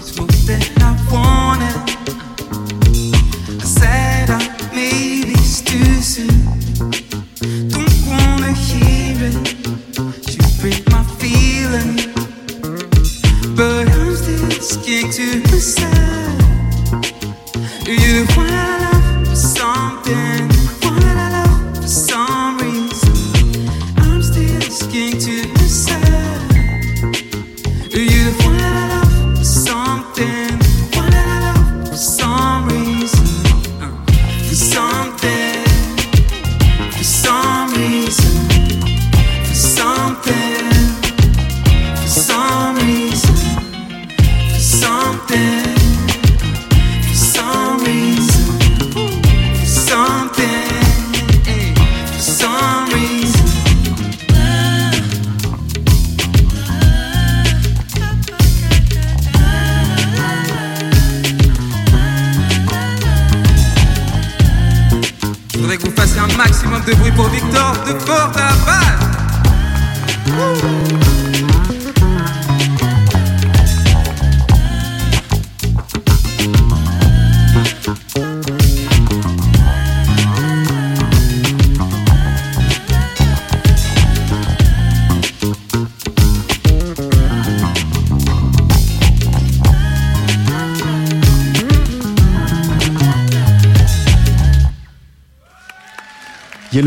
smooth 0.00 0.46
than 0.48 0.64
I 0.82 0.92
wanted. 1.12 1.78
I 3.54 3.64
said 3.64 4.30
I 4.30 4.40
maybe 4.74 5.30
it's 5.30 5.60
too 5.60 5.94
soon. 6.02 6.40
Don't 7.68 7.98
wanna 8.10 8.52
hear 8.52 9.16
it. 9.30 9.36
She 10.28 10.38
break 10.60 10.82
my 10.90 11.04
feeling. 11.20 11.94
But 13.54 13.88
I'm 13.96 14.16
still 14.16 14.50
scared 14.60 15.12
to 15.12 15.38
myself. 15.52 15.97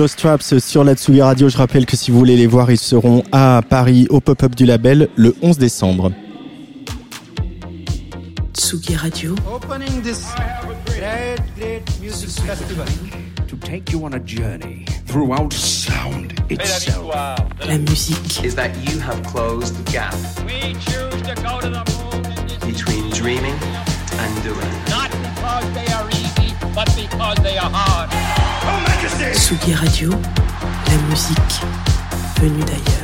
Yellow 0.02 0.08
Straps 0.08 0.58
sur 0.58 0.84
la 0.84 0.96
Tsugi 0.96 1.22
Radio. 1.22 1.48
Je 1.48 1.58
rappelle 1.58 1.86
que 1.86 1.96
si 1.96 2.10
vous 2.10 2.18
voulez 2.18 2.36
les 2.36 2.48
voir, 2.48 2.72
ils 2.72 2.80
seront 2.80 3.24
à 3.32 3.62
Paris 3.70 4.08
au 4.10 4.20
pop-up 4.20 4.56
du 4.56 4.66
label 4.66 5.10
le 5.16 5.36
11 5.44 5.60
décembre. 5.60 6.12
Tsugi 8.52 8.96
Radio, 8.96 9.36
Opening 9.54 10.02
this 10.02 10.26
great, 10.88 11.40
great 11.56 11.84
music 12.02 12.30
festival 12.44 12.88
to 13.48 13.56
take 13.58 13.92
you 13.92 14.04
on 14.04 14.14
a 14.14 14.20
journey 14.26 14.86
throughout 15.06 15.54
sound 15.54 16.34
itself. 16.50 17.14
la 17.14 17.78
musique, 17.78 18.44
is 18.44 18.56
that 18.56 18.72
you 18.84 19.00
have 19.00 19.22
closed 19.32 19.76
the 19.86 19.92
gap 19.92 20.16
We 20.48 20.74
choose 20.80 21.22
to 21.28 21.36
go 21.44 21.60
to 21.62 21.70
the 21.70 21.84
moon 21.86 22.24
between 22.66 23.08
dreaming 23.12 23.54
and 24.18 24.44
doing. 24.44 24.72
not 24.90 25.12
because 25.12 25.74
they 25.76 25.94
are 25.94 26.10
easy, 26.10 26.21
but 26.74 26.88
because 26.96 27.38
they 27.44 27.58
are 27.58 27.70
hard. 27.72 28.10
Tsugi 29.34 29.74
Radio, 29.74 30.10
la 30.10 30.98
musique 31.10 31.62
venue 32.40 32.64
d'ailleurs. 32.64 33.01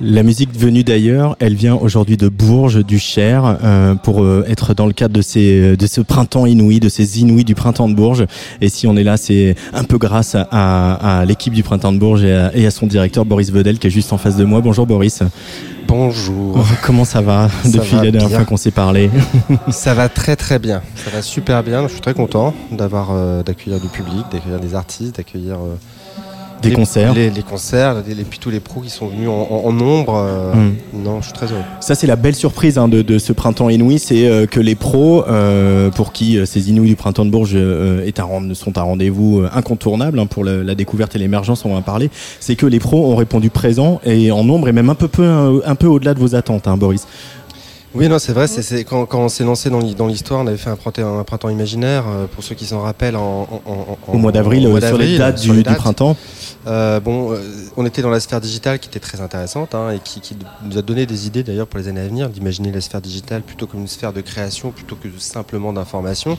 La 0.00 0.22
musique 0.22 0.56
venue 0.56 0.84
d'ailleurs, 0.84 1.36
elle 1.40 1.54
vient 1.54 1.74
aujourd'hui 1.74 2.16
de 2.16 2.28
Bourges, 2.28 2.84
du 2.86 3.00
Cher, 3.00 3.58
euh, 3.64 3.96
pour 3.96 4.22
euh, 4.22 4.44
être 4.48 4.72
dans 4.72 4.86
le 4.86 4.92
cadre 4.92 5.12
de 5.14 5.22
ces 5.22 5.76
de 5.76 5.86
ce 5.88 6.00
printemps 6.00 6.46
inouï, 6.46 6.78
de 6.78 6.88
ces 6.88 7.20
inouïs 7.20 7.44
du 7.44 7.56
printemps 7.56 7.88
de 7.88 7.94
Bourges. 7.94 8.24
Et 8.60 8.68
si 8.68 8.86
on 8.86 8.96
est 8.96 9.02
là, 9.02 9.16
c'est 9.16 9.56
un 9.74 9.82
peu 9.82 9.98
grâce 9.98 10.36
à, 10.36 10.42
à- 10.52 11.18
à 11.20 11.24
l'équipe 11.24 11.52
du 11.52 11.64
printemps 11.64 11.92
de 11.92 11.98
Bourges 11.98 12.22
et 12.22 12.32
à, 12.32 12.56
et 12.56 12.64
à 12.64 12.70
son 12.70 12.86
directeur 12.86 13.24
Boris 13.24 13.50
Vedel 13.50 13.80
qui 13.80 13.88
est 13.88 13.90
juste 13.90 14.12
en 14.12 14.18
face 14.18 14.36
de 14.36 14.44
moi. 14.44 14.60
Bonjour 14.60 14.86
Boris. 14.86 15.20
Bonjour. 15.88 16.64
Comment 16.84 17.04
ça 17.04 17.20
va 17.20 17.48
depuis 17.64 17.96
la 17.96 18.10
dernière 18.12 18.30
fois 18.30 18.44
qu'on 18.44 18.56
s'est 18.58 18.70
parlé? 18.70 19.10
Ça 19.70 19.94
va 19.94 20.08
très 20.08 20.36
très 20.36 20.60
bien. 20.60 20.80
Ça 20.94 21.10
va 21.10 21.22
super 21.22 21.64
bien. 21.64 21.88
Je 21.88 21.92
suis 21.94 22.00
très 22.02 22.14
content 22.14 22.54
d'avoir 22.70 23.08
euh, 23.10 23.42
d'accueillir 23.42 23.80
du 23.80 23.88
public, 23.88 24.26
d'accueillir 24.30 24.60
des 24.60 24.74
artistes, 24.76 25.16
d'accueillir 25.16 25.54
euh, 25.54 25.74
Des 26.62 26.70
les- 26.70 26.74
concerts. 26.74 27.14
les, 27.14 27.30
les 27.30 27.42
concerts, 27.42 27.96
et 28.08 28.14
puis 28.24 28.38
tous 28.38 28.50
les 28.50 28.60
pros 28.60 28.80
qui 28.80 28.90
sont 28.90 29.06
venus 29.08 29.28
en, 29.28 29.46
en- 29.50 29.62
en 29.68 29.72
nombre. 29.72 30.14
euh, 30.16 30.54
Mm. 30.54 31.02
Non, 31.04 31.18
je 31.20 31.24
suis 31.26 31.32
très 31.32 31.46
heureux. 31.46 31.62
Ça, 31.80 31.94
c'est 31.94 32.06
la 32.06 32.16
belle 32.16 32.34
surprise 32.34 32.78
hein, 32.78 32.88
de, 32.88 33.02
de 33.02 33.18
ce 33.18 33.32
printemps 33.32 33.68
inouï, 33.68 33.98
c'est 33.98 34.26
euh, 34.28 34.46
que 34.46 34.58
les 34.60 34.74
pros, 34.74 35.24
euh, 35.28 35.90
pour 35.90 36.12
qui 36.12 36.36
euh, 36.38 36.46
ces 36.46 36.70
inouïs 36.70 36.88
du 36.90 36.96
printemps 36.96 37.24
de 37.24 37.30
Bourges 37.30 37.52
euh, 37.54 38.04
est 38.04 38.18
un, 38.20 38.26
sont 38.54 38.76
un 38.78 38.82
rendez-vous 38.82 39.40
euh, 39.40 39.50
incontournable 39.54 40.18
hein, 40.18 40.26
pour 40.26 40.42
le- 40.44 40.62
la 40.62 40.74
découverte 40.74 41.14
et 41.14 41.18
l'émergence, 41.18 41.64
on 41.64 41.70
va 41.72 41.76
en 41.76 41.82
parler, 41.82 42.10
c'est 42.40 42.56
que 42.56 42.66
les 42.66 42.78
pros 42.80 43.12
ont 43.12 43.16
répondu 43.16 43.50
présent 43.50 44.00
et 44.04 44.30
en 44.32 44.42
nombre 44.44 44.68
et 44.68 44.72
même 44.72 44.90
un 44.90 44.94
peu, 44.94 45.08
peu 45.08 45.24
un, 45.24 45.60
un 45.64 45.74
peu 45.74 45.86
au-delà 45.86 46.14
de 46.14 46.18
vos 46.18 46.34
attentes, 46.34 46.66
hein, 46.66 46.76
Boris. 46.76 47.06
Oui, 47.94 48.06
non, 48.08 48.18
c'est 48.18 48.32
vrai. 48.32 48.46
C'est, 48.46 48.62
c'est- 48.62 48.84
quand, 48.84 49.06
quand 49.06 49.20
on 49.20 49.28
s'est 49.28 49.44
lancé 49.44 49.70
dans, 49.70 49.78
l'hi- 49.80 49.94
dans 49.94 50.06
l'histoire, 50.06 50.40
on 50.40 50.46
avait 50.46 50.58
fait 50.58 50.68
un 50.70 50.76
printemps, 50.76 51.18
un 51.18 51.24
printemps 51.24 51.48
imaginaire, 51.48 52.04
euh, 52.06 52.26
pour 52.26 52.44
ceux 52.44 52.54
qui 52.54 52.66
s'en 52.66 52.80
rappellent, 52.82 53.16
en, 53.16 53.48
en- 53.50 53.62
en- 53.66 53.98
en- 54.06 54.12
Au 54.12 54.18
mois 54.18 54.30
d'avril, 54.32 54.66
euh, 54.66 54.80
sur 54.80 54.98
les 54.98 55.16
dates 55.18 55.38
sur 55.38 55.54
du, 55.54 55.62
printemps. 55.62 56.16
Euh, 56.66 57.00
bon, 57.00 57.32
euh, 57.32 57.38
on 57.78 57.86
était 57.86 58.02
dans 58.02 58.10
la 58.10 58.20
sphère 58.20 58.40
digitale 58.42 58.78
qui 58.78 58.88
était 58.88 59.00
très 59.00 59.20
intéressante 59.22 59.74
hein, 59.74 59.90
et 59.90 60.00
qui, 60.00 60.20
qui 60.20 60.36
nous 60.64 60.76
a 60.76 60.82
donné 60.82 61.06
des 61.06 61.26
idées 61.26 61.42
d'ailleurs 61.42 61.66
pour 61.66 61.78
les 61.78 61.88
années 61.88 62.00
à 62.02 62.06
venir, 62.08 62.28
d'imaginer 62.28 62.70
la 62.72 62.80
sphère 62.82 63.00
digitale 63.00 63.40
plutôt 63.42 63.66
comme 63.66 63.80
une 63.80 63.88
sphère 63.88 64.12
de 64.12 64.20
création 64.20 64.70
plutôt 64.70 64.96
que 64.96 65.08
simplement 65.18 65.72
d'information. 65.72 66.36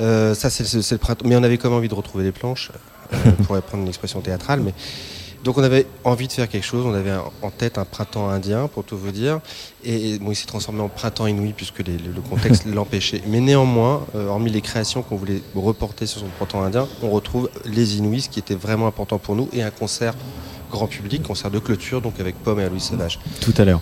Euh, 0.00 0.34
ça, 0.34 0.50
c'est, 0.50 0.64
c'est- 0.64 0.82
c'est 0.82 0.94
le 0.96 0.98
printemps. 0.98 1.24
Mais 1.26 1.36
on 1.36 1.42
avait 1.42 1.56
quand 1.56 1.70
même 1.70 1.78
envie 1.78 1.88
de 1.88 1.94
retrouver 1.94 2.24
les 2.24 2.32
planches, 2.32 2.70
euh, 3.14 3.16
pour 3.46 3.56
reprendre 3.56 3.82
une 3.82 3.88
expression 3.88 4.20
théâtrale. 4.20 4.60
Mais 4.60 4.74
donc 5.46 5.56
on 5.58 5.62
avait 5.62 5.86
envie 6.04 6.26
de 6.28 6.32
faire 6.32 6.48
quelque 6.48 6.64
chose. 6.66 6.84
On 6.84 6.92
avait 6.92 7.14
en 7.40 7.50
tête 7.50 7.78
un 7.78 7.84
printemps 7.86 8.28
indien, 8.28 8.68
pour 8.68 8.84
tout 8.84 8.98
vous 8.98 9.12
dire. 9.12 9.40
Et, 9.84 10.10
et 10.14 10.18
bon, 10.18 10.32
il 10.32 10.34
s'est 10.36 10.46
transformé 10.46 10.82
en 10.82 10.88
printemps 10.88 11.26
inouï 11.26 11.52
puisque 11.56 11.78
les- 11.78 11.96
le, 11.96 12.12
le 12.14 12.20
contexte 12.20 12.66
l'empêchait. 12.74 13.22
Mais 13.28 13.40
néanmoins, 13.40 14.04
euh, 14.14 14.26
hormis 14.28 14.50
les 14.50 14.60
créations 14.60 15.02
qu'on 15.02 15.16
voulait 15.16 15.40
reporter 15.54 16.06
sur 16.06 16.20
son 16.20 16.26
printemps 16.36 16.62
indien, 16.62 16.86
on 17.02 17.10
retrouve 17.10 17.48
les 17.64 17.96
Inouïs, 17.96 18.24
ce 18.24 18.28
qui 18.28 18.38
était 18.40 18.54
vraiment 18.54 18.86
important 18.86 19.18
pour 19.18 19.34
nous, 19.36 19.48
et 19.52 19.62
un 19.62 19.70
concert 19.70 20.14
grand 20.70 20.88
public, 20.88 21.22
concert 21.22 21.50
de 21.50 21.60
clôture, 21.60 22.00
donc 22.02 22.18
avec 22.20 22.34
Pomme 22.42 22.58
et 22.60 22.64
Aloïs 22.64 22.82
Sauvage. 22.82 23.20
Tout 23.40 23.54
à 23.56 23.64
l'heure. 23.64 23.80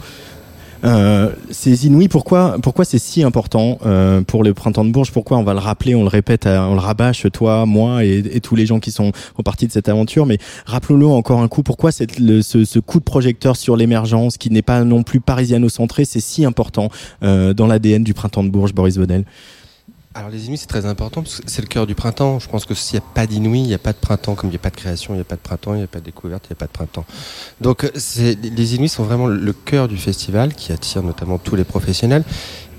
Euh, 0.84 1.30
ces 1.50 1.86
Inouïs, 1.86 2.08
pourquoi, 2.08 2.56
pourquoi 2.62 2.84
c'est 2.84 2.98
si 2.98 3.22
important 3.22 3.78
euh, 3.86 4.20
pour 4.20 4.44
le 4.44 4.52
printemps 4.52 4.84
de 4.84 4.90
Bourges? 4.90 5.12
Pourquoi 5.12 5.38
on 5.38 5.42
va 5.42 5.54
le 5.54 5.58
rappeler, 5.58 5.94
on 5.94 6.02
le 6.02 6.08
répète, 6.08 6.46
euh, 6.46 6.58
on 6.58 6.74
le 6.74 6.80
rabâche, 6.80 7.26
toi, 7.32 7.64
moi 7.64 8.04
et, 8.04 8.40
tous 8.40 8.54
les 8.54 8.66
gens 8.66 8.80
qui 8.80 8.90
sont 8.90 9.12
font 9.12 9.42
partie 9.42 9.66
de 9.66 9.72
cette 9.72 9.88
aventure? 9.88 10.26
Mais 10.26 10.38
rappelons-le 10.66 11.06
encore 11.06 11.40
un 11.40 11.48
coup, 11.48 11.62
pourquoi 11.62 11.90
le, 12.18 12.42
ce, 12.42 12.64
ce 12.64 12.78
coup 12.78 12.98
de 12.98 13.04
projecteur 13.04 13.56
sur 13.56 13.76
l'émergence, 13.76 14.36
qui 14.36 14.50
n'est 14.50 14.62
pas 14.62 14.84
non 14.84 15.02
plus 15.02 15.20
parisiano-centré, 15.20 16.04
c'est 16.04 16.20
si 16.20 16.44
important 16.44 16.90
euh, 17.22 17.54
dans 17.54 17.66
l'ADN 17.66 18.04
du 18.04 18.12
printemps 18.12 18.44
de 18.44 18.50
Bourges, 18.50 18.74
Boris 18.74 18.98
Vedel 18.98 19.24
Alors 20.16 20.30
les 20.30 20.46
Inuits 20.46 20.58
c'est 20.58 20.68
très 20.68 20.86
important 20.86 21.22
parce 21.22 21.40
que 21.40 21.42
c'est 21.50 21.60
le 21.62 21.66
cœur 21.66 21.86
du 21.88 21.96
printemps. 21.96 22.38
Je 22.38 22.48
pense 22.48 22.64
que 22.66 22.74
s'il 22.74 22.98
n'y 23.00 23.04
a 23.04 23.08
pas 23.14 23.26
d'Inuits, 23.26 23.62
il 23.62 23.66
n'y 23.66 23.74
a 23.74 23.78
pas 23.78 23.92
de 23.92 23.98
printemps. 23.98 24.36
Comme 24.36 24.48
il 24.48 24.52
n'y 24.52 24.56
a 24.56 24.60
pas 24.60 24.70
de 24.70 24.76
création, 24.76 25.12
il 25.12 25.16
n'y 25.16 25.22
a 25.22 25.24
pas 25.24 25.34
de 25.34 25.40
printemps, 25.40 25.74
il 25.74 25.78
n'y 25.78 25.82
a 25.84 25.88
pas 25.88 25.98
de 25.98 26.04
découverte, 26.04 26.44
il 26.48 26.52
n'y 26.52 26.56
a 26.56 26.60
pas 26.60 26.66
de 26.66 26.70
printemps. 26.72 27.04
Donc 27.60 27.90
c'est- 27.96 28.38
les 28.40 28.74
Inuits 28.76 28.88
sont 28.88 29.02
vraiment 29.02 29.26
le 29.26 29.52
cœur 29.52 29.88
du 29.88 29.96
festival 29.96 30.54
qui 30.54 30.72
attire 30.72 31.02
notamment 31.02 31.38
tous 31.38 31.56
les 31.56 31.64
professionnels. 31.64 32.22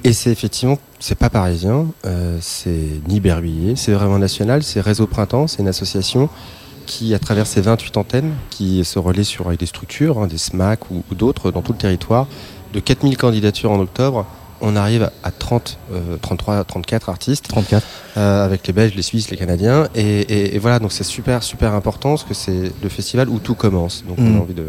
Et 0.06 0.14
c'est 0.14 0.32
effectivement, 0.32 0.78
c'est 1.00 1.16
pas 1.18 1.30
parisien, 1.30 1.88
euh, 2.06 2.38
c'est 2.40 3.02
ni 3.08 3.20
berruyer, 3.20 3.76
c'est 3.76 3.92
vraiment 3.92 4.20
national, 4.20 4.62
c'est 4.64 4.80
Réseau 4.80 5.08
Printemps, 5.08 5.48
c'est 5.48 5.62
une 5.64 5.68
association 5.68 6.30
qui, 6.86 7.16
à 7.16 7.20
travers 7.20 7.48
ses 7.48 7.60
28 7.62 7.98
antennes, 7.98 8.32
qui 8.52 8.86
se 8.86 9.00
relaie 9.00 9.24
sur 9.24 9.50
des 9.58 9.66
structures, 9.66 10.20
hein, 10.20 10.28
des 10.28 10.38
SMAC 10.38 10.92
ou, 10.92 11.04
ou 11.12 11.16
d'autres 11.16 11.50
dans 11.52 11.64
tout 11.64 11.72
le 11.74 11.80
territoire, 11.80 12.28
de 12.74 12.80
4000 12.80 13.18
candidatures 13.18 13.72
en 13.72 13.80
octobre, 13.80 14.28
on 14.62 14.76
arrive 14.76 15.10
à 15.24 15.32
30, 15.32 15.78
euh, 15.94 16.18
33, 16.22 16.64
34 16.64 17.10
artistes. 17.10 17.48
34. 17.48 17.86
Euh, 18.18 18.46
avec 18.46 18.66
les 18.68 18.74
Belges, 18.74 18.96
les 18.96 19.02
Suisses, 19.02 19.30
les 19.30 19.38
Canadiens. 19.38 19.88
Et, 19.96 20.22
et- 20.22 20.56
et 20.56 20.60
voilà, 20.60 20.80
donc 20.80 20.92
c'est 20.92 21.04
super, 21.04 21.44
super 21.44 21.74
important 21.74 22.12
parce 22.12 22.24
que 22.24 22.34
c'est 22.34 22.72
le 22.82 22.90
festival 22.90 23.30
où 23.30 23.40
tout 23.40 23.56
commence. 23.56 24.04
Donc 24.08 24.18
on 24.20 24.24
Mm. 24.30 24.38
a 24.38 24.42
envie 24.42 24.54
de. 24.54 24.66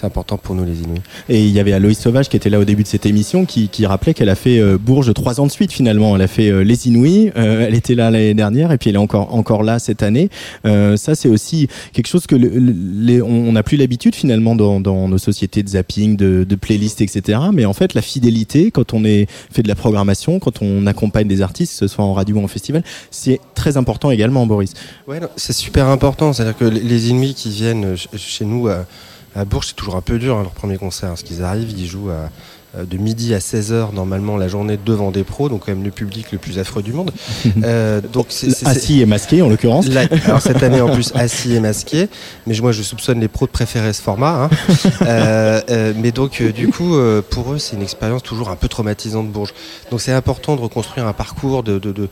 C'est 0.00 0.06
important 0.06 0.38
pour 0.38 0.54
nous 0.54 0.64
les 0.64 0.80
Inuits. 0.80 1.02
Et 1.28 1.44
il 1.44 1.50
y 1.50 1.60
avait 1.60 1.74
Aloïs 1.74 1.98
Sauvage 1.98 2.30
qui 2.30 2.36
était 2.38 2.48
là 2.48 2.58
au 2.58 2.64
début 2.64 2.84
de 2.84 2.88
cette 2.88 3.04
émission 3.04 3.44
qui, 3.44 3.68
qui 3.68 3.84
rappelait 3.84 4.14
qu'elle 4.14 4.30
a 4.30 4.34
fait 4.34 4.58
euh, 4.58 4.78
Bourges 4.78 5.12
trois 5.12 5.40
ans 5.42 5.46
de 5.46 5.50
suite 5.52 5.72
finalement. 5.72 6.16
Elle 6.16 6.22
a 6.22 6.26
fait 6.26 6.48
euh, 6.50 6.60
Les 6.64 6.88
Inouïs, 6.88 7.32
euh, 7.36 7.66
elle 7.66 7.74
était 7.74 7.94
là 7.94 8.10
l'année 8.10 8.32
dernière 8.32 8.72
et 8.72 8.78
puis 8.78 8.88
elle 8.88 8.96
est 8.96 8.98
encore, 8.98 9.34
encore 9.34 9.62
là 9.62 9.78
cette 9.78 10.02
année. 10.02 10.30
Euh, 10.64 10.96
ça 10.96 11.14
c'est 11.14 11.28
aussi 11.28 11.68
quelque 11.92 12.06
chose 12.06 12.26
que 12.26 12.34
le- 12.34 12.48
le- 12.48 12.74
les, 13.04 13.20
on 13.20 13.52
n'a 13.52 13.62
plus 13.62 13.76
l'habitude 13.76 14.14
finalement 14.14 14.54
dans, 14.56 14.80
dans 14.80 15.06
nos 15.06 15.18
sociétés 15.18 15.62
de 15.62 15.68
zapping, 15.68 16.16
de, 16.16 16.44
de 16.48 16.54
playlists, 16.56 17.02
etc. 17.02 17.38
Mais 17.52 17.66
en 17.66 17.74
fait 17.74 17.92
la 17.92 18.00
fidélité 18.02 18.70
quand 18.70 18.94
on 18.94 19.04
est 19.04 19.26
fait 19.52 19.62
de 19.62 19.68
la 19.68 19.74
programmation, 19.74 20.38
quand 20.38 20.62
on 20.62 20.86
accompagne 20.86 21.28
des 21.28 21.42
artistes, 21.42 21.72
que 21.72 21.78
ce 21.80 21.88
soit 21.88 22.04
en 22.06 22.14
radio 22.14 22.36
ou 22.36 22.42
en 22.44 22.48
festival, 22.48 22.82
c'est 23.10 23.38
très 23.54 23.76
important 23.76 24.10
également 24.10 24.46
Boris. 24.46 24.72
Ouais, 25.06 25.20
c'est 25.36 25.52
super 25.52 25.88
important. 25.88 26.32
C'est-à-dire 26.32 26.56
que 26.56 26.64
les- 26.64 27.10
Inuits 27.10 27.34
qui 27.34 27.50
viennent 27.50 27.96
ch- 27.96 28.08
chez 28.16 28.44
nous 28.44 28.68
à, 28.68 28.86
à 29.34 29.44
Bourges, 29.44 29.68
c'est 29.68 29.76
toujours 29.76 29.96
un 29.96 30.00
peu 30.00 30.18
dur 30.18 30.36
hein, 30.36 30.42
leur 30.42 30.52
premier 30.52 30.76
concert. 30.78 31.10
Parce 31.10 31.22
qu'ils 31.22 31.42
arrivent, 31.42 31.70
ils 31.76 31.86
jouent 31.86 32.10
à, 32.10 32.30
à- 32.78 32.84
de 32.84 32.96
midi 32.98 33.34
à 33.34 33.38
16h 33.38 33.92
normalement 33.92 34.36
la 34.36 34.46
journée 34.46 34.78
devant 34.84 35.10
des 35.10 35.24
pros, 35.24 35.48
donc 35.48 35.66
quand 35.66 35.72
même 35.72 35.82
le 35.82 35.90
public 35.90 36.30
le 36.30 36.38
plus 36.38 36.58
affreux 36.58 36.82
du 36.82 36.92
monde. 36.92 37.10
Euh, 37.64 38.00
donc 38.00 38.26
c'est- 38.28 38.50
c'est- 38.50 38.66
Assis 38.66 39.00
et 39.00 39.06
masqué 39.06 39.42
en 39.42 39.48
l'occurrence. 39.48 39.86
Alors 40.24 40.40
cette 40.40 40.62
année 40.62 40.80
en 40.80 40.88
plus 40.94 41.10
assis 41.16 41.54
et 41.54 41.60
masqué, 41.60 42.08
mais 42.46 42.56
moi 42.60 42.70
je 42.72 42.82
soupçonne 42.82 43.18
les 43.20 43.28
pros 43.28 43.46
de 43.46 43.50
préférer 43.50 43.92
ce 43.92 44.00
format. 44.02 44.44
hein. 44.44 44.50
Euh, 45.02 45.60
euh, 45.70 45.92
mais 45.96 46.12
donc 46.12 46.40
euh, 46.40 46.52
du 46.52 46.68
coup 46.68 46.94
euh, 46.96 47.22
pour 47.28 47.52
eux 47.52 47.58
c'est 47.58 47.74
une 47.76 47.82
expérience 47.82 48.22
toujours 48.22 48.50
un 48.50 48.56
peu 48.56 48.68
traumatisante 48.68 49.26
de 49.28 49.32
Bourges. 49.32 49.52
Donc 49.90 50.00
c'est 50.00 50.12
important 50.12 50.54
de 50.56 50.60
reconstruire 50.60 51.06
un 51.06 51.12
parcours 51.12 51.62
de, 51.62 51.78
de, 51.78 51.90
de- 51.92 52.08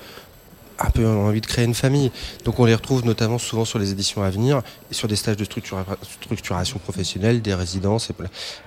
un 0.79 0.91
peu 0.91 1.07
envie 1.07 1.41
de 1.41 1.47
créer 1.47 1.65
une 1.65 1.75
famille. 1.75 2.11
Donc 2.45 2.59
on 2.61 2.65
les 2.65 2.75
retrouve 2.75 3.05
notamment 3.05 3.39
souvent 3.39 3.65
sur 3.65 3.79
les 3.79 3.91
éditions 3.91 4.23
à 4.23 4.31
venir 4.31 4.63
sur 4.91 5.09
des 5.09 5.17
stages 5.17 5.37
de 5.37 5.45
structura- 5.45 5.97
structuration 6.23 6.79
professionnelle, 6.79 7.43
des 7.43 7.55
résidences. 7.55 8.11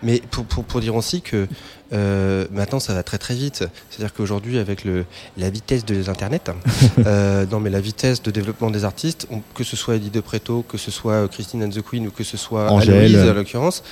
Mais 0.03 0.21
pour, 0.31 0.45
pour, 0.45 0.63
pour 0.65 0.81
dire 0.81 0.95
aussi 0.95 1.21
que 1.21 1.47
euh, 1.93 2.45
maintenant 2.51 2.79
ça 2.79 2.93
va 2.93 3.03
très 3.03 3.17
très 3.17 3.33
vite. 3.35 3.63
C'est-à-dire 3.89 4.13
qu'aujourd'hui 4.13 4.57
avec 4.57 4.83
le, 4.85 5.05
la 5.37 5.49
vitesse 5.49 5.85
de 5.85 5.95
l'internet, 6.05 6.51
euh, 7.05 7.45
non 7.51 7.59
mais 7.59 7.69
la 7.69 7.81
vitesse 7.81 8.21
de 8.23 8.31
développement 8.31 8.71
des 8.71 8.85
artistes, 8.85 9.27
on- 9.31 9.41
que 9.55 9.63
ce 9.63 9.75
soit 9.75 9.95
Eddie 9.95 10.09
De 10.09 10.19
Preto, 10.21 10.63
que 10.67 10.77
ce 10.77 10.91
soit 10.91 11.13
euh, 11.13 11.27
Christine 11.27 11.63
and 11.63 11.69
the 11.69 11.81
Queen 11.81 12.07
ou 12.07 12.11
que 12.11 12.23
ce 12.23 12.37
soit 12.37 12.71
Angèle. 12.71 13.29
En 13.29 13.33
l'occurrence, 13.33 13.83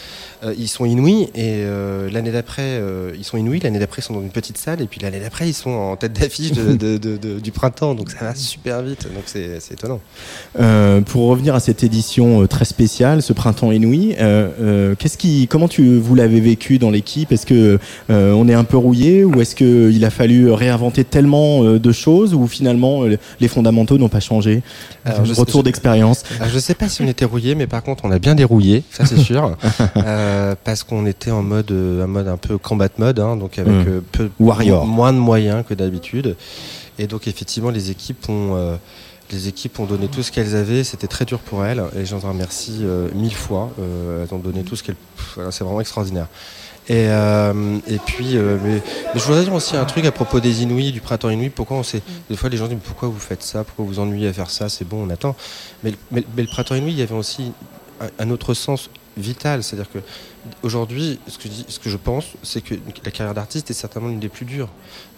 euh, 0.43 0.53
ils 0.57 0.67
sont 0.67 0.85
inouïs 0.85 1.29
et 1.35 1.63
l'année 2.11 2.31
d'après 2.31 2.81
ils 3.17 3.23
sont 3.23 3.37
inouïs, 3.37 3.59
l'année 3.61 3.79
d'après 3.79 4.01
ils 4.01 4.05
sont 4.05 4.13
dans 4.13 4.21
une 4.21 4.29
petite 4.31 4.57
salle 4.57 4.81
et 4.81 4.85
puis 4.87 4.99
l'année 5.01 5.19
d'après 5.19 5.47
ils 5.49 5.53
sont 5.53 5.69
en 5.71 5.95
tête 5.95 6.13
d'affiche 6.13 6.51
de- 6.51 6.73
de- 6.75 6.97
de- 6.97 7.17
de- 7.17 7.39
du 7.39 7.51
printemps. 7.51 7.95
Donc 7.95 8.11
ça 8.11 8.19
va 8.25 8.35
super 8.35 8.81
vite. 8.81 9.03
Donc 9.13 9.23
c'est 9.25 9.59
étonnant. 9.71 9.99
Pour 11.05 11.27
revenir 11.27 11.55
à 11.55 11.59
cette 11.59 11.83
édition 11.83 12.45
très 12.47 12.65
spéciale, 12.65 13.21
ce 13.21 13.33
printemps 13.33 13.71
inouï, 13.71 14.15
qu'est-ce 14.99 15.17
qui, 15.17 15.47
comment 15.47 15.67
tu 15.67 15.97
vous 15.97 16.15
l'avez 16.15 16.39
vécu 16.39 16.77
dans 16.79 16.91
l'équipe? 16.91 17.31
Est-ce 17.31 17.45
que 17.45 17.79
on 18.09 18.47
est 18.47 18.53
un 18.53 18.63
peu 18.63 18.77
rouillé 18.77 19.23
ou 19.23 19.39
est-ce 19.41 19.55
que 19.55 19.91
il 19.91 20.03
a 20.05 20.09
fallu 20.09 20.51
réinventer 20.51 21.03
tellement 21.03 21.63
euh, 21.63 21.79
de 21.79 21.91
choses 21.91 22.33
ou 22.33 22.47
finalement 22.47 23.03
euh, 23.03 23.17
les 23.39 23.47
fondamentaux 23.47 23.97
n'ont 23.97 24.09
pas 24.09 24.19
changé? 24.19 24.61
Alors, 25.05 25.25
je 25.25 25.33
sais- 25.33 25.39
Retour 25.39 25.63
d'expérience. 25.63 26.23
Je 26.51 26.59
sais 26.59 26.75
pas 26.75 26.89
si 26.89 27.01
on 27.01 27.07
était 27.07 27.25
rouillé, 27.25 27.55
mais 27.55 27.67
par 27.67 27.83
contre, 27.83 28.05
on 28.05 28.11
a 28.11 28.19
bien 28.19 28.35
dérouillé, 28.35 28.83
ça 28.91 29.05
c'est 29.05 29.17
sûr, 29.17 29.55
Euh, 29.97 30.55
parce 30.63 30.83
qu'on 30.83 31.05
était 31.05 31.31
en 31.31 31.41
mode, 31.43 31.71
euh, 31.71 32.03
un 32.03 32.07
mode 32.07 32.27
un 32.27 32.37
peu 32.37 32.57
combat 32.57 32.87
mode, 32.97 33.19
hein, 33.19 33.35
donc 33.35 33.59
avec 33.59 33.71
Mm. 33.71 33.85
euh, 33.87 34.01
peu, 34.11 34.29
Warrior. 34.39 34.85
moins 34.85 35.13
de 35.13 35.17
moyens 35.19 35.63
que 35.67 35.73
d'habitude. 35.73 36.35
Et 36.97 37.07
donc 37.07 37.27
effectivement, 37.27 37.69
les 37.69 37.91
équipes 37.91 38.27
ont, 38.29 38.55
euh, 38.55 38.75
les 39.31 39.47
équipes 39.47 39.79
ont 39.79 39.85
donné 39.85 40.07
tout 40.07 40.23
ce 40.23 40.31
qu'elles 40.31 40.55
avaient. 40.55 40.83
C'était 40.83 41.07
très 41.07 41.23
dur 41.25 41.39
pour 41.39 41.63
elles, 41.65 41.81
et 41.95 42.05
j'en 42.05 42.19
remercie 42.19 42.79
euh, 42.81 43.07
mille 43.15 43.33
fois. 43.35 43.69
Euh, 43.79 44.23
elles 44.25 44.33
ont 44.35 44.39
donné 44.39 44.63
tout 44.63 44.75
ce 44.75 44.83
qu'elles. 44.83 44.95
voilà, 45.35 45.51
c'est 45.51 45.63
vraiment 45.63 45.81
extraordinaire. 45.81 46.27
Et, 46.89 47.07
euh, 47.09 47.77
et 47.87 47.99
puis, 47.99 48.35
euh, 48.35 48.57
mais, 48.63 48.81
je 49.15 49.19
voudrais 49.23 49.43
dire 49.43 49.53
aussi 49.53 49.77
un 49.77 49.85
truc 49.85 50.05
à 50.05 50.11
propos 50.11 50.39
des 50.39 50.63
Inuits, 50.63 50.91
du 50.91 51.01
printemps 51.01 51.29
Inuit. 51.29 51.51
Pourquoi 51.51 51.77
on 51.77 51.83
sait 51.83 52.01
Des 52.29 52.35
fois, 52.35 52.49
les 52.49 52.57
gens 52.57 52.65
disent 52.65 52.75
mais 52.77 52.81
pourquoi 52.83 53.07
vous 53.09 53.19
faites 53.19 53.43
ça? 53.43 53.63
Pourquoi 53.63 53.85
vous 53.85 53.99
ennuyez 53.99 54.27
à 54.27 54.33
faire 54.33 54.49
ça? 54.49 54.69
C'est 54.69 54.85
bon, 54.85 55.05
on 55.05 55.09
attend. 55.11 55.35
Mais, 55.83 55.93
mais- 56.11 56.23
mais 56.35 56.41
le 56.41 56.47
printemps 56.49 56.75
Inuit, 56.75 56.91
il 56.93 56.99
y 56.99 57.03
avait 57.03 57.13
aussi 57.15 57.51
un, 58.19 58.29
autre 58.31 58.53
sens 58.55 58.89
vital. 59.17 59.61
C'est-à-dire 59.63 59.91
que 59.91 59.99
aujourd'hui, 60.63 61.19
ce 61.27 61.37
ce 61.67 61.79
que 61.79 61.89
je 61.89 61.97
pense, 61.97 62.25
c'est 62.43 62.61
que 62.61 62.73
la 63.03 63.11
carrière 63.11 63.33
d'artiste 63.35 63.69
est 63.69 63.73
certainement 63.73 64.07
l'une 64.09 64.19
des 64.19 64.29
plus 64.29 64.45
dures. 64.45 64.69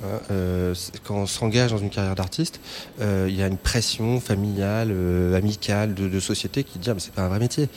hein. 0.04 0.08
Euh, 0.32 0.74
quand 1.04 1.16
on 1.16 1.28
s'engage 1.28 1.72
dans 1.72 1.78
une 1.78 1.90
carrière 1.92 2.16
d'artiste, 2.16 2.60
euh, 3.00 3.28
il 3.30 3.36
y 3.36 3.44
a 3.44 3.48
une 3.48 3.58
pression 3.58 4.20
familiale, 4.20 4.90
euh, 4.92 5.38
amicale, 5.38 5.94
de, 5.94 6.10
de 6.10 6.20
société 6.20 6.64
qui 6.64 6.80
dit 6.80 6.90
ah, 6.90 6.96
mais 6.96 7.00
c'est 7.00 7.14
pas 7.14 7.22
un 7.22 7.30
vrai 7.30 7.40
métier. 7.40 7.70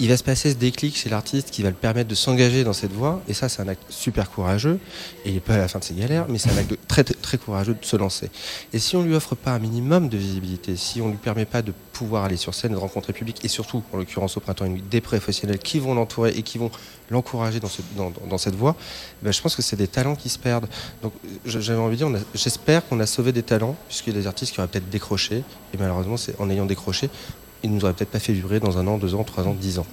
Et 0.00 0.04
il 0.04 0.08
va 0.08 0.16
se 0.16 0.22
passer 0.24 0.50
ce 0.50 0.56
déclic 0.56 0.96
chez 0.96 1.08
l'artiste 1.08 1.50
qui 1.50 1.62
va 1.62 1.70
le 1.70 1.74
permettre 1.74 2.08
de 2.08 2.14
s'engager 2.14 2.62
dans 2.64 2.72
cette 2.72 2.92
voie. 2.92 3.20
Et 3.28 3.34
ça, 3.34 3.48
c'est 3.48 3.62
un 3.62 3.68
acte 3.68 3.82
super 3.88 4.30
courageux. 4.30 4.78
Et 5.24 5.30
il 5.30 5.34
n'est 5.34 5.40
pas 5.40 5.54
à 5.54 5.58
la 5.58 5.68
fin 5.68 5.78
de 5.80 5.84
ses 5.84 5.94
galères, 5.94 6.26
mais 6.28 6.38
c'est 6.38 6.50
un 6.50 6.56
acte 6.56 6.74
très, 6.86 7.02
très, 7.04 7.36
courageux 7.38 7.74
de 7.74 7.84
se 7.84 7.96
lancer. 7.96 8.30
Et 8.72 8.78
si 8.78 8.96
on 8.96 9.02
lui 9.02 9.14
offre 9.14 9.34
pas 9.34 9.50
un 9.52 9.58
minimum 9.58 10.08
de 10.08 10.16
visibilité, 10.16 10.76
si 10.76 11.00
on 11.00 11.08
lui 11.08 11.16
permet 11.16 11.44
pas 11.46 11.62
de 11.62 11.72
pouvoir 11.92 12.24
aller 12.24 12.36
sur 12.36 12.54
scène, 12.54 12.72
de 12.72 12.76
rencontrer 12.76 13.12
le 13.12 13.18
public, 13.18 13.44
et 13.44 13.48
surtout, 13.48 13.82
en 13.92 13.96
l'occurrence 13.96 14.36
au 14.36 14.40
printemps 14.40 14.64
Inuit, 14.66 14.88
des 14.88 15.00
professionnels 15.00 15.58
qui 15.58 15.80
vont 15.80 15.94
l'entourer 15.94 16.30
et 16.30 16.42
qui 16.42 16.58
vont 16.58 16.70
l'encourager 17.10 17.58
dans, 17.58 17.68
dans, 17.96 18.12
dans- 18.28 18.38
cette 18.38 18.54
voie, 18.54 18.76
ben, 19.22 19.32
je 19.32 19.40
pense 19.40 19.56
que 19.56 19.62
c'est 19.62 19.74
des 19.76 19.88
talents 19.88 20.14
qui 20.14 20.28
se 20.28 20.38
perdent. 20.38 20.68
Donc 21.02 21.12
j'avais 21.44 21.78
envie 21.78 21.96
de 21.96 22.04
dire, 22.06 22.20
j'espère 22.34 22.86
qu'on 22.86 23.00
a 23.00 23.06
sauvé 23.06 23.32
des 23.32 23.42
talents, 23.42 23.74
puisqu'il 23.88 24.12
y 24.12 24.16
a 24.16 24.20
des 24.20 24.26
artistes 24.28 24.52
qui 24.52 24.60
auraient 24.60 24.68
peut-être 24.68 24.90
décroché, 24.90 25.42
et 25.74 25.76
malheureusement, 25.76 26.16
c'est 26.16 26.38
en 26.40 26.48
ayant 26.50 26.66
décroché, 26.66 27.10
ils 27.62 27.72
nous 27.72 27.84
auraient 27.84 27.92
peut-être 27.92 28.10
pas 28.10 28.18
fait 28.18 28.32
vibrer 28.32 28.60
dans 28.60 28.78
un 28.78 28.86
an, 28.86 28.98
deux 28.98 29.14
ans, 29.14 29.24
trois 29.24 29.44
ans, 29.46 29.56
dix 29.58 29.78
ans. 29.78 29.86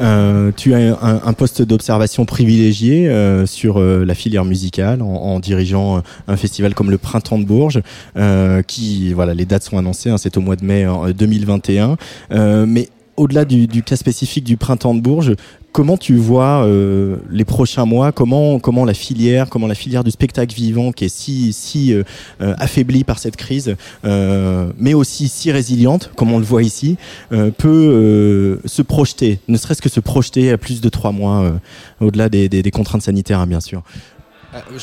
Euh, 0.00 0.52
tu 0.56 0.74
as 0.74 0.98
un, 1.02 1.32
poste 1.32 1.62
d'observation 1.62 2.24
privilégié 2.24 3.08
euh, 3.08 3.46
sur 3.46 3.78
euh, 3.78 4.04
la 4.04 4.14
filière 4.14 4.44
musicale 4.44 5.02
en, 5.02 5.38
dirigeant 5.40 5.98
euh, 5.98 6.00
un 6.28 6.36
festival 6.36 6.74
comme 6.74 6.90
le 6.90 6.98
Printemps 6.98 7.38
de 7.38 7.44
Bourges, 7.44 7.82
euh, 8.16 8.62
qui 8.62 9.12
voilà 9.12 9.34
les 9.34 9.44
dates 9.44 9.64
sont 9.64 9.78
annoncées, 9.78 10.10
hein, 10.10 10.18
c'est 10.18 10.36
au 10.36 10.40
mois 10.40 10.56
de 10.56 10.64
mai 10.64 10.86
en 10.86 11.10
2021. 11.10 11.96
Euh, 12.32 12.66
mais 12.66 12.88
au-delà 13.20 13.44
du, 13.44 13.82
cas 13.82 13.96
spécifique 13.96 14.44
du 14.44 14.56
Printemps 14.56 14.94
de 14.94 15.00
Bourges, 15.00 15.34
comment 15.72 15.98
tu 15.98 16.16
vois 16.16 16.64
euh, 16.64 17.18
les 17.30 17.44
prochains 17.44 17.84
mois? 17.84 18.12
Comment 18.12 18.84
la 18.86 18.94
filière, 18.94 19.50
comment 19.50 19.66
la 19.66 19.74
filière 19.74 20.04
du 20.04 20.10
spectacle 20.10 20.54
vivant 20.54 20.90
qui 20.90 21.04
est 21.04 21.08
si 21.10 21.92
euh, 21.92 22.02
euh, 22.40 22.54
affaiblie 22.58 23.04
par 23.04 23.18
cette 23.18 23.36
crise, 23.36 23.76
mais 24.02 24.94
aussi 24.94 25.28
si 25.28 25.52
résiliente, 25.52 26.10
comme 26.16 26.32
on 26.32 26.38
le 26.38 26.44
voit 26.44 26.62
ici, 26.62 26.96
peut 27.28 28.58
se 28.64 28.82
projeter, 28.82 29.38
ne 29.48 29.58
serait-ce 29.58 29.82
que 29.82 29.90
se 29.90 30.00
projeter 30.00 30.50
à 30.50 30.56
plus 30.56 30.80
de 30.80 30.88
trois 30.88 31.12
mois, 31.12 31.52
au-delà 32.00 32.30
des, 32.30 32.70
contraintes 32.70 33.02
sanitaires, 33.02 33.40
hein, 33.40 33.46
bien 33.46 33.60
sûr. 33.60 33.82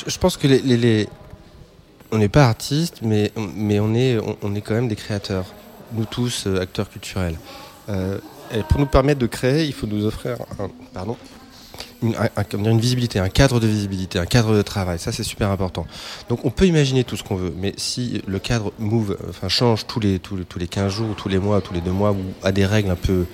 Je 0.06 0.18
pense 0.20 0.38
que 0.38 0.48
on 2.12 2.18
n'est 2.20 2.30
pas 2.30 2.46
artistes, 2.46 3.00
mais, 3.02 3.32
on, 3.36 3.96
est, 3.96 4.62
quand 4.62 4.76
même 4.76 4.88
des 4.88 4.96
créateurs. 4.96 5.46
Nous 5.94 6.06
tous, 6.06 6.48
acteurs 6.62 6.90
culturels. 6.90 7.36
Euh, 7.90 8.18
et 8.54 8.64
pour 8.64 8.80
nous 8.80 8.86
permettre 8.86 9.20
de 9.20 9.28
créer, 9.28 9.66
il 9.66 9.74
faut 9.74 9.88
nous 9.88 10.06
offrir 10.06 10.38
pardon, 10.94 11.18
une, 12.02 12.80
visibilité, 12.80 13.20
un 13.20 13.30
cadre 13.30 13.60
de 13.60 13.68
visibilité, 13.68 14.20
un 14.20 14.26
cadre 14.26 14.56
de 14.56 14.62
travail. 14.62 15.00
Ça, 15.00 15.12
c'est 15.12 15.24
super 15.24 15.50
important. 15.50 15.86
Donc, 16.30 16.46
on 16.46 16.50
peut 16.50 16.66
imaginer 16.66 17.04
tout 17.04 17.18
ce 17.18 17.24
qu'on 17.24 17.36
veut, 17.36 17.54
mais 17.58 17.74
si 17.78 18.22
le 18.28 18.40
cadre 18.40 18.72
move, 18.80 19.18
enfin, 19.30 19.50
change 19.50 19.88
tous 19.88 20.00
les, 20.00 20.20
tous, 20.20 20.38
les, 20.38 20.46
tous 20.46 20.60
les 20.60 20.68
15 20.68 20.92
jours, 20.92 21.16
tous 21.16 21.30
les 21.30 21.40
mois, 21.40 21.62
tous 21.62 21.74
les 21.74 21.82
deux 21.82 21.92
mois, 21.92 22.12
ou 22.12 22.24
à 22.44 22.52
des 22.52 22.66
règles 22.66 22.92
un 22.92 22.96
peu 22.96 23.26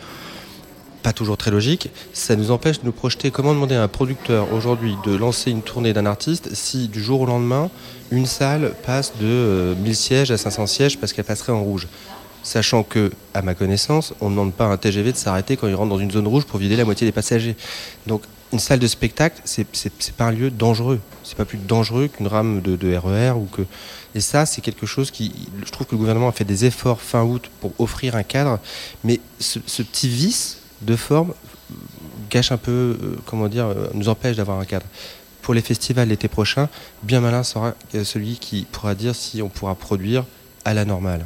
pas 1.03 1.11
toujours 1.11 1.37
très 1.37 1.51
logiques, 1.51 1.89
ça 2.13 2.37
nous 2.37 2.49
empêche 2.49 2.79
de 2.79 2.85
nous 2.85 2.93
projeter. 2.93 3.29
Comment 3.29 3.53
demander 3.53 3.75
à 3.75 3.83
un 3.83 3.89
producteur 3.89 4.51
aujourd'hui 4.53 4.95
de 5.05 5.13
lancer 5.13 5.51
une 5.51 5.61
tournée 5.61 5.91
d'un 5.91 6.05
artiste 6.05 6.55
si 6.55 6.87
du 6.87 7.03
jour 7.03 7.21
au 7.21 7.25
lendemain, 7.25 7.69
une 8.09 8.25
salle 8.25 8.73
passe 8.85 9.11
de 9.19 9.25
euh, 9.25 9.75
1000 9.75 9.95
sièges 9.95 10.31
à 10.31 10.37
500 10.37 10.65
sièges 10.65 10.97
parce 10.97 11.11
qu'elle 11.11 11.25
passerait 11.25 11.51
en 11.51 11.61
rouge? 11.61 11.89
Sachant 12.43 12.83
que, 12.83 13.11
à 13.33 13.41
ma 13.41 13.55
connaissance, 13.55 14.13
on 14.21 14.29
ne 14.29 14.35
demande 14.35 14.53
pas 14.53 14.65
à 14.65 14.69
un 14.69 14.77
TGV 14.77 15.13
de 15.13 15.17
s'arrêter 15.17 15.57
quand 15.57 15.67
il 15.67 15.75
rentre 15.75 15.89
dans 15.89 15.99
une 15.99 16.11
zone 16.11 16.27
rouge 16.27 16.45
pour 16.45 16.59
vider 16.59 16.75
la 16.75 16.85
moitié 16.85 17.07
des 17.07 17.11
passagers. 17.11 17.55
Donc, 18.05 18.23
une 18.51 18.59
salle 18.59 18.79
de 18.79 18.87
spectacle, 18.87 19.41
c'est 19.45 19.65
pas 20.15 20.25
un 20.25 20.31
lieu 20.31 20.51
dangereux. 20.51 20.99
C'est 21.23 21.35
pas 21.35 21.45
plus 21.45 21.57
dangereux 21.57 22.07
qu'une 22.07 22.27
rame 22.27 22.61
de, 22.61 22.95
RER 22.95 23.31
ou 23.31 23.45
que. 23.45 23.63
Et 24.13 24.19
ça, 24.19 24.45
c'est 24.45 24.61
quelque 24.61 24.85
chose 24.85 25.09
qui. 25.09 25.31
Je 25.65 25.71
trouve 25.71 25.87
que 25.87 25.93
le 25.93 25.97
gouvernement 25.97 26.27
a 26.27 26.33
fait 26.33 26.43
des 26.43 26.65
efforts 26.65 27.01
fin 27.01 27.23
août 27.23 27.49
pour 27.61 27.73
offrir 27.79 28.15
un 28.15 28.21
cadre, 28.21 28.59
mais 29.03 29.19
ce, 29.39 29.57
ce 29.65 29.81
petit 29.81 30.07
vice 30.07 30.59
de 30.81 30.95
forme 30.95 31.33
gâche 32.29 32.51
un 32.51 32.57
peu, 32.57 32.97
euh, 33.01 33.15
comment 33.25 33.47
dire, 33.47 33.67
euh, 33.67 33.87
nous 33.93 34.09
empêche 34.09 34.35
d'avoir 34.37 34.59
un 34.59 34.65
cadre. 34.65 34.85
Pour 35.41 35.53
les 35.53 35.61
festivals 35.61 36.07
l'été 36.07 36.27
prochain, 36.27 36.69
bien 37.03 37.21
malin 37.21 37.43
sera 37.43 37.73
euh, 37.95 38.03
celui 38.03 38.37
qui 38.37 38.65
pourra 38.71 38.95
dire 38.95 39.15
si 39.15 39.41
on 39.41 39.49
pourra 39.49 39.75
produire 39.75 40.25
à 40.65 40.73
la 40.73 40.85
normale. 40.85 41.25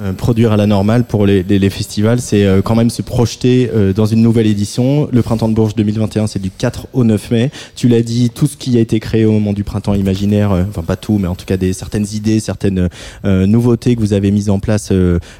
Euh, 0.00 0.12
produire 0.14 0.52
à 0.52 0.56
la 0.56 0.66
normale 0.66 1.04
pour 1.04 1.26
les, 1.26 1.42
les- 1.42 1.58
les 1.58 1.68
festivals, 1.68 2.20
c'est 2.22 2.46
euh, 2.46 2.62
quand 2.62 2.74
même 2.74 2.88
se 2.88 3.02
projeter 3.02 3.70
euh, 3.74 3.92
dans 3.92 4.06
une 4.06 4.22
nouvelle 4.22 4.46
édition. 4.46 5.08
Le 5.12 5.20
Printemps 5.20 5.48
de 5.48 5.54
Bourges 5.54 5.74
2021, 5.74 6.26
c'est 6.26 6.38
du 6.40 6.50
4 6.50 6.86
au 6.94 7.04
9 7.04 7.30
mai. 7.32 7.50
Tu 7.76 7.86
l'as 7.88 8.00
dit, 8.00 8.30
tout 8.30 8.46
ce 8.46 8.56
qui 8.56 8.78
a 8.78 8.80
été 8.80 8.98
créé 8.98 9.26
au 9.26 9.32
moment 9.32 9.52
du 9.52 9.62
Printemps 9.62 9.92
imaginaire, 9.92 10.52
euh, 10.52 10.62
enfin 10.68 10.82
pas 10.82 10.96
tout, 10.96 11.18
mais 11.18 11.28
en 11.28 11.34
tout 11.34 11.44
cas 11.44 11.58
des 11.58 11.74
certaines 11.74 12.06
idées, 12.14 12.40
certaines 12.40 12.88
euh, 13.26 13.44
nouveautés 13.46 13.94
que 13.94 14.00
vous 14.00 14.14
avez 14.14 14.30
mises 14.30 14.48
en 14.48 14.58
place 14.58 14.90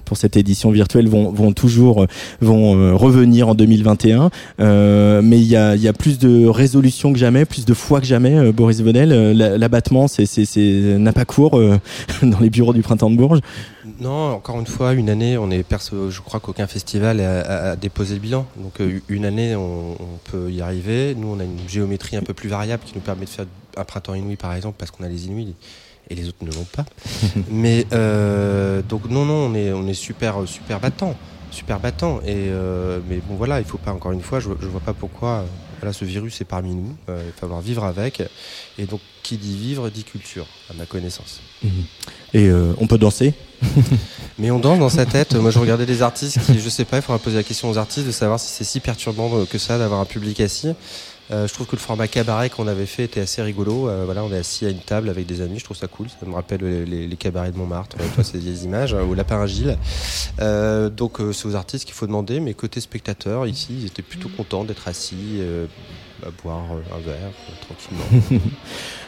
pour 0.05 0.19
cette 0.19 0.37
édition 0.37 0.71
virtuelle 0.71 1.09
vont, 1.09 1.31
vont 1.31 1.53
toujours 1.53 2.05
vont 2.43 2.97
revenir 2.99 3.49
en 3.49 3.55
2021. 3.55 4.31
Euh, 4.61 5.23
mais 5.23 5.39
il 5.39 5.47
y 5.47 5.57
a, 5.57 5.75
y 5.77 5.89
a 5.89 5.93
plus 5.95 6.19
de 6.19 6.47
résolutions 6.47 7.13
que 7.15 7.19
jamais, 7.19 7.47
plus 7.47 7.65
de 7.65 7.73
fois 7.73 8.01
que 8.01 8.07
jamais. 8.07 8.53
Boris 8.53 8.83
Venel, 8.83 9.33
la- 9.37 9.57
l'abattement, 9.57 10.07
c'est 10.07 10.27
n'a 10.99 11.13
pas 11.15 11.25
cours 11.25 11.53
dans 12.23 12.41
les 12.41 12.51
bureaux 12.51 12.75
du 12.75 12.83
Printemps 12.83 13.11
de 13.11 13.17
Bourges. 13.17 13.41
Non, 14.01 14.33
encore 14.33 14.59
une 14.59 14.67
fois, 14.67 14.95
une 14.95 15.11
année, 15.11 15.37
on 15.37 15.51
est 15.51 15.63
perso. 15.63 16.11
Je 16.11 16.21
crois 16.23 16.41
qu'aucun 16.41 16.67
festival 16.67 17.21
a, 17.21 17.41
a- 17.41 17.71
a 17.73 17.77
déposé 17.77 18.15
le 18.15 18.21
bilan. 18.21 18.47
Donc 18.57 18.81
euh, 18.81 19.01
une 19.09 19.27
année, 19.27 19.55
on, 19.57 19.93
on 19.93 20.19
peut 20.31 20.51
y 20.51 20.63
arriver. 20.63 21.15
Nous, 21.15 21.29
on 21.29 21.39
a 21.39 21.45
une 21.45 21.69
géométrie 21.69 22.17
un 22.17 22.23
peu 22.23 22.33
plus 22.33 22.49
variable 22.49 22.83
qui 22.87 22.95
nous 22.95 23.03
permet 23.03 23.27
de 23.27 23.31
faire 23.31 23.45
un 23.77 23.85
printemps 23.85 24.15
inouï, 24.15 24.37
par 24.37 24.55
exemple, 24.55 24.77
parce 24.79 24.91
qu'on 24.91 25.05
a 25.05 25.09
les 25.09 25.27
inouïs 25.27 25.55
et 26.09 26.15
les 26.15 26.29
autres 26.29 26.39
ne 26.43 26.51
l'ont 26.51 26.67
pas. 26.75 26.87
Mais 27.51 27.87
euh, 27.93 28.81
donc 28.83 29.09
non, 29.11 29.27
non, 29.27 29.51
on 29.51 29.55
est, 29.55 29.71
on 29.73 29.87
est 29.87 29.95
super, 29.95 30.37
super 30.47 30.81
battant, 30.81 31.15
super 31.51 31.79
battant. 31.79 32.21
Et 32.23 32.49
euh, 32.49 33.01
mais 33.07 33.21
bon, 33.29 33.35
voilà, 33.35 33.59
il 33.61 33.67
faut 33.67 33.79
pas 33.79 33.93
encore 33.93 34.13
une 34.13 34.23
fois. 34.23 34.41
Je, 34.41 34.49
je 34.61 34.67
vois 34.67 34.81
pas 34.81 34.95
pourquoi. 34.95 35.45
Euh, 35.81 35.87
Voilà, 35.87 35.93
ce 35.93 36.05
virus 36.05 36.41
est 36.41 36.45
parmi 36.45 36.75
nous. 36.75 36.97
euh, 37.09 37.23
il 37.23 37.27
va 37.27 37.33
falloir 37.37 37.61
vivre 37.61 37.85
avec. 37.85 38.23
Et 38.79 38.87
donc, 38.87 39.01
qui 39.23 39.37
dit 39.37 39.57
vivre 39.57 39.91
dit 39.91 40.05
culture, 40.05 40.47
à 40.71 40.75
ma 40.75 40.87
connaissance. 40.87 41.41
Et 42.33 42.49
euh, 42.49 42.73
on 42.79 42.87
peut 42.87 42.99
danser 42.99 43.35
Mais 44.39 44.51
on 44.51 44.59
danse 44.59 44.79
dans 44.79 44.89
sa 44.89 45.05
tête. 45.05 45.35
Moi, 45.35 45.51
je 45.51 45.59
regardais 45.59 45.85
des 45.85 46.01
artistes 46.01 46.41
qui, 46.47 46.61
je 46.61 46.69
sais 46.69 46.87
pas, 46.87 46.97
il 46.97 47.03
faudra 47.03 47.19
poser 47.19 47.37
la 47.37 47.43
question 47.43 47.69
aux 47.69 47.77
artistes 47.77 48.07
de 48.07 48.13
savoir 48.13 48.41
si 48.41 48.49
c'est 48.49 48.65
si 48.65 48.81
perturbant 48.81 49.45
que 49.45 49.59
ça 49.59 49.79
d'avoir 49.79 50.01
un 50.01 50.07
public 50.07 50.41
assis. 50.41 50.73
Euh, 51.31 51.47
je 51.47 51.55
trouve 51.55 51.67
que 51.69 51.77
le 51.77 51.81
format 51.81 52.09
cabaret 52.09 52.51
qu'on 52.51 52.67
avait 52.67 52.87
fait 52.87 53.05
était 53.05 53.21
assez 53.21 53.41
rigolo. 53.41 53.89
Euh, 53.89 54.03
voilà, 54.05 54.25
on 54.25 54.33
est 54.33 54.39
assis 54.39 54.67
à 54.67 54.71
une 54.71 54.81
table 54.81 55.09
avec 55.09 55.27
des 55.27 55.41
amis. 55.43 55.59
Je 55.61 55.65
trouve 55.65 55.77
ça 55.77 55.87
cool. 55.87 56.09
Ça 56.09 56.27
me 56.27 56.35
rappelle 56.35 56.61
les, 56.63 56.85
les- 56.85 57.07
les 57.07 57.17
cabarets 57.17 57.53
de 57.53 57.57
Montmartre. 57.57 57.97
Toi, 58.15 58.25
c'est 58.25 58.39
des 58.39 58.65
images 58.65 58.95
euh, 58.95 59.03
au 59.05 59.15
Lapin 59.15 59.41
Agile. 59.41 59.79
Euh, 60.41 60.91
donc, 60.91 61.21
euh, 61.21 61.33
c'est 61.33 61.47
aux 61.47 61.55
artistes 61.55 61.85
qu'il 61.85 61.95
faut 61.95 62.07
demander. 62.07 62.41
Mais 62.41 62.55
côté 62.55 62.81
spectateur, 62.81 63.47
ici, 63.47 63.69
ils 63.81 63.87
étaient 63.87 64.03
plutôt 64.03 64.29
contents 64.29 64.65
d'être 64.65 64.89
assis, 64.89 65.41
boire 66.43 66.65
euh, 66.73 66.97
un 66.97 67.01
verre 67.05 67.31
euh, 67.31 67.65
tranquillement. 67.67 68.41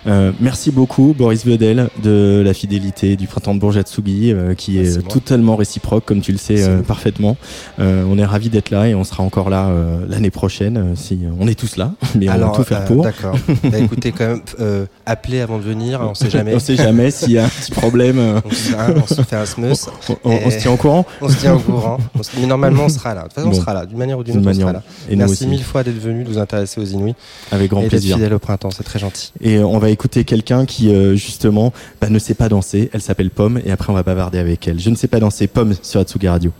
Euh, 0.08 0.32
merci 0.40 0.72
beaucoup 0.72 1.14
Boris 1.16 1.46
Vedel 1.46 1.88
de 2.02 2.42
la 2.44 2.54
fidélité 2.54 3.14
du 3.14 3.28
printemps 3.28 3.54
de 3.54 3.60
Bourges 3.60 3.76
à 3.76 3.82
Tsugi 3.82 4.32
euh, 4.32 4.54
qui 4.56 4.74
Bah, 4.76 4.82
est 4.82 4.98
moi. 5.00 5.08
totalement 5.12 5.54
réciproque 5.54 6.04
comme 6.04 6.20
tu 6.20 6.32
le 6.32 6.38
sais 6.38 6.60
euh, 6.64 6.82
parfaitement. 6.82 7.36
Euh, 7.78 8.04
on 8.10 8.18
est 8.18 8.24
ravis 8.24 8.48
d'être 8.48 8.70
là 8.70 8.88
et 8.88 8.96
on 8.96 9.04
sera 9.04 9.22
encore 9.22 9.48
là 9.48 9.68
euh, 9.68 10.04
l'année 10.08 10.32
prochaine 10.32 10.94
si 10.96 11.20
on 11.38 11.46
est 11.46 11.54
tous 11.54 11.76
là 11.76 11.92
mais 12.16 12.28
on 12.28 12.36
va 12.36 12.48
tout 12.48 12.64
faire 12.64 12.80
euh, 12.80 12.86
pour. 12.86 13.04
D'accord. 13.04 13.36
Bah, 13.62 13.78
écoutez, 13.78 14.10
quand 14.10 14.26
même, 14.26 14.40
euh, 14.58 14.86
appelez 15.06 15.40
avant 15.40 15.58
de 15.58 15.62
venir. 15.62 16.00
On 16.02 16.14
sait 16.14 16.30
jamais. 16.30 16.52
on 16.56 16.58
sait 16.58 16.74
jamais 16.74 17.12
s'il 17.12 17.30
y 17.30 17.38
a 17.38 17.44
un 17.44 17.48
petit 17.48 17.70
problème. 17.70 18.18
On 18.44 18.50
se, 18.50 18.74
hein, 18.74 18.94
on 18.96 19.06
se 19.06 19.22
fait 19.22 19.36
un 19.36 19.46
smus. 19.46 19.86
on, 20.08 20.16
on- 20.24 20.38
on 20.46 20.50
se 20.50 20.58
tient 20.58 20.72
au 20.72 20.76
courant. 20.76 21.06
On 21.20 21.28
se 21.28 21.38
tient 21.38 21.54
au 21.54 21.60
courant. 21.60 21.98
Se- 22.22 22.30
Mais 22.40 22.46
normalement, 22.46 22.86
on 22.86 22.88
sera 22.88 23.14
là. 23.14 23.20
De 23.22 23.26
toute 23.28 23.34
façon, 23.34 23.50
Bon. 23.50 23.56
on 23.56 23.60
sera 23.60 23.72
là. 23.74 23.86
D'une 23.86 23.98
manière 23.98 24.18
ou 24.18 24.24
d'une 24.24 24.38
autre, 24.38 24.48
on 24.50 24.52
sera 24.60 24.72
là. 24.72 24.82
et 25.08 25.14
Merci 25.14 25.46
mille 25.46 25.62
fois 25.62 25.84
d'être 25.84 26.00
venu, 26.00 26.24
de 26.24 26.28
vous 26.28 26.38
intéresser 26.38 26.80
aux 26.80 26.84
Avec 27.50 27.70
grand 27.70 27.82
et 27.82 27.88
plaisir. 27.88 28.16
fidèle 28.16 28.34
au 28.34 28.38
printemps. 28.38 28.70
C'est 28.70 28.84
très 28.84 28.98
gentil. 28.98 29.32
Et 29.40 29.56
euh, 29.56 29.66
on 29.66 29.78
va 29.78 29.90
écouter 29.90 30.24
quelqu'un 30.24 30.66
qui 30.66 30.92
euh, 30.92 31.14
justement 31.14 31.72
bah, 32.00 32.08
ne 32.08 32.18
sait 32.18 32.34
pas 32.34 32.48
danser. 32.48 32.90
Elle 32.92 33.02
s'appelle 33.02 33.30
Pomme 33.30 33.60
et 33.64 33.70
après 33.70 33.90
on 33.90 33.94
va 33.94 34.02
bavarder 34.02 34.38
avec 34.38 34.66
elle. 34.68 34.80
Je 34.80 34.90
ne 34.90 34.96
sais 34.96 35.08
pas 35.08 35.20
danser. 35.20 35.46
Pomme 35.46 35.74
sur 35.82 36.00
Atsugi 36.00 36.28
Radio. 36.28 36.52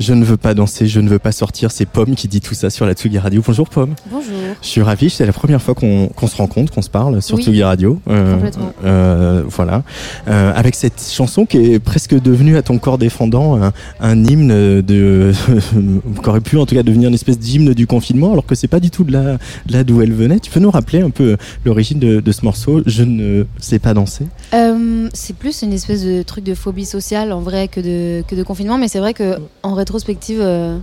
Je 0.00 0.14
ne 0.14 0.24
veux 0.24 0.38
pas 0.38 0.54
danser, 0.54 0.86
je 0.86 0.98
ne 0.98 1.10
veux 1.10 1.18
pas 1.18 1.30
sortir. 1.30 1.70
C'est 1.70 1.84
Pomme 1.84 2.14
qui 2.14 2.26
dit 2.26 2.40
tout 2.40 2.54
ça 2.54 2.70
sur 2.70 2.86
la 2.86 2.94
Tsugi 2.94 3.18
Radio. 3.18 3.42
Bonjour 3.46 3.68
Pomme. 3.68 3.94
Bonjour. 4.10 4.39
Je 4.62 4.68
suis 4.68 4.82
ravi, 4.82 5.08
c'est 5.08 5.24
la 5.24 5.32
première 5.32 5.62
fois 5.62 5.74
qu'on 5.74 6.10
se 6.26 6.36
rencontre, 6.36 6.72
qu'on 6.72 6.82
se 6.82 6.90
parle 6.90 7.22
sur 7.22 7.36
Oui. 7.38 7.42
Tsugi 7.44 7.62
Radio. 7.62 7.98
Complètement. 8.04 8.72
euh, 8.84 9.42
voilà. 9.48 9.82
Euh, 10.28 10.52
avec 10.54 10.74
cette 10.74 11.00
chanson 11.00 11.46
qui 11.46 11.56
est 11.72 11.78
presque 11.78 12.14
devenue 12.20 12.56
à 12.58 12.62
ton 12.62 12.78
corps 12.78 12.98
défendant 12.98 13.62
un, 13.62 13.72
un 14.00 14.24
hymne 14.24 14.82
de. 14.82 15.32
qui 16.22 16.28
aurait 16.28 16.42
pu 16.42 16.58
en 16.58 16.66
tout 16.66 16.74
cas 16.74 16.82
devenir 16.82 17.08
une 17.08 17.14
espèce 17.14 17.38
d'hymne 17.38 17.72
du 17.72 17.86
confinement, 17.86 18.32
alors 18.32 18.44
que 18.44 18.54
c'est 18.54 18.68
pas 18.68 18.80
du 18.80 18.90
tout 18.90 19.02
de 19.04 19.12
là, 19.12 19.38
de 19.66 19.72
là 19.72 19.82
d'où 19.82 20.02
elle 20.02 20.12
venait. 20.12 20.38
Tu 20.40 20.50
peux 20.50 20.60
nous 20.60 20.70
rappeler 20.70 21.00
un 21.00 21.10
peu 21.10 21.38
l'origine 21.64 21.98
de, 21.98 22.20
de 22.20 22.32
ce 22.32 22.44
morceau 22.44 22.82
Je 22.84 23.02
ne 23.02 23.44
sais 23.58 23.78
pas 23.78 23.94
danser? 23.94 24.26
Euh, 24.52 25.08
c'est 25.14 25.36
plus 25.36 25.62
une 25.62 25.72
espèce 25.72 26.04
de 26.04 26.22
truc 26.22 26.44
de 26.44 26.54
phobie 26.54 26.84
sociale 26.84 27.32
en 27.32 27.40
vrai 27.40 27.68
que 27.68 27.80
de, 27.80 28.22
que 28.28 28.34
de 28.34 28.42
confinement, 28.42 28.76
mais 28.76 28.88
c'est 28.88 28.98
vrai 29.00 29.14
que 29.14 29.36
en 29.62 29.72
rétrospective, 29.74 30.40
euh, 30.40 30.76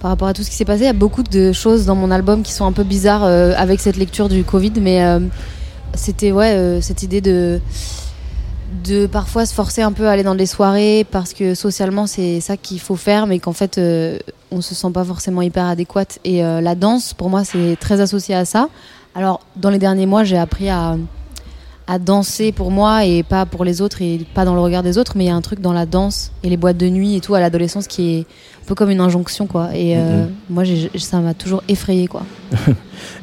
par 0.00 0.10
rapport 0.10 0.28
à 0.28 0.34
tout 0.34 0.42
ce 0.42 0.50
qui 0.50 0.56
s'est 0.56 0.64
passé, 0.64 0.82
il 0.82 0.86
y 0.86 0.90
a 0.90 0.92
beaucoup 0.92 1.22
de 1.22 1.52
choses 1.52 1.86
dans 1.86 1.96
mon 1.96 2.10
album 2.10 2.42
qui 2.42 2.52
sont 2.52 2.64
un 2.64 2.72
peu 2.72 2.84
bizarres 2.84 3.24
euh, 3.24 3.52
avec 3.56 3.80
cette 3.80 3.96
lecture 3.96 4.28
du 4.28 4.44
Covid, 4.44 4.72
mais 4.80 5.02
euh, 5.02 5.20
c'était 5.94 6.30
ouais 6.30 6.52
euh, 6.52 6.80
cette 6.80 7.02
idée 7.02 7.20
de 7.20 7.60
de 8.84 9.06
parfois 9.06 9.44
se 9.44 9.54
forcer 9.54 9.82
un 9.82 9.92
peu 9.92 10.06
à 10.06 10.12
aller 10.12 10.22
dans 10.22 10.34
des 10.34 10.46
soirées 10.46 11.04
parce 11.10 11.32
que 11.32 11.54
socialement 11.54 12.06
c'est 12.06 12.40
ça 12.40 12.56
qu'il 12.56 12.78
faut 12.78 12.96
faire 12.96 13.26
mais 13.26 13.38
qu'en 13.38 13.54
fait 13.54 13.80
on 14.50 14.60
se 14.60 14.74
sent 14.74 14.90
pas 14.92 15.04
forcément 15.04 15.42
hyper 15.42 15.64
adéquate. 15.64 16.18
Et 16.24 16.42
la 16.42 16.74
danse 16.74 17.14
pour 17.14 17.30
moi 17.30 17.44
c'est 17.44 17.76
très 17.80 18.00
associé 18.00 18.34
à 18.34 18.44
ça. 18.44 18.68
Alors 19.14 19.40
dans 19.56 19.70
les 19.70 19.78
derniers 19.78 20.06
mois 20.06 20.22
j'ai 20.22 20.36
appris 20.36 20.68
à 20.68 20.96
à 21.88 21.98
danser 21.98 22.52
pour 22.52 22.70
moi 22.70 23.04
et 23.06 23.22
pas 23.22 23.46
pour 23.46 23.64
les 23.64 23.80
autres 23.80 24.02
et 24.02 24.20
pas 24.34 24.44
dans 24.44 24.54
le 24.54 24.60
regard 24.60 24.82
des 24.82 24.98
autres 24.98 25.12
mais 25.16 25.24
il 25.24 25.28
y 25.28 25.30
a 25.30 25.34
un 25.34 25.40
truc 25.40 25.60
dans 25.60 25.72
la 25.72 25.86
danse 25.86 26.32
et 26.44 26.48
les 26.50 26.56
boîtes 26.58 26.76
de 26.76 26.88
nuit 26.88 27.16
et 27.16 27.20
tout 27.20 27.34
à 27.34 27.40
l'adolescence 27.40 27.86
qui 27.86 28.14
est 28.16 28.20
un 28.20 28.66
peu 28.66 28.74
comme 28.74 28.90
une 28.90 29.00
injonction 29.00 29.46
quoi 29.46 29.70
et 29.74 29.96
euh, 29.96 30.24
Mhm. 30.24 30.30
moi 30.50 30.64
j'ai- 30.64 30.90
ça 30.98 31.18
m'a 31.20 31.32
toujours 31.34 31.62
effrayé 31.68 32.06
quoi 32.06 32.22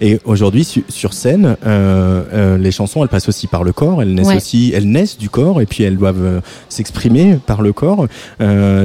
Et 0.02 0.20
aujourd'hui, 0.24 0.64
su- 0.64 0.86
sur 0.88 1.14
scène, 1.14 1.58
euh, 1.66 2.24
euh, 2.34 2.58
les 2.58 2.72
chansons, 2.72 3.02
elles 3.04 3.10
passent 3.10 3.28
aussi 3.28 3.48
par 3.48 3.64
le 3.66 3.74
corps. 3.74 4.02
Elles 4.02 4.14
naissent 4.14 4.28
Ouais. 4.28 4.38
aussi, 4.38 4.72
elles 4.74 4.90
naissent 4.90 5.18
du 5.18 5.30
corps 5.30 5.60
et 5.62 5.66
puis 5.66 5.84
elles 5.84 5.98
doivent 5.98 6.24
euh, 6.24 6.40
s'exprimer 6.70 7.40
par 7.46 7.62
le 7.62 7.74
corps. 7.74 8.08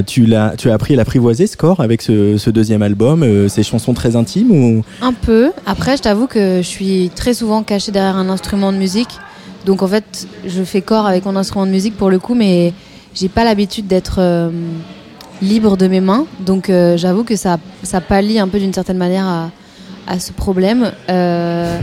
Tu 0.07 0.27
l'as, 0.27 0.55
tu 0.57 0.69
as 0.71 0.75
appris 0.75 0.95
à 0.95 0.97
l'apprivoiser 0.97 1.47
ce 1.47 1.57
corps 1.57 1.81
avec 1.81 2.03
ce, 2.03 2.37
ce 2.39 2.51
deuxième 2.51 2.83
album, 2.83 3.25
ces 3.49 3.63
chansons 3.63 3.95
très 3.95 4.17
intimes 4.17 4.51
ou? 4.51 4.83
Un 5.03 5.13
peu. 5.13 5.53
Après, 5.67 5.97
je 5.97 6.03
t'avoue 6.03 6.27
que 6.27 6.57
je 6.59 6.67
suis 6.67 7.11
très 7.15 7.35
souvent 7.35 7.63
cachée 7.63 7.93
derrière 7.93 8.17
un 8.17 8.29
instrument 8.29 8.73
de 8.73 8.79
musique. 8.79 9.19
Donc 9.65 9.83
en 9.83 9.89
fait, 9.89 10.27
je 10.47 10.63
fais 10.63 10.81
corps 10.81 11.07
avec 11.07 11.25
mon 11.25 11.37
instrument 11.37 11.67
de 11.67 11.71
musique 11.71 11.97
pour 11.97 12.11
le 12.11 12.19
coup, 12.19 12.35
mais 12.35 12.73
j'ai 13.15 13.29
pas 13.29 13.45
l'habitude 13.45 13.87
d'être 13.87 14.17
euh, 14.19 14.51
libre 15.43 15.77
de 15.77 15.87
mes 15.87 16.01
mains. 16.01 16.27
Donc 16.41 16.71
euh, 16.71 16.97
j'avoue 16.97 17.25
que 17.25 17.37
ça, 17.37 17.59
ça 17.83 18.01
pallie 18.01 18.39
un 18.39 18.49
peu 18.49 18.59
d'une 18.59 18.73
certaine 18.73 18.97
manière 18.97 19.27
à, 19.27 19.51
à 20.07 20.19
ce 20.19 20.33
problème. 20.33 20.93
Euh, 21.09 21.79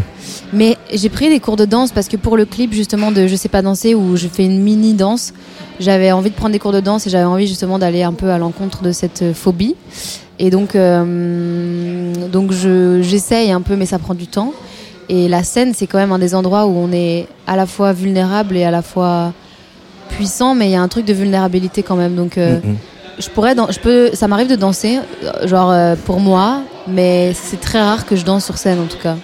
mais 0.54 0.78
j'ai 0.94 1.10
pris 1.10 1.30
des 1.30 1.40
cours 1.40 1.56
de 1.56 1.66
danse 1.66 1.92
parce 1.92 2.08
que 2.08 2.18
pour 2.18 2.38
le 2.38 2.46
clip 2.46 2.74
justement 2.74 3.12
de 3.12 3.28
Je 3.28 3.36
sais 3.36 3.50
pas 3.50 3.62
danser 3.62 3.94
où 3.94 4.16
je 4.16 4.28
fais 4.28 4.46
une 4.46 4.62
mini 4.62 4.94
danse, 4.94 5.34
j'avais 5.80 6.12
envie 6.12 6.30
de 6.32 6.36
prendre 6.36 6.54
des 6.54 6.60
cours 6.60 6.72
de 6.72 6.80
danse 6.80 7.06
et 7.06 7.10
j'avais 7.10 7.26
envie 7.26 7.48
justement 7.48 7.78
d'aller 7.78 8.04
un 8.04 8.14
peu 8.14 8.32
à 8.32 8.38
l'encontre 8.38 8.82
de 8.82 8.92
cette 8.92 9.34
phobie. 9.34 9.76
Et 10.40 10.52
donc, 10.52 10.78
donc 12.32 12.52
je, 12.52 13.02
j'essaye 13.02 13.52
un 13.52 13.62
peu, 13.62 13.76
mais 13.76 13.88
ça 13.88 13.98
prend 13.98 14.14
du 14.14 14.28
temps. 14.28 14.54
Et 15.10 15.28
la 15.30 15.44
scène, 15.44 15.74
c'est 15.74 15.88
quand 15.88 15.98
même 15.98 16.12
un 16.12 16.20
des 16.20 16.36
endroits 16.36 16.66
où 16.66 16.76
on 16.78 16.92
est 16.92 17.28
à 17.48 17.56
la 17.56 17.66
fois 17.66 17.94
vulnérable 17.94 18.58
et 18.58 18.64
à 18.66 18.72
la 18.72 18.82
fois 18.82 19.32
puissant, 20.10 20.54
mais 20.56 20.68
il 20.68 20.72
y 20.72 20.76
a 20.76 20.82
un 20.82 20.88
truc 20.88 21.06
de 21.06 21.14
vulnérabilité 21.14 21.84
quand 21.84 21.96
même. 21.96 22.16
Donc, 22.16 22.38
euh, 22.38 22.60
Mhm. 22.64 22.76
je 23.20 23.30
pourrais, 23.30 23.56
je 23.70 23.80
peux, 23.80 24.10
ça 24.14 24.28
m'arrive 24.28 24.48
de 24.50 24.56
danser, 24.56 25.00
euh, 25.24 25.48
genre 25.48 25.72
euh, 25.72 25.96
pour 26.06 26.20
moi, 26.20 26.62
mais 26.88 27.34
c'est 27.34 27.60
très 27.60 27.80
rare 27.82 28.06
que 28.06 28.16
je 28.16 28.26
danse 28.26 28.46
sur 28.46 28.58
scène 28.58 28.80
en 28.80 28.86
tout 28.86 28.98
cas. 29.02 29.16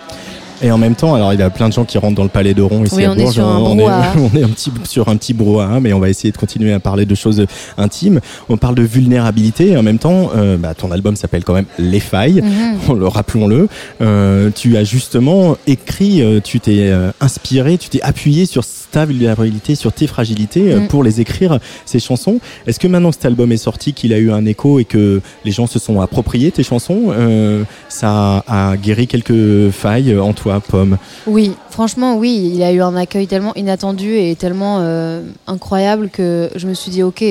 Et 0.63 0.71
en 0.71 0.77
même 0.77 0.95
temps, 0.95 1.13
alors 1.13 1.33
il 1.33 1.39
y 1.39 1.43
a 1.43 1.49
plein 1.49 1.67
de 1.67 1.73
gens 1.73 1.83
qui 1.83 1.97
rentrent 1.97 2.15
dans 2.15 2.23
le 2.23 2.29
Palais 2.29 2.53
d'Oron 2.53 2.85
ici 2.85 2.95
Oui, 2.95 3.05
à 3.05 3.11
on 3.11 3.15
est 3.15 3.23
Bourges. 3.23 3.33
sur 3.33 3.45
un 3.45 3.59
on, 3.59 3.77
est, 3.77 3.83
on 4.33 4.37
est 4.37 4.43
un 4.43 4.47
petit 4.49 4.71
sur 4.85 5.09
un 5.09 5.17
petit 5.17 5.33
brouhaha, 5.33 5.79
mais 5.81 5.91
on 5.93 5.99
va 5.99 6.09
essayer 6.09 6.31
de 6.31 6.37
continuer 6.37 6.71
à 6.73 6.79
parler 6.79 7.05
de 7.05 7.15
choses 7.15 7.45
intimes. 7.77 8.21
On 8.49 8.57
parle 8.57 8.75
de 8.75 8.83
vulnérabilité 8.83 9.71
et 9.71 9.77
en 9.77 9.83
même 9.83 9.99
temps, 9.99 10.31
euh, 10.35 10.57
bah, 10.57 10.73
ton 10.73 10.91
album 10.91 11.15
s'appelle 11.15 11.43
quand 11.43 11.53
même 11.53 11.65
Les 11.77 11.99
Failles. 11.99 12.41
Le 12.95 13.07
rappelons-le. 13.07 13.67
Euh, 14.01 14.49
tu 14.55 14.77
as 14.77 14.83
justement 14.83 15.57
écrit, 15.67 16.21
euh, 16.21 16.39
tu 16.41 16.59
t'es 16.59 16.89
euh, 16.89 17.11
inspiré, 17.19 17.77
tu 17.77 17.89
t'es 17.89 18.01
appuyé 18.01 18.45
sur 18.45 18.63
ta 18.93 19.05
vulnérabilité, 19.05 19.73
sur 19.75 19.91
tes 19.91 20.07
fragilités 20.07 20.71
euh, 20.71 20.79
Mm. 20.81 20.87
pour 20.87 21.03
les 21.03 21.19
écrire 21.19 21.59
ces 21.85 21.99
chansons. 21.99 22.39
Est-ce 22.67 22.79
que 22.79 22.87
maintenant 22.87 23.09
que 23.09 23.15
cet 23.15 23.25
album 23.25 23.51
est 23.51 23.57
sorti, 23.57 23.93
qu'il 23.93 24.13
a 24.13 24.17
eu 24.19 24.31
un 24.31 24.45
écho 24.45 24.79
et 24.79 24.85
que 24.85 25.21
les 25.45 25.51
gens 25.51 25.67
se 25.67 25.79
sont 25.79 25.99
appropriés 25.99 26.51
tes 26.51 26.63
chansons, 26.63 27.05
euh, 27.09 27.63
ça 27.89 28.43
a 28.47 28.77
guéri 28.77 29.07
quelques 29.07 29.71
failles 29.71 30.17
en 30.17 30.33
toi, 30.33 30.59
Pomme? 30.59 30.97
Oui, 31.25 31.53
franchement, 31.69 32.17
oui, 32.17 32.51
il 32.53 32.61
a 32.63 32.71
eu 32.71 32.81
un 32.81 32.95
accueil 32.95 33.27
tellement 33.27 33.55
inattendu 33.55 34.15
et 34.15 34.35
tellement 34.35 34.77
euh, 34.81 35.21
incroyable 35.47 36.09
que 36.09 36.49
je 36.55 36.67
me 36.67 36.75
suis 36.75 36.91
dit, 36.91 37.01
ok, 37.03 37.23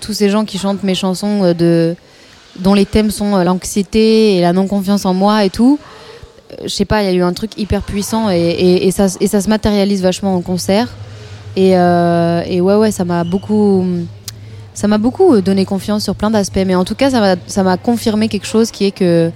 tous 0.00 0.12
ces 0.12 0.28
gens 0.28 0.44
qui 0.44 0.58
chantent 0.58 0.82
mes 0.82 0.94
chansons 0.94 1.54
de, 1.54 1.94
dont 2.58 2.74
les 2.74 2.86
thèmes 2.86 3.10
sont 3.10 3.36
l'anxiété 3.42 4.36
et 4.36 4.40
la 4.42 4.52
non-confiance 4.52 5.06
en 5.06 5.14
moi 5.14 5.44
et 5.44 5.50
tout, 5.50 5.78
je 6.62 6.68
sais 6.68 6.84
pas, 6.84 7.02
il 7.02 7.06
y 7.06 7.08
a 7.08 7.12
eu 7.12 7.22
un 7.22 7.32
truc 7.32 7.52
hyper 7.58 7.82
puissant 7.82 8.30
et, 8.30 8.90
ça, 8.90 9.08
se 9.08 9.48
matérialise 9.48 10.02
vachement 10.02 10.34
en 10.34 10.40
concert. 10.40 10.88
Et, 11.56 11.76
euh, 11.76 12.42
et 12.46 12.60
ouais, 12.60 12.74
ouais, 12.76 12.90
ça 12.90 13.04
m'a 13.04 13.24
beaucoup. 13.24 13.84
Ça 14.74 14.88
m'a 14.88 14.98
beaucoup 14.98 15.40
donné 15.40 15.64
confiance 15.64 16.04
sur 16.04 16.14
plein 16.14 16.30
d'aspects, 16.30 16.62
mais 16.66 16.74
en 16.74 16.84
tout 16.84 16.94
cas, 16.94 17.08
ça 17.46 17.62
m'a- 17.62 17.76
confirmé 17.78 18.28
quelque 18.28 18.46
chose 18.46 18.70
qui 18.70 18.84
est 18.84 18.90
que 18.90 19.30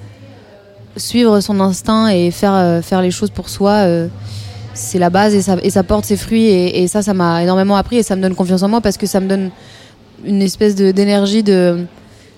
suivre 0.99 1.41
son 1.41 1.61
instinct 1.61 2.09
et 2.09 2.31
faire, 2.31 2.53
euh, 2.53 2.83
faire 2.83 3.01
les 3.01 3.11
choses 3.11 3.31
pour 3.31 3.49
soi, 3.49 3.71
euh, 3.71 4.09
c'est 4.75 4.99
la 4.99 5.09
base 5.09 5.35
et 5.35 5.71
ça, 5.71 5.83
porte 5.83 6.05
ses 6.05 6.19
fruits. 6.19 6.45
Et, 6.45 6.83
et 6.83 6.89
ça, 6.89 7.01
ça 7.01 7.15
m'a 7.15 7.43
énormément 7.43 7.77
appris 7.77 7.97
et 7.97 8.03
ça 8.03 8.17
me 8.17 8.23
donne 8.23 8.35
confiance 8.35 8.63
en 8.63 8.69
moi 8.69 8.83
parce 8.83 8.99
que 8.99 9.07
ça 9.07 9.19
me 9.19 9.29
donne 9.29 9.51
une 10.25 10.43
espèce 10.43 10.75
d'énergie 10.75 11.43
de. 11.43 11.87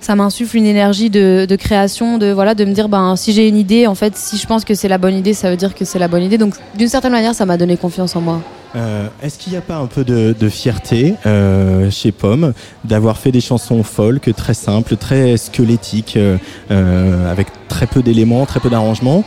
Ça 0.02 0.16
m'insuffle 0.16 0.56
une 0.56 0.66
énergie 0.66 1.10
de, 1.10 1.46
de 1.48 1.56
création, 1.56 2.18
de 2.18 2.32
voilà, 2.32 2.56
de 2.56 2.64
me 2.64 2.72
dire 2.72 2.88
ben 2.88 3.14
si 3.14 3.32
j'ai 3.32 3.46
une 3.46 3.56
idée, 3.56 3.86
en 3.86 3.94
fait, 3.94 4.16
si 4.16 4.36
je 4.36 4.44
pense 4.48 4.64
que 4.64 4.74
c'est 4.74 4.88
la 4.88 4.98
bonne 4.98 5.14
idée, 5.14 5.32
ça 5.32 5.48
veut 5.48 5.56
dire 5.56 5.76
que 5.76 5.84
c'est 5.84 6.00
la 6.00 6.08
bonne 6.08 6.24
idée. 6.24 6.38
Donc 6.38 6.54
d'une 6.76 6.88
certaine 6.88 7.12
manière, 7.12 7.36
ça 7.36 7.46
m'a 7.46 7.56
donné 7.56 7.76
confiance 7.76 8.16
en 8.16 8.20
moi. 8.20 8.42
Euh, 8.74 9.06
Est-ce 9.22 9.38
qu'il 9.38 9.52
n'y 9.52 9.58
a 9.58 9.62
pas 9.62 9.76
un 9.76 9.86
peu 9.86 10.02
de, 10.02 10.48
fierté 10.48 11.14
euh, 11.24 11.88
chez 11.88 12.10
Pomme 12.10 12.52
d'avoir 12.82 13.16
fait 13.16 13.30
des 13.30 13.40
chansons 13.40 13.84
folk 13.84 14.34
très 14.34 14.54
simples, 14.54 14.96
très 14.96 15.36
squelettiques, 15.36 16.16
euh, 16.18 17.30
avec 17.30 17.46
très 17.68 17.86
peu 17.86 18.02
d'éléments, 18.02 18.44
très 18.44 18.58
peu 18.58 18.70
d'arrangements, 18.70 19.22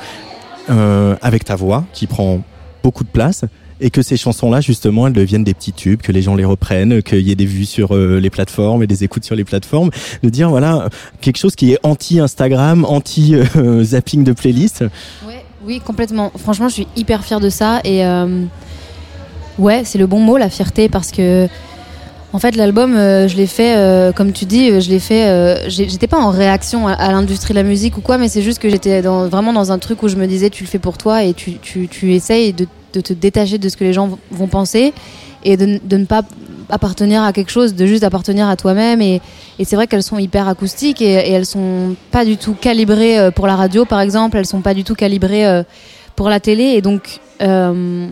avec 1.21 1.45
ta 1.45 1.55
voix 1.55 1.85
qui 1.93 2.05
prend 2.05 2.41
beaucoup 2.83 3.05
de 3.05 3.09
place 3.09 3.45
et 3.81 3.89
que 3.89 4.01
ces 4.01 4.17
chansons-là, 4.17 4.61
justement, 4.61 5.07
elles 5.07 5.13
deviennent 5.13 5.43
des 5.43 5.53
petits 5.53 5.73
tubes, 5.73 6.01
que 6.01 6.11
les 6.11 6.21
gens 6.21 6.35
les 6.35 6.45
reprennent, 6.45 7.01
qu'il 7.03 7.21
y 7.21 7.31
ait 7.31 7.35
des 7.35 7.45
vues 7.45 7.65
sur 7.65 7.95
euh, 7.95 8.19
les 8.19 8.29
plateformes 8.29 8.83
et 8.83 8.87
des 8.87 9.03
écoutes 9.03 9.25
sur 9.25 9.35
les 9.35 9.43
plateformes, 9.43 9.89
de 10.23 10.29
dire, 10.29 10.49
voilà, 10.49 10.89
quelque 11.21 11.37
chose 11.37 11.55
qui 11.55 11.73
est 11.73 11.79
anti-Instagram, 11.83 12.85
anti-zapping 12.85 14.23
de 14.23 14.31
playlist. 14.31 14.85
Oui, 15.65 15.79
complètement. 15.79 16.31
Franchement, 16.37 16.69
je 16.69 16.75
suis 16.75 16.87
hyper 16.95 17.23
fière 17.23 17.39
de 17.39 17.49
ça. 17.49 17.81
Et 17.83 18.05
euh, 18.05 18.43
ouais, 19.57 19.81
c'est 19.83 19.97
le 19.97 20.05
bon 20.05 20.19
mot, 20.19 20.37
la 20.37 20.49
fierté, 20.49 20.89
parce 20.89 21.11
que 21.11 21.47
en 22.33 22.39
fait, 22.39 22.55
l'album, 22.55 22.95
euh, 22.95 23.27
je 23.27 23.37
l'ai 23.37 23.47
fait, 23.47 23.77
euh, 23.77 24.11
comme 24.11 24.33
tu 24.33 24.45
dis, 24.45 24.81
je 24.81 24.89
l'ai 24.89 24.99
fait. 24.99 25.69
j'étais 25.69 26.07
pas 26.07 26.19
en 26.19 26.29
réaction 26.29 26.87
à, 26.87 27.11
l'industrie 27.11 27.53
de 27.53 27.59
la 27.59 27.63
musique 27.63 27.97
ou 27.97 28.01
quoi, 28.01 28.17
mais 28.17 28.27
c'est 28.27 28.41
juste 28.41 28.59
que 28.59 28.69
j'étais 28.69 29.01
vraiment 29.01 29.53
dans 29.53 29.71
un 29.71 29.79
truc 29.79 30.03
où 30.03 30.07
je 30.07 30.17
me 30.17 30.27
disais, 30.27 30.49
tu 30.49 30.63
le 30.63 30.69
fais 30.69 30.79
pour 30.79 30.97
toi 30.97 31.23
et 31.23 31.33
tu, 31.33 31.53
tu, 31.59 31.87
tu 31.87 32.13
essayes 32.13 32.53
de, 32.53 32.67
de 32.95 33.01
te 33.01 33.13
détacher 33.13 33.57
de 33.57 33.69
ce 33.69 33.77
que 33.77 33.83
les 33.83 33.93
gens 33.93 34.17
vont 34.31 34.47
penser 34.47 34.93
et 35.43 35.57
de, 35.57 35.79
de 35.83 35.97
ne 35.97 36.05
pas 36.05 36.23
appartenir 36.69 37.21
à 37.23 37.31
quelque 37.33 37.51
chose, 37.51 37.75
de 37.75 37.85
juste 37.85 38.03
appartenir 38.03 38.47
à 38.47 38.55
toi-même. 38.55 39.01
Et, 39.01 39.21
et 39.59 39.65
c'est 39.65 39.75
vrai 39.75 39.85
qu'elles 39.87 40.01
sont 40.03 40.17
hyper 40.17 40.47
acoustiques 40.47 41.01
et, 41.01 41.13
et 41.13 41.31
elles 41.31 41.45
sont 41.45 41.95
pas 42.11 42.25
du 42.25 42.37
tout 42.37 42.53
calibrées 42.59 43.19
euh, 43.19 43.31
pour 43.31 43.45
la 43.47 43.55
radio, 43.55 43.85
par 43.85 44.01
exemple. 44.01 44.37
Elles 44.37 44.47
sont 44.47 44.61
pas 44.61 44.73
du 44.73 44.83
tout 44.83 44.95
calibrées 44.95 45.45
euh, 45.45 45.61
pour 46.15 46.29
la 46.29 46.39
télé. 46.39 46.63
Et 46.63 46.81
donc, 46.81 47.19
euh, 47.43 48.07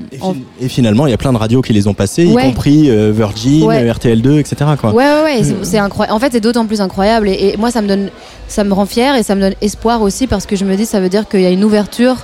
Et 0.61 0.67
finalement, 0.69 1.07
il 1.07 1.09
y 1.09 1.13
a 1.13 1.17
plein 1.17 1.33
de 1.33 1.37
radios 1.39 1.63
qui 1.63 1.73
les 1.73 1.87
ont 1.87 1.95
passées, 1.95 2.27
Ouais. 2.27 2.43
y 2.43 2.45
compris 2.45 2.89
euh, 2.91 3.11
Virgin, 3.11 3.63
Ouais. 3.63 3.81
euh, 3.81 3.91
RTL2, 3.93 4.37
etc. 4.39 4.55
Quoi. 4.79 4.93
Ouais, 4.93 5.03
ouais, 5.03 5.23
ouais, 5.23 5.43
c'est- 5.43 5.63
c'est 5.63 5.79
incroyable. 5.79 6.15
En 6.15 6.19
fait, 6.19 6.29
c'est 6.33 6.41
d'autant 6.41 6.67
plus 6.67 6.81
incroyable. 6.81 7.29
Et, 7.29 7.53
et 7.53 7.57
moi, 7.57 7.71
ça 7.71 7.81
me 7.81 7.87
donne, 7.87 8.09
ça 8.47 8.63
me 8.63 8.73
rend 8.73 8.85
fière 8.85 9.15
et 9.15 9.23
ça 9.23 9.33
me 9.33 9.41
donne 9.41 9.55
espoir 9.61 10.03
aussi 10.03 10.27
parce 10.27 10.45
que 10.45 10.55
je 10.55 10.65
me 10.65 10.75
dis, 10.75 10.85
ça 10.85 10.99
veut 10.99 11.09
dire 11.09 11.27
qu'il 11.27 11.41
y 11.41 11.45
a 11.47 11.49
une 11.51 11.63
ouverture 11.63 12.17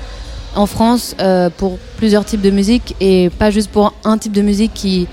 en 0.59 0.65
France 0.65 1.15
euh, 1.21 1.49
pour 1.59 1.77
plusieurs 1.97 2.25
types 2.25 2.41
de 2.41 2.51
musique 2.51 2.95
et 2.99 3.29
pas 3.41 3.49
juste 3.49 3.71
pour 3.71 3.93
un 4.03 4.17
type 4.17 4.33
de 4.33 4.41
musique 4.41 4.73
qui, 4.73 5.07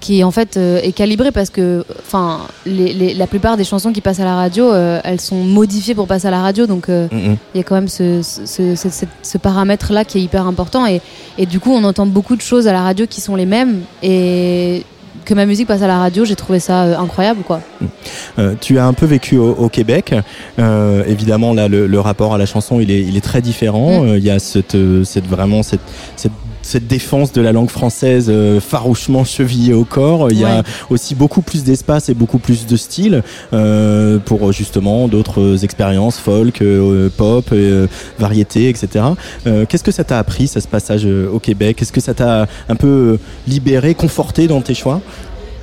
qui 0.00 0.24
en 0.24 0.30
fait 0.30 0.56
euh, 0.56 0.80
est 0.82 0.92
calibré 0.92 1.30
parce 1.32 1.50
que, 1.50 1.84
enfin, 2.00 2.40
la 2.64 3.26
plupart 3.26 3.56
des 3.56 3.64
chansons 3.64 3.92
qui 3.92 4.00
passent 4.00 4.20
à 4.20 4.24
la 4.24 4.36
radio, 4.36 4.72
euh, 4.72 5.00
elles 5.04 5.20
sont 5.20 5.42
modifiées 5.60 5.94
pour 5.94 6.06
passer 6.06 6.28
à 6.28 6.30
la 6.30 6.40
radio, 6.40 6.66
donc 6.66 6.88
euh, 6.88 7.08
il 7.54 7.58
y 7.58 7.60
a 7.60 7.62
quand 7.62 7.74
même 7.74 7.88
ce, 7.88 8.22
ce, 8.22 8.74
ce- 8.74 8.88
ce- 8.88 9.04
ce 9.22 9.38
paramètre-là 9.38 10.04
qui 10.04 10.18
est 10.18 10.22
hyper 10.22 10.46
important. 10.46 10.86
Et, 10.86 11.00
et 11.38 11.44
du 11.46 11.60
coup, 11.60 11.72
on 11.72 11.84
entend 11.84 12.06
beaucoup 12.06 12.36
de 12.36 12.42
choses 12.42 12.66
à 12.66 12.72
la 12.72 12.82
radio 12.82 13.06
qui 13.06 13.20
sont 13.20 13.36
les 13.36 13.46
mêmes. 13.46 13.82
Et 14.02 14.84
que 15.26 15.34
ma 15.34 15.44
musique 15.44 15.68
passe 15.68 15.82
à 15.82 15.86
la 15.86 15.98
radio, 15.98 16.24
j'ai 16.24 16.36
trouvé 16.36 16.58
ça 16.60 16.84
euh, 16.84 16.96
incroyable, 16.98 17.42
quoi. 17.42 17.60
Euh, 18.38 18.54
tu 18.60 18.78
as 18.78 18.86
un 18.86 18.94
peu 18.94 19.04
vécu 19.04 19.36
au, 19.36 19.50
au 19.50 19.68
Québec. 19.68 20.14
Euh, 20.58 21.04
évidemment, 21.06 21.52
là, 21.52 21.68
le, 21.68 21.86
le 21.86 22.00
rapport 22.00 22.32
à 22.32 22.38
la 22.38 22.46
chanson, 22.46 22.80
il 22.80 22.90
est, 22.90 23.02
il 23.02 23.16
est 23.16 23.20
très 23.20 23.42
différent. 23.42 24.04
Mm. 24.04 24.16
Il 24.16 24.24
y 24.24 24.30
a 24.30 24.38
cette, 24.38 24.76
cette 25.04 25.26
vraiment 25.26 25.62
cette, 25.62 25.80
cette, 26.16 26.32
cette 26.66 26.86
défense 26.86 27.32
de 27.32 27.40
la 27.40 27.52
langue 27.52 27.70
française 27.70 28.26
euh, 28.28 28.60
farouchement 28.60 29.24
chevillée 29.24 29.72
au 29.72 29.84
corps. 29.84 30.30
Il 30.30 30.38
y 30.38 30.44
a 30.44 30.56
Ouais. 30.58 30.62
aussi 30.90 31.14
beaucoup 31.14 31.40
plus 31.42 31.64
d'espace 31.64 32.08
et 32.08 32.14
beaucoup 32.14 32.38
plus 32.38 32.66
de 32.66 32.76
style 32.76 33.22
euh, 33.52 34.18
pour 34.18 34.52
justement 34.52 35.08
d'autres 35.08 35.64
expériences 35.64 36.18
folk, 36.18 36.60
euh, 36.62 37.08
pop, 37.16 37.52
variété, 38.18 38.68
etc. 38.68 39.04
Qu'est-ce 39.68 39.84
que 39.84 39.92
ça 39.92 40.04
t'a 40.04 40.18
appris, 40.18 40.46
ça, 40.48 40.60
ce 40.60 40.68
passage 40.68 41.06
au 41.06 41.38
Québec? 41.38 41.80
Est-ce 41.80 41.92
que 41.92 42.00
ça 42.00 42.14
t'a 42.14 42.46
un 42.68 42.74
peu 42.76 43.18
libéré, 43.46 43.94
conforté 43.94 44.46
dans 44.48 44.60
tes 44.60 44.74
choix? 44.74 45.00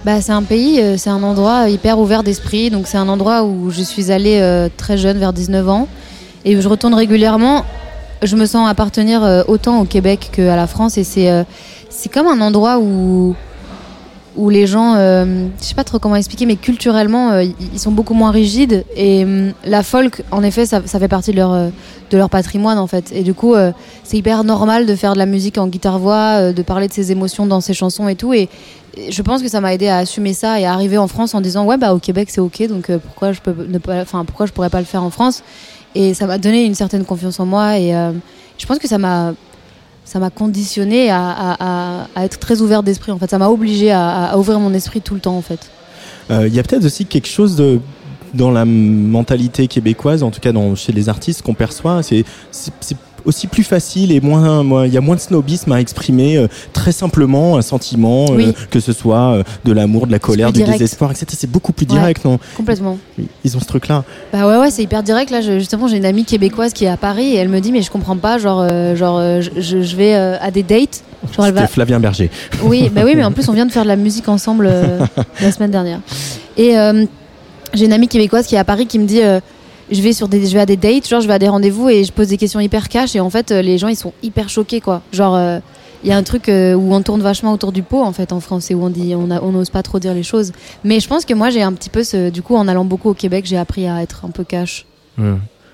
Bah, 0.06 0.20
c'est 0.22 0.32
un 0.34 0.44
pays, 0.44 0.82
c'est 0.98 1.10
un 1.10 1.24
endroit 1.24 1.70
hyper 1.70 1.98
ouvert 2.00 2.24
d'esprit. 2.24 2.70
Donc, 2.70 2.88
c'est 2.88 2.98
un 2.98 3.08
endroit 3.08 3.44
où 3.44 3.70
je 3.72 3.82
suis 3.82 4.12
allée 4.12 4.40
euh, 4.42 4.68
très 4.76 4.98
jeune, 4.98 5.18
vers 5.18 5.32
19 5.34 5.70
ans, 5.70 5.88
et 6.46 6.58
où 6.58 6.62
je 6.62 6.68
retourne 6.68 6.94
régulièrement. 6.94 7.64
Je 8.24 8.36
me 8.38 8.46
sens 8.46 8.70
appartenir 8.70 9.24
euh, 9.24 9.44
autant 9.48 9.82
au 9.82 9.86
Québec 9.86 10.30
qu'à 10.32 10.56
la 10.56 10.66
France, 10.66 10.98
et 10.98 11.04
c'est 11.04 11.30
euh, 11.30 11.44
c'est 11.90 12.12
comme 12.12 12.28
un 12.28 12.40
endroit 12.42 12.80
où 12.80 13.36
où 14.36 14.50
les 14.50 14.66
gens, 14.66 14.96
euh, 14.96 15.48
je 15.60 15.64
sais 15.64 15.76
pas 15.76 15.84
trop 15.84 16.00
comment 16.00 16.16
expliquer, 16.16 16.48
mais 16.48 16.56
culturellement, 16.56 17.34
euh, 17.34 17.44
ils 17.44 17.80
sont 17.80 17.92
beaucoup 17.92 18.16
moins 18.16 18.32
rigides. 18.32 18.84
Et 18.96 19.28
la 19.64 19.84
folk, 19.84 20.24
en 20.32 20.42
effet, 20.42 20.66
ça, 20.66 20.82
fait 20.82 21.08
partie 21.08 21.30
de 21.30 21.36
leur, 21.36 21.52
de 21.52 22.18
leur 22.18 22.32
patrimoine, 22.32 22.80
en 22.80 22.88
fait. 22.88 23.12
Et 23.14 23.22
du 23.22 23.36
coup, 23.36 23.54
c'est 24.04 24.18
hyper 24.18 24.44
normal 24.44 24.88
de 24.88 24.96
faire 24.96 25.14
de 25.14 25.20
la 25.20 25.28
musique 25.28 25.60
en 25.60 25.68
guitare-voix, 25.68 26.52
de 26.52 26.62
parler 26.64 26.88
de 26.88 26.94
ses 26.94 27.12
émotions 27.12 27.46
dans 27.46 27.62
ses 27.62 27.76
chansons 27.76 28.08
et 28.08 28.16
tout. 28.16 28.34
Et, 28.34 28.50
je 29.10 29.22
pense 29.22 29.44
que 29.44 29.50
ça 29.50 29.62
m'a 29.62 29.74
aidé 29.74 29.88
à 29.88 29.98
assumer 29.98 30.34
ça 30.34 30.60
et 30.60 30.66
à 30.66 30.74
arriver 30.74 30.98
en 30.98 31.08
France 31.08 31.36
en 31.36 31.42
disant, 31.42 31.66
ouais, 31.66 31.78
bah 31.78 31.94
au 31.94 32.00
Québec, 32.00 32.30
c'est 32.32 32.42
ok, 32.42 32.68
donc 32.68 32.92
pourquoi 32.98 33.34
je 33.34 33.42
peux 33.42 33.54
ne 33.68 33.78
pas, 33.78 34.02
enfin, 34.02 34.26
pourquoi 34.26 34.48
je 34.48 34.52
pourrais 34.52 34.70
pas 34.72 34.80
le 34.80 34.86
faire 34.86 35.04
en 35.04 35.12
France? 35.12 35.44
Et 35.96 36.14
ça 36.14 36.26
m'a 36.26 36.38
donné 36.38 36.66
une 36.66 36.76
certaine 36.76 37.06
confiance 37.06 37.40
en 37.40 37.46
moi. 37.46 37.78
Et 37.78 37.96
euh, 37.96 38.12
je 38.58 38.66
pense 38.66 38.80
que 38.80 38.88
ça 38.88 38.98
m'a 38.98 39.34
ça 40.06 40.20
m'a 40.20 40.30
conditionné 40.30 41.10
à, 41.10 42.08
être 42.18 42.38
très 42.38 42.62
ouvert 42.62 42.84
d'esprit. 42.84 43.12
En 43.12 43.20
fait, 43.20 43.30
ça 43.30 43.38
m'a 43.38 43.48
obligé 43.48 43.92
à, 43.92 44.38
ouvrir 44.38 44.60
mon 44.60 44.74
esprit 44.74 45.02
tout 45.02 45.14
le 45.14 45.22
temps. 45.22 45.38
En 45.38 45.42
fait. 45.42 45.72
Euh, 46.30 46.48
Il 46.48 46.54
y 46.54 46.60
a 46.60 46.64
peut-être 46.64 46.86
aussi 46.86 47.06
quelque 47.06 47.28
chose 47.28 47.56
de 47.56 47.80
dans 48.34 48.52
la 48.52 48.66
mentalité 48.66 49.68
québécoise, 49.68 50.24
en 50.24 50.32
tout 50.32 50.40
cas 50.40 50.52
chez 50.76 50.92
les 50.92 51.08
artistes 51.08 51.44
qu'on 51.44 51.54
perçoit, 51.54 52.02
aussi 53.26 53.48
plus 53.48 53.64
facile 53.64 54.12
et 54.12 54.20
moins, 54.22 54.64
moins- 54.64 54.86
il 54.86 54.94
y 54.94 54.98
a 54.98 55.02
moins 55.02 55.16
de 55.16 55.22
snobisme 55.22 55.72
à 55.72 55.80
exprimer 55.80 56.38
euh, 56.38 56.48
très 56.74 56.92
simplement 56.92 57.58
un 57.58 57.62
sentiment, 57.62 58.26
euh, 58.32 58.52
que 58.70 58.80
ce 58.80 58.92
soit 58.94 59.34
euh, 59.36 59.44
de 59.66 59.72
l'amour, 59.72 60.08
de 60.08 60.12
la 60.12 60.20
colère, 60.20 60.52
du 60.52 60.60
direct. 60.60 60.80
désespoir, 60.80 61.12
etc. 61.12 61.26
C'est 61.30 61.50
beaucoup 61.50 61.72
plus 61.74 61.86
Ouais. 61.86 61.94
direct, 61.94 62.26
non? 62.26 62.40
Complètement. 62.58 62.98
Ils 63.44 63.56
ont 63.58 63.60
ce 63.60 63.66
truc-là. 63.66 64.04
Bah 64.32 64.48
ouais, 64.48 64.58
ouais, 64.58 64.72
c'est 64.72 64.84
hyper 64.84 65.04
direct. 65.04 65.32
Là, 65.32 65.42
je- 65.42 65.60
justement, 65.60 65.88
j'ai 65.88 65.98
une 65.98 66.06
amie 66.06 66.26
québécoise 66.26 66.74
qui 66.74 66.86
est 66.86 66.90
à 66.90 66.98
Paris 66.98 67.34
et 67.34 67.36
elle 67.36 67.50
me 67.50 67.60
dit, 67.60 67.72
mais 67.72 67.82
je 67.82 67.92
comprends 67.92 68.18
pas, 68.18 68.38
genre, 68.38 68.68
genre, 68.96 69.20
je, 69.58 69.96
vais 69.96 70.14
à 70.14 70.52
des 70.52 70.64
dates. 70.64 71.04
Genre, 71.36 71.46
elle 71.46 71.54
va. 71.54 71.68
Flavien 71.68 72.00
Berger. 72.00 72.30
Oui, 72.64 72.90
bah 72.94 73.02
oui, 73.06 73.14
mais 73.16 73.24
en 73.24 73.32
plus, 73.34 73.48
on 73.50 73.54
vient 73.54 73.66
de 73.66 73.72
faire 73.72 73.84
de 73.84 73.88
la 73.88 73.96
musique 73.96 74.28
ensemble 74.30 74.70
la 75.42 75.52
semaine 75.52 75.72
dernière. 75.72 76.00
Et 76.58 76.76
j'ai 77.74 77.86
une 77.86 77.94
amie 77.94 78.08
québécoise 78.08 78.46
qui 78.48 78.56
est 78.56 78.60
à 78.60 78.64
Paris 78.66 78.86
qui 78.86 79.00
me 79.00 79.06
dit, 79.06 79.22
je 79.92 80.02
vais 80.02 80.14
sur 80.14 80.28
des, 80.28 80.46
je 80.46 80.54
vais 80.54 80.60
à 80.62 80.66
des 80.66 80.78
dates, 80.78 81.08
genre, 81.08 81.22
je 81.22 81.28
vais 81.28 81.34
à 81.34 81.40
des 81.40 81.50
rendez-vous 81.50 81.90
et 81.90 82.04
je 82.04 82.12
pose 82.12 82.28
des 82.28 82.38
questions 82.38 82.60
hyper 82.60 82.90
cash 82.90 83.16
et 83.16 83.20
en 83.20 83.30
fait, 83.30 83.52
euh, 83.52 83.62
les 83.62 83.78
gens 83.78 83.88
ils 83.88 83.96
sont 83.96 84.14
hyper 84.24 84.50
choqués, 84.50 84.82
quoi. 84.82 85.02
Genre. 85.12 85.36
euh, 85.36 85.60
il 86.06 86.10
y 86.10 86.12
a 86.12 86.18
un 86.18 86.24
truc 86.24 86.50
euh, 86.50 86.74
où 86.74 86.94
on 86.94 87.02
tourne 87.02 87.22
vachement 87.22 87.54
autour 87.54 87.72
du 87.72 87.82
pot 87.82 88.02
en 88.04 88.12
fait 88.12 88.34
en 88.34 88.42
France 88.42 88.70
et 88.70 88.76
où 88.76 88.84
on 88.84 88.90
dit 88.90 89.16
on 89.16 89.52
n'ose 89.54 89.70
pas 89.70 89.84
trop 89.84 90.00
dire 90.00 90.14
les 90.14 90.22
choses. 90.22 90.52
Mais 90.84 91.00
je 91.00 91.08
pense 91.08 91.24
que 91.24 91.34
moi 91.34 91.50
j'ai 91.50 91.62
un 91.62 91.72
petit 91.72 91.90
peu 91.90 92.04
ce 92.04 92.30
du 92.30 92.42
coup 92.42 92.58
en 92.58 92.68
allant 92.68 92.84
beaucoup 92.84 93.08
au 93.08 93.14
Québec 93.14 93.46
j'ai 93.48 93.56
appris 93.56 93.88
à 93.88 94.02
être 94.04 94.26
un 94.26 94.30
peu 94.30 94.44
cash. 94.44 94.86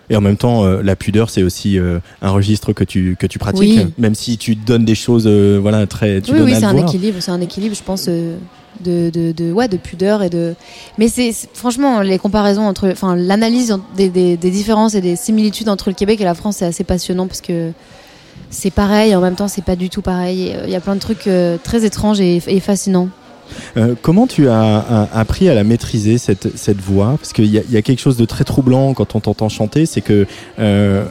Et 0.09 0.15
en 0.15 0.21
même 0.21 0.37
temps, 0.37 0.65
euh, 0.65 0.81
la 0.81 0.95
pudeur, 0.95 1.29
c'est 1.29 1.43
aussi 1.43 1.77
euh, 1.77 1.99
un 2.21 2.31
registre 2.31 2.73
que 2.73 2.83
tu 2.83 3.15
que 3.19 3.27
tu 3.27 3.37
pratiques, 3.37 3.77
Oui. 3.77 3.93
même 3.97 4.15
si 4.15 4.37
tu 4.37 4.55
donnes 4.55 4.85
des 4.85 4.95
choses, 4.95 5.25
euh, 5.27 5.59
voilà, 5.61 5.85
très. 5.85 6.21
Tu 6.21 6.33
oui, 6.33 6.39
oui, 6.41 6.53
c'est 6.57 6.65
un 6.65 6.77
équilibre, 6.77 7.17
c'est 7.19 7.31
un 7.31 7.41
équilibre, 7.41 7.75
je 7.75 7.83
pense, 7.83 8.05
de, 8.05 8.35
de, 8.83 9.31
de, 9.31 9.51
ouais, 9.51 9.67
de 9.67 9.77
pudeur 9.77 10.23
et 10.23 10.29
de. 10.29 10.55
Mais 10.97 11.09
c'est 11.09 11.31
franchement 11.53 12.01
les 12.01 12.17
comparaisons 12.17 12.63
entre, 12.63 12.89
enfin, 12.89 13.15
l'analyse 13.15 13.77
des, 13.95 14.09
des, 14.09 14.35
des 14.35 14.51
différences 14.51 14.95
et 14.95 15.01
des 15.01 15.15
similitudes 15.15 15.69
entre 15.69 15.89
le 15.89 15.95
Québec 15.95 16.19
et 16.21 16.23
la 16.23 16.33
France, 16.33 16.57
c'est 16.57 16.65
assez 16.65 16.83
passionnant 16.83 17.27
parce 17.27 17.41
que 17.41 17.71
c'est 18.49 18.71
pareil, 18.71 19.15
en 19.15 19.21
même 19.21 19.35
temps, 19.35 19.47
c'est 19.47 19.63
pas 19.63 19.75
du 19.75 19.89
tout 19.89 20.01
pareil. 20.01 20.55
Il 20.65 20.71
y 20.71 20.75
a 20.75 20.79
plein 20.79 20.95
de 20.95 20.99
trucs 20.99 21.29
très 21.63 21.85
étranges 21.85 22.19
et, 22.19 22.41
et 22.47 22.59
fascinants. 22.59 23.09
Euh, 23.77 23.95
comment 24.01 24.27
tu 24.27 24.47
as, 24.49 24.77
a- 24.77 25.19
appris 25.19 25.49
à 25.49 25.53
la 25.53 25.63
maîtriser 25.63 26.17
cette, 26.17 26.47
voix? 26.81 27.15
Parce 27.19 27.33
qu'il 27.33 27.45
y 27.45 27.77
a, 27.77 27.81
quelque 27.81 27.99
chose 27.99 28.17
de 28.17 28.25
très 28.25 28.43
troublant 28.43 28.93
quand 28.93 29.15
on 29.15 29.19
t'entend 29.19 29.49
chanter, 29.49 29.85
c'est 29.85 30.01
que 30.01 30.25
euh, 30.59 31.05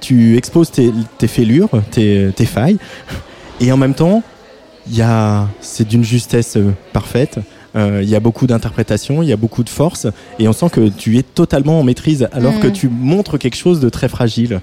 tu 0.00 0.36
exposes 0.36 0.70
tes, 0.70 0.92
tes 1.18 1.26
fêlures, 1.28 1.70
tes, 1.90 2.30
tes 2.34 2.46
failles, 2.46 2.78
et 3.60 3.72
en 3.72 3.76
même 3.76 3.94
temps, 3.94 4.22
c'est 5.60 5.88
d'une 5.88 6.04
justesse 6.04 6.56
euh, 6.56 6.72
parfaite. 6.92 7.38
Euh, 7.76 8.00
Il 8.02 8.08
y 8.08 8.14
a 8.16 8.20
beaucoup 8.20 8.46
d'interprétation, 8.46 9.22
il 9.22 9.28
y 9.28 9.32
a 9.32 9.36
beaucoup 9.36 9.62
de 9.62 9.68
force, 9.68 10.06
et 10.38 10.48
on 10.48 10.52
sent 10.52 10.70
que 10.70 10.88
tu 10.88 11.18
es 11.18 11.22
totalement 11.22 11.78
en 11.80 11.82
maîtrise, 11.82 12.26
alors 12.32 12.54
Mm. 12.54 12.60
que 12.60 12.68
tu 12.68 12.88
montres 12.88 13.38
quelque 13.38 13.56
chose 13.56 13.80
de 13.80 13.88
très 13.90 14.08
fragile. 14.08 14.60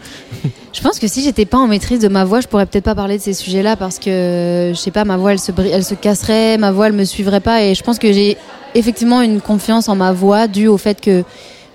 Je 0.74 0.82
pense 0.82 0.98
que 1.00 1.08
si 1.08 1.22
j'étais 1.22 1.46
pas 1.46 1.58
en 1.60 1.68
maîtrise 1.68 2.00
de 2.00 2.08
ma 2.08 2.24
voix, 2.26 2.42
je 2.42 2.48
pourrais 2.48 2.66
peut-être 2.66 2.86
pas 2.86 2.96
parler 2.96 3.18
de 3.18 3.22
ces 3.22 3.34
sujets-là 3.34 3.76
parce 3.76 4.00
que 4.00 4.72
je 4.74 4.78
sais 4.80 4.90
pas, 4.92 5.06
ma 5.06 5.18
voix 5.18 5.32
elle 5.34 5.40
se, 5.40 5.52
elle 5.72 5.84
se 5.84 5.94
casserait, 5.94 6.58
ma 6.58 6.72
voix 6.72 6.88
elle 6.88 6.94
me 6.94 7.04
suivrait 7.06 7.40
pas 7.42 7.64
et 7.64 7.76
je 7.76 7.84
pense 7.84 8.00
que 8.00 8.12
j'ai 8.12 8.36
effectivement 8.74 9.22
une 9.22 9.40
confiance 9.42 9.88
en 9.90 9.96
ma 9.96 10.12
voix 10.12 10.48
due 10.48 10.68
au 10.68 10.78
fait 10.80 11.00
que 11.00 11.24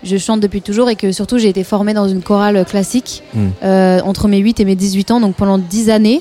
je 0.02 0.16
chante 0.16 0.40
depuis 0.40 0.62
toujours 0.62 0.90
et 0.90 0.97
que 0.97 1.12
surtout 1.12 1.39
j'ai 1.39 1.48
été 1.48 1.62
formée 1.62 1.94
dans 1.94 2.09
une 2.09 2.23
chorale 2.23 2.65
classique 2.65 3.23
Mm. 3.35 3.39
euh, 3.62 4.01
entre 4.05 4.27
mes 4.27 4.39
8 4.39 4.59
et 4.60 4.65
mes 4.65 4.74
18 4.74 5.12
ans, 5.12 5.20
donc 5.20 5.36
pendant 5.36 5.59
10 5.59 5.90
années, 5.90 6.20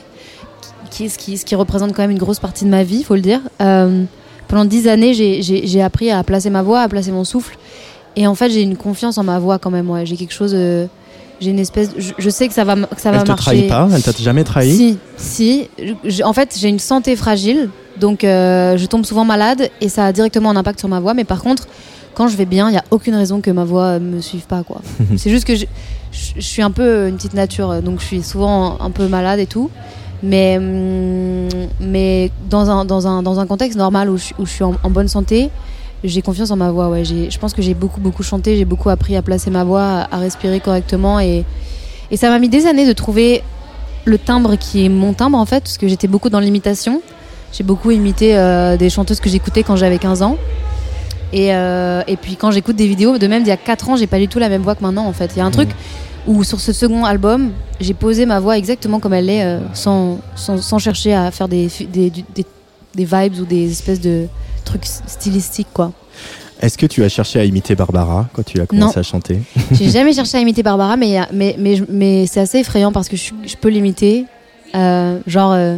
qui, 0.91 1.09
ce, 1.09 1.17
qui, 1.17 1.37
ce 1.37 1.45
qui 1.45 1.55
représente 1.55 1.93
quand 1.93 2.01
même 2.03 2.11
une 2.11 2.17
grosse 2.19 2.39
partie 2.39 2.65
de 2.65 2.69
ma 2.69 2.83
vie, 2.83 3.03
faut 3.03 3.15
le 3.15 3.21
dire. 3.21 3.41
Euh, 3.61 4.03
pendant 4.47 4.65
10 4.65 4.87
années, 4.87 5.13
j'ai- 5.13 5.81
appris 5.81 6.09
à 6.11 6.23
placer 6.23 6.49
ma 6.49 6.61
voix, 6.63 6.81
à 6.81 6.87
placer 6.89 7.11
mon 7.11 7.23
souffle. 7.23 7.57
Et 8.15 8.25
en 8.27 8.33
fait, 8.35 8.49
j'ai 8.49 8.61
une 8.61 8.77
confiance 8.77 9.17
en 9.17 9.23
ma 9.23 9.37
voix 9.39 9.59
quand 9.59 9.69
même. 9.71 9.89
Ouais. 9.89 10.05
J'ai 10.05 10.15
quelque 10.15 10.33
chose. 10.33 10.53
euh, 10.55 10.87
j'ai 11.39 11.51
une 11.51 11.59
espèce. 11.59 11.91
Je, 11.97 12.13
je 12.17 12.29
sais 12.31 12.47
que 12.47 12.53
ça 12.53 12.63
va, 12.63 12.75
que 12.75 12.99
ça 12.99 13.11
va 13.11 13.17
Elle 13.17 13.23
te 13.23 13.27
marcher. 13.27 13.43
trahit 13.43 13.67
pas 13.69 13.87
Elle 13.93 14.01
t'a 14.01 14.11
jamais 14.19 14.43
trahi 14.43 14.71
Si, 14.73 14.97
si. 15.17 15.69
Je- 16.03 16.23
en 16.23 16.33
fait, 16.33 16.55
j'ai 16.59 16.67
une 16.69 16.79
santé 16.79 17.15
fragile, 17.15 17.69
donc 17.99 18.23
euh, 18.23 18.75
je 18.77 18.85
tombe 18.87 19.05
souvent 19.05 19.23
malade 19.25 19.69
et 19.81 19.87
ça 19.89 20.05
a 20.05 20.11
directement 20.11 20.49
un 20.49 20.55
impact 20.55 20.79
sur 20.79 20.89
ma 20.89 20.99
voix. 20.99 21.13
Mais 21.13 21.25
par 21.25 21.43
contre, 21.43 21.67
quand 22.15 22.27
je 22.27 22.35
vais 22.37 22.45
bien, 22.45 22.69
il 22.69 22.71
n'y 22.71 22.77
a 22.79 22.83
aucune 22.89 23.13
raison 23.13 23.39
que 23.39 23.51
ma 23.51 23.65
voix 23.65 23.83
euh, 23.83 23.99
me 23.99 24.19
suive 24.19 24.47
pas. 24.47 24.63
quoi. 24.63 24.81
C'est 25.17 25.29
juste 25.29 25.45
que 25.45 25.53
je, 25.55 25.65
je- 26.11 26.31
je 26.37 26.41
suis 26.41 26.63
un 26.63 26.71
peu 26.71 27.07
une 27.07 27.17
petite 27.17 27.35
nature, 27.35 27.83
donc 27.83 27.99
je 27.99 28.05
suis 28.05 28.23
souvent 28.23 28.77
un 28.81 28.89
peu 28.89 29.07
malade 29.07 29.39
et 29.39 29.45
tout. 29.45 29.69
Mais, 30.23 30.57
hum, 30.57 31.47
mais 31.79 32.31
dans, 32.49 32.69
un, 32.69 32.85
dans, 32.85 33.07
un, 33.07 33.21
dans 33.23 33.39
un 33.39 33.45
contexte 33.45 33.77
normal 33.77 34.09
où 34.09 34.17
je, 34.17 34.33
où 34.39 34.45
je 34.45 34.51
suis 34.51 34.63
en, 34.63 34.75
en 34.83 34.89
bonne 34.89 35.07
santé, 35.07 35.49
j'ai 36.03 36.21
confiance 36.21 36.51
en 36.51 36.55
ma 36.55 36.71
voix. 36.71 36.89
Ouais. 36.89 37.03
Je 37.03 37.37
pense 37.37 37.53
que 37.53 37.61
j'ai 37.61 37.73
beaucoup, 37.73 37.99
beaucoup 37.99 38.23
chanté, 38.23 38.55
j'ai 38.55 38.65
beaucoup 38.65 38.89
appris 38.89 39.15
à 39.15 39.21
placer 39.21 39.49
ma 39.49 39.63
voix, 39.63 40.07
à, 40.11 40.17
respirer 40.17 40.59
correctement. 40.59 41.19
Et, 41.19 41.43
et 42.11 42.17
ça 42.17 42.29
m'a 42.29 42.39
mis 42.39 42.49
des 42.49 42.65
années 42.65 42.87
de 42.87 42.93
trouver 42.93 43.43
le 44.05 44.17
timbre 44.17 44.55
qui 44.55 44.85
est 44.85 44.89
mon 44.89 45.13
timbre 45.13 45.37
en 45.37 45.45
fait, 45.45 45.61
parce 45.61 45.77
que 45.77 45.87
j'étais 45.87 46.07
beaucoup 46.07 46.29
dans 46.29 46.39
l'imitation. 46.39 47.01
J'ai 47.51 47.63
beaucoup 47.63 47.91
imité 47.91 48.37
euh, 48.37 48.77
des 48.77 48.89
chanteuses 48.89 49.19
que 49.19 49.29
j'écoutais 49.29 49.63
quand 49.63 49.75
j'avais 49.75 49.97
15 49.97 50.21
ans. 50.21 50.37
Et, 51.33 51.53
euh, 51.53 52.03
et 52.07 52.15
puis 52.15 52.35
quand 52.35 52.51
j'écoute 52.51 52.75
des 52.75 52.87
vidéos, 52.87 53.17
de 53.17 53.27
même 53.27 53.43
d'il 53.43 53.49
y 53.49 53.53
a 53.53 53.57
4 53.57 53.89
ans, 53.89 53.95
j'ai 53.95 54.07
pas 54.07 54.19
du 54.19 54.27
tout 54.27 54.39
la 54.39 54.49
même 54.49 54.61
voix 54.61 54.75
que 54.75 54.83
maintenant 54.83 55.05
en 55.05 55.13
fait. 55.13 55.31
Il 55.35 55.39
y 55.39 55.41
a 55.41 55.45
un 55.45 55.51
truc 55.51 55.69
où 56.27 56.43
sur 56.43 56.59
ce 56.59 56.73
second 56.73 57.05
album, 57.05 57.51
j'ai 57.79 57.93
posé 57.93 58.25
ma 58.25 58.39
voix 58.39 58.57
exactement 58.57 58.99
comme 58.99 59.13
elle 59.13 59.29
est, 59.29 59.43
euh, 59.43 59.59
sans, 59.73 60.19
sans, 60.35 60.61
sans 60.61 60.77
chercher 60.79 61.13
à 61.13 61.31
faire 61.31 61.47
des, 61.47 61.67
des, 61.91 62.09
du- 62.09 62.23
des, 62.35 62.45
des 62.95 63.05
vibes 63.05 63.39
ou 63.41 63.45
des 63.45 63.71
espèces 63.71 64.01
de 64.01 64.27
trucs 64.65 64.85
stylistiques 64.85 65.67
quoi. 65.73 65.91
Est-ce 66.59 66.77
que 66.77 66.87
tu 66.87 67.03
as 67.03 67.09
cherché 67.09 67.39
à 67.39 67.45
imiter 67.45 67.75
Barbara 67.75 68.27
quand 68.33 68.43
tu 68.43 68.59
as 68.59 68.65
commencé 68.65 68.95
Non. 68.95 68.99
à 68.99 69.03
chanter? 69.03 69.39
J'ai 69.71 69.89
jamais 69.89 70.11
cherché 70.19 70.37
à 70.37 70.41
imiter 70.41 70.63
Barbara, 70.63 70.97
mais, 70.97 71.19
mais, 71.31 71.55
mais, 71.87 72.25
c'est 72.25 72.39
assez 72.39 72.57
effrayant 72.59 72.91
parce 72.91 73.07
que 73.09 73.15
je, 73.15 73.31
je 73.45 73.55
peux 73.55 73.69
l'imiter. 73.69 74.25
Euh, 74.75 75.19
genre, 75.27 75.51
euh, 75.53 75.77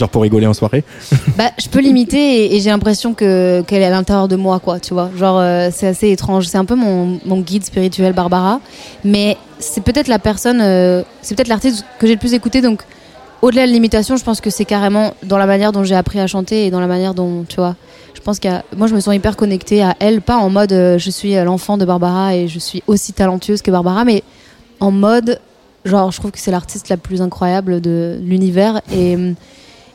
Genre 0.00 0.08
pour 0.08 0.22
rigoler 0.22 0.46
en 0.46 0.54
soirée 0.54 0.82
bah, 1.36 1.50
je 1.58 1.68
peux 1.68 1.80
l'imiter 1.80 2.56
et, 2.56 2.60
j'ai 2.60 2.70
l'impression 2.70 3.12
que 3.12 3.62
qu'elle 3.66 3.82
est 3.82 3.86
à 3.86 3.90
l'intérieur 3.90 4.28
de 4.28 4.36
moi, 4.36 4.58
quoi, 4.58 4.80
tu 4.80 4.94
vois. 4.94 5.10
Genre, 5.14 5.38
euh, 5.38 5.68
c'est 5.70 5.88
assez 5.88 6.10
étrange. 6.10 6.46
C'est 6.46 6.56
un 6.56 6.64
peu 6.64 6.74
mon, 6.74 7.18
guide 7.40 7.64
spirituel, 7.64 8.14
Barbara. 8.14 8.60
Mais 9.04 9.36
c'est 9.58 9.82
peut-être 9.82 10.08
la 10.08 10.18
personne, 10.18 10.60
euh, 10.62 11.02
c'est 11.20 11.34
peut-être 11.34 11.48
l'artiste 11.48 11.84
que 11.98 12.06
j'ai 12.06 12.14
le 12.14 12.18
plus 12.18 12.32
écouté. 12.32 12.62
Donc, 12.62 12.82
au-delà 13.42 13.66
de 13.66 13.72
l'imitation, 13.72 14.16
je 14.16 14.24
pense 14.24 14.40
que 14.40 14.48
c'est 14.48 14.64
carrément 14.64 15.12
dans 15.22 15.36
la 15.36 15.44
manière 15.44 15.70
dont 15.70 15.84
j'ai 15.84 15.94
appris 15.94 16.18
à 16.18 16.26
chanter 16.26 16.64
et 16.64 16.70
dans 16.70 16.80
la 16.80 16.86
manière 16.86 17.12
dont, 17.12 17.44
tu 17.46 17.56
vois. 17.56 17.76
Je 18.14 18.20
pense 18.20 18.38
qu'à 18.38 18.64
moi, 18.74 18.86
je 18.86 18.94
me 18.94 19.00
sens 19.00 19.14
hyper 19.14 19.36
connectée 19.36 19.82
à 19.82 19.94
elle, 20.00 20.22
pas 20.22 20.36
en 20.36 20.48
mode 20.48 20.72
euh, 20.72 20.98
je 20.98 21.10
suis 21.10 21.34
l'enfant 21.34 21.76
de 21.76 21.84
Barbara 21.84 22.34
et 22.34 22.48
je 22.48 22.58
suis 22.58 22.82
aussi 22.86 23.12
talentueuse 23.12 23.60
que 23.60 23.70
Barbara, 23.70 24.06
mais 24.06 24.22
en 24.80 24.90
mode 24.90 25.38
genre, 25.84 26.10
je 26.10 26.18
trouve 26.18 26.30
que 26.30 26.38
c'est 26.38 26.50
l'artiste 26.50 26.88
la 26.88 26.96
plus 26.96 27.20
incroyable 27.22 27.80
de 27.80 28.18
l'univers 28.22 28.80
et, 28.92 29.34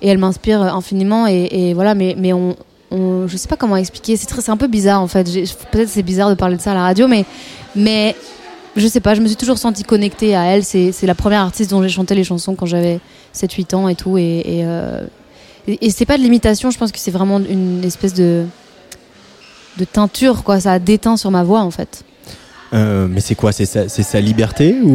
et 0.02 0.08
elle 0.10 0.18
m'inspire 0.18 0.62
infiniment. 0.62 1.28
Et, 1.28 1.74
voilà, 1.74 1.96
mais, 1.96 2.16
mais 2.18 2.34
on, 2.34 2.56
je 2.92 3.36
sais 3.38 3.48
pas 3.48 3.56
comment 3.58 3.76
expliquer. 3.78 4.16
C'est 4.18 4.26
très- 4.28 4.42
c'est 4.42 4.52
un 4.52 4.58
peu 4.58 4.68
bizarre 4.68 5.02
en 5.02 5.08
fait. 5.08 5.24
Peut-être 5.72 5.90
c'est 5.90 6.04
bizarre 6.04 6.30
de 6.30 6.36
parler 6.36 6.58
de 6.58 6.62
ça 6.62 6.72
à 6.72 6.76
la 6.76 6.82
radio, 6.84 7.08
mais 7.08 7.26
mais 7.76 8.16
je 8.76 8.88
sais 8.88 9.00
pas. 9.02 9.16
Je 9.16 9.22
me 9.22 9.28
suis 9.28 9.36
toujours 9.36 9.58
sentie 9.58 9.84
connectée 9.84 10.36
à 10.36 10.44
elle. 10.46 10.64
C'est 10.64 10.92
c'est 10.92 11.08
la 11.08 11.16
première 11.16 11.42
artiste 11.42 11.72
dont 11.72 11.82
j'ai 11.84 11.90
chanté 11.90 12.16
les 12.16 12.24
chansons 12.24 12.56
quand 12.56 12.66
j'avais 12.66 13.00
7-8 13.36 13.76
ans 13.76 13.88
et 13.90 13.96
tout. 13.96 14.18
Et 14.18 14.24
et, 14.46 14.66
euh, 14.66 15.06
c'est 15.90 16.06
pas 16.06 16.18
de 16.18 16.22
l'imitation. 16.24 16.70
Je 16.72 16.78
pense 16.78 16.92
que 16.92 17.00
c'est 17.00 17.12
vraiment 17.12 17.40
une 17.40 17.84
espèce 17.84 18.14
de 18.14 18.46
de 19.78 19.84
teinture 19.86 20.44
quoi. 20.44 20.60
Ça 20.60 20.74
a 20.74 20.80
déteint 20.80 21.18
sur 21.18 21.32
ma 21.32 21.44
voix 21.44 21.62
en 21.62 21.72
fait. 21.72 22.04
Euh, 22.74 23.08
mais 23.10 23.22
c'est 23.22 23.36
quoi? 23.36 23.52
C'est 23.52 23.66
sa, 23.66 23.88
c'est 23.90 24.04
sa 24.04 24.20
liberté 24.20 24.76
ou 24.84 24.90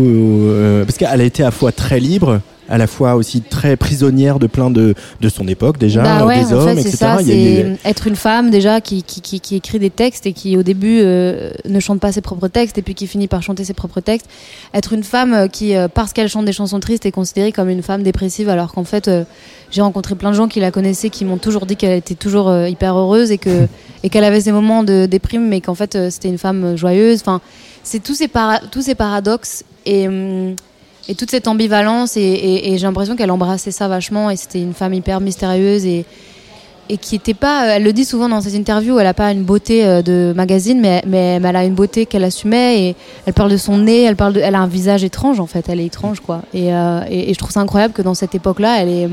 euh, 0.48 0.84
parce 0.84 0.96
qu'elle 0.98 1.20
a 1.20 1.24
été 1.24 1.42
à 1.42 1.46
la 1.46 1.50
fois 1.50 1.72
très 1.72 2.00
libre, 2.00 2.40
à 2.70 2.78
la 2.78 2.86
fois 2.86 3.16
aussi 3.16 3.42
très 3.42 3.76
prisonnière 3.76 4.38
de 4.38 4.46
plein 4.46 4.70
de 4.70 4.94
de 5.20 5.28
son 5.28 5.46
époque 5.48 5.76
déjà, 5.78 6.02
Bah 6.02 6.24
ouais, 6.24 6.44
des 6.44 6.54
en 6.54 6.58
hommes, 6.58 6.68
fait, 6.76 6.80
etc. 6.80 6.96
ça. 6.96 7.22
Des- 7.22 7.74
être 7.84 8.06
une 8.06 8.16
femme 8.16 8.50
déjà 8.50 8.80
qui, 8.80 9.02
qui, 9.02 9.20
qui, 9.20 9.40
qui 9.40 9.56
écrit 9.56 9.78
des 9.78 9.90
textes 9.90 10.24
et 10.26 10.32
qui 10.32 10.56
au 10.56 10.62
début 10.62 11.00
euh, 11.02 11.50
ne 11.68 11.80
chante 11.80 12.00
pas 12.00 12.12
ses 12.12 12.20
propres 12.20 12.48
textes 12.48 12.78
et 12.78 12.82
puis 12.82 12.94
qui 12.94 13.06
finit 13.06 13.28
par 13.28 13.42
chanter 13.42 13.64
ses 13.64 13.74
propres 13.74 14.00
textes. 14.00 14.26
Être 14.72 14.92
une 14.92 15.02
femme 15.02 15.34
euh, 15.34 15.46
qui, 15.48 15.74
euh, 15.76 15.88
parce 15.88 16.12
qu'elle 16.12 16.28
chante 16.28 16.44
des 16.46 16.52
chansons 16.52 16.80
tristes, 16.80 17.04
est 17.04 17.10
considérée 17.12 17.52
comme 17.52 17.68
une 17.68 17.82
femme 17.82 18.02
dépressive 18.02 18.48
alors 18.48 18.72
qu'en 18.72 18.84
fait, 18.84 19.08
euh, 19.08 19.24
j'ai 19.70 19.82
rencontré 19.82 20.14
plein 20.14 20.30
de 20.30 20.36
gens 20.36 20.48
qui 20.48 20.60
la 20.60 20.70
connaissaient 20.70 21.10
qui 21.10 21.24
m'ont 21.24 21.38
toujours 21.38 21.66
dit 21.66 21.76
qu'elle 21.76 21.96
était 21.98 22.14
toujours 22.14 22.52
hyper 22.66 22.96
heureuse 22.96 23.30
et 23.30 23.38
que 23.38 23.66
et 24.02 24.08
qu'elle 24.08 24.24
avait 24.24 24.40
ses 24.40 24.52
moments 24.52 24.82
de 24.82 25.06
déprime 25.06 25.46
mais 25.48 25.60
qu'en 25.60 25.74
fait 25.74 26.10
c'était 26.10 26.28
une 26.28 26.38
femme 26.38 26.76
joyeuse. 26.76 27.20
Enfin, 27.20 27.40
c'est 27.82 28.02
tous 28.02 28.14
ces 28.14 28.28
para- 28.28 28.60
tous 28.70 28.82
ces 28.82 28.94
paradoxes 28.94 29.64
et 29.86 30.08
hum, 30.08 30.54
et 31.10 31.16
toute 31.16 31.30
cette 31.30 31.48
ambivalence 31.48 32.16
et, 32.16 32.76
j'ai 32.76 32.86
l'impression 32.86 33.16
qu'elle 33.16 33.32
embrassait 33.32 33.72
ça 33.72 33.88
vachement 33.88 34.30
et 34.30 34.36
c'était 34.36 34.62
une 34.62 34.74
femme 34.74 34.94
hyper 34.94 35.20
mystérieuse 35.20 35.84
et 35.84 36.06
et 36.88 36.96
qui 36.96 37.14
était 37.14 37.34
pas 37.34 37.66
elle 37.66 37.84
le 37.84 37.92
dit 37.92 38.04
souvent 38.04 38.28
dans 38.28 38.40
ses 38.40 38.56
interviews 38.56 38.98
elle 38.98 39.06
a 39.06 39.14
pas 39.14 39.30
une 39.30 39.42
beauté 39.42 39.84
euh, 39.84 40.02
de 40.02 40.32
magazine 40.34 40.80
mais, 40.80 41.02
mais 41.06 41.40
elle 41.42 41.56
a 41.56 41.64
une 41.64 41.74
beauté 41.74 42.06
qu'elle 42.06 42.24
assumait 42.24 42.82
et 42.82 42.96
elle 43.26 43.32
parle 43.32 43.50
de 43.50 43.56
son 43.56 43.78
nez 43.78 44.02
elle 44.02 44.16
parle 44.16 44.36
elle 44.38 44.54
a 44.54 44.60
un 44.60 44.66
visage 44.66 45.04
étrange 45.04 45.40
en 45.40 45.46
fait. 45.46 45.68
Elle 45.68 45.80
est 45.80 45.86
étrange 45.86 46.20
quoi. 46.20 46.42
Et 46.54 46.74
euh, 46.74 47.02
et, 47.08 47.32
je 47.32 47.38
trouve 47.38 47.52
ça 47.52 47.60
incroyable 47.60 47.92
que 47.92 48.02
dans 48.02 48.14
cette 48.14 48.34
époque 48.34 48.58
là 48.58 48.80
elle 48.80 48.88
est 48.88 49.08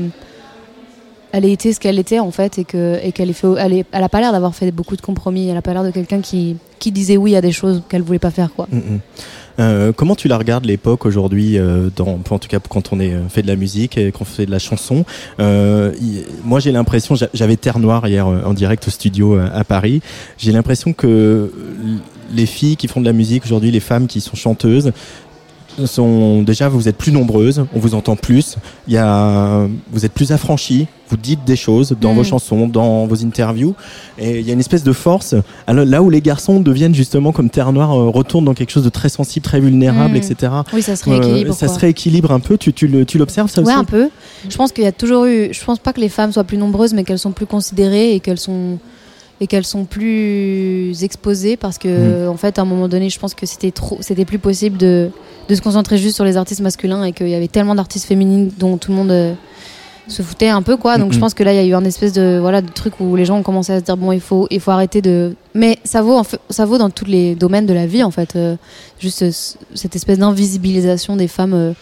elle 1.30 1.44
ait 1.44 1.52
été 1.52 1.72
ce 1.72 1.78
qu'elle 1.78 1.98
était 1.98 2.18
en 2.18 2.32
fait 2.32 2.58
et 2.58 2.64
que 2.64 2.98
et 3.02 3.12
qu'elle 3.12 3.30
ait 3.30 3.32
fait 3.32 3.48
elle, 3.58 3.84
elle 3.92 4.02
a 4.02 4.08
pas 4.08 4.20
l'air 4.20 4.32
d'avoir 4.32 4.54
fait 4.54 4.70
beaucoup 4.72 4.96
de 4.96 5.02
compromis. 5.02 5.48
Elle 5.48 5.56
a 5.56 5.62
pas 5.62 5.72
l'air 5.72 5.84
de 5.84 5.90
quelqu'un 5.92 6.20
qui 6.20 6.56
qui 6.80 6.90
disait 6.90 7.16
oui 7.16 7.36
à 7.36 7.40
des 7.40 7.52
choses 7.52 7.82
qu'elle 7.88 8.02
voulait 8.02 8.18
pas 8.18 8.32
faire 8.32 8.52
quoi. 8.54 8.66
Mm, 8.72 8.78
mm. 8.78 9.00
Euh, 9.58 9.92
comment 9.92 10.14
tu 10.14 10.28
la 10.28 10.38
regardes 10.38 10.64
l'époque 10.66 11.04
aujourd'hui, 11.04 11.58
euh, 11.58 11.90
en 11.98 12.38
tout 12.38 12.48
cas 12.48 12.58
quand 12.60 12.92
on 12.92 13.00
est 13.00 13.12
euh, 13.12 13.28
fait 13.28 13.42
de 13.42 13.48
la 13.48 13.56
musique 13.56 13.98
et 13.98 14.12
qu'on 14.12 14.24
fait 14.24 14.46
de 14.46 14.50
la 14.52 14.58
chanson 14.60 15.04
euh, 15.40 15.92
Moi 16.44 16.60
j'ai 16.60 16.70
l'impression, 16.70 17.16
j'a- 17.16 17.28
j'avais 17.34 17.56
Terre 17.56 17.80
Noire 17.80 18.06
hier 18.06 18.26
euh, 18.28 18.42
en 18.44 18.54
direct 18.54 18.86
au 18.86 18.90
studio 18.90 19.36
à 19.36 19.64
Paris, 19.64 20.00
j'ai 20.38 20.52
l'impression 20.52 20.92
que 20.92 21.52
les 22.32 22.46
filles 22.46 22.76
qui 22.76 22.88
font 22.88 23.00
de 23.00 23.06
la 23.06 23.12
musique 23.12 23.44
aujourd'hui, 23.46 23.70
les 23.70 23.80
femmes 23.80 24.06
qui 24.06 24.20
sont 24.20 24.36
chanteuses, 24.36 24.92
sont 25.86 26.42
déjà 26.42 26.68
vous 26.68 26.88
êtes 26.88 26.96
plus 26.96 27.12
nombreuses, 27.12 27.64
on 27.74 27.78
vous 27.78 27.94
entend 27.94 28.16
plus, 28.16 28.56
il 28.86 28.94
y 28.94 28.96
a, 28.96 29.66
vous 29.92 30.04
êtes 30.04 30.12
plus 30.12 30.32
affranchis, 30.32 30.86
vous 31.10 31.16
dites 31.16 31.44
des 31.46 31.56
choses 31.56 31.94
dans 32.00 32.12
Mm. 32.12 32.16
vos 32.16 32.24
chansons, 32.24 32.66
dans 32.68 33.06
vos 33.06 33.24
interviews, 33.24 33.74
et 34.18 34.40
il 34.40 34.46
y 34.46 34.50
a 34.50 34.52
une 34.52 34.60
espèce 34.60 34.84
de 34.84 34.92
force. 34.92 35.34
Alors 35.66 35.84
là 35.84 36.02
où 36.02 36.10
les 36.10 36.20
garçons 36.20 36.60
deviennent 36.60 36.94
justement 36.94 37.32
comme 37.32 37.48
Terre 37.50 37.72
Noire, 37.72 37.92
euh, 37.98 38.08
retournent 38.10 38.44
dans 38.44 38.54
quelque 38.54 38.70
chose 38.72 38.84
de 38.84 38.90
très 38.90 39.08
sensible, 39.08 39.44
très 39.44 39.60
vulnérable, 39.60 40.14
Mm. 40.14 40.16
etc. 40.16 40.52
Oui, 40.74 40.82
ça 40.82 40.96
se 40.96 41.08
rééquilibre, 41.08 41.50
Euh, 41.52 41.54
ça 41.54 41.68
se 41.68 41.78
rééquilibre 41.78 42.30
un 42.32 42.40
peu. 42.40 42.56
Tu, 42.58 42.72
tu 42.72 42.88
l'observes 43.18 43.50
ça 43.50 43.60
Ouais, 43.62 43.68
aussi 43.68 43.76
un 43.76 43.84
peu. 43.84 44.08
Je 44.48 44.56
pense 44.56 44.72
qu'il 44.72 44.84
y 44.84 44.86
a 44.88 44.92
toujours 44.92 45.24
eu. 45.26 45.48
Je 45.52 45.64
pense 45.64 45.78
pas 45.78 45.92
que 45.92 46.00
les 46.00 46.08
femmes 46.08 46.32
soient 46.32 46.44
plus 46.44 46.58
nombreuses, 46.58 46.92
mais 46.94 47.04
qu'elles 47.04 47.18
sont 47.18 47.32
plus 47.32 47.46
considérées 47.46 48.14
et 48.14 48.20
qu'elles 48.20 48.38
sont 48.38 48.78
et 49.40 49.46
qu'elles 49.46 49.64
sont 49.66 49.84
plus 49.84 51.04
exposées 51.04 51.56
parce 51.56 51.78
que 51.78 52.26
Mm. 52.26 52.28
en 52.28 52.36
fait 52.36 52.58
à 52.58 52.62
un 52.62 52.64
moment 52.64 52.88
donné 52.88 53.08
je 53.10 53.18
pense 53.18 53.34
que 53.34 53.46
c'était 53.46 53.70
trop 53.70 53.98
c'était 54.00 54.24
plus 54.24 54.38
possible 54.38 54.76
de, 54.78 55.10
de 55.48 55.54
se 55.54 55.60
concentrer 55.62 55.96
juste 55.98 56.16
sur 56.16 56.24
les 56.24 56.36
artistes 56.36 56.60
masculins 56.60 57.04
et 57.04 57.12
qu'il 57.12 57.28
y 57.28 57.34
avait 57.34 57.48
tellement 57.48 57.74
d'artistes 57.74 58.06
féminines 58.06 58.50
dont 58.58 58.76
tout 58.78 58.90
le 58.90 58.96
monde 58.96 59.10
euh, 59.10 59.32
se 60.08 60.22
foutait 60.22 60.48
un 60.48 60.62
peu 60.62 60.76
quoi 60.76 60.96
donc 60.98 61.08
Mhm. 61.08 61.12
je 61.14 61.18
pense 61.20 61.34
que 61.34 61.42
là 61.44 61.52
il 61.52 61.56
y 61.56 61.60
a 61.60 61.64
eu 61.64 61.74
un 61.74 61.84
espèce 61.84 62.12
de 62.14 62.38
voilà 62.40 62.62
de 62.62 62.70
truc 62.70 62.94
où 62.98 63.14
les 63.14 63.24
gens 63.26 63.36
ont 63.38 63.42
commencé 63.42 63.72
à 63.72 63.78
se 63.78 63.84
dire 63.84 63.96
bon 63.96 64.10
il 64.12 64.20
faut 64.20 64.46
il 64.50 64.58
faut 64.58 64.70
arrêter 64.70 65.02
de 65.02 65.34
mais 65.54 65.78
ça 65.84 66.02
vaut 66.02 66.16
en 66.16 66.24
fait- 66.24 66.40
ça 66.50 66.64
vaut 66.64 66.78
dans 66.78 66.90
tous 66.90 67.04
les 67.04 67.34
domaines 67.34 67.66
de 67.66 67.74
la 67.74 67.86
vie 67.86 68.02
en 68.02 68.10
fait 68.10 68.34
euh, 68.34 68.56
juste 68.98 69.22
euh, 69.22 69.30
cette 69.74 69.94
espèce 69.96 70.18
d'invisibilisation 70.18 71.14
des 71.16 71.28
femmes 71.28 71.54
euh, 71.54 71.72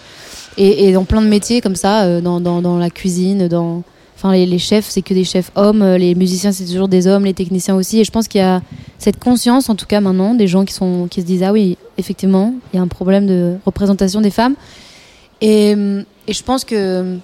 et, 0.58 0.88
et 0.88 0.92
dans 0.92 1.04
plein 1.04 1.22
de 1.22 1.28
métiers 1.28 1.60
comme 1.60 1.76
ça 1.76 2.20
dans, 2.20 2.40
dans, 2.40 2.60
dans 2.62 2.78
la 2.78 2.90
cuisine 2.90 3.46
dans 3.48 3.82
enfin 4.16 4.32
les, 4.32 4.58
chefs 4.58 4.86
c'est 4.88 5.02
que 5.02 5.14
des 5.14 5.24
chefs 5.24 5.50
hommes 5.54 5.82
euh, 5.82 5.98
les 5.98 6.14
musiciens 6.14 6.50
c'est 6.50 6.64
toujours 6.64 6.88
des 6.88 7.06
hommes 7.06 7.24
les 7.24 7.34
techniciens 7.34 7.76
aussi. 7.76 8.00
Et 8.00 8.04
je 8.04 8.10
pense 8.10 8.28
qu'il 8.28 8.40
y 8.40 8.44
a 8.44 8.62
cette 8.98 9.18
conscience 9.18 9.68
en 9.68 9.74
tout 9.74 9.86
cas 9.86 10.00
maintenant 10.00 10.34
des 10.34 10.46
gens 10.46 10.64
qui 10.64 10.72
sont 10.72 11.06
qui 11.08 11.20
se 11.20 11.26
disent 11.26 11.42
ah 11.42 11.52
oui 11.52 11.76
effectivement 11.98 12.54
il 12.72 12.76
y 12.76 12.78
a 12.80 12.82
un 12.82 12.88
problème 12.88 13.26
de 13.26 13.56
représentation 13.64 14.20
des 14.20 14.30
femmes. 14.30 14.54
Et, 15.42 15.74
je 16.28 16.42
pense 16.42 16.64
que 16.64 17.18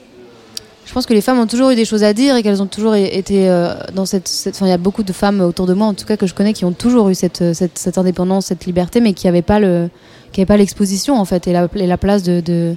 je 0.85 0.93
pense 0.93 1.07
que 1.07 1.15
les 1.15 1.23
femmes 1.23 1.39
ont 1.39 1.47
toujours 1.47 1.71
eu 1.71 1.75
des 1.75 1.87
choses 1.87 2.05
à 2.05 2.13
dire 2.13 2.37
et 2.37 2.43
qu'elles 2.43 2.61
ont 2.61 2.67
toujours 2.67 2.95
été 2.95 3.49
euh, 3.49 3.73
dans 3.95 4.05
cette, 4.05 4.31
enfin 4.49 4.67
il 4.67 4.69
y 4.69 4.73
a 4.73 4.79
beaucoup 4.79 5.03
de 5.03 5.13
femmes 5.13 5.41
autour 5.41 5.67
de 5.67 5.73
moi 5.73 5.87
en 5.87 5.95
tout 5.95 6.05
cas 6.05 6.17
que 6.17 6.27
je 6.27 6.35
connais 6.35 6.53
qui 6.53 6.65
ont 6.65 6.73
toujours 6.73 7.09
eu 7.09 7.15
cette, 7.15 7.41
euh, 7.41 7.55
cette, 7.55 7.99
indépendance 7.99 8.47
cette 8.47 8.67
liberté 8.67 9.01
mais 9.01 9.15
qui 9.15 9.27
n'avaient 9.27 9.43
pas 9.43 9.59
le 9.59 9.89
qui 10.33 10.45
pas 10.45 10.57
l'exposition 10.57 11.19
en 11.19 11.25
fait 11.25 11.47
et 11.47 11.53
la, 11.53 11.99
place 11.99 12.23
de 12.23 12.77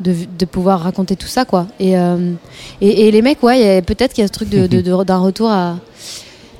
de, 0.00 0.14
de 0.38 0.44
pouvoir 0.46 0.80
raconter 0.80 1.16
tout 1.16 1.26
ça 1.28 1.44
quoi. 1.44 1.66
Et 1.78 1.96
euh, 1.98 2.32
et, 2.80 3.08
et 3.08 3.10
les 3.10 3.22
mecs 3.22 3.42
ouais 3.42 3.82
peut-être 3.82 4.12
qu'il 4.12 4.22
y 4.22 4.24
a 4.24 4.28
ce 4.28 4.32
truc 4.32 4.48
de 4.48 4.66
de- 4.66 4.80
de- 4.88 5.04
d'un 5.04 5.18
retour 5.18 5.50
à 5.50 5.76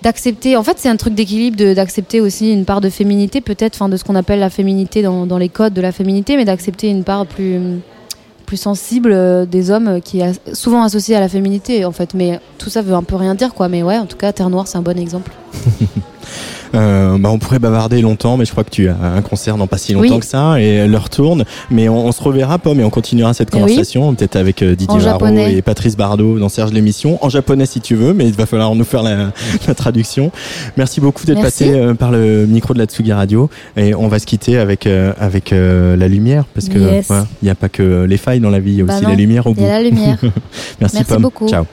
d'accepter. 0.03 0.57
En 0.57 0.63
fait 0.63 0.77
c'est 0.79 0.89
un 0.89 0.97
truc 0.97 1.15
d'équilibre 1.15 1.75
d'accepter 1.75 2.21
aussi 2.21 2.53
une 2.53 2.65
part 2.65 2.81
de 2.81 2.89
féminité 2.89 3.41
peut-être 3.41 3.75
enfin 3.75 3.89
de 3.89 3.97
ce 3.97 4.05
qu'on 4.05 4.15
appelle 4.17 4.39
la 4.41 4.51
féminité 4.51 5.03
dans, 5.03 5.27
dans 5.27 5.39
les 5.39 5.49
codes 5.51 5.75
de 5.75 5.81
la 5.83 5.93
féminité 5.93 6.37
mais 6.37 6.45
d'accepter 6.45 6.89
une 6.89 7.05
part 7.05 7.27
plus 7.27 7.59
plus 8.47 8.57
sensible 8.57 9.13
euh, 9.13 9.47
des 9.47 9.71
hommes 9.71 9.89
euh, 9.89 10.01
qui 10.01 10.21
est 10.21 10.33
souvent 10.55 10.83
associée 10.83 11.15
à 11.17 11.21
la 11.21 11.29
féminité 11.29 11.85
en 11.85 11.93
fait. 11.93 12.15
Mais 12.15 12.41
tout 12.59 12.69
ça 12.71 12.83
veut 12.83 12.95
un 12.95 13.03
peu 13.05 13.15
rien 13.17 13.35
dire 13.37 13.55
quoi. 13.55 13.69
Mais 13.69 13.83
ouais 13.83 13.97
en 13.99 14.07
tout 14.07 14.17
cas 14.17 14.33
Terre 14.33 14.51
Noire 14.51 14.67
c'est 14.67 14.79
un 14.79 14.83
bon 14.83 14.99
exemple 14.99 15.33
Euh, 16.75 17.19
bah, 17.19 17.31
on 17.33 17.39
pourrait 17.39 17.59
bavarder 17.59 18.01
longtemps, 18.01 18.37
mais 18.37 18.45
je 18.45 18.53
crois 18.53 18.65
que 18.65 18.71
tu 18.71 18.89
as 18.89 18.95
un 18.97 19.23
concert 19.23 19.57
dans 19.57 19.67
pas 19.67 19.77
si 19.79 19.93
longtemps 19.93 20.15
Oui. 20.15 20.21
que 20.21 20.27
ça, 20.27 20.61
et 20.61 20.87
l'heure 20.87 21.11
tourne. 21.11 21.45
Mais 21.71 21.89
on, 21.89 22.07
on 22.07 22.13
se 22.13 22.23
reverra 22.23 22.59
pas, 22.59 22.75
mais 22.75 22.85
on 22.85 22.91
continuera 22.91 23.35
cette 23.35 23.49
Eh 23.53 23.57
oui. 23.57 23.63
conversation, 23.63 24.15
peut-être 24.15 24.37
avec 24.37 24.63
euh, 24.63 24.77
Didier 24.77 24.99
Varro 25.01 25.27
et 25.27 25.63
Patrice 25.63 25.97
Bardot 25.97 26.39
dans 26.39 26.49
Serge 26.49 26.73
l'émission, 26.73 27.19
en 27.25 27.29
japonais 27.29 27.67
si 27.67 27.81
tu 27.81 27.95
veux, 27.97 28.13
mais 28.15 28.27
il 28.29 28.35
va 28.35 28.47
falloir 28.47 28.75
nous 28.75 28.85
faire 28.85 29.03
la, 29.03 29.33
la 29.69 29.75
traduction. 29.75 30.31
Merci 30.77 31.01
beaucoup 31.01 31.27
d'être 31.27 31.43
passé 31.43 31.71
euh, 31.73 31.95
par 31.95 32.11
le 32.13 32.47
micro 32.47 32.73
de 32.75 32.79
la 32.79 32.85
Tsugi 32.87 33.13
Radio, 33.13 33.51
et 33.77 33.95
on 33.95 34.09
va 34.09 34.19
se 34.19 34.27
quitter 34.27 34.57
avec 34.59 34.87
euh, 34.87 35.13
avec 35.19 35.51
la 35.51 36.09
lumière, 36.09 36.45
parce 36.55 36.69
que 36.69 36.79
Yes. 36.79 37.09
il 37.11 37.45
n'y 37.45 37.51
a 37.51 37.55
pas 37.55 37.69
que 37.69 38.05
les 38.05 38.17
failles 38.17 38.41
dans 38.41 38.51
la 38.51 38.61
vie, 38.61 38.73
il 38.73 38.79
y 38.79 38.83
a 38.83 38.85
Bah 38.85 38.95
aussi 38.95 39.03
non, 39.05 39.11
la 39.11 39.17
lumière 39.17 39.47
au 39.47 39.51
il 39.51 39.59
y 39.59 39.61
bout. 39.61 39.67
a 39.67 39.69
la 39.73 39.83
lumière. 39.83 40.19
Merci, 40.81 40.97
Merci 40.97 41.05
Pomme. 41.05 41.23
beaucoup. 41.23 41.49
Ciao. 41.49 41.65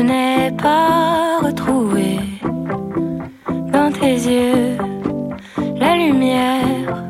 Je 0.00 0.04
n'ai 0.06 0.50
pas 0.52 1.40
retrouvé 1.42 2.20
dans 3.70 3.92
tes 3.92 4.14
yeux 4.34 4.78
la 5.78 5.94
lumière, 5.96 7.04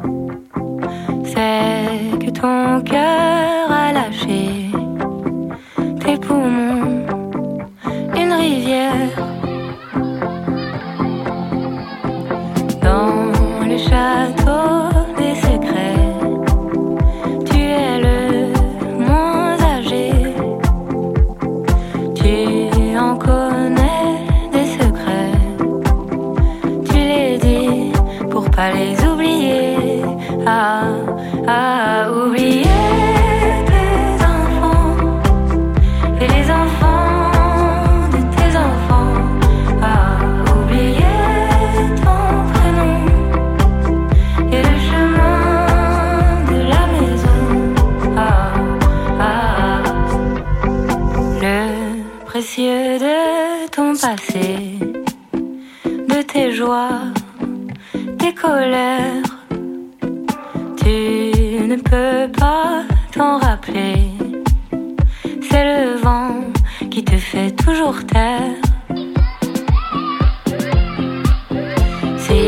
c'est 1.24 2.18
que 2.18 2.30
ton 2.30 2.82
cœur 2.82 3.70
a 3.70 3.92
lâché 3.92 4.70
tes 6.00 6.16
poumons, 6.16 7.06
une 8.16 8.32
rivière. 8.32 9.29
Tu 60.76 61.66
ne 61.68 61.76
peux 61.76 62.30
pas 62.32 62.82
t'en 63.12 63.38
rappeler. 63.38 64.10
C'est 65.48 65.64
le 65.64 65.96
vent 65.98 66.34
qui 66.90 67.04
te 67.04 67.16
fait 67.16 67.52
toujours 67.52 68.04
taire. 68.06 68.56
Si 72.18 72.40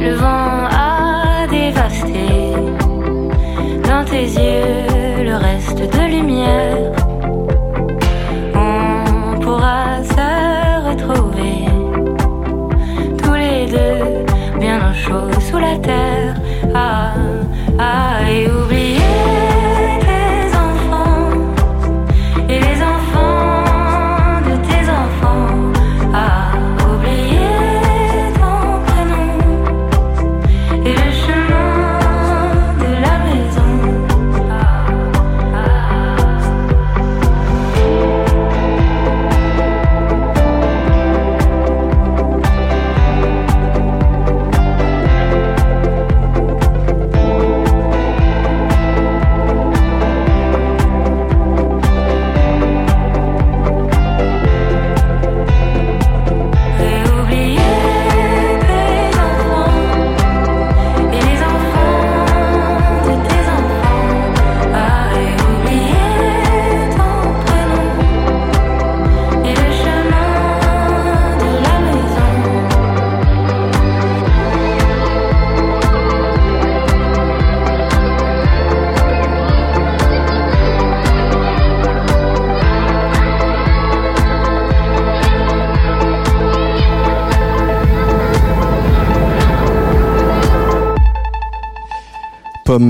le 0.00 0.14
vent 0.14 0.68
a 0.70 1.46
dévasté 1.50 2.28
dans 3.86 4.04
tes 4.06 4.24
yeux. 4.24 4.95
Terre. 15.78 16.34
Ah, 16.74 17.14
ah, 17.78 18.05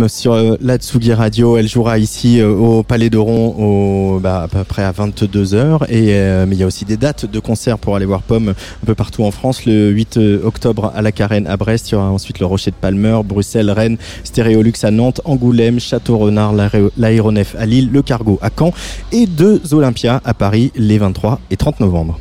Sur 0.08 0.32
euh, 0.32 0.56
la 0.60 0.76
Tsugi 0.78 1.12
Radio. 1.12 1.56
Elle 1.56 1.68
jouera 1.68 1.98
ici 1.98 2.40
euh, 2.40 2.50
au 2.50 2.82
Palais 2.82 3.08
d'Oron 3.10 4.18
bah, 4.20 4.42
à 4.42 4.48
peu 4.48 4.64
près 4.64 4.82
à 4.82 4.92
22h. 4.92 5.84
Et, 5.88 6.14
euh, 6.14 6.44
mais 6.46 6.56
il 6.56 6.58
y 6.58 6.62
a 6.62 6.66
aussi 6.66 6.84
des 6.84 6.96
dates 6.96 7.26
de 7.26 7.38
concert 7.38 7.78
pour 7.78 7.94
aller 7.96 8.06
voir 8.06 8.22
Pomme 8.22 8.50
un 8.50 8.86
peu 8.86 8.94
partout 8.94 9.22
en 9.24 9.30
France. 9.30 9.64
Le 9.64 9.90
8 9.90 10.18
octobre 10.44 10.92
à 10.94 11.02
la 11.02 11.12
Carène 11.12 11.46
à 11.46 11.56
Brest. 11.56 11.90
Il 11.90 11.92
y 11.92 11.94
aura 11.96 12.10
ensuite 12.10 12.40
le 12.40 12.46
Rocher 12.46 12.70
de 12.72 12.76
Palmer, 12.76 13.20
Bruxelles, 13.24 13.70
Rennes, 13.70 13.96
Stéréolux 14.24 14.72
à 14.82 14.90
Nantes, 14.90 15.20
Angoulême, 15.24 15.78
Château-Renard, 15.78 16.52
l'Aéro- 16.52 16.90
l'Aéronef 16.96 17.54
à 17.58 17.66
Lille, 17.66 17.90
le 17.92 18.02
Cargo 18.02 18.38
à 18.42 18.50
Caen 18.56 18.72
et 19.12 19.26
deux 19.26 19.60
Olympias 19.72 20.20
à 20.24 20.34
Paris 20.34 20.72
les 20.74 20.98
23 20.98 21.40
et 21.50 21.56
30 21.56 21.80
novembre. 21.80 22.18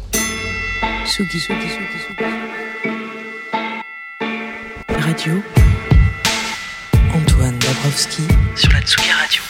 Tsugi. 1.08 1.40
Radio. 5.00 5.55
Sur 7.98 8.74
la 8.74 8.82
Tsugi 8.82 9.10
Radio. 9.10 9.42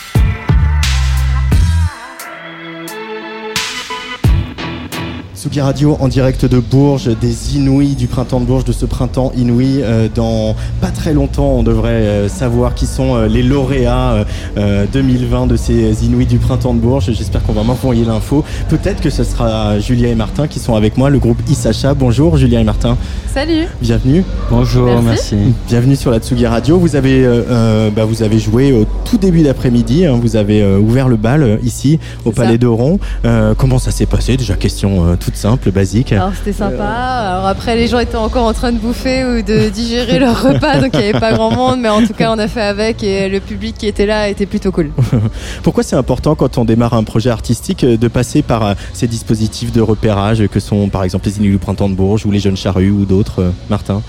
Tsugi 5.35 5.61
Radio 5.61 5.97
en 5.99 6.07
direct 6.07 6.45
de 6.45 6.59
Bourges, 6.59 7.07
des 7.19 7.55
Inouïs 7.55 7.95
du 7.95 8.05
printemps 8.05 8.39
de 8.39 8.45
Bourges, 8.45 8.63
de 8.63 8.71
ce 8.71 8.85
printemps 8.85 9.31
Inouï. 9.35 9.81
Euh, 9.81 10.09
dans 10.13 10.55
pas 10.85 10.91
très 10.91 11.13
longtemps, 11.13 11.47
on 11.47 11.63
devrait 11.63 11.89
euh, 11.89 12.29
savoir 12.29 12.75
qui 12.75 12.85
sont 12.85 13.15
euh, 13.15 13.27
les 13.27 13.41
lauréats 13.41 14.11
euh, 14.11 14.23
euh, 14.57 14.85
2020 14.93 15.47
de 15.47 15.55
ces 15.55 16.05
Inouïs 16.05 16.27
du 16.27 16.37
printemps 16.37 16.75
de 16.75 16.79
Bourges. 16.79 17.11
J'espère 17.11 17.41
qu'on 17.41 17.53
va 17.53 17.63
m'envoyer 17.63 18.05
l'info. 18.05 18.45
Peut-être 18.69 19.01
que 19.01 19.09
ce 19.09 19.23
sera 19.23 19.79
Julia 19.79 20.09
et 20.09 20.13
Martin 20.15 20.45
qui 20.45 20.59
sont 20.59 20.75
avec 20.75 20.95
moi, 20.95 21.09
le 21.09 21.17
groupe 21.17 21.39
Isacha. 21.49 21.95
Bonjour 21.95 22.37
Julia 22.37 22.59
et 22.59 22.63
Martin. 22.63 22.97
Salut 23.33 23.65
Bienvenue. 23.81 24.23
Bonjour, 24.51 25.01
merci. 25.01 25.35
Bienvenue 25.67 25.95
sur 25.95 26.11
la 26.11 26.19
Tsugi 26.19 26.45
Radio. 26.45 26.77
Vous 26.77 26.95
avez, 26.95 27.25
euh, 27.25 27.89
bah, 27.89 28.05
vous 28.05 28.21
avez 28.21 28.37
joué 28.37 28.71
au 28.71 28.85
tout 29.05 29.17
début 29.17 29.41
d'après-midi. 29.41 30.05
hein. 30.05 30.19
vous 30.21 30.35
avez 30.35 30.61
euh, 30.61 30.77
ouvert 30.77 31.07
le 31.07 31.15
bal 31.15 31.57
ici 31.63 31.99
au. 32.25 32.31
Palais 32.31 32.59
d'Oron. 32.59 32.99
Euh, 33.25 33.55
comment 33.57 33.79
ça 33.79 33.89
s'est 33.89 34.05
passé? 34.05 34.37
Déjà 34.37 34.53
question 34.53 35.03
euh, 35.03 35.15
toute 35.15 35.35
simple, 35.35 35.71
basique. 35.71 36.11
Alors 36.11 36.31
c'était 36.37 36.55
sympa. 36.55 36.83
Alors 36.83 37.47
après 37.47 37.75
les 37.75 37.87
gens 37.87 37.97
étaient 37.97 38.15
encore 38.17 38.45
en 38.45 38.53
train 38.53 38.71
de 38.71 38.77
bouffer 38.77 39.23
ou 39.25 39.41
de 39.41 39.69
digérer 39.69 40.19
leur 40.19 40.43
repas, 40.43 40.74
donc 40.81 40.91
il 40.93 40.99
n'y 40.99 41.09
avait 41.09 41.19
pas 41.19 41.33
grand 41.33 41.51
monde, 41.51 41.79
mais 41.79 41.89
en 41.89 42.05
tout 42.05 42.13
cas 42.13 42.31
on 42.31 42.39
a 42.39 42.47
fait 42.47 42.61
avec 42.61 43.03
et 43.03 43.29
le 43.29 43.39
public 43.39 43.77
qui 43.77 43.87
était 43.87 44.05
là 44.05 44.29
était 44.29 44.45
plutôt 44.45 44.71
cool. 44.71 44.91
Pourquoi 45.63 45.83
c'est 45.83 45.95
important 45.95 46.35
quand 46.35 46.57
on 46.57 46.65
démarre 46.65 46.93
un 46.93 47.03
projet 47.03 47.29
artistique 47.29 47.83
euh, 47.83 47.97
de 47.97 48.07
passer 48.07 48.41
par 48.41 48.65
euh, 48.65 48.73
ces 48.93 49.07
dispositifs 49.07 49.71
de 49.71 49.81
repérage 49.81 50.45
que 50.47 50.59
sont 50.59 50.89
par 50.89 51.03
exemple 51.03 51.25
les 51.25 51.37
Inuits 51.37 51.51
du 51.51 51.57
Printemps 51.57 51.89
de 51.89 51.95
Bourges 51.95 52.25
ou 52.25 52.31
les 52.31 52.39
Jeunes 52.39 52.57
Charrues 52.57 52.91
ou 52.91 53.05
d'autres, 53.05 53.41
euh, 53.41 53.51
Martin? 53.69 54.01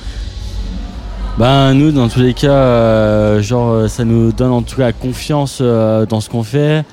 Ben 1.39 1.75
nous, 1.75 1.93
dans 1.93 2.09
tous 2.09 2.21
les 2.21 2.33
cas, 2.33 2.49
euh, 2.51 3.43
genre 3.43 3.91
ça 3.91 4.05
nous 4.05 4.33
donne 4.33 4.53
en 4.53 4.63
tout 4.63 4.77
cas 4.77 4.93
confiance 4.93 5.59
euh, 5.61 6.07
dans 6.07 6.21
ce 6.21 6.31
qu'on 6.31 6.43
fait. 6.43 6.85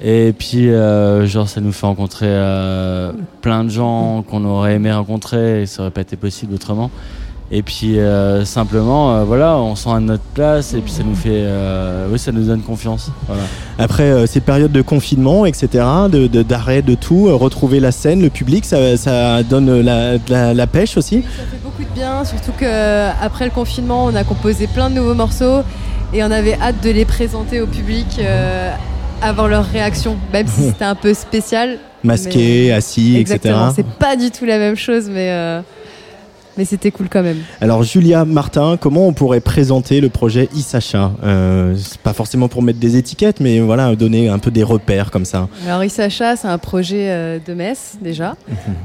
Et 0.00 0.34
puis, 0.36 0.68
euh, 0.68 1.26
genre, 1.26 1.48
ça 1.48 1.60
nous 1.60 1.72
fait 1.72 1.86
rencontrer 1.86 2.26
euh, 2.28 3.12
plein 3.40 3.64
de 3.64 3.70
gens 3.70 4.22
qu'on 4.22 4.44
aurait 4.44 4.74
aimé 4.74 4.92
rencontrer 4.92 5.62
et 5.62 5.66
ça 5.66 5.82
aurait 5.82 5.90
pas 5.90 6.00
été 6.00 6.16
possible 6.16 6.54
autrement. 6.54 6.90
Et 7.52 7.62
puis, 7.62 7.98
euh, 7.98 8.44
simplement, 8.44 9.14
euh, 9.16 9.24
voilà, 9.24 9.58
on 9.58 9.76
sent 9.76 9.90
à 9.90 10.00
notre 10.00 10.22
place 10.34 10.72
et 10.74 10.78
puis 10.78 10.90
ça 10.90 11.02
nous 11.04 11.14
fait, 11.14 11.28
euh, 11.30 12.08
oui, 12.10 12.18
ça 12.18 12.32
nous 12.32 12.42
donne 12.44 12.62
confiance. 12.62 13.10
Voilà. 13.28 13.42
Après 13.78 14.04
euh, 14.04 14.26
ces 14.26 14.40
périodes 14.40 14.72
de 14.72 14.80
confinement, 14.82 15.44
etc., 15.44 15.68
de- 16.10 16.26
de- 16.26 16.42
d'arrêt 16.42 16.80
de, 16.82 16.94
tout, 16.94 17.28
euh, 17.28 17.34
retrouver 17.34 17.80
la 17.80 17.92
scène, 17.92 18.22
le 18.22 18.30
public, 18.30 18.64
ça, 18.64 18.96
ça 18.96 19.42
donne 19.42 19.82
la, 19.82 20.14
la, 20.28 20.54
la 20.54 20.66
pêche 20.66 20.96
aussi? 20.96 21.22
Ça 21.22 21.44
fait 21.44 21.62
beaucoup 21.62 21.82
de 21.84 21.94
bien, 21.94 22.24
surtout 22.24 22.52
que 22.58 23.10
après 23.22 23.44
le 23.44 23.50
confinement 23.50 24.06
on 24.06 24.14
a 24.14 24.24
composé 24.24 24.66
plein 24.66 24.88
de 24.88 24.94
nouveaux 24.96 25.14
morceaux 25.14 25.60
et 26.14 26.24
on 26.24 26.30
avait 26.30 26.54
hâte 26.60 26.82
de 26.82 26.90
les 26.90 27.04
présenter 27.04 27.60
au 27.60 27.66
public 27.66 28.06
euh, 28.20 28.72
avant 29.20 29.46
leur 29.48 29.66
réaction, 29.66 30.16
même 30.32 30.46
si 30.48 30.62
c'était 30.68 30.84
un 30.86 30.94
peu 30.94 31.12
spécial. 31.12 31.76
Masqué, 32.02 32.66
mais- 32.68 32.72
assis, 32.72 33.16
Exactement, 33.16 33.68
etc. 33.70 33.72
c'est 33.76 33.98
pas 33.98 34.16
du 34.16 34.30
tout 34.30 34.46
la 34.46 34.58
même 34.58 34.76
chose, 34.76 35.04
mais, 35.08 35.28
euh, 35.30 35.60
mais 36.56 36.64
c'était 36.64 36.90
cool 36.90 37.08
quand 37.08 37.22
même. 37.22 37.38
Alors 37.60 37.82
Julia, 37.82 38.24
Martin, 38.24 38.76
comment 38.80 39.06
on 39.06 39.12
pourrait 39.12 39.40
présenter 39.40 40.00
le 40.00 40.08
projet 40.08 40.48
Isacha 40.54 41.12
euh, 41.22 41.76
pas 42.02 42.12
forcément 42.12 42.48
pour 42.48 42.62
mettre 42.62 42.78
des 42.78 42.96
étiquettes, 42.96 43.40
mais 43.40 43.60
voilà, 43.60 43.94
donner 43.96 44.28
un 44.28 44.38
peu 44.38 44.50
des 44.50 44.62
repères 44.62 45.10
comme 45.10 45.24
ça. 45.24 45.48
Alors 45.66 45.84
Isacha, 45.84 46.36
c'est 46.36 46.48
un 46.48 46.58
projet 46.58 47.10
euh, 47.10 47.38
de 47.44 47.54
Metz 47.54 47.96
déjà, 48.00 48.36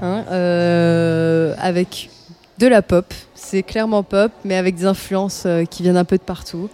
hein, 0.01 0.23
euh, 0.31 1.53
avec 1.59 2.09
de 2.57 2.67
la 2.67 2.81
pop. 2.81 3.13
C'est 3.35 3.63
clairement 3.63 4.03
pop, 4.03 4.31
mais 4.43 4.55
avec 4.55 4.75
des 4.75 4.85
influences 4.85 5.43
euh, 5.45 5.63
qui 5.65 5.83
viennent 5.83 5.97
un 5.97 6.05
peu 6.05 6.17
de 6.17 6.23
partout. 6.23 6.69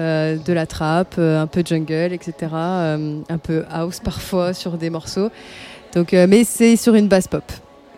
Euh, 0.00 0.36
de 0.36 0.52
la 0.52 0.64
trap, 0.64 1.16
euh, 1.18 1.42
un 1.42 1.48
peu 1.48 1.64
jungle, 1.66 2.12
etc. 2.12 2.32
euh, 2.52 3.18
un 3.28 3.38
peu 3.38 3.64
house 3.68 3.98
parfois 3.98 4.54
sur 4.54 4.78
des 4.78 4.90
morceaux. 4.90 5.28
Donc, 5.92 6.12
mais 6.12 6.44
c'est 6.44 6.76
sur 6.76 6.94
une 6.94 7.08
base 7.08 7.26
pop. 7.26 7.42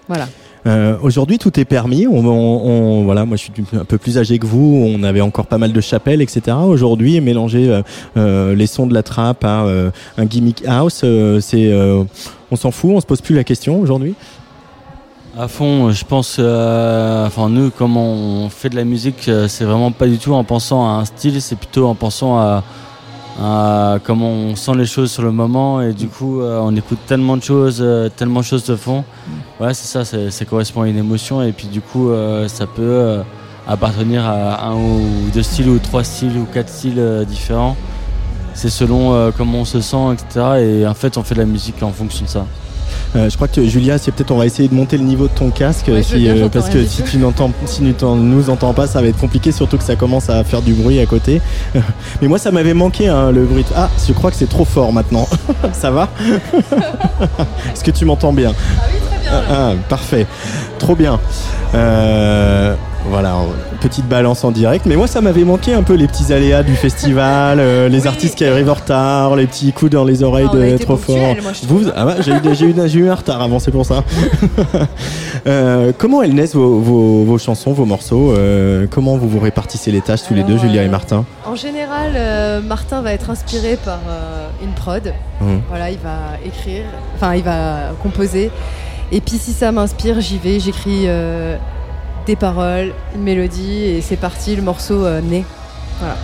Voilà. 0.09 0.27
Euh, 0.67 0.97
Aujourd'hui, 1.03 1.39
tout 1.39 1.59
est 1.59 1.65
permis. 1.65 2.07
On, 2.07 3.05
voilà, 3.05 3.25
moi, 3.25 3.37
je 3.37 3.45
suis 3.45 3.53
un 3.73 3.85
peu 3.85 3.99
plus 3.99 4.19
âgé 4.19 4.39
que 4.39 4.47
vous. 4.47 4.83
On 4.87 5.03
avait 5.03 5.21
encore 5.21 5.47
pas 5.47 5.59
mal 5.59 5.73
de 5.73 5.81
chapelles, 5.81 6.23
etc. 6.23 6.57
Aujourd'hui, 6.65 7.21
mélanger 7.21 7.69
euh, 7.69 7.83
euh, 8.17 8.55
les 8.55 8.67
sons 8.67 8.87
de 8.87 8.95
la 8.95 9.03
trappe 9.03 9.45
à 9.45 9.67
un 10.19 10.25
gimmick 10.25 10.65
house, 10.67 11.05
c'est, 11.41 11.73
on 12.51 12.57
s'en 12.57 12.71
fout. 12.71 12.93
On 12.95 13.01
se 13.01 13.07
pose 13.07 13.21
plus 13.21 13.35
la 13.35 13.45
question 13.45 13.81
aujourd'hui. 13.81 14.15
À 15.39 15.47
fond, 15.47 15.93
je 15.93 16.05
pense, 16.05 16.39
enfin 16.39 17.49
nous, 17.49 17.71
comment 17.71 18.13
on 18.13 18.49
fait 18.49 18.69
de 18.69 18.77
la 18.77 18.85
musique, 18.85 19.31
c'est 19.49 19.65
vraiment 19.65 19.93
pas 19.93 20.07
du 20.07 20.19
tout 20.19 20.35
en 20.35 20.43
pensant 20.45 20.85
à 20.85 21.01
un 21.01 21.05
style, 21.05 21.41
c'est 21.41 21.57
plutôt 21.57 21.87
en 21.87 21.95
pensant 21.95 22.39
à, 22.39 22.65
à 23.39 23.99
comment 24.05 24.31
on 24.31 24.57
sent 24.57 24.75
les 24.77 24.87
choses 24.87 25.11
sur 25.11 25.23
le 25.23 25.31
moment 25.33 25.81
et 25.81 25.93
du 25.93 26.09
coup 26.09 26.41
euh, 26.41 26.59
on 26.63 26.75
écoute 26.77 26.99
tellement 27.07 27.37
de 27.37 27.43
choses, 27.43 27.79
euh, 27.81 28.09
tellement 28.09 28.41
de 28.41 28.45
choses 28.45 28.65
se 28.65 28.77
font. 28.77 29.05
Ouais, 29.61 29.73
c'est 29.75 29.87
ça, 29.87 30.05
c'est- 30.05 30.31
ça 30.31 30.45
correspond 30.45 30.83
à 30.83 30.89
une 30.89 30.99
émotion 30.99 31.43
et 31.43 31.53
puis 31.53 31.67
du 31.69 31.81
coup 31.81 32.11
euh, 32.11 32.49
ça 32.49 32.67
peut 32.67 32.83
euh, 32.83 33.23
appartenir 33.69 34.25
à 34.27 34.67
un 34.67 34.75
ou 34.75 35.01
deux 35.33 35.43
styles 35.43 35.69
ou 35.69 35.79
trois 35.79 36.03
styles 36.05 36.37
ou 36.39 36.45
quatre 36.53 36.69
styles 36.71 36.99
euh, 36.99 37.25
différents. 37.25 37.77
c'est 38.55 38.71
selon 38.71 39.15
euh, 39.15 39.31
comment 39.37 39.59
on 39.61 39.65
se 39.65 39.81
sent, 39.81 40.13
etc. 40.13 40.47
Et 40.61 40.87
en 40.87 40.95
fait, 40.95 41.17
on 41.17 41.23
fait 41.23 41.35
de 41.37 41.41
la 41.41 41.47
musique 41.47 41.83
en 41.83 41.93
fonction 41.93 42.25
de 42.25 42.31
ça. 42.31 42.47
Euh, 43.17 43.29
je 43.29 43.35
crois 43.35 43.49
que 43.49 43.65
Julia, 43.67 43.99
c'est 43.99 44.13
peut-être 44.13 44.31
on 44.31 44.37
va 44.37 44.47
essayer 44.47 44.69
de 44.69 44.75
monter 44.75 44.97
le 44.97 45.03
niveau 45.03 45.25
de 45.27 45.33
ton 45.33 45.51
casque 45.51 45.87
Ouais, 45.89 45.95
veux 45.95 46.03
si, 46.03 46.17
bien, 46.19 46.37
euh, 46.37 46.49
parce 46.49 46.69
que 46.69 46.85
si 46.87 47.03
tu 47.03 47.19
n'entends 47.19 47.51
si 47.67 47.83
tu 47.83 48.05
nous 48.05 48.51
entends 48.51 48.73
pas, 48.73 48.87
ça 48.87 49.01
va 49.01 49.09
être 49.09 49.19
compliqué, 49.19 49.51
surtout 49.51 49.79
que 49.79 49.83
ça 49.85 49.97
commence 49.97 50.31
à 50.31 50.45
faire 50.45 50.63
du 50.63 50.75
bruit 50.75 51.01
à 51.01 51.07
côté. 51.07 51.41
Mais 52.23 52.29
moi, 52.29 52.39
ça 52.39 52.53
m'avait 52.53 52.75
manqué 52.75 53.09
hein, 53.09 53.33
le 53.33 53.45
bruit. 53.45 53.65
de- 53.65 53.69
Ah, 53.75 53.91
je 54.07 54.13
crois 54.13 54.31
que 54.31 54.37
c'est 54.37 54.49
trop 54.49 54.65
fort 54.65 54.93
maintenant. 54.93 55.27
ça 55.73 55.91
va? 55.91 56.09
Est-ce 57.73 57.83
que 57.83 57.91
tu 57.91 58.05
m'entends 58.05 58.33
bien? 58.33 58.53
Ah 58.57 58.85
oui, 58.93 58.99
très 59.11 59.19
bien. 59.21 59.43
Ah, 59.51 59.73
parfait, 59.89 60.27
trop 60.79 60.95
bien. 60.95 61.19
Euh, 61.75 62.75
voilà, 63.09 63.37
petite 63.81 64.07
balance 64.07 64.45
en 64.45 64.51
direct. 64.51 64.87
Mais 64.87 64.97
moi, 64.97 65.07
ça 65.07 65.21
m'avait 65.21 65.45
manqué 65.45 65.73
un 65.73 65.83
peu 65.83 65.95
les 65.95 66.07
petits 66.07 66.33
aléas 66.33 66.63
du 66.63 66.75
festival, 66.77 67.59
euh, 67.59 67.89
les 67.89 68.07
artistes 68.07 68.37
qui 68.37 68.45
arrivent 68.45 68.71
en 68.71 68.75
retard, 68.75 69.37
les 69.37 69.47
petits 69.47 69.73
coups 69.73 69.91
dans 69.91 70.05
les 70.05 70.23
oreilles 70.23 70.49
de 70.53 70.77
trop 70.79 70.97
fort. 70.97 71.17
moi, 71.17 71.53
je 71.53 71.67
Vous, 71.67 71.89
ah 71.97 72.07
ouais, 72.07 72.15
j'ai 72.21 72.33
eu, 72.33 72.77
j'ai 72.89 72.99
eu, 72.99 73.09
un 73.09 73.15
retard 73.15 73.41
avant, 73.41 73.59
c'est 73.59 73.71
pour 73.71 73.87
ça. 73.87 74.05
Euh, 75.47 75.93
comment 75.97 76.23
elles 76.23 76.35
naissent 76.35 76.55
vos, 76.55 76.81
vos- 76.81 77.25
vos 77.25 77.39
chansons, 77.39 77.73
vos 77.73 77.87
morceaux 77.87 78.33
euh, 78.33 78.87
Comment 78.91 79.17
vous 79.17 79.27
vous 79.29 79.41
répartissez 79.41 79.91
les 79.91 80.03
tâches 80.03 80.25
tous 80.29 80.35
les 80.35 80.43
deux, 80.43 80.59
Julia 80.59 80.83
et 80.83 80.89
Martin 80.89 81.25
En 81.47 81.55
général, 81.55 82.13
Martin 82.63 83.01
va 83.01 83.15
être 83.15 83.31
inspiré 83.31 83.79
par 83.83 84.01
une 84.63 84.73
prod. 84.73 85.15
Mhm. 85.41 85.63
Voilà, 85.71 85.91
il 85.91 85.99
va 85.99 86.37
écrire, 86.45 86.83
enfin, 87.15 87.35
il 87.37 87.43
va 87.43 87.93
composer. 88.03 88.51
Et 89.13 89.23
puis, 89.23 89.39
si 89.39 89.53
ça 89.53 89.73
m'inspire, 89.73 90.21
j'y 90.21 90.37
vais, 90.37 90.61
j'écris 90.61 91.07
des 92.27 92.37
paroles, 92.37 92.93
une 93.15 93.23
mélodie, 93.23 93.83
et 93.85 94.01
c'est 94.03 94.17
parti, 94.17 94.57
le 94.57 94.63
morceau 94.63 95.05
euh, 95.05 95.21
naît. 95.21 95.45
Voilà, 95.99 96.17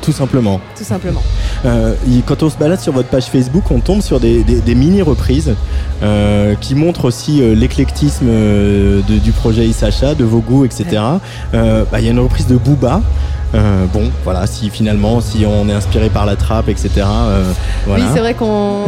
Tout 0.00 0.12
simplement. 0.12 0.60
tout 0.76 0.84
simplement. 0.84 1.22
Euh, 1.64 1.94
quand 2.26 2.42
on 2.42 2.50
se 2.50 2.56
balade 2.56 2.80
sur 2.80 2.92
votre 2.92 3.08
page 3.08 3.26
Facebook, 3.26 3.64
on 3.70 3.78
tombe 3.80 4.00
sur 4.02 4.18
des, 4.18 4.42
des- 4.42 4.60
des 4.60 4.74
mini-reprises 4.74 5.54
euh, 6.02 6.54
qui 6.60 6.74
montrent 6.74 7.04
aussi 7.04 7.40
euh, 7.40 7.54
l'éclectisme 7.54 8.26
du 9.06 9.32
projet 9.32 9.66
Isacha, 9.66 10.14
de 10.14 10.24
vos 10.24 10.40
goûts, 10.40 10.64
etc. 10.64 10.84
Bah, 11.52 11.84
Il 11.98 12.04
y 12.04 12.08
a 12.08 12.10
une 12.10 12.18
reprise 12.18 12.46
de 12.46 12.56
Booba. 12.56 13.00
Euh, 13.54 13.84
bon, 13.92 14.10
voilà, 14.24 14.46
si 14.46 14.70
finalement, 14.70 15.20
si 15.20 15.44
on 15.46 15.68
est 15.68 15.72
inspiré 15.74 16.08
par 16.08 16.24
la 16.24 16.36
trappe, 16.36 16.68
etc. 16.70 16.90
euh, 17.04 17.42
voilà. 17.86 18.04
Oui, 18.04 18.10
c'est 18.14 18.20
vrai 18.20 18.32
qu'on 18.34 18.46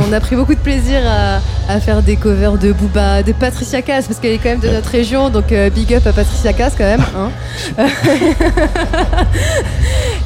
on 0.08 0.12
a 0.12 0.20
pris 0.20 0.36
beaucoup 0.36 0.54
de 0.54 0.60
plaisir 0.60 1.00
à, 1.06 1.40
à 1.72 1.80
faire 1.80 2.00
des 2.02 2.16
covers 2.16 2.56
de 2.56 2.72
Booba, 2.72 3.22
de 3.22 3.32
Patricia 3.32 3.82
Cass, 3.82 4.06
parce 4.06 4.18
qu'elle 4.20 4.32
est 4.32 4.38
quand 4.38 4.48
même 4.48 4.60
de 4.60 4.70
notre 4.70 4.88
région, 4.90 5.28
donc 5.28 5.52
euh, 5.52 5.68
big 5.68 5.92
up 5.94 6.06
à 6.06 6.12
Patricia 6.12 6.52
Cass 6.54 6.72
quand 6.78 6.84
même. 6.84 7.04
hein. 7.14 7.30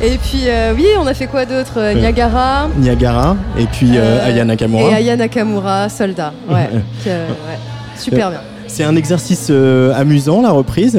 et 0.00 0.16
puis, 0.18 0.44
oui, 0.76 0.86
on 1.00 1.06
a 1.06 1.14
fait 1.14 1.26
quoi 1.26 1.44
d'autre 1.44 1.94
Niagara. 1.94 2.68
Niagara 2.76 3.36
et 3.58 3.64
puis 3.66 3.98
Aya 3.98 4.44
Nakamura. 4.44 4.90
Et 4.90 4.94
Aya 4.94 5.16
Nakamura, 5.16 5.88
Soldat. 5.88 6.32
Ouais. 6.48 6.68
que- 7.04 7.08
ouais. 7.10 7.58
Super 7.96 8.30
bien. 8.30 8.40
C'est 8.68 8.84
un 8.84 8.94
exercice 8.96 9.50
amusant 9.96 10.42
la 10.42 10.50
reprise. 10.50 10.98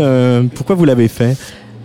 pourquoi 0.56 0.76
vous 0.76 0.86
l'avez 0.86 1.08
fait? 1.08 1.38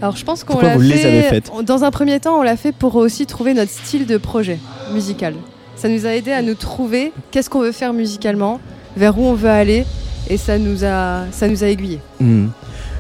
Alors 0.05 0.17
je 0.17 0.25
pense 0.27 0.45
qu'on 0.45 0.61
l'a 0.61 0.79
fait. 0.79 1.07
avez 1.07 1.23
faites 1.23 1.51
Dans 1.65 1.83
un 1.83 1.91
premier 1.91 2.21
temps, 2.21 2.39
on 2.39 2.43
l'a 2.43 2.59
fait 2.59 2.73
pour 2.73 2.95
aussi 2.97 3.25
trouver 3.25 3.55
notre 3.55 3.71
style 3.71 4.05
de 4.05 4.19
projet 4.19 4.59
musical. 4.93 5.33
Ça 5.77 5.89
nous 5.89 6.05
a 6.05 6.11
aidé 6.11 6.31
à 6.31 6.43
nous 6.43 6.53
trouver 6.53 7.11
qu'est-ce 7.31 7.49
qu'on 7.49 7.63
veut 7.63 7.73
faire 7.73 7.95
musicalement, 7.95 8.61
vers 8.99 9.19
où 9.19 9.23
on 9.25 9.33
veut 9.33 9.49
aller, 9.49 9.87
et 10.29 10.37
ça 10.37 10.59
nous 10.59 10.85
a, 10.85 11.23
ça 11.31 11.49
nous 11.49 11.65
a 11.65 11.69
aiguillés. 11.69 12.01
Hmm. 12.21 12.49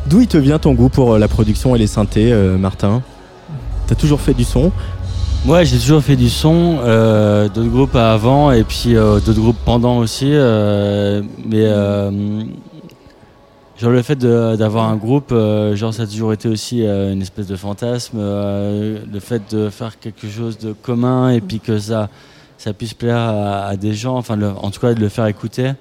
D'où 0.06 0.22
il 0.22 0.28
te 0.28 0.38
vient 0.38 0.58
ton 0.58 0.72
goût 0.72 0.88
pour 0.88 1.12
euh, 1.12 1.18
la 1.18 1.28
production 1.28 1.76
et 1.76 1.78
les 1.78 1.88
synthés, 1.88 2.32
euh, 2.32 2.56
Martin? 2.56 3.02
T'as 3.86 3.96
toujours 3.96 4.22
fait 4.22 4.32
du 4.32 4.44
son? 4.44 4.72
Ouais, 5.44 5.66
j'ai 5.66 5.76
toujours 5.76 6.02
fait 6.02 6.16
du 6.16 6.30
son, 6.30 6.78
euh, 6.84 7.50
d'autres 7.50 7.68
groupes 7.68 7.96
avant 7.96 8.50
et 8.50 8.64
puis 8.64 8.96
euh, 8.96 9.20
d'autres 9.20 9.42
groupes 9.42 9.60
pendant 9.66 9.98
aussi. 9.98 10.30
euh, 10.32 11.20
mais 11.44 11.64
euh, 11.66 12.10
genre 13.84 13.92
le 13.92 14.00
fait 14.02 14.16
d'avoir 14.18 14.88
un 14.88 14.96
groupe, 14.96 15.30
euh, 15.32 15.76
genre 15.76 15.92
ça 15.92 16.04
a 16.04 16.06
toujours 16.06 16.32
été 16.32 16.48
aussi 16.48 16.86
euh, 16.86 17.12
une 17.12 17.20
espèce 17.20 17.46
de 17.46 17.54
fantasme. 17.56 18.16
euh, 18.18 18.98
le 19.12 19.20
fait 19.20 19.42
de 19.54 19.68
faire 19.68 19.98
quelque 20.00 20.26
chose 20.26 20.56
de 20.56 20.72
commun 20.72 21.28
et 21.28 21.42
puis 21.42 21.60
que 21.60 21.78
ça, 21.78 22.08
ça 22.56 22.72
puisse 22.72 22.94
plaire 22.94 23.18
à, 23.18 23.66
à 23.66 23.76
des 23.76 23.92
gens, 23.92 24.16
enfin 24.16 24.36
le- 24.36 24.48
en 24.50 24.70
tout 24.70 24.80
cas 24.80 24.94
de 24.94 25.00
le 25.00 25.10
faire 25.10 25.26
écouter. 25.26 25.72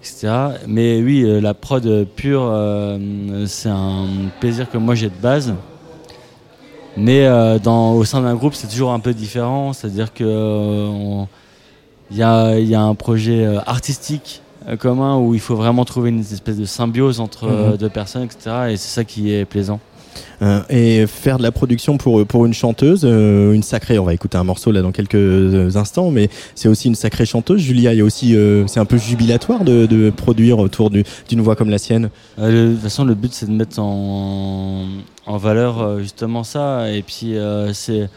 etc. 0.00 0.32
Mais 0.68 1.00
oui, 1.02 1.26
la 1.40 1.54
prod 1.54 2.06
pure, 2.14 2.52
c'est 3.46 3.70
un 3.70 4.06
plaisir 4.38 4.70
que 4.70 4.78
moi 4.78 4.94
j'ai 4.94 5.08
de 5.08 5.20
base. 5.20 5.54
Mais 6.96 7.26
dans, 7.64 7.94
au 7.94 8.04
sein 8.04 8.20
d'un 8.22 8.34
groupe, 8.36 8.54
c'est 8.54 8.68
toujours 8.68 8.92
un 8.92 9.00
peu 9.00 9.12
différent. 9.14 9.72
C'est-à-dire 9.72 10.12
que 10.14 11.24
il 12.10 12.16
y, 12.18 12.22
a, 12.22 12.58
y 12.60 12.74
a 12.76 12.82
un 12.82 12.94
projet 12.94 13.46
artistique 13.66 14.42
commun 14.78 15.18
où 15.18 15.34
il 15.34 15.40
faut 15.40 15.56
vraiment 15.56 15.84
trouver 15.84 16.10
une 16.10 16.20
espèce 16.20 16.56
de 16.58 16.64
symbiose 16.64 17.20
entre 17.20 17.44
euh, 17.44 17.70
Mhm. 17.72 17.76
deux 17.76 17.88
personnes, 17.90 18.22
etc. 18.24 18.56
Et 18.70 18.76
c'est 18.76 18.88
ça 18.94 19.04
qui 19.04 19.32
est 19.32 19.44
plaisant. 19.44 19.80
Euh, 20.42 20.60
et 20.70 21.06
faire 21.08 21.38
de 21.38 21.42
la 21.42 21.50
production 21.50 21.96
pour, 21.96 22.24
pour 22.24 22.46
une 22.46 22.54
chanteuse, 22.54 23.00
euh, 23.04 23.52
une 23.52 23.64
sacrée, 23.64 23.98
on 23.98 24.04
va 24.04 24.14
écouter 24.14 24.38
un 24.38 24.44
morceau 24.44 24.70
là 24.70 24.80
dans 24.80 24.92
quelques 24.92 25.14
euh, 25.16 25.70
instants, 25.74 26.10
mais 26.12 26.28
c'est 26.54 26.68
aussi 26.68 26.86
une 26.86 26.94
sacrée 26.94 27.26
chanteuse. 27.26 27.60
Julia, 27.60 27.92
il 27.94 27.98
y 27.98 28.00
a 28.00 28.04
aussi, 28.04 28.36
euh, 28.36 28.64
c'est 28.68 28.78
un 28.78 28.84
peu 28.84 28.96
jubilatoire 28.96 29.64
de, 29.64 29.86
de 29.86 30.10
produire 30.10 30.58
autour 30.60 30.90
du- 30.90 31.02
d'une 31.28 31.40
voix 31.40 31.56
comme 31.56 31.68
la 31.70 31.78
sienne. 31.78 32.10
Euh, 32.38 32.68
de 32.68 32.72
toute 32.74 32.82
façon, 32.82 33.04
le 33.04 33.14
but 33.14 33.32
c'est 33.32 33.46
de 33.46 33.52
mettre 33.52 33.80
en, 33.80 34.84
en 35.26 35.36
valeur 35.36 35.82
euh, 35.82 35.98
justement 36.00 36.44
ça. 36.44 36.90
Et 36.92 37.02
puis 37.02 37.36
euh, 37.36 37.72
c'est 37.72 38.08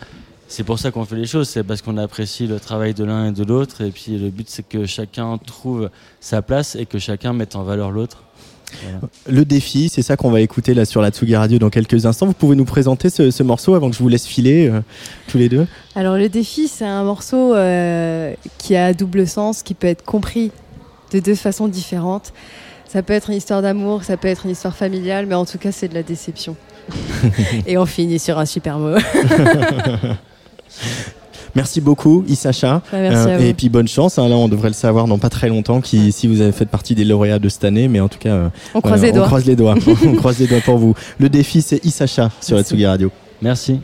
c'est 0.48 0.64
pour 0.64 0.80
ça 0.80 0.91
qu'on 0.91 1.06
fait 1.06 1.15
les 1.15 1.26
choses. 1.26 1.49
C'est 1.49 1.64
parce 1.64 1.82
qu'on 1.82 1.98
apprécie 1.98 2.48
le 2.48 2.60
travail 2.60 2.94
de 2.94 3.03
l'un 3.03 3.28
et 3.28 3.32
de 3.32 3.44
l'autre. 3.44 3.82
Et 3.82 3.91
puis 3.91 4.18
le 4.18 4.30
but 4.30 4.49
c'est 4.49 4.68
que 4.68 4.86
chacun 4.86 5.38
trouve 5.38 5.90
sa 6.19 6.41
place 6.41 6.76
et 6.76 6.86
que 6.86 6.99
chacun 6.99 7.34
mette 7.34 7.56
en 7.56 7.64
valeur 7.64 7.91
l'autre. 7.91 8.24
Voilà. 8.84 8.99
Le 9.30 9.45
défi, 9.45 9.90
c'est 9.90 10.02
ça 10.02 10.18
qu'on 10.18 10.30
va 10.30 10.41
écouter 10.41 10.74
là 10.74 10.84
sur 10.84 11.02
la 11.02 11.10
Tsugi 11.10 11.36
Radio 11.36 11.57
dans 11.57 11.69
quelques 11.69 12.06
instants. 12.06 12.26
Vous 12.26 12.34
pouvez 12.34 12.56
nous 12.56 12.65
présenter 12.65 13.10
ce, 13.10 13.32
ce 13.32 13.44
morceau 13.44 13.76
avant 13.76 13.90
que 13.90 13.95
je 13.95 14.03
vous 14.03 14.10
laisse 14.10 14.28
filer 14.28 14.68
euh, 14.68 14.82
tous 15.30 15.38
les 15.38 15.48
deux 15.48 15.68
Alors 15.95 16.18
le 16.18 16.28
défi, 16.28 16.68
c'est 16.68 16.86
un 16.86 17.03
morceau 17.03 17.56
euh, 17.56 18.34
qui 18.57 18.76
a 18.76 18.94
double 18.94 19.26
sens, 19.26 19.64
qui 19.64 19.74
peut 19.74 19.88
être 19.88 20.03
compris 20.03 20.52
de 21.14 21.19
deux 21.19 21.36
façons 21.36 21.68
différentes. 21.68 22.34
Ça 22.88 23.03
peut 23.03 23.14
être 23.14 23.30
une 23.30 23.38
histoire 23.38 23.61
d'amour, 23.61 24.03
ça 24.03 24.18
peut 24.18 24.28
être 24.28 24.45
une 24.45 24.52
histoire 24.52 24.76
familiale, 24.76 25.26
mais 25.26 25.36
en 25.36 25.45
tout 25.45 25.57
cas, 25.57 25.72
c'est 25.72 25.88
de 25.88 25.94
la 25.94 26.03
déception. 26.03 26.56
Et 27.68 27.78
on 27.78 27.86
finit 27.86 28.19
sur 28.19 28.38
un 28.40 28.45
super 28.45 28.80
mot. 28.80 28.98
Merci 31.56 31.81
beaucoup, 31.81 32.23
Isacha. 32.27 32.81
Ouais, 32.94 33.02
merci 33.10 33.30
à 33.30 33.38
vous. 33.38 33.44
et 33.44 33.53
puis 33.53 33.69
bonne 33.69 33.88
chance. 33.88 34.19
hein, 34.19 34.27
là, 34.30 34.35
on 34.35 34.48
devrait 34.48 34.68
le 34.68 34.73
savoir 34.76 35.07
dans 35.07 35.18
pas 35.18 35.30
très 35.30 35.49
longtemps 35.49 35.81
qui, 35.81 36.11
si 36.11 36.27
vous 36.27 36.41
avez 36.41 36.52
fait 36.52 36.65
partie 36.68 36.94
des 36.94 37.03
lauréats 37.03 37.39
de 37.39 37.49
cette 37.49 37.64
année. 37.64 37.88
Mais 37.88 37.99
en 37.99 38.07
tout 38.10 38.19
cas, 38.19 38.30
euh, 38.30 38.49
On 38.76 38.81
croise 38.81 39.02
les 39.02 39.11
on 39.11 39.15
doigts. 39.15 39.26
croise 39.26 39.45
les 39.45 39.56
doigts. 39.56 39.76
on 40.06 40.14
croise 40.14 40.38
les 40.39 40.45
doigts 40.48 40.61
pour 40.61 40.77
vous. 40.77 40.94
Le 41.19 41.30
défi, 41.30 41.61
c'est 41.64 41.84
Isacha 41.84 42.30
sur 42.41 42.57
la 42.57 42.64
Tsugi 42.64 42.85
Radio. 42.85 43.11
Merci. 43.41 43.80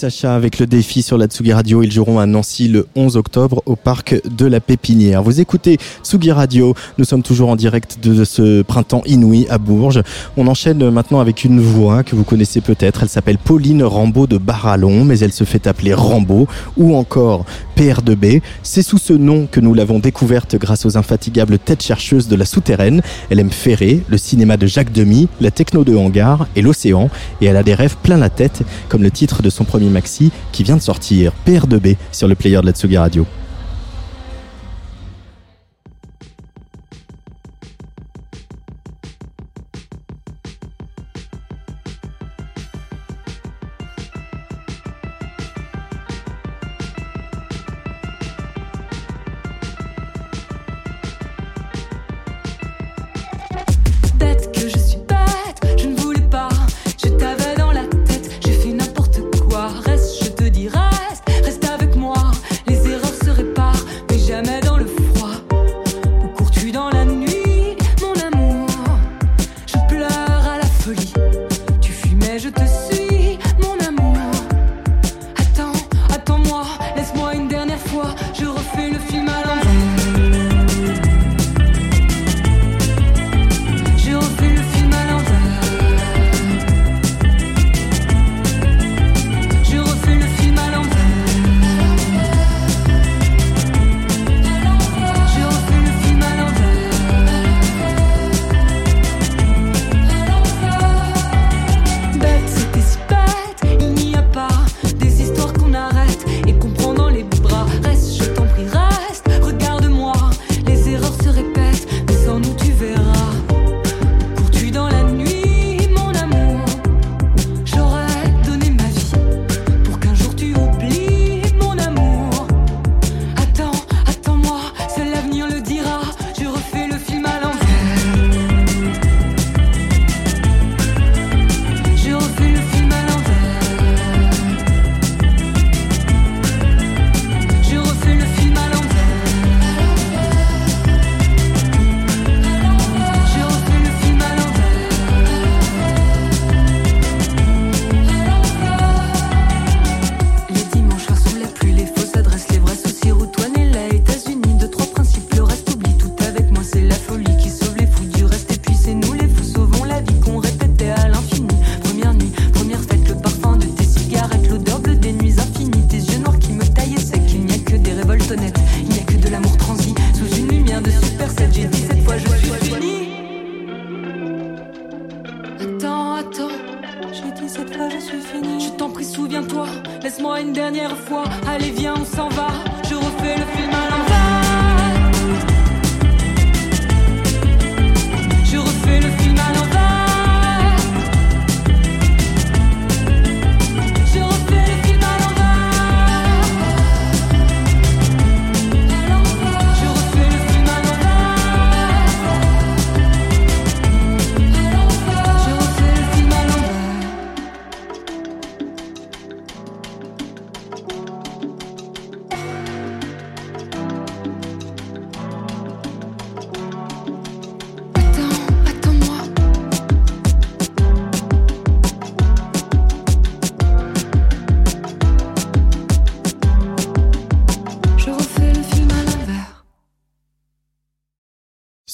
Sacha 0.00 0.34
avec 0.34 0.58
le 0.58 0.66
défi 0.66 1.02
sur 1.02 1.18
la 1.18 1.26
Tsugi 1.26 1.52
Radio. 1.52 1.82
Ils 1.82 1.92
joueront 1.92 2.20
à 2.20 2.24
Nancy 2.24 2.68
le 2.68 2.86
11 2.96 3.18
octobre 3.18 3.62
au 3.66 3.76
parc 3.76 4.18
de 4.34 4.46
la 4.46 4.58
Pépinière. 4.58 5.22
Vous 5.22 5.42
écoutez 5.42 5.76
Tsugi 6.10 6.32
Radio. 6.32 6.74
Nous 6.98 7.04
sommes 7.04 7.22
toujours 7.22 7.50
en 7.50 7.54
direct 7.54 8.00
de 8.02 8.24
ce 8.24 8.62
printemps 8.62 9.02
inouï 9.06 9.46
à 9.48 9.58
Bourges. 9.58 10.02
On 10.36 10.48
enchaîne 10.48 10.90
maintenant 10.90 11.20
avec 11.20 11.44
une 11.44 11.60
voix 11.60 12.02
que 12.02 12.16
vous 12.16 12.24
connaissez 12.24 12.60
peut-être. 12.60 13.04
Elle 13.04 13.08
s'appelle 13.08 13.38
Pauline 13.38 13.84
Rambaud 13.84 14.26
de 14.26 14.36
Barallon, 14.36 15.04
mais 15.04 15.20
elle 15.20 15.32
se 15.32 15.44
fait 15.44 15.68
appeler 15.68 15.94
Rambaud 15.94 16.48
ou 16.76 16.96
encore 16.96 17.44
PR2B. 17.76 18.42
C'est 18.64 18.82
sous 18.82 18.98
ce 18.98 19.12
nom 19.12 19.46
que 19.48 19.60
nous 19.60 19.72
l'avons 19.72 20.00
découverte 20.00 20.56
grâce 20.56 20.84
aux 20.84 20.98
infatigables 20.98 21.60
têtes 21.60 21.84
chercheuses 21.84 22.26
de 22.26 22.34
la 22.34 22.44
souterraine. 22.44 23.02
Elle 23.30 23.38
aime 23.38 23.52
Ferré, 23.52 24.02
le 24.08 24.18
cinéma 24.18 24.56
de 24.56 24.66
Jacques 24.66 24.90
Demy, 24.90 25.28
la 25.40 25.52
techno 25.52 25.84
de 25.84 25.94
Hangar 25.94 26.48
et 26.56 26.62
l'océan. 26.62 27.08
Et 27.40 27.46
elle 27.46 27.56
a 27.56 27.62
des 27.62 27.74
rêves 27.74 27.94
plein 28.02 28.16
la 28.16 28.30
tête, 28.30 28.62
comme 28.88 29.04
le 29.04 29.12
titre 29.12 29.42
de 29.42 29.50
son 29.50 29.62
premier 29.62 29.90
maxi 29.90 30.32
qui 30.50 30.64
vient 30.64 30.76
de 30.76 30.82
sortir, 30.82 31.32
PR2B, 31.46 31.94
sur 32.10 32.26
le 32.26 32.34
player 32.34 32.60
de 32.60 32.66
la 32.66 32.72
Tsugi 32.72 32.96
Radio. 32.98 33.26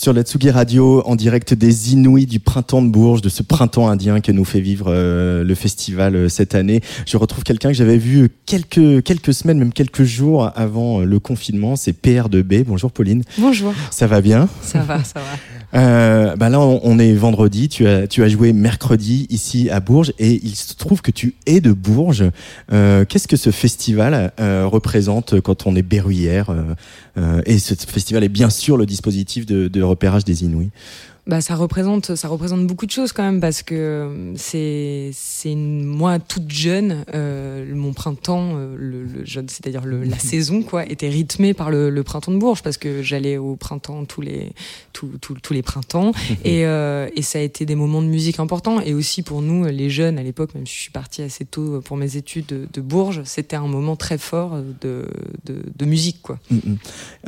Sur 0.07 0.13
la 0.13 0.23
Tsugi 0.23 0.51
Radio, 0.51 1.03
en 1.05 1.17
direct 1.17 1.53
des 1.53 1.93
Inouïs 1.93 2.27
du 2.27 2.39
printemps 2.39 2.81
de 2.81 2.89
Bourges, 2.89 3.23
de 3.23 3.29
ce 3.29 3.43
printemps 3.43 3.89
indien 3.89 4.21
que 4.21 4.31
nous 4.31 4.45
fait 4.45 4.61
vivre 4.61 4.87
euh, 4.89 5.43
le 5.43 5.55
festival 5.57 6.15
euh, 6.15 6.29
cette 6.29 6.55
année. 6.55 6.81
Je 7.07 7.17
retrouve 7.17 7.43
quelqu'un 7.43 7.71
que 7.71 7.75
j'avais 7.75 7.99
vu 7.99 8.31
quelques, 8.47 9.03
quelques 9.03 9.35
semaines, 9.35 9.59
même 9.59 9.73
quelques 9.73 10.05
jours 10.05 10.53
avant 10.55 11.01
euh, 11.01 11.05
le 11.05 11.19
confinement. 11.19 11.75
C'est 11.75 11.91
PR2B. 11.91 12.63
Bonjour 12.63 12.93
Pauline. 12.93 13.25
Bonjour. 13.37 13.75
Ça 13.91 14.07
va 14.07 14.21
bien? 14.21 14.49
Ça 14.63 14.79
va, 14.83 15.03
ça 15.03 15.19
va. 15.19 15.56
Euh, 15.75 16.37
bah 16.37 16.49
là, 16.49 16.61
on, 16.61 16.99
est 16.99 17.13
vendredi. 17.13 17.69
Tu 17.69 17.87
as, 17.87 18.07
tu 18.07 18.23
as 18.23 18.29
joué 18.29 18.53
mercredi 18.53 19.27
ici 19.31 19.69
à 19.71 19.81
Bourges 19.81 20.13
et 20.19 20.41
il 20.43 20.55
se 20.55 20.75
trouve 20.75 21.03
que 21.03 21.11
tu 21.11 21.35
es 21.47 21.61
de 21.61 21.73
Bourges. 21.73 22.25
Euh, 22.73 23.05
Qu'est-ce 23.05 23.29
que 23.29 23.37
ce 23.37 23.51
festival 23.51 24.33
euh, 24.41 24.67
représente 24.67 25.41
quand 25.41 25.67
on 25.67 25.77
est 25.77 25.83
berruyère 25.83 26.51
euh, 26.51 26.75
euh, 27.19 27.43
Et 27.47 27.59
ce 27.59 27.75
festival 27.75 28.25
est 28.25 28.29
bien 28.29 28.51
sûr 28.51 28.77
le 28.77 28.87
dispositif 28.87 29.47
de, 29.47 29.69
de 29.69 29.83
repérage 29.83 30.25
des 30.25 30.45
Inouïs. 30.45 30.71
Bah, 31.27 31.41
ça 31.41 31.57
représente, 31.57 32.15
ça 32.15 32.29
représente 32.29 32.65
beaucoup 32.69 32.87
de 32.87 32.93
choses 32.93 33.11
quand 33.11 33.25
même 33.25 33.41
parce 33.41 33.65
que 33.65 33.75
euh, 33.75 34.33
c'est, 34.37 35.11
c'est 35.13 35.57
moi 35.57 36.21
toute 36.21 36.49
jeune, 36.49 37.05
euh, 37.15 37.67
mon 37.75 37.93
printemps, 37.93 38.53
euh, 38.55 38.77
le, 38.79 39.03
le 39.03 39.25
jeune, 39.25 39.49
c'est-à-dire 39.49 39.83
la 39.87 40.19
saison 40.21 40.63
quoi, 40.63 40.87
était 40.87 41.09
rythmé 41.09 41.53
par 41.53 41.73
le, 41.73 41.91
le 41.91 42.03
printemps 42.05 42.31
de 42.31 42.39
Bourges 42.39 42.63
parce 42.63 42.77
que 42.77 43.03
j'allais 43.03 43.39
au 43.39 43.57
printemps 43.57 44.05
tous 44.05 44.21
les 44.21 44.53
tous, 44.93 45.11
tous, 45.21 45.35
tous 45.35 45.53
les 45.53 45.63
printemps 45.63 46.13
et, 46.45 46.65
euh, 46.65 47.09
et 47.17 47.23
ça 47.23 47.41
a 47.41 47.43
été 47.43 47.67
des 47.67 47.75
moments 47.75 48.03
de 48.03 48.07
musique 48.07 48.39
importants 48.39 48.81
et 48.81 48.95
aussi 48.95 49.23
pour 49.23 49.43
nous 49.43 49.65
les 49.65 49.91
jeunes 49.91 50.19
à 50.19 50.23
l'époque, 50.23 50.55
même 50.55 50.67
si 50.67 50.77
je 50.77 50.81
suis 50.83 50.93
partie 50.93 51.23
assez 51.23 51.45
tôt 51.45 51.81
pour 51.85 51.97
mes 51.97 52.17
études 52.17 52.47
de, 52.47 52.69
de 52.73 52.81
Bourges, 52.81 53.23
c'était 53.25 53.57
un 53.57 53.67
moment 53.67 53.97
très 53.97 54.19
fort 54.19 54.59
de, 54.81 55.07
de, 55.45 55.57
de 55.77 55.85
musique 55.87 56.23
quoi. 56.23 56.39
Mm, 56.53 56.55
mm. 56.55 56.77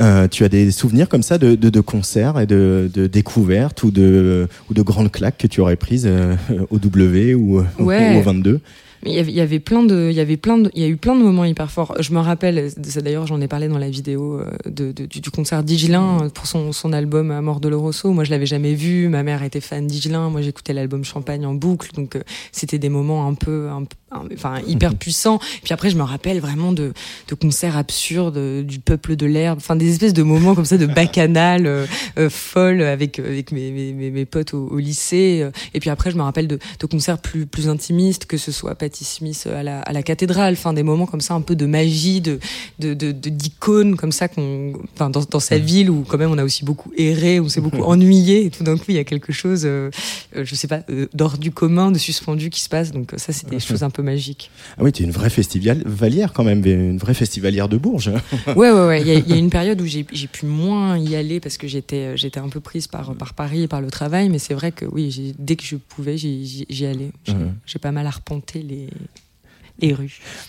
Euh, 0.00 0.28
tu 0.28 0.44
as 0.44 0.48
des 0.48 0.70
souvenirs 0.70 1.08
comme 1.08 1.24
ça 1.24 1.36
de, 1.36 1.56
de, 1.56 1.68
de 1.68 1.80
concerts 1.80 2.38
et 2.38 2.46
de, 2.46 2.88
de 2.94 3.08
découvertes 3.08 3.87
ou 3.88 3.90
de, 3.90 4.46
ou 4.70 4.74
de 4.74 4.82
grandes 4.82 5.10
claques 5.10 5.38
que 5.38 5.46
tu 5.46 5.60
aurais 5.60 5.76
prises 5.76 6.06
euh, 6.06 6.36
au 6.70 6.78
W 6.78 7.34
ou, 7.34 7.62
Ouais. 7.80 8.14
ou 8.14 8.18
au 8.18 8.22
22 8.22 8.60
Mais 9.04 9.10
il 9.12 9.30
y 9.30 9.40
avait- 9.40 9.60
plein 9.60 9.82
de, 9.84 10.08
il 10.10 10.16
y 10.16 10.20
avait 10.20 10.36
plein 10.36 10.58
de, 10.58 10.70
il 10.74 10.82
y 10.82 10.84
a 10.84 10.88
eu 10.88 10.96
plein 10.96 11.14
de 11.14 11.22
moments 11.22 11.44
hyper 11.44 11.70
forts. 11.70 11.94
Je 12.00 12.12
me 12.12 12.18
rappelle, 12.18 12.68
d'ailleurs, 13.02 13.26
j'en 13.26 13.40
ai 13.40 13.46
parlé 13.48 13.68
dans 13.68 13.78
la 13.78 13.88
vidéo 13.90 14.40
euh, 14.40 14.50
de, 14.66 14.90
de- 14.92 15.06
du, 15.06 15.20
du 15.20 15.30
concert 15.30 15.62
d'Igelin 15.62 16.18
euh, 16.24 16.28
pour 16.28 16.46
son, 16.46 16.72
son 16.72 16.92
album 16.92 17.30
À 17.30 17.40
mort 17.40 17.60
de 17.60 17.72
Rosso. 17.72 18.12
Moi, 18.12 18.24
je 18.24 18.30
l'avais 18.30 18.46
jamais 18.46 18.74
vu. 18.74 19.08
Ma 19.08 19.22
mère 19.22 19.42
était 19.44 19.60
fan 19.60 19.86
d'Igelin. 19.86 20.30
Moi, 20.30 20.42
j'écoutais 20.42 20.72
l'album 20.72 21.04
Champagne 21.04 21.46
en 21.46 21.54
boucle. 21.54 21.90
Donc, 21.94 22.18
c'était 22.52 22.78
des 22.78 22.88
moments 22.88 23.26
un 23.28 23.34
peu, 23.34 23.68
un, 23.68 23.84
enfin, 24.10 24.60
hyper 24.66 24.94
puissants. 24.94 25.38
Puis 25.62 25.72
après, 25.72 25.90
je 25.90 25.96
me 25.96 26.02
rappelle 26.02 26.40
vraiment 26.40 26.72
de, 26.72 26.92
de 27.28 27.34
concerts 27.34 27.76
absurdes 27.76 28.36
euh, 28.36 28.62
du 28.62 28.78
peuple 28.78 29.16
de 29.16 29.26
l'herbe. 29.26 29.58
Enfin, 29.58 29.76
des 29.76 29.90
espèces 29.90 30.14
de 30.14 30.22
moments 30.22 30.54
comme 30.54 30.64
ça 30.64 30.78
de 30.78 30.86
bacchanal, 30.86 31.66
euh, 31.66 31.86
euh, 32.18 32.30
folle 32.30 32.82
avec, 32.82 33.18
avec 33.18 33.52
mes, 33.52 33.70
mes, 33.70 34.10
mes, 34.10 34.24
potes 34.24 34.54
au, 34.54 34.68
au 34.68 34.78
lycée. 34.78 35.40
Euh, 35.42 35.50
Et 35.74 35.80
puis 35.80 35.90
après, 35.90 36.10
je 36.10 36.16
me 36.16 36.22
rappelle 36.22 36.48
de, 36.48 36.58
de 36.78 36.86
concerts 36.86 37.18
plus, 37.18 37.46
plus 37.46 37.68
intimistes, 37.68 38.26
que 38.26 38.36
ce 38.36 38.52
soit 38.52 38.74
Patti 38.74 39.04
Smith 39.04 39.48
à 39.52 39.62
la, 39.62 39.80
à 39.80 39.92
la 39.92 40.02
cathédrale. 40.02 40.54
Enfin, 40.54 40.72
des 40.72 40.82
moments 40.82 41.06
comme 41.06 41.20
ça, 41.20 41.34
un 41.34 41.40
peu 41.40 41.56
de 41.56 41.66
magie, 41.66 42.20
de, 42.20 42.38
de, 42.78 43.12
d'icônes 43.12 43.96
comme 43.96 44.12
ça 44.12 44.28
qu'on, 44.28 44.72
enfin, 44.94 45.10
dans, 45.10 45.22
dans 45.22 45.40
sa 45.40 45.58
ville 45.58 45.90
où 45.90 46.04
quand 46.06 46.18
même 46.18 46.30
on 46.30 46.38
a 46.38 46.44
aussi 46.44 46.64
beaucoup 46.64 46.92
erré, 46.96 47.40
on 47.40 47.48
s'est 47.48 47.60
beaucoup 47.60 47.82
ennuyé. 47.82 48.46
Et 48.46 48.50
tout 48.50 48.64
d'un 48.64 48.76
coup, 48.76 48.86
il 48.88 48.96
y 48.96 48.98
a 48.98 49.04
quelque 49.04 49.32
chose, 49.32 49.62
euh, 49.64 49.90
euh, 50.36 50.44
je 50.44 50.54
sais 50.54 50.68
pas, 50.68 50.80
euh, 50.90 51.06
d'hors 51.14 51.38
du 51.38 51.50
commun, 51.50 51.90
de 51.90 51.98
suspendu 51.98 52.50
qui 52.50 52.60
se 52.60 52.68
passe. 52.68 52.92
Donc 52.92 53.14
euh, 53.14 53.18
ça, 53.18 53.32
c'est 53.32 53.48
des 53.48 53.60
choses 53.60 53.82
un 53.82 53.90
peu 53.90 53.97
magiques. 54.02 54.50
Ah 54.76 54.82
oui, 54.82 54.92
tu 54.92 55.02
es 55.02 55.06
une 55.06 55.12
vraie 55.12 55.30
festivalière 55.30 56.32
quand 56.32 56.44
même, 56.44 56.64
une 56.64 56.98
vraie 56.98 57.14
festivalière 57.14 57.68
de 57.68 57.76
Bourges. 57.76 58.10
Ouais, 58.56 58.70
ouais, 58.70 58.86
ouais. 58.86 59.00
Il 59.02 59.06
y, 59.08 59.10
a- 59.10 59.14
il 59.14 59.28
y 59.28 59.32
a 59.32 59.36
une 59.36 59.50
période 59.50 59.80
où 59.80 59.86
j'ai 59.86 60.04
pu 60.04 60.46
moins 60.46 60.96
y 60.98 61.14
aller 61.16 61.40
parce 61.40 61.56
que 61.58 61.66
j'étais 61.68 62.14
euh, 62.14 62.30
un 62.42 62.48
peu 62.48 62.60
prise 62.60 62.86
par, 62.86 63.14
par 63.14 63.34
Paris 63.34 63.62
et 63.62 63.68
par 63.68 63.80
le 63.80 63.90
travail. 63.90 64.28
Mais 64.28 64.38
c'est 64.38 64.54
vrai 64.54 64.72
que 64.72 64.84
oui, 64.86 65.34
dès 65.38 65.56
que 65.56 65.64
je 65.64 65.76
pouvais, 65.76 66.16
j'y 66.16 66.66
allais. 66.86 67.10
J'ai 67.26 67.34
j'ai 67.66 67.78
pas 67.78 67.92
mal 67.92 68.06
arpenté 68.06 68.62
les, 68.62 68.88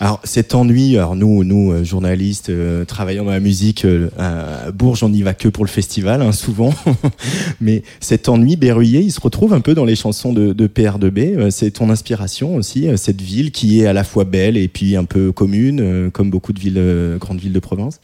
Alors 0.00 0.20
cet 0.24 0.54
ennui, 0.54 0.96
alors 0.96 1.14
nous, 1.14 1.44
nous 1.44 1.70
euh, 1.70 1.84
journalistes 1.84 2.50
euh, 2.50 2.84
travaillant 2.84 3.24
dans 3.24 3.30
la 3.30 3.38
musique, 3.40 3.84
euh, 3.84 4.08
à 4.18 4.72
Bourges, 4.72 5.04
on 5.04 5.08
n'y 5.08 5.22
va 5.22 5.34
que 5.34 5.48
pour 5.48 5.64
le 5.64 5.70
festival, 5.70 6.20
hein, 6.20 6.32
souvent. 6.32 6.74
Mais 7.60 7.84
cet 8.00 8.28
ennui 8.28 8.56
berruyer, 8.56 9.00
il 9.00 9.12
se 9.12 9.20
retrouve 9.20 9.52
un 9.52 9.60
peu 9.60 9.74
dans 9.74 9.84
les 9.84 9.94
chansons 9.94 10.32
de, 10.32 10.52
de 10.52 10.66
PR2B. 10.66 11.36
Euh, 11.36 11.50
C'est 11.50 11.70
ton 11.70 11.90
inspiration 11.90 12.56
aussi, 12.56 12.88
euh, 12.88 12.96
cette 12.96 13.20
ville 13.22 13.52
qui 13.52 13.80
est 13.80 13.86
à 13.86 13.92
la 13.92 14.02
fois 14.02 14.24
belle 14.24 14.56
et 14.56 14.66
puis 14.66 14.96
un 14.96 15.04
peu 15.04 15.30
commune, 15.30 16.10
comme 16.12 16.30
beaucoup 16.30 16.52
de 16.52 16.58
villes, 16.58 17.16
grandes 17.20 17.40
villes 17.40 17.52
de 17.52 17.60
province. 17.60 18.00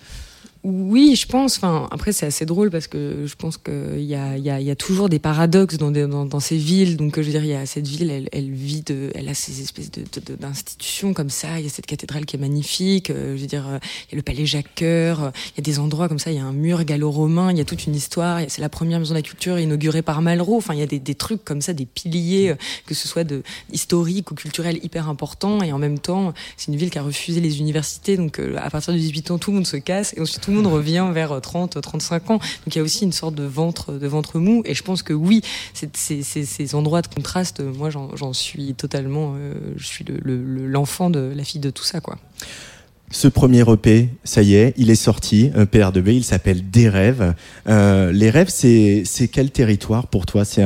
Oui, 0.68 1.14
je 1.14 1.28
pense. 1.28 1.59
Enfin, 1.59 1.86
après, 1.93 2.10
c'est 2.12 2.26
assez 2.26 2.44
drôle 2.44 2.70
parce 2.70 2.88
que 2.88 3.22
je 3.24 3.36
pense 3.36 3.56
qu'il 3.56 4.02
y 4.02 4.16
a, 4.16 4.36
y, 4.36 4.51
a, 4.51 4.60
y 4.60 4.68
a 4.68 4.74
toujours 4.74 5.09
des 5.09 5.20
paradoxes 5.20 5.76
dans, 5.76 5.93
des- 5.93 6.09
dans, 6.09 6.26
dans 6.26 6.40
ces 6.40 6.56
villes. 6.56 6.97
Donc, 6.97 7.14
je 7.14 7.20
veux 7.22 7.30
dire, 7.30 7.44
il 7.44 7.51
y 7.51 7.55
a 7.55 7.66
cette 7.66 7.86
ville, 7.86 8.10
elle, 8.10 8.28
elle 8.32 8.51
vit 8.51 8.82
de, 8.82 9.12
elle 9.14 9.28
a 9.28 9.34
ces 9.34 9.62
espèces 9.62 9.93
de, 9.93 10.01
de- 10.01 10.20
de- 10.32 10.34
d'institutions 10.34 11.14
comme 11.14 11.30
ça. 11.30 11.60
Il 11.60 11.64
y 11.64 11.68
a 11.68 11.70
cette 11.70 11.86
cathédrale 11.86 12.26
qui 12.26 12.34
est 12.34 12.40
magnifique. 12.40 13.10
Euh, 13.10 13.36
Je 13.36 13.43
veux 13.43 13.47
dire, 13.47 13.64
euh, 13.68 13.78
il 14.09 14.12
y 14.12 14.14
a 14.14 14.16
le 14.16 14.22
palais 14.22 14.44
Jacques-Cœur. 14.44 15.30
Il 15.55 15.59
y 15.59 15.60
a 15.60 15.62
des 15.62 15.78
endroits 15.78 16.09
comme 16.09 16.18
ça. 16.18 16.32
Il 16.32 16.36
y 16.36 16.40
a 16.40 16.44
un 16.44 16.52
mur 16.52 16.82
gallo-romain. 16.82 17.52
Il 17.52 17.59
y 17.59 17.60
a 17.60 17.64
toute 17.64 17.86
une 17.86 17.94
histoire. 17.94 18.40
C'est 18.48 18.60
la 18.60 18.68
première 18.68 18.98
maison 18.98 19.10
de 19.14 19.18
la 19.18 19.22
culture 19.22 19.60
inaugurée 19.60 20.02
par 20.02 20.20
Malraux. 20.20 20.56
Enfin, 20.56 20.74
il 20.74 20.80
y 20.80 20.82
a 20.82 20.86
des, 20.86 20.98
des 20.98 21.14
trucs 21.14 21.44
comme 21.44 21.60
ça, 21.60 21.74
des 21.74 21.86
piliers, 21.86 22.48
euh, 22.51 22.55
que 22.86 22.94
ce 22.94 23.06
soit 23.06 23.22
de 23.22 23.44
historiques 23.72 24.32
ou 24.32 24.34
culturels 24.34 24.80
hyper 24.82 25.09
importants. 25.09 25.62
Et 25.62 25.70
en 25.72 25.78
même 25.78 26.01
temps, 26.01 26.34
c'est 26.56 26.72
une 26.72 26.76
ville 26.76 26.90
qui 26.90 26.98
a 26.98 27.02
refusé 27.02 27.40
les 27.40 27.60
universités. 27.60 28.16
Donc, 28.16 28.40
à 28.56 28.68
partir 28.68 28.93
de 28.93 28.98
18 28.98 29.30
ans, 29.30 29.38
tout 29.38 29.52
le 29.52 29.59
monde 29.59 29.66
se 29.68 29.76
casse. 29.76 30.12
Et 30.16 30.20
ensuite, 30.20 30.40
tout 30.40 30.56
revient 30.65 31.07
vers 31.12 31.41
30, 31.41 31.81
35 31.81 32.31
ans. 32.31 32.39
Donc, 32.39 32.41
il 32.69 32.77
y 32.77 32.81
a 32.81 32.83
aussi 32.83 33.05
une 33.05 33.12
sorte 33.12 33.35
de 33.35 33.45
ventre, 33.45 33.93
de 33.93 34.07
ventre 34.07 34.39
mou. 34.39 34.62
Et 34.65 34.74
je 34.74 34.83
pense 34.83 35.03
que 35.03 35.12
oui, 35.12 35.43
ces 35.74 36.74
endroits 36.74 37.03
de 37.03 37.09
contraste, 37.09 37.61
euh, 37.61 37.73
moi, 37.73 37.91
j'en 37.91 38.33
suis 38.33 38.74
totalement, 38.74 39.35
euh, 39.37 39.55
je 39.77 39.87
suis 39.87 40.05
le- 40.05 40.19
le- 40.23 40.43
le- 40.43 40.66
l'enfant 40.66 41.11
de 41.11 41.33
la 41.35 41.45
fille 41.45 41.61
de 41.61 41.70
tout 41.70 41.85
ça, 41.85 42.01
quoi. 42.01 42.16
Ce 43.11 43.28
premier 43.28 43.61
EP, 43.61 44.09
ça 44.24 44.43
y 44.43 44.57
est, 44.57 44.74
il 44.77 44.91
est 44.91 44.97
sorti, 44.97 45.51
un 45.55 45.65
PR2B, 45.65 46.09
il 46.16 46.24
s'appelle 46.24 46.69
Des 46.70 46.89
rêves. 46.89 47.35
Euh, 47.69 48.11
les 48.11 48.31
rêves, 48.31 48.49
c'est 48.49 49.05
quel 49.33 49.51
territoire 49.53 50.09
pour 50.09 50.27
toi? 50.27 50.45
C'est 50.45 50.65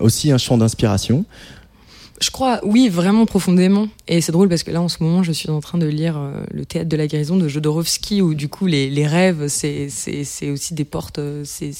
aussi 0.00 0.32
un 0.32 0.38
champ 0.38 0.58
d'inspiration? 0.58 1.24
Je 2.20 2.30
crois, 2.30 2.60
oui, 2.64 2.88
vraiment 2.88 3.26
profondément. 3.26 3.88
Et 4.06 4.20
c'est 4.20 4.32
drôle 4.32 4.48
parce 4.48 4.62
que 4.62 4.70
là, 4.70 4.80
en 4.80 4.88
ce 4.88 5.02
moment, 5.02 5.22
je 5.22 5.32
suis 5.32 5.50
en 5.50 5.60
train 5.60 5.78
de 5.78 5.86
lire 5.86 6.16
euh, 6.16 6.44
Le 6.52 6.64
théâtre 6.64 6.88
de 6.88 6.96
la 6.96 7.06
guérison 7.06 7.36
de 7.36 7.48
Jodorowsky, 7.48 8.22
où 8.22 8.34
du 8.34 8.48
coup, 8.48 8.66
les, 8.66 8.88
les 8.88 9.06
rêves, 9.06 9.48
c'est 9.48 9.88
aussi 10.50 10.74
des 10.74 10.84
portes. 10.84 11.18
euh, 11.18 11.42
c'est- 11.44 11.72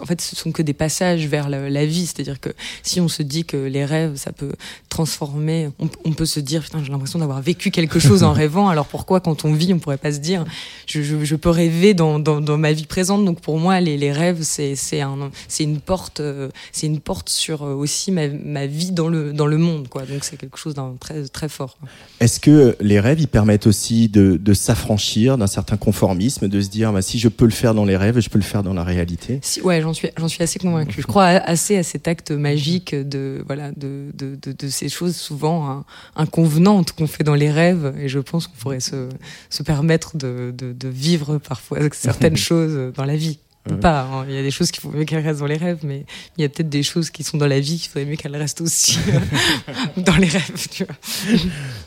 en 0.00 0.06
fait, 0.06 0.20
ce 0.20 0.36
sont 0.36 0.52
que 0.52 0.62
des 0.62 0.72
passages 0.72 1.26
vers 1.26 1.48
la, 1.48 1.68
la 1.70 1.86
vie. 1.86 2.06
C'est-à-dire 2.06 2.40
que 2.40 2.50
si 2.82 3.00
on 3.00 3.08
se 3.08 3.22
dit 3.22 3.44
que 3.44 3.56
les 3.56 3.84
rêves, 3.84 4.16
ça 4.16 4.32
peut 4.32 4.52
transformer, 4.88 5.70
on, 5.78 5.88
on 6.04 6.12
peut 6.12 6.26
se 6.26 6.40
dire, 6.40 6.62
putain, 6.62 6.82
j'ai 6.82 6.90
l'impression 6.90 7.18
d'avoir 7.18 7.40
vécu 7.40 7.70
quelque 7.70 7.98
chose 7.98 8.22
en 8.22 8.32
rêvant. 8.44 8.68
Alors 8.68 8.86
pourquoi, 8.86 9.20
quand 9.20 9.44
on 9.44 9.52
vit, 9.52 9.72
on 9.72 9.78
pourrait 9.78 9.96
pas 9.96 10.12
se 10.12 10.18
dire, 10.18 10.44
je, 10.86 11.02
je, 11.02 11.24
je 11.24 11.36
peux 11.36 11.50
rêver 11.50 11.94
dans, 11.94 12.18
dans, 12.18 12.40
dans 12.40 12.58
ma 12.58 12.72
vie 12.72 12.86
présente? 12.86 13.24
Donc 13.24 13.40
pour 13.40 13.58
moi, 13.58 13.80
les, 13.80 13.96
les 13.96 14.12
rêves, 14.12 14.42
c'est 14.42 14.76
c'est 14.76 15.00
un, 15.00 15.30
c'est 15.48 15.64
une 15.64 15.80
porte, 15.80 16.20
euh, 16.20 16.48
c'est 16.72 16.86
une 16.86 17.00
porte 17.00 17.28
sur 17.28 17.62
euh, 17.62 17.74
aussi 17.74 18.12
ma, 18.12 18.28
ma 18.28 18.66
vie 18.66 18.92
dans 18.92 19.08
le 19.08 19.32
dans 19.32 19.46
le 19.46 19.58
monde, 19.58 19.88
quoi. 19.88 20.02
Donc 20.02 20.24
c'est 20.24 20.36
quelque 20.36 20.58
chose 20.58 20.74
d'un 20.74 20.94
très 20.98 21.24
très 21.28 21.48
fort. 21.48 21.76
Est-ce 22.20 22.40
que 22.40 22.76
les 22.80 23.00
rêves, 23.00 23.20
ils 23.20 23.28
permettent 23.28 23.66
aussi 23.66 24.08
de, 24.08 24.38
de 24.40 24.54
s'affranchir 24.54 25.38
d'un 25.38 25.46
certain 25.46 25.76
conformisme, 25.76 26.48
de 26.48 26.60
se 26.60 26.68
dire, 26.68 26.92
bah, 26.92 27.02
si 27.02 27.18
je 27.18 27.28
peux 27.28 27.44
le 27.44 27.50
faire 27.50 27.74
dans 27.74 27.84
les 27.84 27.96
rêves, 27.96 28.20
je 28.20 28.30
peux 28.30 28.38
le 28.38 28.44
faire 28.44 28.62
dans 28.62 28.74
la 28.74 28.84
réalité? 28.84 29.38
Si, 29.42 29.60
ouais, 29.66 29.82
j'en 29.82 29.92
suis, 29.92 30.08
j'en 30.16 30.28
suis 30.28 30.42
assez 30.42 30.58
convaincue. 30.58 31.02
Je 31.02 31.06
crois 31.06 31.26
assez 31.26 31.76
à 31.76 31.82
cet 31.82 32.08
acte 32.08 32.30
magique 32.30 32.94
de, 32.94 33.42
voilà, 33.46 33.72
de, 33.72 34.10
de, 34.14 34.36
de, 34.40 34.52
de 34.52 34.68
ces 34.68 34.88
choses 34.88 35.16
souvent 35.16 35.84
inconvenantes 36.14 36.92
qu'on 36.92 37.06
fait 37.06 37.24
dans 37.24 37.34
les 37.34 37.50
rêves. 37.50 37.94
Et 37.98 38.08
je 38.08 38.18
pense 38.18 38.46
qu'on 38.46 38.56
pourrait 38.56 38.80
se, 38.80 39.08
se 39.50 39.62
permettre 39.62 40.16
de, 40.16 40.54
de, 40.56 40.88
vivre 40.88 41.38
parfois 41.38 41.78
certaines 41.92 42.36
choses 42.48 42.92
dans 42.94 43.04
la 43.04 43.16
vie. 43.16 43.38
Pas, 43.80 44.02
hein. 44.02 44.24
il 44.28 44.34
y 44.34 44.38
a 44.38 44.42
des 44.42 44.52
choses 44.52 44.70
qu'il 44.70 44.80
faut 44.80 44.90
mieux 44.90 45.04
qu'elles 45.04 45.26
restent 45.26 45.40
dans 45.40 45.46
les 45.46 45.56
rêves, 45.56 45.80
mais 45.82 46.04
il 46.36 46.42
y 46.42 46.44
a 46.44 46.48
peut-être 46.48 46.68
des 46.68 46.84
choses 46.84 47.10
qui 47.10 47.24
sont 47.24 47.36
dans 47.36 47.48
la 47.48 47.58
vie 47.58 47.78
qu'il 47.78 47.90
faudrait 47.90 48.08
mieux 48.08 48.16
qu'elles 48.16 48.36
restent 48.36 48.60
aussi 48.60 48.96
dans 49.96 50.16
les 50.16 50.28
rêves, 50.28 50.68
tu 50.70 50.84
vois. 50.84 50.94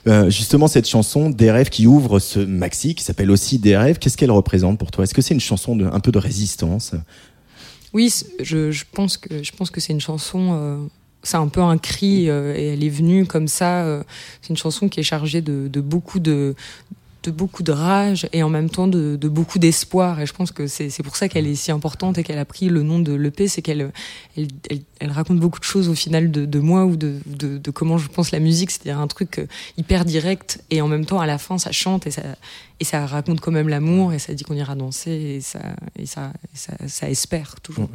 Euh, 0.07 0.29
justement, 0.29 0.67
cette 0.67 0.89
chanson, 0.89 1.29
Des 1.29 1.51
rêves, 1.51 1.69
qui 1.69 1.87
ouvre 1.87 2.19
ce 2.19 2.39
maxi, 2.39 2.95
qui 2.95 3.03
s'appelle 3.05 3.31
aussi 3.31 3.59
Des 3.59 3.77
rêves, 3.77 3.97
qu'est-ce 3.97 4.17
qu'elle 4.17 4.31
représente 4.31 4.77
pour 4.77 4.91
toi? 4.91 5.05
Est-ce 5.05 5.13
que 5.13 5.21
c'est 5.21 5.33
une 5.33 5.39
chanson 5.39 5.75
de, 5.75 5.85
un 5.85 6.01
peu 6.01 6.11
de 6.11 6.19
résistance? 6.19 6.95
Oui, 7.93 8.13
je, 8.39 8.83
pense 8.91 9.17
que 9.17 9.43
je 9.43 9.51
pense 9.51 9.71
que 9.71 9.79
c'est 9.79 9.93
une 9.93 10.01
chanson. 10.01 10.49
euh, 10.53 10.77
c'est 11.23 11.37
un 11.37 11.47
peu 11.47 11.61
un 11.61 11.77
cri 11.77 12.29
euh, 12.29 12.55
et 12.55 12.67
elle 12.73 12.83
est 12.83 12.89
venue 12.89 13.25
comme 13.25 13.47
ça. 13.47 13.83
euh, 13.83 14.03
c'est 14.41 14.49
une 14.49 14.57
chanson 14.57 14.87
qui 14.89 14.99
est 14.99 15.03
chargée 15.03 15.41
de 15.41 15.81
beaucoup 15.81 16.19
de 16.19 16.55
de 17.23 17.31
beaucoup 17.31 17.63
de 17.63 17.71
rage 17.71 18.29
et 18.31 18.43
en 18.43 18.49
même 18.49 18.69
temps 18.69 18.87
de, 18.87 19.17
beaucoup 19.27 19.59
d'espoir. 19.59 20.19
Et 20.21 20.25
je 20.25 20.33
pense 20.33 20.51
que 20.51 20.67
c'est 20.67 21.03
pour 21.03 21.15
ça 21.15 21.27
qu'elle 21.27 21.47
est 21.47 21.55
si 21.55 21.71
importante 21.71 22.17
et 22.17 22.23
qu'elle 22.23 22.39
a 22.39 22.45
pris 22.45 22.69
le 22.69 22.83
nom 22.83 22.99
de 22.99 23.13
l'EP, 23.13 23.47
c'est 23.47 23.61
qu'elle 23.61 23.91
elle, 24.37 24.47
elle, 24.99 25.11
raconte 25.11 25.39
beaucoup 25.39 25.59
de 25.59 25.65
choses 25.65 25.89
au 25.89 25.95
final 25.95 26.31
de, 26.31 26.59
moi 26.59 26.85
ou 26.85 26.95
de, 26.95 27.19
de, 27.25 27.57
de 27.57 27.71
comment 27.71 27.97
je 27.97 28.07
pense 28.07 28.31
la 28.31 28.39
musique, 28.39 28.71
c'est-à-dire 28.71 28.99
un 28.99 29.07
truc 29.07 29.39
euh, 29.39 29.47
hyper 29.77 30.05
direct 30.05 30.63
et 30.69 30.81
en 30.81 30.87
même 30.87 31.05
temps 31.05 31.19
à 31.19 31.25
la 31.25 31.37
fin 31.37 31.57
ça 31.57 31.71
chante 31.71 32.07
et 32.07 32.11
ça 32.11 32.23
et 32.79 32.85
ça 32.85 33.05
raconte 33.05 33.41
quand 33.41 33.51
même 33.51 33.67
l'amour 33.67 34.13
et 34.13 34.19
ça 34.19 34.33
dit 34.33 34.45
qu'on 34.45 34.55
ira 34.55 34.75
danser 34.75 35.11
et 35.11 35.41
ça 35.41 35.59
et 35.97 36.05
ça 36.05 36.31
et 36.53 36.57
ça, 36.57 36.73
ça 36.87 37.09
espère 37.09 37.59
toujours. 37.61 37.89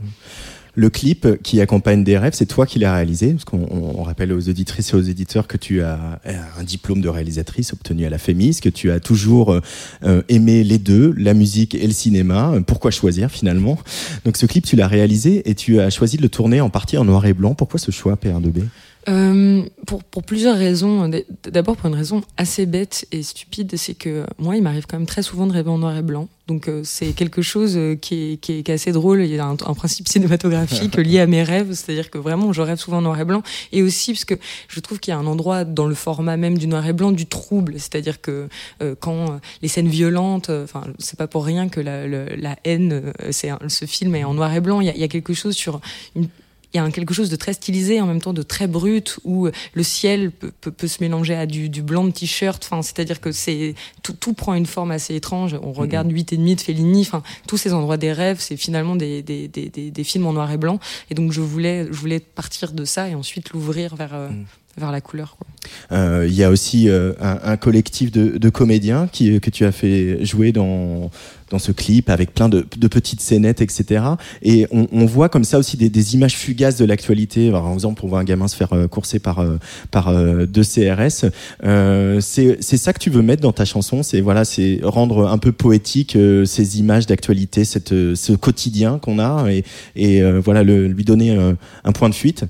Le 0.76 0.90
clip 0.90 1.40
qui 1.42 1.60
accompagne 1.60 2.02
des 2.02 2.18
rêves, 2.18 2.32
c'est 2.34 2.46
toi 2.46 2.66
qui 2.66 2.78
l'as 2.78 2.94
réalisé, 2.94 3.32
parce 3.32 3.44
qu'on 3.44 3.66
on 3.70 4.02
rappelle 4.02 4.32
aux 4.32 4.48
auditrices 4.48 4.92
et 4.92 4.96
aux 4.96 5.02
éditeurs 5.02 5.46
que 5.46 5.56
tu 5.56 5.82
as 5.82 6.20
un 6.58 6.64
diplôme 6.64 7.00
de 7.00 7.08
réalisatrice 7.08 7.72
obtenu 7.72 8.06
à 8.06 8.10
la 8.10 8.18
FEMIS, 8.18 8.58
que 8.60 8.68
tu 8.68 8.90
as 8.90 9.00
toujours 9.00 9.60
euh, 10.02 10.22
aimé 10.28 10.64
les 10.64 10.78
deux, 10.78 11.14
la 11.16 11.34
musique 11.34 11.74
et 11.74 11.86
le 11.86 11.92
cinéma. 11.92 12.54
Pourquoi 12.66 12.90
choisir 12.90 13.30
finalement? 13.30 13.78
Donc 14.24 14.36
ce 14.36 14.46
clip, 14.46 14.64
tu 14.64 14.76
l'as 14.76 14.88
réalisé 14.88 15.48
et 15.48 15.54
tu 15.54 15.80
as 15.80 15.90
choisi 15.90 16.16
de 16.16 16.22
le 16.22 16.28
tourner 16.28 16.60
en 16.60 16.70
partie 16.70 16.98
en 16.98 17.04
noir 17.04 17.24
et 17.26 17.34
blanc. 17.34 17.54
Pourquoi 17.54 17.78
ce 17.78 17.90
choix, 17.90 18.14
PR2B 18.14 18.62
Euh, 19.08 19.62
pour, 19.86 20.02
pour 20.02 20.22
plusieurs 20.22 20.56
raisons. 20.56 21.10
D'abord 21.50 21.76
pour 21.76 21.88
une 21.88 21.94
raison 21.94 22.22
assez 22.36 22.66
bête 22.66 23.06
et 23.12 23.22
stupide, 23.22 23.76
c'est 23.76 23.94
que 23.94 24.24
moi, 24.38 24.56
il 24.56 24.62
m'arrive 24.62 24.86
quand 24.88 24.98
même 24.98 25.06
très 25.06 25.22
souvent 25.22 25.46
de 25.46 25.52
rêver 25.52 25.70
en 25.70 25.78
noir 25.78 25.96
et 25.96 26.02
blanc. 26.02 26.28
Donc 26.46 26.68
euh, 26.68 26.82
c'est 26.84 27.12
quelque 27.12 27.40
chose 27.40 27.76
euh, 27.76 27.94
qui 27.96 28.32
est, 28.32 28.36
qui, 28.36 28.52
est, 28.52 28.70
assez 28.70 28.92
drôle. 28.92 29.22
Il 29.22 29.34
y 29.34 29.38
a 29.38 29.46
un, 29.46 29.52
un 29.52 29.74
principe 29.74 30.08
cinématographique 30.08 30.96
lié 30.96 31.20
à 31.20 31.26
mes 31.26 31.42
rêves, 31.42 31.72
c'est-à-dire 31.72 32.10
que 32.10 32.18
vraiment 32.18 32.52
je 32.52 32.60
rêve 32.60 32.78
souvent 32.78 32.98
en 32.98 33.02
noir 33.02 33.18
et 33.18 33.24
blanc. 33.24 33.42
Et 33.72 33.82
aussi 33.82 34.12
parce 34.12 34.24
que 34.24 34.34
je 34.68 34.80
trouve 34.80 35.00
qu'il 35.00 35.12
y 35.12 35.14
a 35.14 35.18
un 35.18 35.26
endroit 35.26 35.64
dans 35.64 35.86
le 35.86 35.94
format 35.94 36.36
même 36.36 36.58
du 36.58 36.66
noir 36.66 36.86
et 36.86 36.92
blanc 36.92 37.12
du 37.12 37.26
trouble, 37.26 37.74
c'est-à-dire 37.74 38.20
que 38.20 38.48
euh, 38.82 38.94
quand 38.98 39.24
euh, 39.24 39.38
les 39.62 39.68
scènes 39.68 39.88
violentes, 39.88 40.50
euh, 40.50 40.64
enfin 40.64 40.84
c'est 40.98 41.18
pas 41.18 41.26
pour 41.26 41.44
rien 41.44 41.68
que 41.68 41.80
la, 41.80 42.06
la, 42.06 42.56
haine, 42.64 43.12
c'est 43.30 43.50
ce 43.68 43.84
film 43.86 44.14
est 44.14 44.24
en 44.24 44.34
noir 44.34 44.52
et 44.54 44.60
blanc. 44.60 44.80
Il 44.80 44.86
y 44.86 44.90
a, 44.90 44.94
il 44.94 45.00
y 45.00 45.04
a 45.04 45.08
quelque 45.08 45.34
chose 45.34 45.54
sur 45.54 45.80
une 46.14 46.28
il 46.74 46.78
y 46.78 46.80
a 46.80 46.84
un 46.84 46.90
quelque 46.90 47.14
chose 47.14 47.30
de 47.30 47.36
très 47.36 47.52
stylisé 47.52 48.00
en 48.00 48.06
même 48.06 48.20
temps 48.20 48.32
de 48.32 48.42
très 48.42 48.66
brut 48.66 49.20
où 49.22 49.48
le 49.74 49.82
ciel 49.84 50.32
peut, 50.32 50.50
peut, 50.60 50.72
peut 50.72 50.88
se 50.88 51.02
mélanger 51.02 51.34
à 51.34 51.46
du, 51.46 51.68
du 51.68 51.82
blanc 51.82 52.04
de 52.04 52.10
t-shirt. 52.10 52.62
Enfin 52.64 52.82
c'est-à-dire 52.82 53.20
que 53.20 53.30
c'est 53.30 53.76
tout, 54.02 54.12
tout 54.12 54.32
prend 54.32 54.54
une 54.54 54.66
forme 54.66 54.90
assez 54.90 55.14
étrange. 55.14 55.56
On 55.62 55.72
regarde 55.72 56.10
huit 56.10 56.32
et 56.32 56.36
demi 56.36 56.56
de 56.56 56.60
Fellini. 56.60 57.02
Enfin 57.02 57.22
tous 57.46 57.56
ces 57.56 57.72
endroits 57.72 57.96
des 57.96 58.12
rêves 58.12 58.38
c'est 58.40 58.56
finalement 58.56 58.96
des, 58.96 59.22
des, 59.22 59.46
des, 59.46 59.68
des, 59.68 59.92
des 59.92 60.04
films 60.04 60.26
en 60.26 60.32
noir 60.32 60.50
et 60.50 60.58
blanc. 60.58 60.80
Et 61.10 61.14
donc 61.14 61.30
je 61.30 61.40
voulais 61.40 61.86
je 61.86 61.96
voulais 61.96 62.18
partir 62.20 62.72
de 62.72 62.84
ça 62.84 63.08
et 63.08 63.14
ensuite 63.14 63.50
l'ouvrir 63.50 63.94
vers 63.94 64.14
euh, 64.14 64.28
vers 64.76 64.92
la 64.92 65.00
couleur. 65.00 65.36
Euh, 65.92 66.26
Il 66.28 66.34
y 66.34 66.42
a 66.42 66.50
aussi 66.50 66.88
euh, 66.88 67.12
un, 67.20 67.38
un 67.42 67.56
collectif 67.56 68.10
de, 68.10 68.38
de 68.38 68.48
comédiens 68.50 69.08
qui, 69.10 69.40
que 69.40 69.50
tu 69.50 69.64
as 69.64 69.72
fait 69.72 70.24
jouer 70.24 70.52
dans, 70.52 71.10
dans 71.50 71.58
ce 71.58 71.72
clip 71.72 72.10
avec 72.10 72.34
plein 72.34 72.48
de, 72.48 72.66
de 72.76 72.88
petites 72.88 73.20
scénettes, 73.20 73.60
etc. 73.60 74.04
Et 74.42 74.66
on, 74.70 74.88
on 74.92 75.06
voit 75.06 75.28
comme 75.28 75.44
ça 75.44 75.58
aussi 75.58 75.76
des, 75.76 75.88
des 75.88 76.14
images 76.14 76.36
fugaces 76.36 76.76
de 76.76 76.84
l'actualité. 76.84 77.50
Par 77.50 77.72
exemple, 77.72 78.02
on 78.04 78.08
voit 78.08 78.18
un 78.18 78.24
gamin 78.24 78.48
se 78.48 78.56
faire 78.56 78.72
euh, 78.72 78.88
courser 78.88 79.18
par, 79.20 79.38
euh, 79.38 79.58
par 79.90 80.08
euh, 80.08 80.46
deux 80.46 80.64
CRS. 80.64 81.26
Euh, 81.62 82.20
c'est 82.20 82.60
ça 82.76 82.92
que 82.92 82.98
tu 82.98 83.10
veux 83.10 83.22
mettre 83.22 83.42
dans 83.42 83.52
ta 83.52 83.64
chanson, 83.64 84.02
c'est 84.02 84.20
voilà, 84.20 84.42
rendre 84.82 85.28
un 85.28 85.38
peu 85.38 85.52
poétique 85.52 86.16
euh, 86.16 86.44
ces 86.44 86.78
images 86.78 87.06
d'actualité, 87.06 87.62
euh, 87.92 88.14
ce 88.14 88.32
quotidien 88.32 88.98
qu'on 88.98 89.18
a, 89.18 89.48
et, 89.50 89.64
et 89.96 90.22
euh, 90.22 90.40
voilà, 90.40 90.62
le, 90.62 90.88
lui 90.88 91.04
donner 91.04 91.30
euh, 91.30 91.54
un 91.84 91.92
point 91.92 92.08
de 92.08 92.14
fuite? 92.14 92.44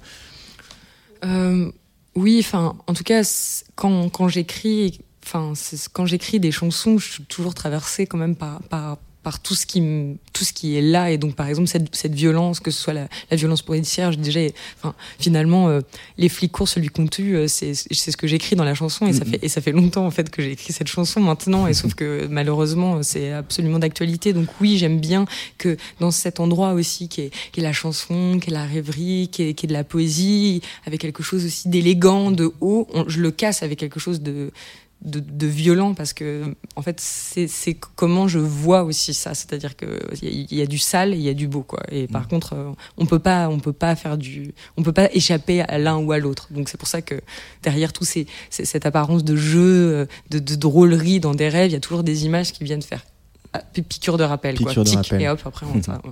Oui, 2.15 2.39
enfin, 2.41 2.77
en 2.86 2.95
tout 2.95 3.03
cas, 3.03 3.23
quand, 3.74 4.09
quand 4.09 4.28
j'écris, 4.28 5.01
enfin, 5.24 5.53
quand 5.93 6.07
j'écris 6.07 6.39
des 6.39 6.53
chansons, 6.53 6.99
je 6.99 7.12
suis 7.12 7.24
toujours 7.24 7.55
traversée 7.55 8.07
quand 8.07 8.19
même 8.19 8.36
par, 8.36 8.99
par 9.24 9.40
tout 9.40 9.55
ce 9.56 9.66
qui 9.66 9.82
tout 10.32 10.44
ce 10.44 10.52
qui 10.52 10.76
est 10.76 10.82
là. 10.82 11.10
Et 11.10 11.18
donc 11.18 11.34
par 11.34 11.48
exemple 11.48 11.68
cette, 11.68 11.94
cette 11.94 12.14
violence 12.14 12.60
que 12.60 12.70
ce 12.70 12.80
soit 12.80 12.92
la, 12.92 13.09
la 13.30 13.36
violence 13.36 13.62
policière 13.62 14.12
je 14.12 14.18
déjà 14.18 14.40
enfin 14.78 14.94
finalement 15.18 15.68
euh, 15.68 15.80
les 16.18 16.28
flics 16.28 16.52
courent 16.52 16.68
celui 16.68 16.88
qu'on 16.90 17.09
tue 17.09 17.34
euh, 17.36 17.48
c'est 17.48 17.74
c'est 17.74 18.10
ce 18.12 18.16
que 18.16 18.26
j'écris 18.28 18.55
dans 18.55 18.64
la 18.64 18.74
chanson. 18.74 19.06
Et 19.06 19.12
ça 19.12 19.24
Mhm. 19.24 19.30
fait 19.32 19.40
et 19.44 19.48
ça 19.48 19.60
fait 19.60 19.72
longtemps 19.72 20.06
en 20.06 20.10
fait 20.12 20.30
que 20.30 20.40
j'ai 20.42 20.52
écrit 20.52 20.72
cette 20.72 20.88
chanson 20.88 21.18
maintenant. 21.20 21.66
Et 21.66 21.74
sauf 21.74 21.94
que 21.94 22.26
malheureusement 22.30 23.02
c'est 23.02 23.32
absolument 23.32 23.78
d'actualité. 23.80 24.32
Donc 24.32 24.48
oui 24.60 24.78
j'aime 24.78 25.01
bien 25.01 25.24
que 25.59 25.76
dans 26.01 26.10
cet 26.10 26.38
endroit 26.38 26.72
aussi 26.74 27.09
qui 27.09 27.22
est, 27.22 27.30
qui 27.52 27.60
est 27.60 27.62
la 27.64 27.72
chanson 27.72 28.38
qui 28.40 28.51
est 28.51 28.52
la 28.52 28.66
rêverie 28.66 29.28
qui 29.32 29.42
est, 29.44 29.55
qui 29.55 29.66
est 29.66 29.68
de 29.68 29.72
la 29.72 29.84
poésie 29.84 30.60
avec 30.86 31.01
quelque 31.01 31.22
chose 31.22 31.44
aussi 31.46 31.68
d'élégant 31.68 32.30
de 32.30 32.52
haut 32.60 32.86
on- 32.92 33.09
je 33.09 33.20
le 33.20 33.30
casse 33.30 33.62
avec 33.62 33.78
quelque 33.78 33.98
chose 33.98 34.20
de 34.20 34.51
de, 35.05 35.20
de 35.20 35.47
violent 35.47 35.93
parce 35.93 36.12
que 36.14 36.44
en 36.76 36.82
fait 36.82 36.98
c'est 36.98 37.74
comment 37.94 38.26
je 38.26 38.39
vois 38.39 38.85
aussi 38.85 39.12
ça 39.12 39.35
c'est-à-dire 39.35 39.76
que 39.76 39.98
il 40.22 40.24
y, 40.24 40.26
a- 40.26 40.47
il 40.51 40.59
y 40.59 40.62
a 40.62 40.66
du 40.66 40.78
sale 40.78 41.12
il 41.14 41.20
y 41.20 41.28
a 41.28 41.35
du 41.35 41.47
beau 41.47 41.62
quoi 41.62 41.81
et 41.90 42.06
par 42.06 42.26
contre 42.26 42.55
euh, 42.55 42.72
on 42.97 43.05
peut 43.05 43.18
pas 43.18 43.48
on 43.51 43.60
peut 43.60 43.74
pas 43.74 43.94
faire 43.97 44.16
du 44.16 44.55
on 44.78 44.82
peut 44.82 44.93
pas 44.93 45.10
échapper 45.12 45.60
à 45.60 45.76
l'un 45.78 45.98
ou 45.98 46.10
à 46.12 46.18
l'autre 46.18 46.48
donc 46.51 46.68
c'est 46.70 46.78
pour 46.78 46.89
ça 46.89 47.02
que 47.02 47.20
derrière 47.62 47.93
tout 47.93 48.05
ces, 48.06 48.26
ces- 48.48 48.64
cette 48.64 48.86
apparence 48.86 49.24
de 49.24 49.36
jeu 49.36 49.60
euh, 49.93 50.06
de, 50.31 50.39
de 50.39 50.55
drôlerie 50.55 51.20
dans 51.20 51.35
des 51.35 51.48
rêves 51.51 51.70
il 51.70 51.74
y 51.74 51.76
a 51.76 51.81
toujours 51.81 52.02
des 52.02 52.24
images 52.24 52.52
qui 52.52 52.64
viennent 52.64 52.81
faire 52.82 53.05
ah, 53.52 53.60
pi- 53.60 53.82
piqûre 53.82 54.16
de 54.16 54.24
rappel 54.24 54.56
quoi 54.59 54.68
Piqûre 54.70 54.85
de 54.85 54.89
Tic, 54.89 54.97
rappel. 54.98 55.20
et 55.22 55.28
hop 55.28 55.40
après 55.44 55.66
on 55.66 55.82
ça 55.82 56.01
ouais. 56.05 56.10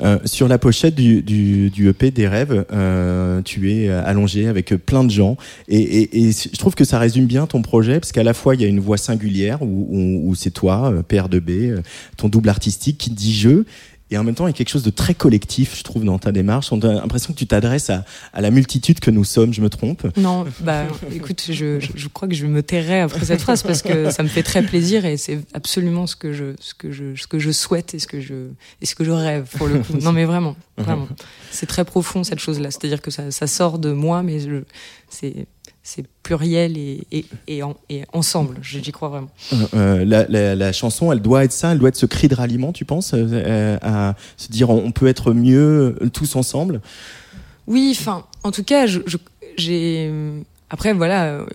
Euh, 0.00 0.18
sur 0.24 0.48
la 0.48 0.58
pochette 0.58 0.94
du, 0.94 1.22
du, 1.22 1.70
du 1.70 1.88
EP 1.88 2.10
des 2.10 2.26
rêves, 2.26 2.64
euh, 2.72 3.42
tu 3.42 3.72
es 3.72 3.88
euh, 3.88 4.02
allongé 4.04 4.48
avec 4.48 4.74
plein 4.86 5.04
de 5.04 5.10
gens. 5.10 5.36
Et, 5.68 5.80
et, 5.80 6.28
et 6.28 6.32
je 6.32 6.58
trouve 6.58 6.74
que 6.74 6.84
ça 6.84 6.98
résume 6.98 7.26
bien 7.26 7.46
ton 7.46 7.62
projet 7.62 8.00
parce 8.00 8.12
qu'à 8.12 8.22
la 8.22 8.34
fois 8.34 8.54
il 8.54 8.62
y 8.62 8.64
a 8.64 8.68
une 8.68 8.80
voix 8.80 8.96
singulière 8.96 9.62
où, 9.62 9.86
où, 9.90 10.30
où 10.30 10.34
c'est 10.34 10.50
toi, 10.50 10.92
euh, 10.92 11.02
PR2B, 11.02 11.50
euh, 11.50 11.82
ton 12.16 12.28
double 12.28 12.48
artistique 12.48 12.98
qui 12.98 13.10
dit 13.10 13.34
je 13.34 13.64
et 14.12 14.18
en 14.18 14.24
même 14.24 14.34
temps 14.34 14.46
il 14.46 14.50
y 14.50 14.54
a 14.54 14.56
quelque 14.56 14.68
chose 14.68 14.82
de 14.82 14.90
très 14.90 15.14
collectif 15.14 15.76
je 15.76 15.82
trouve 15.82 16.04
dans 16.04 16.18
ta 16.18 16.32
démarche. 16.32 16.72
On 16.72 16.80
a 16.80 16.92
l'impression 16.92 17.32
que 17.32 17.38
tu 17.38 17.46
t'adresses 17.46 17.90
à, 17.90 18.04
la 18.34 18.50
multitude 18.50 19.00
que 19.00 19.10
nous 19.10 19.24
sommes, 19.24 19.52
je 19.52 19.60
me 19.60 19.68
trompe? 19.68 20.06
Non, 20.16 20.44
bah 20.60 20.84
écoute, 21.12 21.44
je, 21.48 22.08
crois 22.08 22.28
que 22.28 22.34
je 22.34 22.46
me 22.46 22.62
tairai 22.62 23.00
après 23.00 23.24
cette 23.24 23.40
phrase 23.40 23.62
parce 23.62 23.82
que 23.82 24.10
ça 24.10 24.22
me 24.22 24.28
fait 24.28 24.42
très 24.42 24.62
plaisir 24.62 25.04
et 25.04 25.16
c'est 25.16 25.40
absolument 25.54 26.06
ce 26.06 26.16
que 26.16 26.32
je 26.32 26.54
ce 26.60 26.74
que 26.74 26.92
je 26.92 27.14
ce 27.16 27.26
que 27.26 27.38
je 27.38 27.50
souhaite 27.50 27.94
et 27.94 27.98
ce 27.98 28.06
que 28.06 28.20
je 28.20 28.48
et 28.80 28.86
ce 28.86 28.94
que 28.94 29.04
je 29.04 29.10
rêve 29.10 29.46
pour 29.56 29.66
le 29.66 29.80
coup. 29.80 29.94
Non 30.02 30.12
mais 30.12 30.24
vraiment, 30.24 30.56
vraiment. 30.76 31.08
C'est 31.50 31.66
très 31.66 31.84
profond 31.84 32.24
cette 32.24 32.40
chose-là, 32.40 32.70
c'est-à-dire 32.70 33.00
que 33.00 33.10
ça, 33.10 33.30
ça 33.30 33.46
sort 33.46 33.78
de 33.78 33.92
moi 33.92 34.22
mais 34.22 34.38
c'est 35.08 35.46
c'est 35.82 36.04
pluriel 36.22 36.78
et, 36.78 37.06
et, 37.10 37.24
et, 37.48 37.62
en- 37.62 37.76
et 37.88 38.04
ensemble, 38.12 38.58
j'y 38.62 38.92
crois 38.92 39.08
vraiment. 39.08 39.30
Euh, 39.52 39.56
euh, 39.74 40.04
la, 40.04 40.26
la, 40.28 40.54
la 40.54 40.72
chanson, 40.72 41.10
elle 41.12 41.20
doit 41.20 41.44
être 41.44 41.52
ça, 41.52 41.72
elle 41.72 41.78
doit 41.78 41.88
être 41.88 41.96
ce 41.96 42.06
cri 42.06 42.28
de 42.28 42.34
ralliement, 42.34 42.72
tu 42.72 42.84
penses, 42.84 43.12
euh, 43.14 43.78
à 43.82 44.14
se 44.36 44.48
dire 44.52 44.70
on 44.70 44.92
peut 44.92 45.08
être 45.08 45.32
mieux 45.32 45.96
tous 46.12 46.36
ensemble? 46.36 46.80
Oui, 47.66 47.96
enfin, 47.98 48.24
en 48.44 48.50
tout 48.52 48.64
cas, 48.64 48.86
j'ai. 49.56 50.10
Après, 50.72 50.92
voilà, 50.94 51.24
euh, 51.26 51.46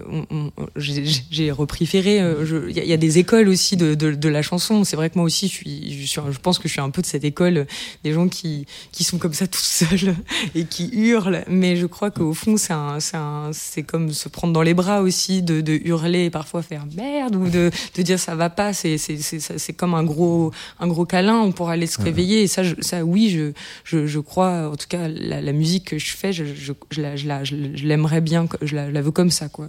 j'ai 1.30 1.52
repris 1.52 1.85
Ferré. 1.85 2.22
euh, 2.22 2.65
Il 2.69 2.76
y, 2.77 2.80
a- 2.80 2.84
il 2.84 2.89
y 2.89 2.94
a 2.94 2.98
des 2.98 3.18
écoles 3.18 3.49
aussi 3.49 3.76
de, 3.76 3.95
de, 3.95 4.11
de 4.14 4.30
la 4.30 4.41
chanson. 4.41 4.84
C'est 4.84 4.95
vrai 4.95 5.10
que 5.10 5.15
moi 5.18 5.26
aussi, 5.26 5.48
je, 5.48 5.53
suis, 5.53 5.91
je, 6.02 6.06
suis, 6.06 6.22
je 6.31 6.39
pense 6.39 6.60
que 6.60 6.68
je 6.68 6.73
suis 6.73 6.81
un 6.81 6.89
peu 6.91 7.02
de 7.02 7.07
cette 7.07 7.23
école, 7.23 7.57
euh, 7.57 7.65
des 8.03 8.14
gens 8.14 8.27
qui, 8.27 8.65
qui 8.91 9.03
sont 9.03 9.18
comme 9.18 9.34
ça 9.34 9.48
tout 9.56 9.60
seuls 9.60 10.15
et 10.56 10.65
qui 10.65 10.89
hurlent. 10.94 11.44
Mais 11.48 11.76
je 11.77 11.85
crois 11.88 12.11
qu'au 12.11 12.34
fond, 12.34 12.57
c'est 12.57 12.73
un- 12.73 12.99
c'est 12.99 13.18
un- 13.18 13.49
c'est 13.53 13.84
comme 13.84 14.14
se 14.14 14.30
prendre 14.30 14.53
dans 14.53 14.61
les 14.61 14.73
bras 14.76 15.02
aussi, 15.02 15.41
de, 15.41 15.61
de 15.61 15.73
hurler 15.84 16.26
et 16.26 16.30
parfois 16.30 16.61
faire 16.61 16.85
merde 16.95 17.35
ou 17.35 17.49
de, 17.49 17.72
de 17.95 18.02
dire 18.03 18.19
ça 18.19 18.35
va 18.35 18.49
pas. 18.49 18.72
C'est 18.73 18.98
c'est- 18.98 19.18
c'est- 19.18 19.39
ça- 19.39 19.57
c'est 19.57 19.73
comme 19.73 19.94
un 19.95 20.03
gros, 20.03 20.52
un 20.80 20.88
gros 20.88 21.06
câlin. 21.06 21.39
On 21.39 21.52
pourra 21.52 21.73
aller 21.73 21.88
se 21.88 21.99
réveiller. 22.02 22.44
Et 22.44 22.48
ça, 22.48 22.64
je- 22.64 22.76
ça 22.81 23.03
oui, 23.03 23.30
je, 23.31 23.52
je, 23.84 24.06
je 24.06 24.19
crois, 24.19 24.69
en 24.72 24.76
tout 24.76 24.88
cas, 24.88 25.07
la, 25.07 25.41
la 25.41 25.52
musique 25.53 25.85
que 25.85 25.98
je 25.98 26.15
fais, 26.15 26.31
je, 26.34 26.45
je, 26.45 26.73
je 26.91 27.02
la- 27.02 27.15
je 27.15 27.27
la- 27.27 27.44
je 27.44 27.56
l'aimerais 27.56 28.22
bien, 28.22 28.48
je 28.61 28.76
la, 28.76 28.88
je 28.89 28.94
la 28.94 29.02
comme 29.12 29.32
ça, 29.32 29.50
quoi. 29.50 29.68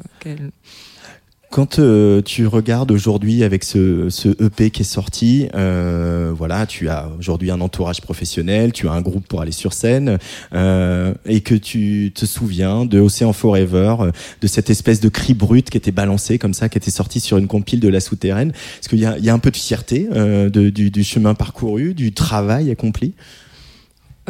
Quand 1.51 1.78
euh, 1.78 2.20
tu 2.20 2.47
regardes 2.47 2.90
aujourd'hui 2.93 3.43
avec 3.43 3.65
ce, 3.65 4.10
ce 4.10 4.28
EP 4.44 4.70
qui 4.70 4.82
est 4.82 4.85
sorti, 4.85 5.48
euh, 5.55 6.31
voilà, 6.36 6.66
tu 6.66 6.90
as 6.90 7.09
aujourd'hui 7.19 7.51
un 7.51 7.62
entourage 7.62 8.02
professionnel, 8.02 8.70
tu 8.74 8.86
as 8.86 8.93
un 8.93 9.01
groupe 9.01 9.27
pour 9.27 9.40
aller 9.40 9.52
sur 9.52 9.73
scène, 9.73 10.19
euh, 10.52 11.15
et 11.24 11.40
que 11.40 11.55
tu 11.55 12.12
te 12.15 12.27
souviens 12.27 12.85
de 12.85 13.01
Océan 13.01 13.32
Forever, 13.32 13.97
de 14.43 14.47
cette 14.47 14.69
espèce 14.69 15.01
de 15.01 15.09
cri 15.09 15.32
brut 15.32 15.70
qui 15.70 15.78
était 15.78 15.90
balancé 15.90 16.39
comme 16.39 16.52
ça, 16.52 16.69
qui 16.69 16.77
était 16.77 16.90
sorti 16.90 17.19
sur 17.19 17.39
une 17.39 17.47
compile 17.48 17.81
de 17.81 17.89
la 17.89 18.01
souterraine. 18.01 18.51
Est-ce 18.51 18.90
qu'il 18.90 18.98
y 18.98 19.06
a, 19.06 19.16
il 19.16 19.24
y 19.24 19.31
a 19.31 19.35
un 19.35 19.39
peu 19.39 19.51
de 19.51 19.56
fierté 19.56 20.06
de- 20.06 20.69
du, 20.69 20.90
du 20.90 21.02
chemin 21.02 21.32
parcouru, 21.32 21.94
du 21.94 22.12
travail 22.12 22.70
accompli? 22.70 23.15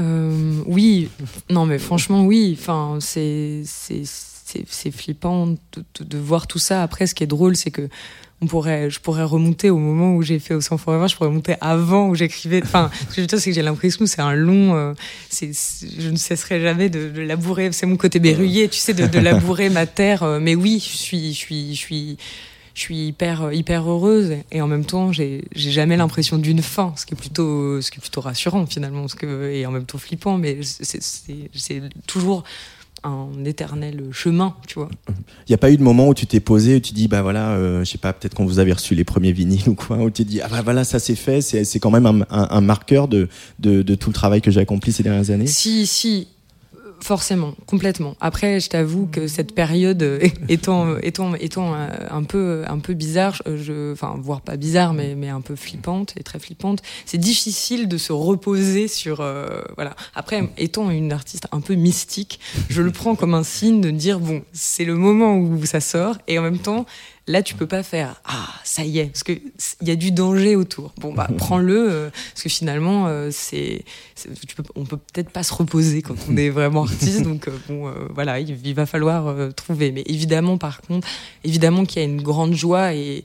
Oui, 0.01 1.09
non 1.51 1.67
mais 1.67 1.79
franchement 1.81 2.25
oui. 2.25 2.57
Enfin, 2.57 2.99
c'est 3.01 3.63
c'est 4.69 4.91
flippant 4.91 5.55
de, 6.01 6.19
voir 6.19 6.47
tout 6.47 6.59
ça. 6.59 6.83
Après, 6.83 7.07
ce 7.07 7.15
qui 7.15 7.25
est 7.25 7.29
drôle, 7.29 7.57
c'est 7.57 7.71
que 7.71 7.89
on 8.41 8.47
pourrait, 8.47 8.89
je 8.89 9.01
pourrais 9.01 9.25
remonter 9.25 9.69
au 9.69 9.79
moment 9.79 10.15
où 10.15 10.23
j'ai 10.23 10.39
fait 10.39 10.55
au 10.55 10.61
Sans 10.61 10.79
Forever. 10.79 11.09
Je 11.09 11.17
pourrais 11.17 11.29
remonter 11.29 11.57
avant 11.61 12.09
où 12.09 12.15
j'écrivais. 12.15 12.63
Enfin, 12.63 12.91
ce 13.01 13.07
que 13.07 13.15
je 13.17 13.21
veux 13.23 13.27
dire, 13.27 13.41
c'est 13.41 13.51
que 13.51 13.55
j'ai 13.55 13.63
l'impression 13.63 13.99
que 13.99 14.07
c'est 14.07 14.23
un 14.23 14.35
long. 14.35 14.77
euh, 14.77 14.95
c'est, 15.29 15.51
je 15.99 16.09
ne 16.09 16.17
cesserai 16.17 16.61
jamais 16.61 16.89
de, 16.89 17.21
labourer. 17.21 17.73
C'est 17.73 17.87
mon 17.87 17.97
côté 17.97 18.21
berruyer, 18.21 18.69
tu 18.69 18.79
sais, 18.79 18.95
de, 18.95 19.19
labourer 19.19 19.71
ma 19.71 19.87
terre. 19.87 20.23
Euh, 20.23 20.39
Mais 20.41 20.55
oui, 20.55 20.79
je 20.81 20.97
suis, 20.97 21.33
je 21.33 21.39
suis, 21.39 21.75
je 21.75 21.79
suis. 21.79 22.17
je 22.75 22.81
suis 22.81 23.09
hyper 23.09 23.53
hyper 23.53 23.91
heureuse 23.91 24.37
et 24.53 24.63
en 24.63 24.69
même 24.69 24.85
temps 24.85 25.11
j'ai 25.11 25.43
jamais 25.57 25.97
l'impression 25.97 26.39
d'une 26.39 26.63
fin, 26.63 26.95
ce 26.97 27.07
qui 27.07 27.15
est 27.15 27.17
plutôt 27.17 27.81
ce 27.81 27.91
qui 27.91 27.99
est 27.99 28.01
plutôt 28.01 28.21
rassurant 28.21 28.67
finalement, 28.67 29.09
ce 29.09 29.17
que 29.17 29.51
et 29.51 29.67
en 29.67 29.73
même 29.73 29.85
temps 29.85 29.99
flippant, 29.99 30.39
mais 30.39 30.61
c'est 30.63 31.83
toujours 32.07 32.45
un 33.05 33.45
éternel 33.45 34.03
chemin, 34.13 34.55
tu 34.67 34.75
vois. 34.75 34.89
Il 35.09 35.51
n'y 35.51 35.55
a 35.55 35.59
pas 35.59 35.71
eu 35.71 35.77
de 35.77 35.83
moment 35.83 36.09
où 36.09 36.15
tu 36.15 36.27
t'es 36.27 36.41
posé, 36.41 36.77
où 36.77 36.81
tu 36.81 36.93
dis, 36.93 37.09
bah 37.09 37.23
voilà, 37.23 37.51
euh, 37.53 37.85
je 37.85 37.91
sais 37.91 37.99
pas, 37.99 38.13
peut-être 38.13 38.35
quand 38.35 38.45
vous 38.45 38.59
avez 38.59 38.73
reçu 38.73 38.95
les 38.95 39.05
premiers 39.05 39.33
vinyles 39.33 39.63
ou 39.69 39.75
quoi, 39.75 39.99
où 39.99 40.11
tu 40.11 40.25
te 40.25 40.29
dis, 40.31 40.41
ah 40.41 40.49
bah 40.51 40.63
voilà, 40.63 40.85
ça 40.85 40.99
c'est 40.99 41.15
fait, 41.15 41.41
c'est 41.41 41.81
quand 41.81 41.91
même 41.91 42.07
un, 42.07 42.21
un- 42.31 42.49
un 42.51 42.61
marqueur 42.61 43.09
de, 43.09 43.29
de, 43.59 43.83
de 43.83 43.95
tout 43.95 44.11
le 44.11 44.15
travail 44.15 44.41
que 44.41 44.51
j'ai 44.51 44.61
accompli 44.61 44.93
ces 44.93 45.03
dernières 45.03 45.31
années 45.31 45.47
Si, 45.47 45.87
si, 45.87 46.29
forcément, 47.01 47.55
complètement. 47.67 48.17
Après, 48.21 48.61
je 48.61 48.69
t'avoue 48.69 49.07
que 49.11 49.27
cette 49.29 49.55
période 49.55 50.03
euh, 50.03 50.19
étant, 50.49 50.97
étant, 50.99 51.35
étant 51.35 51.75
euh, 51.75 51.89
un 52.11 52.23
peu, 52.25 52.65
un 52.67 52.79
peu 52.79 52.95
bizarre, 52.95 53.35
je- 53.47 53.57
je, 53.57 53.93
enfin, 53.93 54.17
voire 54.21 54.41
pas 54.41 54.57
bizarre, 54.57 54.93
mais, 54.95 55.15
mais 55.15 55.29
un 55.29 55.41
peu 55.41 55.57
flippante 55.57 56.15
et 56.17 56.23
très 56.23 56.39
flippante, 56.39 56.83
c'est 57.07 57.19
difficile 57.19 57.89
de 57.89 57.99
se 57.99 58.13
reposer 58.13 58.89
sur, 58.89 59.21
euh, 59.21 59.63
voilà. 59.77 59.95
Après, 60.15 60.49
étant 60.59 60.91
une 60.91 61.13
artiste 61.13 61.47
un 61.53 61.61
peu 61.61 61.75
mystique, 61.75 62.41
je 62.69 62.83
le 62.83 62.91
prends 62.91 63.15
comme 63.15 63.35
un 63.35 63.45
signe 63.45 63.81
de 63.81 63.91
dire 63.91 64.21
bon, 64.21 64.43
c'est 64.53 64.85
le 64.85 64.95
moment 64.95 65.37
où 65.39 65.65
ça 65.67 65.81
sort, 65.81 66.17
et 66.27 66.39
en 66.39 66.43
même 66.43 66.59
temps. 66.59 66.87
Là, 67.29 67.43
tu 67.43 67.55
peux 67.55 67.67
pas 67.67 67.83
faire 67.83 68.21
ah 68.25 68.49
ça 68.65 68.85
y 68.85 68.99
est 68.99 69.07
parce 69.07 69.23
que 69.23 69.33
il 69.33 69.89
y 69.89 69.91
a 69.91 69.97
du 69.97 70.11
danger 70.13 70.57
autour. 70.57 70.93
Bon 71.01 71.13
bah 71.13 71.29
prends-le 71.37 71.77
euh, 71.91 72.11
parce 72.33 72.43
que 72.43 72.49
finalement 72.49 73.07
euh, 73.07 73.29
c'est 73.31 73.85
on 74.75 74.85
peut 74.85 74.97
peut-être 74.97 75.31
pas 75.31 75.43
se 75.43 75.53
reposer 75.55 76.03
quand 76.03 76.17
on 76.29 76.37
est 76.37 76.49
vraiment 76.51 76.85
artiste. 76.85 77.23
donc 77.23 77.47
euh, 77.49 77.53
bon 77.69 77.87
euh, 77.89 77.93
voilà, 78.15 78.41
il, 78.41 78.59
il 78.67 78.75
va 78.75 78.87
falloir 78.87 79.53
trouver. 79.55 79.93
Mais 79.93 80.03
évidemment 80.07 80.59
par 80.59 80.81
contre, 80.81 81.07
évidemment 81.45 81.85
qu'il 81.85 82.03
y 82.03 82.05
a 82.05 82.09
une 82.09 82.23
grande 82.23 82.55
joie 82.55 82.95
et 82.95 83.25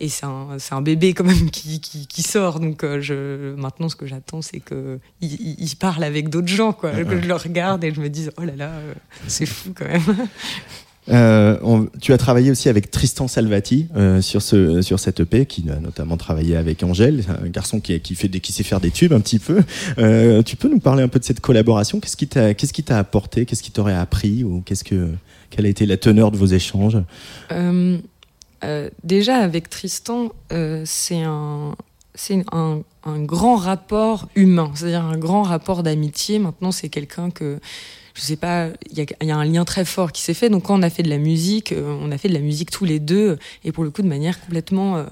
et 0.00 0.08
c'est 0.08 0.26
un, 0.26 0.80
bébé 0.80 1.12
quand 1.12 1.24
même 1.24 1.50
qui, 1.50 1.80
qui, 1.80 2.06
qui 2.06 2.22
sort. 2.22 2.60
Donc 2.60 2.84
euh, 2.84 3.00
je, 3.00 3.56
maintenant, 3.56 3.88
ce 3.88 3.96
que 3.96 4.06
j'attends, 4.06 4.42
c'est 4.42 4.60
que 4.60 5.00
il, 5.20 5.32
il- 5.40 5.56
il 5.58 5.74
parle 5.74 6.04
avec 6.04 6.28
d'autres 6.28 6.46
gens, 6.46 6.72
quoi. 6.72 6.92
Que 6.92 7.20
je 7.20 7.26
le 7.26 7.34
regarde 7.34 7.82
et 7.82 7.92
je 7.92 8.00
me 8.00 8.08
dise, 8.08 8.30
oh 8.38 8.42
là 8.44 8.54
là, 8.54 8.68
euh, 8.68 8.94
c'est 9.26 9.44
fou 9.44 9.72
quand 9.76 9.86
même. 9.88 10.02
Euh, 11.10 11.86
tu 12.00 12.12
as 12.12 12.18
travaillé 12.18 12.50
aussi 12.50 12.68
avec 12.68 12.90
Tristan 12.90 13.28
Salvati 13.28 13.88
euh, 13.96 14.20
sur 14.20 14.42
ce 14.42 14.82
sur 14.82 15.00
cette 15.00 15.20
EP, 15.20 15.46
qui 15.46 15.64
a 15.70 15.80
notamment 15.80 16.16
travaillé 16.16 16.56
avec 16.56 16.82
Angèle, 16.82 17.24
un 17.42 17.48
garçon 17.48 17.80
qui, 17.80 17.98
fait 18.14 18.28
qui 18.28 18.52
sait 18.52 18.62
faire 18.62 18.80
des 18.80 18.90
tubes 18.90 19.12
un 19.12 19.20
petit 19.20 19.38
peu. 19.38 19.62
Euh, 19.98 20.42
tu 20.42 20.56
peux 20.56 20.68
nous 20.68 20.80
parler 20.80 21.02
un 21.02 21.08
peu 21.08 21.18
de 21.18 21.24
cette 21.24 21.40
collaboration? 21.40 22.00
Qu'est-ce 22.00 22.16
qui 22.16 22.28
t'a 22.28 22.54
qu'est-ce 22.54 22.72
qui 22.72 22.82
t'a 22.82 22.98
apporté? 22.98 23.46
Qu'est-ce 23.46 23.62
qui 23.62 23.70
t'aurait 23.70 23.94
appris? 23.94 24.44
Ou 24.44 24.62
qu'est-ce 24.64 24.84
que 24.84 25.08
quelle 25.50 25.66
a 25.66 25.68
été 25.68 25.86
la 25.86 25.96
teneur 25.96 26.30
de 26.30 26.36
vos 26.36 26.46
échanges? 26.46 26.98
Déjà 29.04 29.36
avec 29.36 29.70
Tristan, 29.70 30.32
c'est 30.84 31.22
un 31.22 31.74
c'est 32.14 32.44
un, 32.50 32.80
un 33.04 33.22
grand 33.22 33.54
rapport 33.56 34.28
humain, 34.34 34.72
c'est-à-dire 34.74 35.04
un 35.04 35.16
grand 35.16 35.42
rapport 35.42 35.84
d'amitié. 35.84 36.40
Maintenant, 36.40 36.72
c'est 36.72 36.88
quelqu'un 36.88 37.30
que 37.30 37.60
je 38.18 38.22
sais 38.24 38.36
pas, 38.36 38.68
il 38.90 38.98
y 38.98 39.02
a, 39.02 39.06
il 39.20 39.28
y 39.28 39.30
a 39.30 39.36
un 39.36 39.44
lien 39.44 39.64
très 39.64 39.84
fort 39.84 40.10
qui 40.10 40.22
s'est 40.22 40.34
fait. 40.34 40.50
Donc 40.50 40.64
quand 40.64 40.78
on 40.78 40.82
a 40.82 40.90
fait 40.90 41.04
de 41.04 41.08
la 41.08 41.18
musique, 41.18 41.70
euh, 41.70 41.96
on 42.02 42.10
a 42.10 42.18
fait 42.18 42.28
de 42.28 42.34
la 42.34 42.40
musique 42.40 42.70
tous 42.70 42.84
les 42.84 42.98
deux 42.98 43.38
et 43.64 43.70
pour 43.70 43.84
le 43.84 43.90
coup 43.90 44.02
de 44.02 44.08
manière 44.08 44.40
complètement 44.40 44.96
euh, 44.96 45.04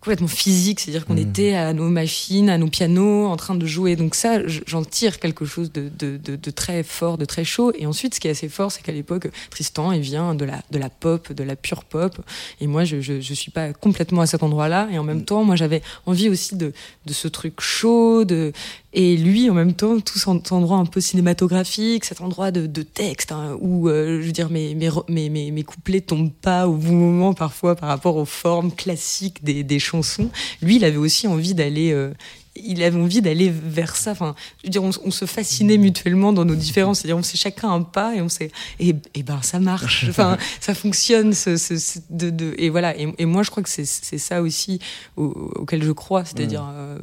complètement 0.00 0.26
physique, 0.26 0.80
c'est-à-dire 0.80 1.06
qu'on 1.06 1.16
était 1.16 1.54
à 1.54 1.72
nos 1.72 1.88
machines, 1.88 2.50
à 2.50 2.58
nos 2.58 2.66
pianos, 2.66 3.26
en 3.26 3.36
train 3.36 3.54
de 3.54 3.64
jouer. 3.66 3.94
Donc 3.94 4.16
ça, 4.16 4.44
j'en 4.66 4.82
tire 4.82 5.20
quelque 5.20 5.44
chose 5.44 5.70
de, 5.70 5.88
de, 5.96 6.16
de, 6.16 6.34
de 6.34 6.50
très 6.50 6.82
fort, 6.82 7.18
de 7.18 7.24
très 7.24 7.44
chaud. 7.44 7.72
Et 7.78 7.86
ensuite, 7.86 8.16
ce 8.16 8.18
qui 8.18 8.26
est 8.26 8.32
assez 8.32 8.48
fort, 8.48 8.72
c'est 8.72 8.82
qu'à 8.82 8.90
l'époque, 8.90 9.28
Tristan, 9.50 9.92
il 9.92 10.00
vient 10.00 10.34
de 10.34 10.44
la, 10.44 10.60
de 10.72 10.78
la 10.78 10.90
pop, 10.90 11.32
de 11.32 11.44
la 11.44 11.54
pure 11.54 11.84
pop. 11.84 12.20
Et 12.60 12.66
moi, 12.66 12.82
je, 12.82 13.00
je, 13.00 13.20
je 13.20 13.34
suis 13.34 13.52
pas 13.52 13.72
complètement 13.72 14.22
à 14.22 14.26
cet 14.26 14.42
endroit-là. 14.42 14.88
Et 14.90 14.98
en 14.98 15.04
même 15.04 15.24
temps, 15.24 15.44
moi, 15.44 15.54
j'avais 15.54 15.82
envie 16.04 16.28
aussi 16.28 16.56
de, 16.56 16.72
de 17.06 17.12
ce 17.12 17.28
truc 17.28 17.60
chaud, 17.60 18.24
de, 18.24 18.52
et 18.94 19.16
lui, 19.16 19.48
en 19.48 19.54
même 19.54 19.72
temps, 19.72 20.00
tout 20.00 20.18
cet 20.18 20.52
endroit 20.52 20.76
un 20.76 20.84
peu 20.84 21.00
cinématographique, 21.00 22.04
cet 22.04 22.20
endroit 22.20 22.50
de, 22.50 22.82
texte, 22.82 23.32
hein, 23.32 23.56
où, 23.60 23.88
euh, 23.88 24.20
je 24.20 24.26
veux 24.26 24.32
dire, 24.32 24.50
mes, 24.50 24.74
mes, 24.74 24.90
mes, 25.30 25.50
mes 25.50 25.62
couplets 25.62 26.00
tombent 26.02 26.32
pas 26.32 26.68
au 26.68 26.74
bon 26.74 26.92
moment 26.92 27.32
parfois 27.32 27.74
par 27.74 27.88
rapport 27.88 28.16
aux 28.16 28.26
formes 28.26 28.70
classiques 28.70 29.42
des, 29.42 29.62
des 29.64 29.78
chansons. 29.78 30.30
Lui, 30.60 30.76
il 30.76 30.84
avait 30.84 30.96
aussi 30.98 31.26
envie 31.26 31.54
d'aller... 31.54 31.92
euh, 31.92 32.12
il 32.54 32.82
avait 32.82 33.00
envie 33.00 33.22
d'aller 33.22 33.50
vers 33.50 33.96
ça. 33.96 34.10
Enfin, 34.12 34.34
je 34.62 34.66
veux 34.66 34.70
dire, 34.70 34.82
on, 34.84 34.90
on 35.04 35.10
se 35.10 35.24
fascinait 35.24 35.78
mutuellement 35.78 36.32
dans 36.32 36.44
nos 36.44 36.54
différences. 36.54 36.98
C'est-à-dire, 37.00 37.16
on 37.16 37.22
sait 37.22 37.38
chacun 37.38 37.70
un 37.70 37.82
pas 37.82 38.14
et 38.14 38.20
on 38.20 38.28
sait, 38.28 38.50
et, 38.80 38.94
et 39.14 39.22
ben, 39.22 39.40
ça 39.42 39.58
marche. 39.58 40.06
Enfin, 40.12 40.36
ça 40.60 40.74
fonctionne. 40.74 41.32
Ce, 41.32 41.56
ce- 41.56 41.78
ce- 41.78 41.98
de, 42.10 42.30
de- 42.30 42.54
et 42.58 42.68
voilà. 42.68 42.96
Et, 42.98 43.08
et 43.18 43.24
moi, 43.24 43.42
je 43.42 43.50
crois 43.50 43.62
que 43.62 43.70
c'est 43.70 43.84
ça 43.84 44.42
aussi 44.42 44.78
au- 45.16 45.50
auquel 45.56 45.82
je 45.82 45.92
crois. 45.92 46.24
C'est-à-dire 46.24 46.68
euh, 46.72 46.98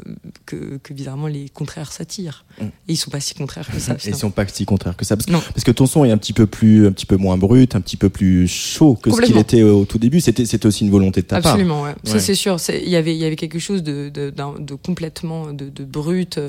que, 0.45 0.77
que 0.83 0.93
bizarrement, 0.93 1.27
les 1.27 1.49
contraires 1.49 1.91
s'attirent. 1.91 2.45
Mm. 2.61 2.65
Et 2.65 2.69
ils 2.89 2.95
sont 2.97 3.09
pas 3.11 3.19
si 3.19 3.33
contraires 3.33 3.67
que 3.71 3.79
ça. 3.79 3.93
Et 4.05 4.09
ils 4.09 4.15
sont 4.15 4.31
pas 4.31 4.47
si 4.47 4.65
contraires 4.65 4.95
que 4.97 5.05
ça 5.05 5.15
parce 5.15 5.25
que, 5.25 5.31
parce 5.31 5.63
que 5.63 5.71
ton 5.71 5.85
son 5.87 6.05
est 6.05 6.11
un 6.11 6.17
petit 6.17 6.33
peu 6.33 6.45
plus 6.45 6.85
un 6.87 6.91
petit 6.91 7.05
peu 7.07 7.17
moins 7.17 7.37
brut, 7.37 7.75
un 7.75 7.81
petit 7.81 7.97
peu 7.97 8.09
plus 8.09 8.47
chaud 8.47 8.95
que 8.95 9.09
ce 9.11 9.21
qu'il 9.21 9.37
était 9.37 9.63
au 9.63 9.85
tout 9.85 9.97
début. 9.97 10.21
C'était 10.21 10.45
c'était 10.45 10.65
aussi 10.67 10.83
une 10.85 10.91
volonté 10.91 11.21
de 11.21 11.27
ta 11.27 11.41
part. 11.41 11.53
Absolument, 11.53 11.81
ouais. 11.83 11.95
Ça, 12.03 12.19
c'est 12.19 12.35
sûr. 12.35 12.57
Il 12.69 12.89
y 12.89 12.95
avait, 12.95 13.15
il 13.15 13.19
y 13.19 13.25
avait 13.25 13.35
quelque 13.35 13.59
chose 13.59 13.81
de, 13.83 14.09
de 14.09 14.75
complètement 14.75 15.38
de, 15.47 15.69
de 15.69 15.83
brut. 15.83 16.39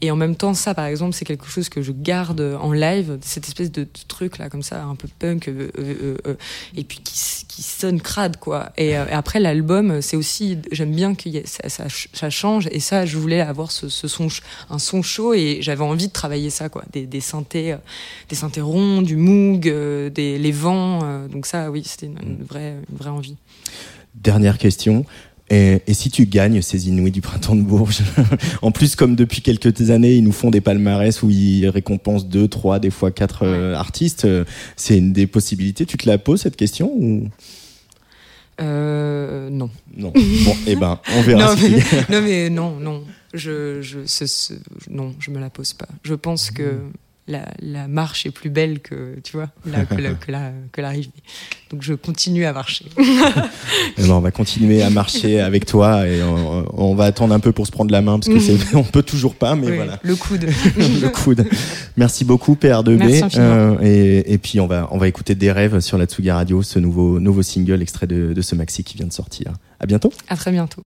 Et 0.00 0.10
en 0.10 0.16
même 0.16 0.36
temps, 0.36 0.54
ça, 0.54 0.74
par 0.74 0.86
exemple, 0.86 1.14
c'est 1.14 1.24
quelque 1.24 1.46
chose 1.46 1.68
que 1.68 1.82
je 1.82 1.92
garde 1.92 2.40
en 2.60 2.72
live, 2.72 3.18
cette 3.22 3.46
espèce 3.46 3.70
de, 3.70 3.86
truc 4.08 4.38
là, 4.38 4.48
comme 4.48 4.62
ça, 4.62 4.84
un 4.84 4.94
peu 4.94 5.08
punk, 5.18 5.48
euh, 5.48 5.70
euh, 5.78 6.16
euh, 6.26 6.34
et 6.76 6.84
puis 6.84 6.98
qui, 7.02 7.14
qui 7.48 7.62
sonne 7.62 8.00
crade, 8.00 8.36
quoi. 8.36 8.70
Et, 8.76 8.96
après, 8.96 9.40
l'album, 9.40 10.02
c'est 10.02 10.16
aussi, 10.16 10.58
j'aime 10.72 10.94
bien 10.94 11.14
que 11.14 11.28
ça, 11.44 11.68
ça, 11.68 11.84
ça 12.12 12.30
change. 12.30 12.68
Et 12.70 12.80
ça, 12.80 13.06
je 13.06 13.16
voulais 13.16 13.40
avoir 13.40 13.70
ce, 13.70 13.88
son, 13.88 14.28
un 14.68 14.78
son 14.78 15.02
chaud, 15.02 15.34
et 15.34 15.58
j'avais 15.60 15.84
envie 15.84 16.08
de 16.08 16.12
travailler 16.12 16.50
ça, 16.50 16.68
quoi. 16.68 16.84
Des, 16.92 17.06
des 17.06 17.20
synthés, 17.20 17.76
des 18.28 18.36
synthés 18.36 18.60
ronds, 18.60 19.02
du 19.02 19.16
moog, 19.16 19.62
des, 19.62 20.38
les 20.38 20.52
vents. 20.52 21.26
donc 21.28 21.46
ça, 21.46 21.70
oui, 21.70 21.82
c'était 21.84 22.06
une 22.06 22.44
vraie, 22.44 22.76
une 22.90 22.96
vraie 22.96 23.10
envie. 23.10 23.36
Dernière 24.14 24.58
question. 24.58 25.04
Et, 25.52 25.82
et 25.88 25.94
si 25.94 26.10
tu 26.10 26.26
gagnes 26.26 26.62
ces 26.62 26.88
Inouïs 26.88 27.10
du 27.10 27.20
printemps 27.20 27.56
de 27.56 27.62
Bourges 27.62 28.02
En 28.62 28.70
plus, 28.70 28.94
comme 28.94 29.16
depuis 29.16 29.42
quelques 29.42 29.90
années, 29.90 30.14
ils 30.14 30.22
nous 30.22 30.30
font 30.32 30.50
des 30.50 30.60
palmarès 30.60 31.22
où 31.24 31.30
ils 31.30 31.68
récompensent 31.68 32.26
deux, 32.28 32.46
trois, 32.46 32.78
des 32.78 32.90
fois 32.90 33.10
quatre 33.10 33.44
euh, 33.44 33.74
artistes. 33.74 34.24
euh, 34.26 34.44
C'est 34.76 34.96
une 34.98 35.12
des 35.12 35.26
possibilités. 35.26 35.86
Tu 35.86 35.96
te 35.96 36.08
la 36.08 36.18
poses 36.18 36.42
cette 36.42 36.56
question 36.56 36.92
ou? 36.94 37.28
Euh, 38.60 39.48
non. 39.50 39.70
Non. 39.96 40.12
Bon, 40.14 40.56
eh 40.66 40.76
ben, 40.76 41.00
on 41.16 41.22
verra 41.22 41.54
non, 41.54 41.60
mais, 41.60 41.78
non, 42.10 42.22
mais 42.22 42.50
non, 42.50 42.76
non. 42.78 43.04
Je, 43.32 43.80
je, 43.80 44.00
ce- 44.06 44.26
ce- 44.26 44.52
non, 44.90 45.14
je 45.18 45.30
me 45.30 45.38
la 45.40 45.50
pose 45.50 45.72
pas. 45.72 45.88
Je 46.04 46.14
pense 46.14 46.50
que 46.50 46.78
la, 47.30 47.46
la 47.62 47.88
marche 47.88 48.26
est 48.26 48.30
plus 48.30 48.50
belle 48.50 48.80
que, 48.80 49.18
tu 49.24 49.36
vois, 49.36 49.48
la, 49.64 49.84
que, 49.84 49.94
la, 49.94 50.10
que, 50.10 50.30
la- 50.32 50.52
que 50.72 50.80
l'arrivée. 50.80 51.10
Donc 51.70 51.82
je 51.82 51.94
continue 51.94 52.44
à 52.44 52.52
marcher. 52.52 52.86
Eh 52.98 54.02
ben, 54.02 54.10
on 54.10 54.20
va 54.20 54.30
continuer 54.30 54.82
à 54.82 54.90
marcher 54.90 55.40
avec 55.40 55.64
toi 55.66 56.06
et 56.06 56.22
on, 56.22 56.64
on 56.90 56.94
va 56.94 57.04
attendre 57.04 57.32
un 57.32 57.40
peu 57.40 57.52
pour 57.52 57.66
se 57.66 57.72
prendre 57.72 57.92
la 57.92 58.02
main 58.02 58.18
parce 58.18 58.28
que 58.28 58.40
c'est, 58.40 58.74
on 58.74 58.82
peut 58.84 59.02
toujours 59.04 59.34
pas, 59.36 59.54
mais 59.54 59.68
Oui, 59.68 59.76
voilà. 59.76 59.98
Le 60.02 60.16
coude. 60.16 60.44
le 60.76 61.08
coude. 61.08 61.46
Merci 61.96 62.24
beaucoup 62.24 62.54
PR2B. 62.54 62.96
Merci 62.96 63.22
infiniment. 63.24 63.78
et, 63.82 64.32
et 64.32 64.38
puis 64.38 64.58
on 64.60 64.66
va 64.66 64.88
on 64.90 64.98
va 64.98 65.06
écouter 65.08 65.34
des 65.34 65.52
rêves 65.52 65.80
sur 65.80 65.96
la 65.98 66.06
Tsugi 66.06 66.30
Radio, 66.30 66.62
ce 66.62 66.78
nouveau 66.78 67.20
nouveau 67.20 67.42
single 67.42 67.80
extrait 67.82 68.06
de, 68.06 68.32
de 68.32 68.42
ce 68.42 68.54
maxi 68.56 68.82
qui 68.84 68.96
vient 68.96 69.06
de 69.06 69.12
sortir. 69.12 69.52
À 69.78 69.86
bientôt. 69.86 70.12
À 70.28 70.36
très 70.36 70.50
bientôt. 70.50 70.82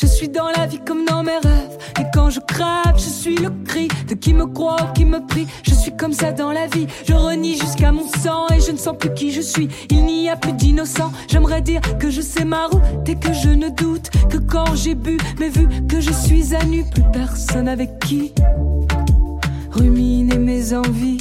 Je 0.00 0.06
suis 0.06 0.28
dans 0.28 0.46
la 0.56 0.66
vie 0.66 0.78
comme 0.86 1.04
dans 1.04 1.24
mes 1.24 1.38
rêves. 1.38 1.76
Et 1.98 2.04
quand 2.14 2.30
je 2.30 2.38
crève, 2.38 2.94
je 2.94 3.08
suis 3.08 3.34
le 3.34 3.50
cri 3.64 3.88
de 4.06 4.14
qui 4.14 4.32
me 4.32 4.46
croit 4.46 4.76
ou 4.80 4.92
qui 4.92 5.04
me 5.04 5.26
prie. 5.26 5.48
Je 5.64 5.74
suis 5.74 5.90
comme 5.96 6.12
ça 6.12 6.30
dans 6.30 6.52
la 6.52 6.68
vie. 6.68 6.86
Je 7.04 7.14
renie 7.14 7.58
jusqu'à 7.58 7.90
mon 7.90 8.06
sang 8.06 8.46
et 8.54 8.60
je 8.60 8.70
ne 8.70 8.76
sens 8.76 8.96
plus 8.96 9.12
qui 9.14 9.32
je 9.32 9.40
suis. 9.40 9.68
Il 9.90 10.04
n'y 10.04 10.30
a 10.30 10.36
plus 10.36 10.52
d'innocent. 10.52 11.10
J'aimerais 11.26 11.62
dire 11.62 11.80
que 11.98 12.10
je 12.10 12.20
sais 12.20 12.44
ma 12.44 12.66
route 12.66 13.08
et 13.08 13.16
que 13.16 13.32
je 13.32 13.48
ne 13.48 13.70
doute 13.70 14.10
que 14.30 14.36
quand 14.36 14.72
j'ai 14.76 14.94
bu. 14.94 15.18
Mais 15.40 15.48
vu 15.48 15.66
que 15.88 16.00
je 16.00 16.12
suis 16.12 16.54
à 16.54 16.62
nu, 16.64 16.84
plus 16.84 17.02
personne 17.12 17.66
avec 17.66 17.98
qui 17.98 18.32
ruminer 19.72 20.38
mes 20.38 20.74
envies. 20.74 21.18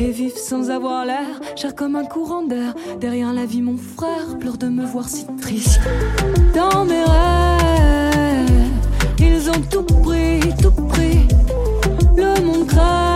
Et 0.00 0.10
vivre 0.12 0.38
sans 0.38 0.70
avoir 0.70 1.04
l'air, 1.04 1.40
cher 1.56 1.74
comme 1.74 1.96
un 1.96 2.04
courant 2.04 2.42
d'air. 2.42 2.74
Derrière 3.00 3.32
la 3.32 3.46
vie, 3.46 3.62
mon 3.62 3.76
frère 3.76 4.38
pleure 4.38 4.56
de 4.56 4.68
me 4.68 4.84
voir 4.84 5.08
si 5.08 5.26
triste. 5.40 5.80
Dans 6.54 6.84
mes 6.84 7.02
rêves, 7.02 8.48
ils 9.18 9.50
ont 9.50 9.60
tout 9.68 9.82
pris, 9.82 10.40
tout 10.62 10.70
pris. 10.70 11.26
Le 12.16 12.40
monde 12.44 12.66
crève, 12.66 13.07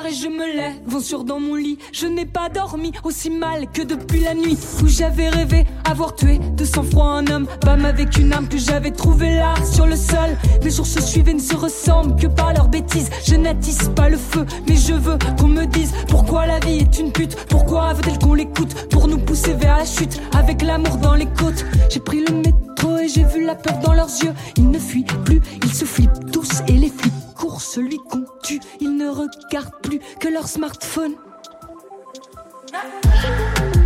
Et 0.00 0.06
puis 0.06 0.06
oublient. 0.06 0.06
Il 0.06 0.06
était 0.06 0.06
5 0.06 0.06
heures 0.06 0.06
et 0.06 0.14
je 0.14 0.28
me 0.28 0.56
lève 0.56 1.18
en 1.18 1.24
dans 1.24 1.40
mon 1.40 1.54
lit. 1.54 1.78
Je 1.92 2.06
n'ai 2.06 2.26
pas 2.26 2.48
dormi 2.48 2.92
aussi 3.04 3.30
mal 3.30 3.70
que 3.70 3.82
depuis 3.82 4.20
la 4.20 4.34
nuit 4.34 4.56
où 4.82 4.88
j'avais 4.88 5.28
rêvé 5.28 5.66
avoir 5.90 6.14
tué 6.14 6.38
de 6.38 6.64
sang-froid 6.64 7.06
un 7.06 7.26
homme. 7.26 7.46
Bam 7.64 7.84
avec 7.84 8.16
une 8.16 8.32
arme 8.32 8.48
que 8.48 8.58
j'avais 8.58 8.92
trouvée 8.92 9.34
là 9.34 9.54
sur 9.70 9.86
le 9.86 9.96
sol. 9.96 10.30
Les 10.62 10.70
jours 10.70 10.86
se 10.86 11.02
suivent 11.02 11.28
et 11.28 11.34
ne 11.34 11.40
se 11.40 11.56
ressemblent 11.56 12.16
que 12.16 12.28
par 12.28 12.54
leurs 12.54 12.68
bêtises. 12.68 13.10
Je 13.24 13.34
n'attise 13.34 13.90
pas 13.96 14.08
le 14.08 14.16
feu, 14.16 14.46
mais 14.68 14.76
je 14.76 14.94
veux 14.94 15.18
qu'on 15.38 15.48
me 15.48 15.66
dise 15.66 15.92
pourquoi 16.08 16.46
la 16.46 16.60
vie 16.60 16.78
est 16.78 16.98
une 16.98 17.12
pute. 17.12 17.34
Pourquoi 17.48 17.92
veut-elle 17.94 18.18
qu'on 18.18 18.34
l'écoute 18.34 18.88
pour 18.88 19.08
nous 19.08 19.18
pousser 19.18 19.54
vers 19.54 19.78
la 19.78 19.84
chute 19.84 20.20
avec 20.36 20.62
l'amour 20.62 20.96
dans 20.98 21.14
les 21.14 21.26
côtes? 21.26 21.64
J'ai 21.90 22.00
pris 22.00 22.24
le 22.24 22.34
métro 22.34 22.98
et 22.98 23.08
j'ai 23.08 23.24
vu 23.24 23.44
la 23.44 23.56
peur 23.56 23.78
dans 23.78 23.94
leurs 23.94 24.14
yeux. 24.22 24.32
Ils 24.56 24.70
ne 24.70 24.78
fuient 24.78 25.04
plus, 25.24 25.40
ils 25.64 25.74
se 25.74 25.84
flippent 25.84 26.30
tous 26.32 26.62
et 26.68 26.72
les 26.72 26.90
flics 26.90 27.12
courent 27.36 27.60
celui 27.60 27.98
qu'on 28.10 28.24
tue. 28.42 28.60
Ils 28.80 28.96
ne 28.96 29.08
regardent 29.08 29.80
plus 29.82 30.00
que 30.20 30.28
leur 30.28 30.46
smartphone. 30.46 31.14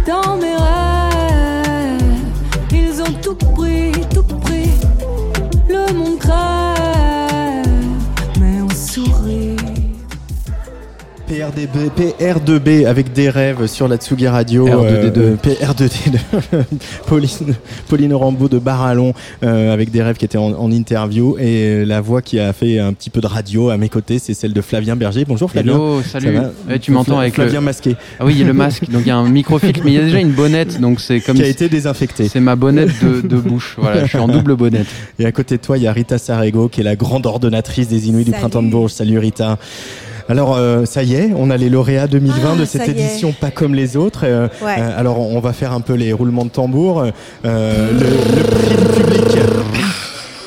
Dans 0.06 0.36
mes 0.36 0.55
rêves, 0.55 0.93
tout 3.22 3.35
pris, 3.35 3.93
tout 4.12 4.22
pris. 4.22 4.70
Le 5.68 5.93
monde 5.93 6.18
crève, 6.18 6.64
PRDB, 11.26 11.90
PR2B 12.20 12.86
avec 12.86 13.12
des 13.14 13.30
rêves 13.30 13.66
sur 13.66 13.88
la 13.88 13.96
Tsugi 13.96 14.28
Radio. 14.28 14.66
R2D2. 14.68 15.18
euh, 15.18 15.36
PR2D2. 15.42 16.18
Pauline, 17.06 17.28
Pauline 17.88 18.12
Rambaud 18.14 18.48
de 18.48 18.59
Barallon 18.59 19.14
euh, 19.42 19.72
avec 19.72 19.90
des 19.90 20.02
rêves 20.02 20.16
qui 20.16 20.26
était 20.26 20.36
en, 20.36 20.52
en 20.52 20.70
interview. 20.70 21.36
Et 21.38 21.86
la 21.86 22.02
voix 22.02 22.20
qui 22.20 22.38
a 22.38 22.52
fait 22.52 22.78
un 22.78 22.92
petit 22.92 23.09
peu 23.09 23.22
de 23.22 23.26
radio 23.26 23.70
à 23.70 23.78
mes 23.78 23.88
côtés, 23.88 24.18
c'est 24.18 24.34
celle 24.34 24.52
de 24.52 24.60
Flavien 24.60 24.96
Berger. 24.96 25.24
Bonjour 25.26 25.51
Flavien. 25.51 25.72
Hello, 25.72 26.02
salut. 26.02 26.38
Ouais, 26.68 26.78
tu 26.78 26.90
m'entends 26.92 27.18
avec 27.18 27.34
Flavien 27.34 27.60
le... 27.60 27.64
masqué. 27.66 27.96
Ah 28.20 28.26
oui, 28.26 28.34
il 28.34 28.40
y 28.40 28.42
a 28.42 28.46
le 28.46 28.52
masque. 28.52 28.90
Donc 28.90 29.02
il 29.05 29.09
y 29.09 29.10
a 29.10 29.16
un 29.16 29.28
microfiltre, 29.28 29.80
mais 29.82 29.92
il 29.92 29.94
y 29.94 29.98
a 29.98 30.05
déjà 30.05 30.20
une 30.20 30.32
bonnette, 30.32 30.78
donc 30.78 31.01
c'est 31.01 31.20
comme 31.20 31.36
Qui 31.36 31.42
a 31.42 31.46
si- 31.46 31.51
été 31.52 31.68
désinfecté. 31.70 32.28
C'est 32.28 32.40
ma 32.40 32.55
bonnette 32.55 33.02
de, 33.02 33.26
de 33.26 33.36
bouche. 33.36 33.76
Voilà, 33.78 34.02
je 34.05 34.09
suis 34.10 34.18
en 34.18 34.28
double 34.28 34.56
bonnette. 34.56 34.86
Et 35.18 35.24
à 35.24 35.32
côté 35.32 35.56
de 35.56 35.62
toi, 35.62 35.78
il 35.78 35.84
y 35.84 35.86
a 35.86 35.92
Rita 35.92 36.18
Sarego, 36.18 36.68
qui 36.68 36.82
est 36.82 36.84
la 36.84 36.96
grande 36.96 37.24
ordonnatrice 37.24 37.88
des 37.88 38.09
Inuits 38.09 38.24
du. 38.24 38.30
Printemps 38.32 38.62
de 38.62 38.70
Bourges. 38.70 38.90
Salut 38.92 39.18
Rita. 39.18 39.59
Alors 40.28 40.56
euh, 40.56 40.84
ça 40.86 41.02
y 41.02 41.14
est, 41.14 41.32
on 41.36 41.51
a 41.51 41.56
les 41.56 41.68
lauréats 41.68 42.06
2020 42.06 42.36
Ah, 42.55 42.59
de 42.60 42.64
cette 42.64 42.88
édition 42.88 43.32
pas 43.32 43.51
comme 43.51 43.74
les 43.74 43.96
autres. 43.96 44.20
Euh, 44.24 44.48
Ouais. 44.62 44.76
euh, 44.78 44.98
alors 44.98 45.18
on 45.20 45.40
va 45.40 45.52
faire 45.52 45.72
un 45.72 45.80
peu 45.80 45.94
les 45.94 46.12
roulements 46.12 46.44
de 46.44 46.51
tambour. 46.51 47.05
Euh, 47.44 47.90
le, 47.92 47.98
le 48.01 48.42
prix 48.44 48.68
du 48.76 49.02
public. 49.02 49.38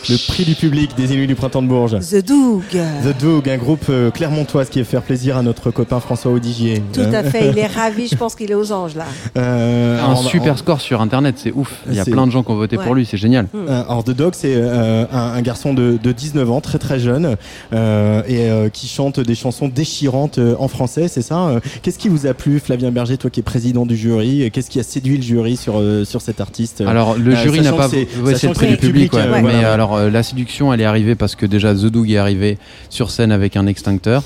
Le 0.09 0.15
prix 0.27 0.45
du 0.45 0.55
public 0.55 0.91
des 0.95 1.11
Inuits 1.13 1.27
du 1.27 1.35
Printemps 1.35 1.61
de 1.61 1.67
Bourges. 1.67 1.97
The 1.99 2.25
Doug. 2.25 2.61
The 2.71 3.21
Doug, 3.21 3.49
un 3.49 3.57
groupe 3.57 3.85
euh, 3.89 4.09
clermontoise 4.09 4.69
qui 4.69 4.79
va 4.79 4.85
faire 4.85 5.01
plaisir 5.01 5.35
à 5.35 5.41
notre 5.41 5.69
copain 5.69 5.99
François 5.99 6.31
Audigier. 6.31 6.81
Tout 6.93 7.01
à 7.01 7.23
fait, 7.23 7.49
il 7.49 7.57
est 7.59 7.65
ravi, 7.75 8.07
je 8.07 8.15
pense 8.15 8.35
qu'il 8.35 8.49
est 8.49 8.55
aux 8.55 8.71
anges 8.71 8.95
là. 8.95 9.03
Euh, 9.37 9.99
Un 9.99 10.05
alors, 10.11 10.23
super 10.23 10.57
score 10.57 10.79
sur 10.79 11.01
internet, 11.01 11.35
c'est 11.37 11.51
ouf. 11.51 11.81
Il 11.89 11.95
y 11.95 11.99
a 11.99 12.05
plein 12.05 12.25
de 12.25 12.31
gens 12.31 12.43
qui 12.43 12.51
ont 12.51 12.55
voté 12.55 12.77
Ouais. 12.77 12.83
pour 12.85 12.95
lui, 12.95 13.05
c'est 13.05 13.17
génial. 13.17 13.47
Euh, 13.55 13.83
alors 13.83 14.03
The 14.03 14.11
Dog, 14.11 14.33
c'est 14.35 14.53
euh, 14.55 15.05
un, 15.11 15.17
un 15.33 15.41
garçon 15.41 15.73
de, 15.73 15.97
de 16.01 16.11
19 16.11 16.51
ans, 16.51 16.61
très 16.61 16.77
très 16.77 16.99
jeune, 16.99 17.35
euh, 17.73 18.21
et 18.27 18.49
euh, 18.49 18.69
qui 18.69 18.87
chante 18.87 19.19
des 19.19 19.35
chansons 19.35 19.67
déchirantes 19.67 20.37
euh, 20.37 20.55
en 20.59 20.67
français, 20.67 21.07
c'est 21.07 21.21
ça 21.21 21.47
Euh, 21.47 21.59
Qu'est-ce 21.81 21.97
qui 21.99 22.07
vous 22.09 22.27
a 22.27 22.33
plu, 22.33 22.59
Flavien 22.59 22.91
Berger, 22.91 23.17
toi 23.17 23.29
qui 23.29 23.39
es 23.41 23.43
président 23.43 23.85
du 23.85 23.97
jury 23.97 24.43
et 24.43 24.51
Qu'est-ce 24.51 24.69
qui 24.69 24.79
a 24.79 24.83
séduit 24.83 25.17
le 25.17 25.23
jury 25.23 25.57
sur 25.57 25.79
euh, 25.79 26.05
sur 26.05 26.21
cet 26.21 26.39
artiste? 26.39 26.81
Alors 26.81 27.15
le 27.17 27.33
Euh, 27.33 27.43
jury 27.43 27.61
n'a 27.61 27.73
pas, 27.73 27.89
c'est- 27.89 28.07
ouais, 28.23 28.33
le 28.41 28.53
prix 28.53 28.67
du 28.67 28.77
public, 28.77 29.11
ouais. 29.13 29.19
euh, 29.21 29.31
mais 29.35 29.41
voilà. 29.41 29.73
alors 29.73 29.96
euh, 29.97 30.09
la 30.09 30.23
séduction, 30.23 30.73
elle 30.73 30.81
est 30.81 30.85
arrivée 30.85 31.15
parce 31.15 31.35
que 31.35 31.45
déjà 31.45 31.73
The 31.73 31.85
Doug 31.85 32.09
est 32.11 32.17
arrivé 32.17 32.57
sur 32.89 33.11
scène 33.11 33.31
avec 33.31 33.55
un 33.55 33.67
extincteur 33.67 34.23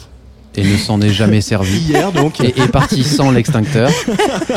et 0.55 0.63
ne 0.63 0.77
s'en 0.77 0.99
est 1.01 1.09
jamais 1.09 1.41
servi. 1.41 1.79
Hier 1.87 2.11
donc. 2.11 2.41
Et 2.41 2.59
est 2.59 2.71
parti 2.71 3.03
sans 3.03 3.31
l'extincteur. 3.31 3.89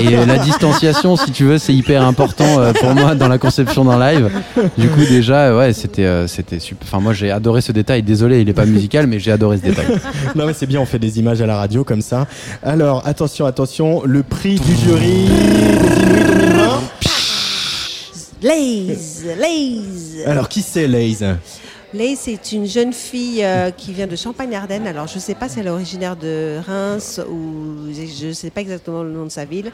Et 0.01 0.17
euh, 0.17 0.27
la 0.27 0.39
distanciation, 0.39 1.17
si 1.17 1.31
tu 1.31 1.45
veux, 1.45 1.59
c'est 1.59 1.75
hyper 1.75 2.05
important 2.05 2.59
euh, 2.59 2.73
pour 2.73 2.95
moi 2.95 3.15
dans 3.15 3.29
la 3.29 3.39
conception 3.39 3.85
d'un 3.85 3.99
live. 3.99 4.31
Du 4.77 4.89
coup 4.89 5.05
déjà, 5.09 5.57
ouais, 5.57 5.73
c'était 5.73 6.05
euh, 6.05 6.27
c'était 6.27 6.59
super. 6.59 6.87
Enfin 6.87 7.01
moi 7.01 7.13
j'ai 7.13 7.31
adoré 7.31 7.61
ce 7.61 7.73
détail. 7.73 8.03
Désolé, 8.03 8.41
il 8.41 8.49
est 8.49 8.55
pas 8.55 8.67
musical, 8.67 9.07
mais 9.07 9.19
j'ai 9.19 9.33
adoré 9.33 9.59
ce 9.59 9.63
détail. 9.63 9.87
non 10.35 10.47
mais 10.47 10.53
c'est 10.53 10.67
bien, 10.67 10.81
on 10.81 10.87
fait 10.87 10.99
des 10.99 11.19
images 11.19 11.41
à 11.41 11.47
la 11.47 11.57
radio 11.57 11.85
comme 11.85 12.03
ça. 12.03 12.27
Alors 12.63 13.07
attention, 13.07 13.47
attention, 13.47 14.03
le 14.05 14.23
prix 14.23 14.57
du 14.57 14.75
jury 14.77 15.29
des 15.29 16.03
Inuits 16.03 16.24
2020. 16.24 16.24
Laze, 18.45 19.25
Laze. 19.39 20.23
Alors 20.27 20.51
qui 20.51 20.61
c'est 20.61 20.87
Laze? 20.87 21.25
Laze, 21.95 22.19
c'est 22.23 22.53
une 22.53 22.67
jeune 22.67 22.93
fille 22.93 23.43
euh, 23.45 23.71
qui 23.71 23.93
vient 23.93 24.09
de 24.09 24.17
Champagne-Ardenne. 24.17 24.87
Alors, 24.89 25.07
je 25.07 25.15
ne 25.15 25.21
sais 25.21 25.35
pas 25.37 25.49
si 25.49 25.61
elle 25.61 25.69
est 25.69 25.71
originaire 25.71 26.17
de 26.17 26.59
Reims 26.67 27.21
ou 27.31 27.87
je 27.93 28.27
ne 28.27 28.33
sais 28.33 28.51
pas 28.51 28.63
exactement 28.63 29.05
le 29.05 29.11
nom 29.13 29.25
de 29.25 29.31
sa 29.31 29.45
ville, 29.45 29.71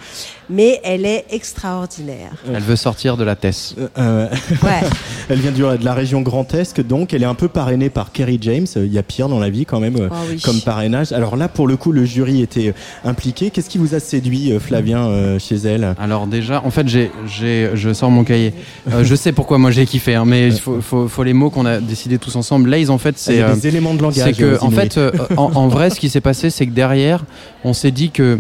mais 0.51 0.81
elle 0.85 1.07
est 1.07 1.25
extraordinaire. 1.31 2.33
Elle 2.47 2.63
veut 2.63 2.77
sortir 2.77 3.17
de 3.17 3.25
la 3.25 3.37
Tess. 3.37 3.75
Euh, 3.99 4.29
Ouais. 4.63 4.81
elle 5.31 5.39
vient 5.41 5.51
du- 5.51 5.63
de 5.63 5.85
la 5.85 5.95
région 5.95 6.21
Grand 6.21 6.53
Est, 6.55 6.81
donc 6.81 7.15
elle 7.15 7.23
est 7.23 7.27
un 7.27 7.35
peu 7.35 7.49
parrainée 7.49 7.89
par 7.89 8.13
Kerry 8.13 8.39
James. 8.43 8.67
Il 8.77 8.93
y 8.93 8.99
a 8.99 9.03
pire 9.03 9.29
dans 9.31 9.39
la 9.39 9.49
vie 9.49 9.65
quand 9.65 9.81
même 9.81 9.97
euh, 9.97 10.09
oui. 10.31 10.41
comme 10.43 10.61
parrainage. 10.61 11.13
Alors 11.13 11.37
là, 11.37 11.49
pour 11.49 11.67
le 11.69 11.77
coup, 11.79 11.91
le 11.93 12.05
jury 12.05 12.43
était 12.43 12.69
euh, 12.69 13.09
impliqué. 13.09 13.51
Qu'est-ce 13.51 13.71
qui 13.71 13.79
vous 13.79 13.95
a 13.95 14.01
séduit, 14.01 14.53
euh, 14.53 14.61
Flavien, 14.61 15.07
euh, 15.09 15.39
chez 15.39 15.57
elle? 15.57 15.95
Alors 15.99 16.27
déjà, 16.27 16.63
en 16.65 16.71
fait, 16.71 16.87
j'ai, 16.87 17.11
j'ai, 17.27 17.71
je 17.75 17.95
sors 17.95 18.11
mon 18.11 18.25
cahier. 18.25 18.53
Euh, 18.93 19.05
je 19.05 19.15
sais 19.15 19.33
pourquoi 19.33 19.57
moi 19.57 19.71
j'ai 19.71 19.87
kiffé, 19.87 20.15
hein, 20.15 20.25
mais 20.27 20.49
il 20.49 20.59
faut, 20.61 20.81
faut, 20.83 21.09
faut 21.09 21.23
les 21.23 21.33
mots 21.33 21.49
qu'on 21.49 21.65
a 21.65 21.79
décidé 21.79 22.10
tous 22.19 22.37
ensemble. 22.37 22.75
En 22.89 22.99
fait, 22.99 23.19
c'est 23.19 23.43
des 23.55 23.67
éléments 23.69 23.95
de 23.95 24.03
langage, 24.03 24.25
C'est 24.25 24.33
que, 24.33 24.59
aux 24.59 24.65
en 24.65 24.71
fait, 24.71 24.97
euh, 24.97 25.11
en, 25.37 25.53
en 25.55 25.69
vrai, 25.69 25.91
ce 25.91 26.01
qui 26.01 26.09
s'est 26.09 26.21
passé, 26.21 26.51
c'est 26.51 26.67
que 26.67 26.73
derrière, 26.73 27.25
on 27.65 27.73
s'est 27.73 27.91
dit 27.91 28.11
que 28.11 28.39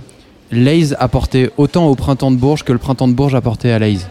Laze 0.53 0.97
apportait 0.99 1.51
autant 1.57 1.87
au 1.87 1.95
printemps 1.95 2.31
de 2.31 2.37
Bourges 2.37 2.65
que 2.65 2.73
le 2.73 2.79
printemps 2.79 3.09
de 3.09 3.13
Bourges 3.13 3.35
apportait 3.35 3.71
à 3.71 3.79
Laze. 3.79 4.09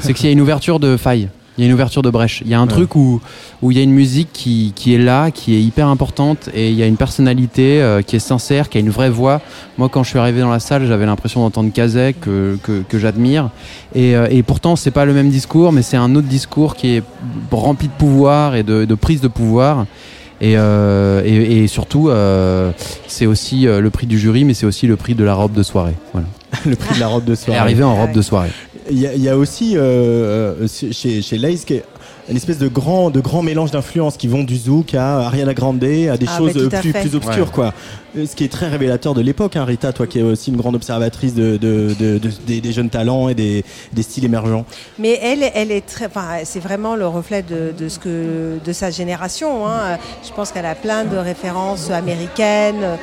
C'est 0.00 0.12
qu'il 0.14 0.26
y 0.26 0.28
a 0.28 0.32
une 0.32 0.40
ouverture 0.40 0.80
de 0.80 0.96
faille. 0.96 1.28
Il 1.56 1.62
y 1.62 1.64
a 1.64 1.68
une 1.68 1.74
ouverture 1.74 2.02
de 2.02 2.10
brèche. 2.10 2.42
Il 2.44 2.50
y 2.50 2.54
a 2.54 2.58
un 2.58 2.62
Ouais. 2.66 2.68
truc 2.72 2.96
où 2.96 3.20
où 3.62 3.70
il 3.70 3.76
y 3.78 3.80
a 3.80 3.82
une 3.84 3.92
musique 3.92 4.28
qui, 4.32 4.72
qui 4.74 4.94
est 4.94 4.98
là, 4.98 5.30
qui 5.30 5.54
est 5.54 5.60
hyper 5.62 5.86
importante, 5.88 6.50
et 6.52 6.68
il 6.70 6.74
y 6.74 6.82
a 6.82 6.86
une 6.86 6.96
personnalité 6.96 7.80
euh, 7.80 8.02
qui 8.02 8.16
est 8.16 8.18
sincère, 8.18 8.68
qui 8.68 8.76
a 8.76 8.80
une 8.80 8.90
vraie 8.90 9.08
voix. 9.08 9.40
Moi, 9.78 9.88
quand 9.88 10.02
je 10.02 10.10
suis 10.10 10.18
arrivé 10.18 10.40
dans 10.40 10.50
la 10.50 10.58
salle, 10.60 10.86
j'avais 10.86 11.06
l'impression 11.06 11.40
d'entendre 11.42 11.72
Kazek, 11.72 12.20
que, 12.20 12.58
que, 12.62 12.82
que 12.88 12.98
j'admire. 12.98 13.50
Et, 13.94 14.16
euh, 14.16 14.26
et 14.30 14.42
pourtant, 14.42 14.76
c'est 14.76 14.90
pas 14.90 15.04
le 15.04 15.14
même 15.14 15.30
discours, 15.30 15.72
mais 15.72 15.82
c'est 15.82 15.96
un 15.96 16.14
autre 16.16 16.26
discours 16.28 16.74
qui 16.76 16.96
est 16.96 17.02
rempli 17.52 17.88
de 17.88 17.92
pouvoir 17.94 18.56
et 18.56 18.62
de, 18.64 18.84
de 18.84 18.94
prise 18.94 19.20
de 19.20 19.28
pouvoir. 19.28 19.86
Et, 20.40 20.54
euh, 20.58 21.22
et, 21.24 21.62
et 21.62 21.66
surtout, 21.68 22.08
euh, 22.10 22.72
c'est 23.06 23.24
aussi 23.26 23.66
euh, 23.68 23.80
le 23.80 23.88
prix 23.90 24.06
du 24.06 24.18
jury, 24.18 24.44
mais 24.44 24.52
c'est 24.52 24.66
aussi 24.66 24.86
le 24.86 24.96
prix 24.96 25.14
de 25.14 25.24
la 25.24 25.32
robe 25.34 25.52
de 25.52 25.62
soirée. 25.62 25.94
Voilà. 26.12 26.26
le 26.66 26.74
prix 26.76 26.96
de 26.96 27.00
la 27.00 27.06
robe 27.06 27.24
de 27.24 27.34
soirée. 27.36 27.58
Arrivée 27.58 27.84
en 27.84 27.94
robe 27.96 28.12
de 28.12 28.20
soirée. 28.20 28.50
Il 28.90 28.98
y, 29.00 29.06
a- 29.06 29.14
il 29.14 29.22
y 29.22 29.28
a 29.28 29.36
aussi 29.36 29.76
euh, 29.76 30.54
euh, 30.62 30.68
chez, 30.68 31.22
chez 31.22 31.38
est 31.72 31.84
une 32.28 32.36
espèce 32.36 32.58
de 32.58 32.68
grand, 32.68 33.10
de 33.10 33.20
grand 33.20 33.42
mélange 33.42 33.70
d'influences 33.70 34.16
qui 34.16 34.28
vont 34.28 34.44
du 34.44 34.56
zouk 34.56 34.94
à 34.94 35.20
Ariana 35.26 35.54
Grande, 35.54 35.82
à 35.84 36.16
des 36.16 36.26
Ah, 36.28 36.38
choses 36.38 36.50
à 36.74 36.80
plus, 36.80 36.92
plus 36.92 37.14
obscures, 37.14 37.46
Ouais. 37.46 37.52
quoi. 37.52 37.74
Euh, 38.16 38.26
Ce 38.26 38.36
qui 38.36 38.44
est 38.44 38.48
très 38.52 38.68
révélateur 38.68 39.14
de 39.14 39.20
l'époque, 39.20 39.56
hein, 39.56 39.64
Rita, 39.64 39.92
toi 39.92 40.06
qui 40.06 40.18
es 40.20 40.22
aussi 40.22 40.50
une 40.50 40.56
grande 40.56 40.74
observatrice 40.76 41.34
de, 41.34 41.56
de- 41.56 41.94
de- 41.98 42.18
de- 42.18 42.30
des, 42.46 42.60
des 42.60 42.72
jeunes 42.72 42.90
talents 42.90 43.28
et 43.28 43.34
des, 43.34 43.64
des 43.92 44.02
styles 44.02 44.24
émergents. 44.24 44.64
Mais 44.98 45.18
elle, 45.22 45.42
elle 45.54 45.70
est 45.72 45.84
très, 45.84 46.06
enfin, 46.06 46.38
c'est 46.44 46.60
vraiment 46.60 46.94
le 46.96 47.06
reflet 47.06 47.42
de, 47.42 47.72
de 47.76 47.88
ce 47.88 47.98
que, 47.98 48.58
de 48.64 48.72
sa 48.72 48.90
génération. 48.90 49.66
hein. 49.66 49.98
Je 50.26 50.32
pense 50.32 50.52
qu'elle 50.52 50.66
a 50.66 50.74
plein 50.74 51.04
de 51.04 51.16
références 51.16 51.90
américaines, 51.90 52.82
euh, 52.82 52.96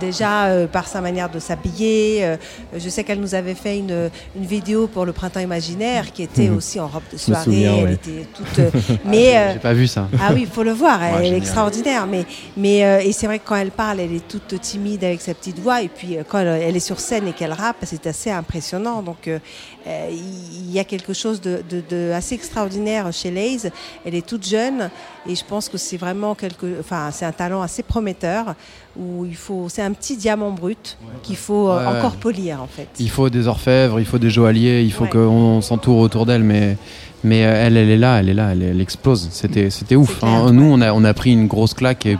déjà 0.00 0.46
euh, 0.46 0.66
par 0.66 0.86
sa 0.88 1.00
manière 1.00 1.30
de 1.30 1.38
s'habiller. 1.38 2.24
Euh, 2.24 2.36
je 2.76 2.88
sais 2.88 3.04
qu'elle 3.04 3.20
nous 3.20 3.34
avait 3.34 3.54
fait 3.54 3.78
une, 3.78 4.10
une 4.36 4.46
vidéo 4.46 4.86
pour 4.86 5.04
le 5.04 5.12
printemps 5.12 5.40
imaginaire 5.40 6.12
qui 6.12 6.22
était 6.22 6.48
Mhm. 6.48 6.56
aussi 6.56 6.80
en 6.80 6.88
robe 6.88 7.02
de 7.12 7.18
soirée. 7.18 7.44
souviens, 7.44 7.74
elle 7.76 7.84
ouais. 7.84 7.92
était 7.94 8.26
toute, 8.34 8.98
mais 9.04 9.36
euh, 9.36 9.52
J'ai 9.54 9.58
pas 9.58 9.72
vu 9.74 9.86
ça. 9.86 10.08
ah 10.20 10.30
oui, 10.34 10.42
il 10.42 10.46
faut 10.48 10.62
le 10.62 10.72
voir, 10.72 11.02
elle, 11.02 11.12
Ouais, 11.12 11.18
elle 11.18 11.22
est 11.22 11.24
génial. 11.26 11.42
extraordinaire. 11.42 12.06
Mais, 12.06 12.24
mais 12.56 12.84
euh, 12.84 13.00
et 13.00 13.12
c'est 13.12 13.26
vrai 13.26 13.38
que 13.38 13.44
quand 13.46 13.56
elle 13.56 13.70
parle, 13.70 14.00
elle 14.00 14.12
est 14.14 14.26
toute 14.26 14.53
timide 14.56 15.04
avec 15.04 15.20
sa 15.20 15.34
petite 15.34 15.58
voix. 15.58 15.82
Et 15.82 15.88
puis 15.88 16.16
euh, 16.16 16.22
quand 16.28 16.38
elle, 16.38 16.76
est 16.76 16.80
sur 16.80 17.00
scène 17.00 17.28
et 17.28 17.32
qu'elle 17.32 17.52
rappe, 17.52 17.76
c'est 17.82 18.06
assez 18.06 18.30
impressionnant. 18.30 19.02
Donc 19.02 19.28
euh, 19.28 19.38
euh, 19.86 20.08
il 20.10 20.70
y 20.72 20.78
a 20.78 20.84
quelque 20.84 21.12
chose 21.12 21.40
de, 21.40 21.62
de- 21.68 21.82
de 21.88 22.12
assez 22.12 22.34
extraordinaire 22.34 23.12
chez 23.12 23.30
Laze. 23.30 23.70
Elle 24.04 24.14
est 24.14 24.26
toute 24.26 24.46
jeune 24.46 24.90
et 25.28 25.34
je 25.34 25.44
pense 25.44 25.68
que 25.68 25.78
c'est 25.78 25.96
vraiment 25.96 26.34
quelque, 26.34 26.66
enfin 26.80 27.10
c'est 27.12 27.24
un 27.24 27.32
talent 27.32 27.62
assez 27.62 27.82
prometteur 27.82 28.54
où 28.96 29.24
il 29.24 29.34
faut, 29.36 29.68
c'est 29.68 29.82
un 29.82 29.92
petit 29.92 30.16
diamant 30.16 30.50
brut 30.52 30.96
qu'il 31.22 31.36
faut 31.36 31.68
Ouais, 31.72 31.84
encore 31.86 32.16
polir 32.16 32.62
en 32.62 32.66
fait. 32.68 32.88
Il 33.00 33.10
faut 33.10 33.28
des 33.28 33.48
orfèvres, 33.48 33.98
il 33.98 34.06
faut 34.06 34.18
des 34.18 34.30
joailliers, 34.30 34.82
il 34.82 34.92
faut 34.92 35.04
Ouais. 35.04 35.10
qu'on 35.10 35.60
s'entoure 35.60 35.98
autour 35.98 36.26
d'elle, 36.26 36.44
mais, 36.44 36.76
mais 37.24 37.38
elle, 37.38 37.76
elle 37.76 37.90
est 37.90 37.96
là, 37.96 38.20
elle 38.20 38.28
est 38.28 38.34
là, 38.34 38.50
elle, 38.52 38.62
elle 38.62 38.80
explose. 38.80 39.28
C'était, 39.32 39.70
c'était 39.70 39.96
ouf. 39.96 40.20
clair, 40.20 40.30
hein. 40.30 40.52
Nous, 40.52 40.64
on 40.70 40.80
a, 40.80 40.92
on 40.92 41.02
a 41.02 41.12
pris 41.12 41.32
une 41.32 41.48
grosse 41.48 41.74
claque 41.74 42.06
et, 42.06 42.16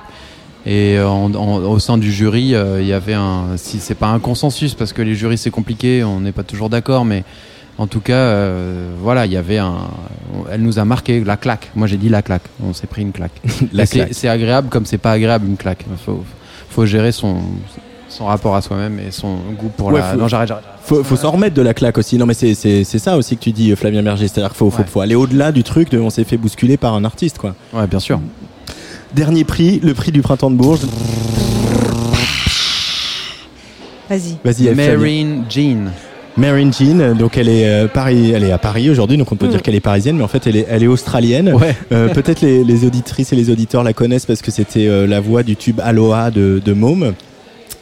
et 0.66 0.98
en- 1.00 1.32
en- 1.34 1.58
au 1.64 1.78
sein 1.78 1.98
du 1.98 2.12
jury, 2.12 2.54
euh, 2.54 2.80
il 2.80 2.86
y 2.86 2.92
avait 2.92 3.14
un, 3.14 3.56
si 3.56 3.78
c'est 3.80 3.94
pas 3.94 4.08
un 4.08 4.18
consensus 4.18 4.74
parce 4.74 4.92
que 4.92 5.02
les 5.02 5.14
jurys 5.14 5.38
c'est 5.38 5.50
compliqué, 5.50 6.02
on 6.04 6.20
n'est 6.20 6.32
pas 6.32 6.42
toujours 6.44 6.70
d'accord, 6.70 7.04
mais 7.04 7.24
en 7.76 7.86
tout 7.88 8.00
cas, 8.00 8.14
euh, 8.14 8.88
voilà, 9.02 9.26
il 9.26 9.32
y 9.32 9.36
avait 9.36 9.58
un, 9.58 9.74
elle 10.50 10.62
nous 10.62 10.78
a 10.78 10.84
marqué 10.84 11.22
la 11.24 11.36
claque. 11.36 11.70
Moi, 11.74 11.88
j'ai 11.88 11.96
dit 11.96 12.08
la 12.08 12.22
claque. 12.22 12.44
On 12.64 12.72
s'est 12.72 12.86
pris 12.86 13.02
une 13.02 13.10
claque. 13.12 13.32
C'est- 13.44 13.86
claque. 13.88 14.08
C'est 14.12 14.28
agréable 14.28 14.68
comme 14.68 14.86
c'est 14.86 14.96
pas 14.98 15.10
agréable 15.12 15.46
une 15.48 15.56
claque. 15.56 15.84
Faut, 16.04 16.22
faut 16.70 16.86
gérer 16.86 17.10
son 17.12 17.36
son 18.08 18.26
rapport 18.26 18.54
à 18.54 18.62
soi-même 18.62 19.00
et 19.00 19.10
son 19.10 19.38
goût 19.58 19.70
pour 19.76 19.88
Ouais, 19.88 19.98
la. 19.98 20.12
faut- 20.12 20.18
Non, 20.18 20.28
j'arrête, 20.28 20.46
j'arrête. 20.46 20.64
Faut, 20.84 21.02
faut 21.02 21.16
s'en 21.16 21.32
remettre 21.32 21.56
de 21.56 21.62
la 21.62 21.74
claque 21.74 21.98
aussi. 21.98 22.16
Non, 22.16 22.26
mais 22.26 22.34
c'est, 22.34 22.54
ça 22.84 23.16
aussi 23.16 23.36
que 23.36 23.42
tu 23.42 23.50
dis, 23.50 23.72
euh, 23.72 23.76
Flavien 23.76 24.04
Berger. 24.04 24.28
C'est-à-dire 24.28 24.50
qu'il 24.50 24.58
faut, 24.58 24.70
faut, 24.70 24.82
Ouais. 24.82 24.88
faut 24.88 25.00
aller 25.00 25.16
au-delà 25.16 25.50
du 25.50 25.64
truc 25.64 25.90
de 25.90 25.98
on 25.98 26.10
s'est 26.10 26.22
fait 26.22 26.36
bousculer 26.36 26.76
par 26.76 26.94
un 26.94 27.04
artiste, 27.04 27.38
quoi. 27.38 27.56
Ouais, 27.72 27.88
bien 27.88 27.98
sûr. 27.98 28.20
Dernier 29.14 29.44
prix, 29.44 29.80
le 29.82 29.94
prix 29.94 30.10
du 30.12 30.22
printemps 30.22 30.50
de 30.50 30.56
Bourges. 30.56 30.80
Vas-y. 34.10 34.36
Vas-y. 34.44 34.74
Marine 34.74 35.44
Jean. 35.48 35.90
Marine 36.36 36.72
Jean, 36.72 37.14
donc 37.16 37.38
elle 37.38 37.48
est, 37.48 37.64
euh, 37.68 37.86
Paris, 37.86 38.32
elle 38.34 38.42
est 38.42 38.50
à 38.50 38.58
Paris 38.58 38.90
aujourd'hui, 38.90 39.16
donc 39.16 39.30
on 39.30 39.36
peut 39.36 39.46
Mm. 39.46 39.50
dire 39.50 39.62
qu'elle 39.62 39.76
est 39.76 39.80
parisienne, 39.80 40.16
mais 40.16 40.24
en 40.24 40.28
fait 40.28 40.46
elle 40.48 40.56
est, 40.56 40.66
elle 40.68 40.82
est 40.82 40.88
australienne. 40.88 41.52
Ouais. 41.54 41.76
Euh, 41.92 42.08
Peut-être 42.08 42.40
les, 42.40 42.64
les 42.64 42.84
auditrices 42.84 43.32
et 43.32 43.36
les 43.36 43.50
auditeurs 43.50 43.84
la 43.84 43.92
connaissent 43.92 44.26
parce 44.26 44.42
que 44.42 44.50
c'était 44.50 44.88
euh, 44.88 45.06
la 45.06 45.20
voix 45.20 45.44
du 45.44 45.54
tube 45.54 45.80
Aloha 45.82 46.30
de, 46.32 46.60
de 46.64 46.72
Môme. 46.72 47.14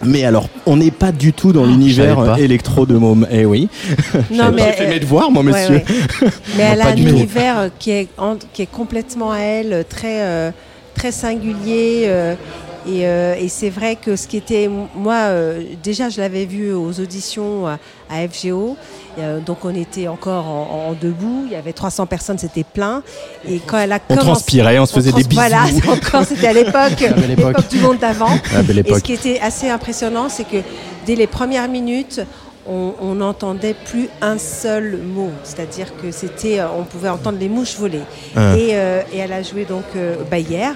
Mais 0.04 0.24
alors, 0.24 0.48
on 0.66 0.76
n'est 0.76 0.90
pas 0.90 1.12
du 1.12 1.32
tout 1.32 1.52
dans 1.52 1.64
l'univers 1.64 2.16
pas. 2.16 2.32
euh, 2.32 2.36
électro 2.36 2.84
de 2.86 2.94
Môme. 2.96 3.26
Eh 3.30 3.46
oui. 3.46 3.68
Non, 4.32 4.46
J'ai 4.50 4.54
mais 4.64 4.72
fait 4.72 4.86
euh, 4.86 4.90
mes 4.90 5.00
devoirs, 5.00 5.30
moi, 5.30 5.42
monsieur. 5.44 5.76
ouais. 5.76 5.84
Mais 6.56 6.62
elle 6.72 6.80
a 6.82 6.88
un 6.88 6.96
univers 6.96 7.58
euh, 7.58 7.68
qui 7.78 7.92
est, 7.92 8.08
en- 8.18 8.36
qui 8.52 8.62
est 8.62 8.70
complètement 8.70 9.30
à 9.32 9.38
elle, 9.38 9.72
euh, 9.72 9.82
très, 9.88 10.20
euh, 10.22 10.50
très 10.94 11.12
singulier. 11.12 12.04
euh, 12.06 12.34
et 12.84 13.06
euh, 13.06 13.36
et 13.38 13.48
c'est 13.48 13.70
vrai 13.70 13.94
que 13.94 14.16
ce 14.16 14.26
qui 14.26 14.36
était, 14.36 14.68
moi, 14.96 15.14
euh, 15.28 15.62
déjà, 15.84 16.08
je 16.08 16.20
l'avais 16.20 16.46
vu 16.46 16.72
aux 16.74 16.98
auditions 17.00 17.66
à, 17.68 17.78
à 18.10 18.26
FGO. 18.28 18.76
euh, 19.20 19.38
donc 19.38 19.64
on 19.64 19.72
était 19.72 20.08
encore 20.08 20.46
en, 20.48 20.88
en 20.88 20.92
debout. 21.00 21.44
Il 21.46 21.52
y 21.52 21.54
avait 21.54 21.72
300 21.72 22.06
personnes, 22.06 22.38
c'était 22.38 22.64
plein. 22.64 23.04
Et 23.48 23.60
quand 23.60 23.78
elle 23.78 23.92
a 23.92 24.00
On 24.08 24.14
commencé- 24.16 24.26
transpirait, 24.26 24.78
on 24.80 24.86
se 24.86 24.94
faisait 24.94 25.12
des 25.12 25.22
Voilà, 25.30 25.62
bisous. 25.66 25.80
c'est 25.84 25.90
encore, 25.90 26.24
c'était 26.26 26.48
à 26.48 26.52
l'époque, 26.52 27.00
l'époque 27.28 27.68
du 27.70 27.78
monde 27.78 27.98
d'avant. 27.98 28.34
Et 28.34 28.94
ce 28.94 29.00
qui 29.00 29.12
était 29.12 29.38
assez 29.40 29.68
impressionnant, 29.68 30.28
c'est 30.28 30.44
que 30.44 30.56
dès 31.06 31.14
les 31.14 31.28
premières 31.28 31.68
minutes, 31.68 32.20
on 32.68 32.92
on 33.00 33.14
n'entendait 33.16 33.74
plus 33.74 34.08
un 34.20 34.38
seul 34.38 34.98
mot. 34.98 35.30
C'est-à-dire 35.44 35.86
que 36.00 36.10
c'était, 36.12 36.60
euh, 36.60 36.66
on 36.78 36.84
pouvait 36.84 37.08
entendre 37.08 37.38
les 37.40 37.48
mouches 37.48 37.76
voler. 37.76 38.00
Ah. 38.36 38.56
Et, 38.56 38.70
euh, 38.72 39.02
et 39.12 39.18
elle 39.18 39.32
a 39.32 39.42
joué 39.42 39.64
donc 39.64 39.84
euh, 39.96 40.16
bah, 40.30 40.38
hier. 40.38 40.72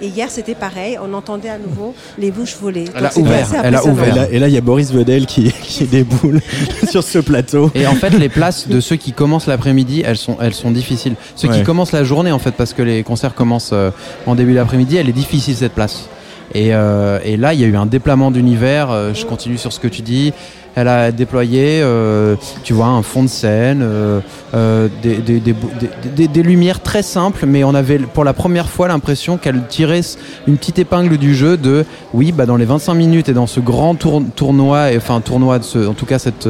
Et 0.00 0.08
hier, 0.08 0.28
c'était 0.30 0.54
pareil. 0.54 0.98
On 1.02 1.12
entendait 1.14 1.48
à 1.48 1.58
nouveau 1.58 1.94
les 2.18 2.30
mouches 2.32 2.56
voler. 2.60 2.84
Elle 2.94 3.02
Donc, 3.02 3.16
a 3.16 3.18
ouvert, 3.20 3.48
elle 3.64 3.74
a 3.74 3.78
impressionnant. 3.78 4.04
Et 4.04 4.10
là, 4.16 4.28
et 4.32 4.38
là, 4.38 4.48
il 4.48 4.54
y 4.54 4.58
a 4.58 4.60
Boris 4.60 4.92
Vedel 4.92 5.26
qui, 5.26 5.52
qui 5.62 5.84
déboule 5.84 6.40
sur 6.90 7.02
ce 7.02 7.18
plateau. 7.18 7.70
Et 7.74 7.86
en 7.86 7.94
fait, 7.94 8.10
les 8.10 8.28
places 8.28 8.68
de 8.68 8.80
ceux 8.80 8.96
qui 8.96 9.12
commencent 9.12 9.46
l'après-midi, 9.46 10.02
elles 10.04 10.16
sont, 10.16 10.36
elles 10.40 10.54
sont 10.54 10.70
difficiles. 10.70 11.14
Ceux 11.36 11.48
Ouais. 11.48 11.58
qui 11.58 11.62
commencent 11.62 11.92
la 11.92 12.04
journée, 12.04 12.32
en 12.32 12.38
fait, 12.38 12.52
parce 12.52 12.72
que 12.74 12.82
les 12.82 13.02
concerts 13.02 13.34
commencent 13.34 13.70
euh, 13.72 13.90
en 14.26 14.34
début 14.34 14.54
d'après-midi, 14.54 14.96
elle 14.96 15.08
est 15.08 15.12
difficile 15.12 15.54
cette 15.56 15.72
place. 15.72 16.08
Et, 16.54 16.74
euh, 16.74 17.18
et 17.24 17.36
là, 17.36 17.52
il 17.54 17.60
y 17.60 17.64
a 17.64 17.66
eu 17.66 17.76
un 17.76 17.86
déploiement 17.86 18.30
d'univers. 18.30 18.90
euh, 18.90 19.12
je 19.14 19.24
continue 19.26 19.58
sur 19.58 19.72
ce 19.72 19.80
que 19.80 19.88
tu 19.88 20.02
dis. 20.02 20.32
Elle 20.74 20.88
a 20.88 21.10
déployé, 21.10 21.80
euh, 21.82 22.36
tu 22.62 22.72
vois, 22.72 22.86
un 22.86 23.02
fond 23.02 23.22
de 23.24 23.28
scène, 23.28 23.80
euh, 23.82 24.20
euh, 24.54 24.88
des, 25.02 25.16
des, 25.16 25.40
des, 25.40 26.28
des- 26.28 26.42
lumières 26.42 26.80
très 26.82 27.02
simples, 27.02 27.46
mais 27.46 27.64
on 27.64 27.74
avait 27.74 27.98
pour 27.98 28.22
la 28.24 28.32
première 28.32 28.68
fois 28.68 28.86
l'impression 28.86 29.38
qu'elle 29.38 29.60
tirait 29.68 30.02
une 30.46 30.56
petite 30.56 30.78
épingle 30.78 31.16
du 31.18 31.34
jeu 31.34 31.56
de, 31.56 31.84
oui, 32.14 32.30
bah 32.32 32.46
dans 32.46 32.56
les 32.56 32.64
25 32.64 32.94
minutes 32.94 33.28
et 33.28 33.32
dans 33.32 33.48
ce 33.48 33.58
grand 33.60 33.96
tour- 33.96 34.22
tournoi, 34.36 34.86
enfin 34.96 35.20
tournoi, 35.20 35.58
de 35.58 35.64
ce, 35.64 35.86
en 35.86 35.94
tout 35.94 36.06
cas 36.06 36.18
cette, 36.20 36.48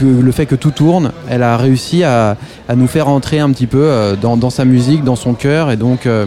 le 0.00 0.32
fait 0.32 0.46
que 0.46 0.54
tout 0.56 0.70
tourne, 0.72 1.12
elle 1.28 1.42
a 1.42 1.56
réussi 1.56 2.02
à, 2.02 2.36
à 2.68 2.74
nous 2.74 2.86
faire 2.88 3.08
entrer 3.08 3.38
un 3.38 3.50
petit 3.50 3.66
peu 3.68 3.82
euh, 3.82 4.16
dans, 4.16 4.36
dans 4.36 4.50
sa 4.50 4.64
musique, 4.64 5.04
dans 5.04 5.16
son 5.16 5.34
cœur, 5.34 5.70
et 5.70 5.76
donc 5.76 6.06
euh, 6.06 6.26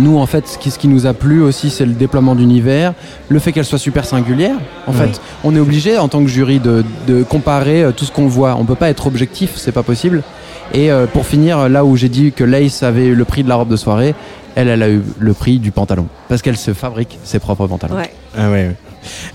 nous, 0.00 0.18
en 0.18 0.26
fait, 0.26 0.48
ce 0.48 0.58
qui, 0.58 0.70
ce 0.70 0.78
qui 0.78 0.88
nous 0.88 1.06
a 1.06 1.14
plu 1.14 1.42
aussi, 1.42 1.70
c'est 1.70 1.84
le 1.86 1.92
déploiement 1.92 2.34
d'univers, 2.34 2.94
le 3.28 3.38
fait 3.38 3.52
qu'elle 3.52 3.64
soit 3.64 3.78
super 3.78 4.04
singulière. 4.04 4.56
En 4.86 4.92
Ouais. 4.92 5.06
fait, 5.06 5.20
on 5.44 5.54
est 5.54 5.60
obligé, 5.60 5.98
en 5.98 6.08
tant 6.08 6.20
que 6.22 6.28
jury, 6.28 6.58
de, 6.58 6.84
de 7.06 7.22
comparer 7.22 7.82
euh, 7.84 7.92
tout 7.92 8.04
ce 8.04 8.12
qu'on 8.12 8.26
voit. 8.26 8.56
On 8.58 8.64
peut 8.64 8.74
pas 8.74 8.90
être 8.90 9.06
objectif, 9.06 9.52
c'est 9.56 9.72
pas 9.72 9.82
possible. 9.82 10.22
Et 10.74 10.90
euh, 10.90 11.06
pour 11.06 11.26
finir, 11.26 11.68
là 11.68 11.84
où 11.84 11.96
j'ai 11.96 12.08
dit 12.08 12.32
que 12.32 12.44
Lace 12.44 12.82
avait 12.82 13.06
eu 13.06 13.14
le 13.14 13.24
prix 13.24 13.42
de 13.44 13.48
la 13.48 13.56
robe 13.56 13.68
de 13.68 13.76
soirée, 13.76 14.14
elle, 14.54 14.68
elle 14.68 14.82
a 14.82 14.88
eu 14.90 15.02
le 15.18 15.32
prix 15.32 15.58
du 15.58 15.70
pantalon. 15.72 16.06
Parce 16.28 16.42
qu'elle 16.42 16.56
se 16.56 16.72
fabrique 16.74 17.18
ses 17.24 17.38
propres 17.38 17.66
pantalons. 17.66 17.96
Ouais. 17.96 18.10
Ah 18.36 18.46
ouais. 18.50 18.66
ouais. 18.68 18.76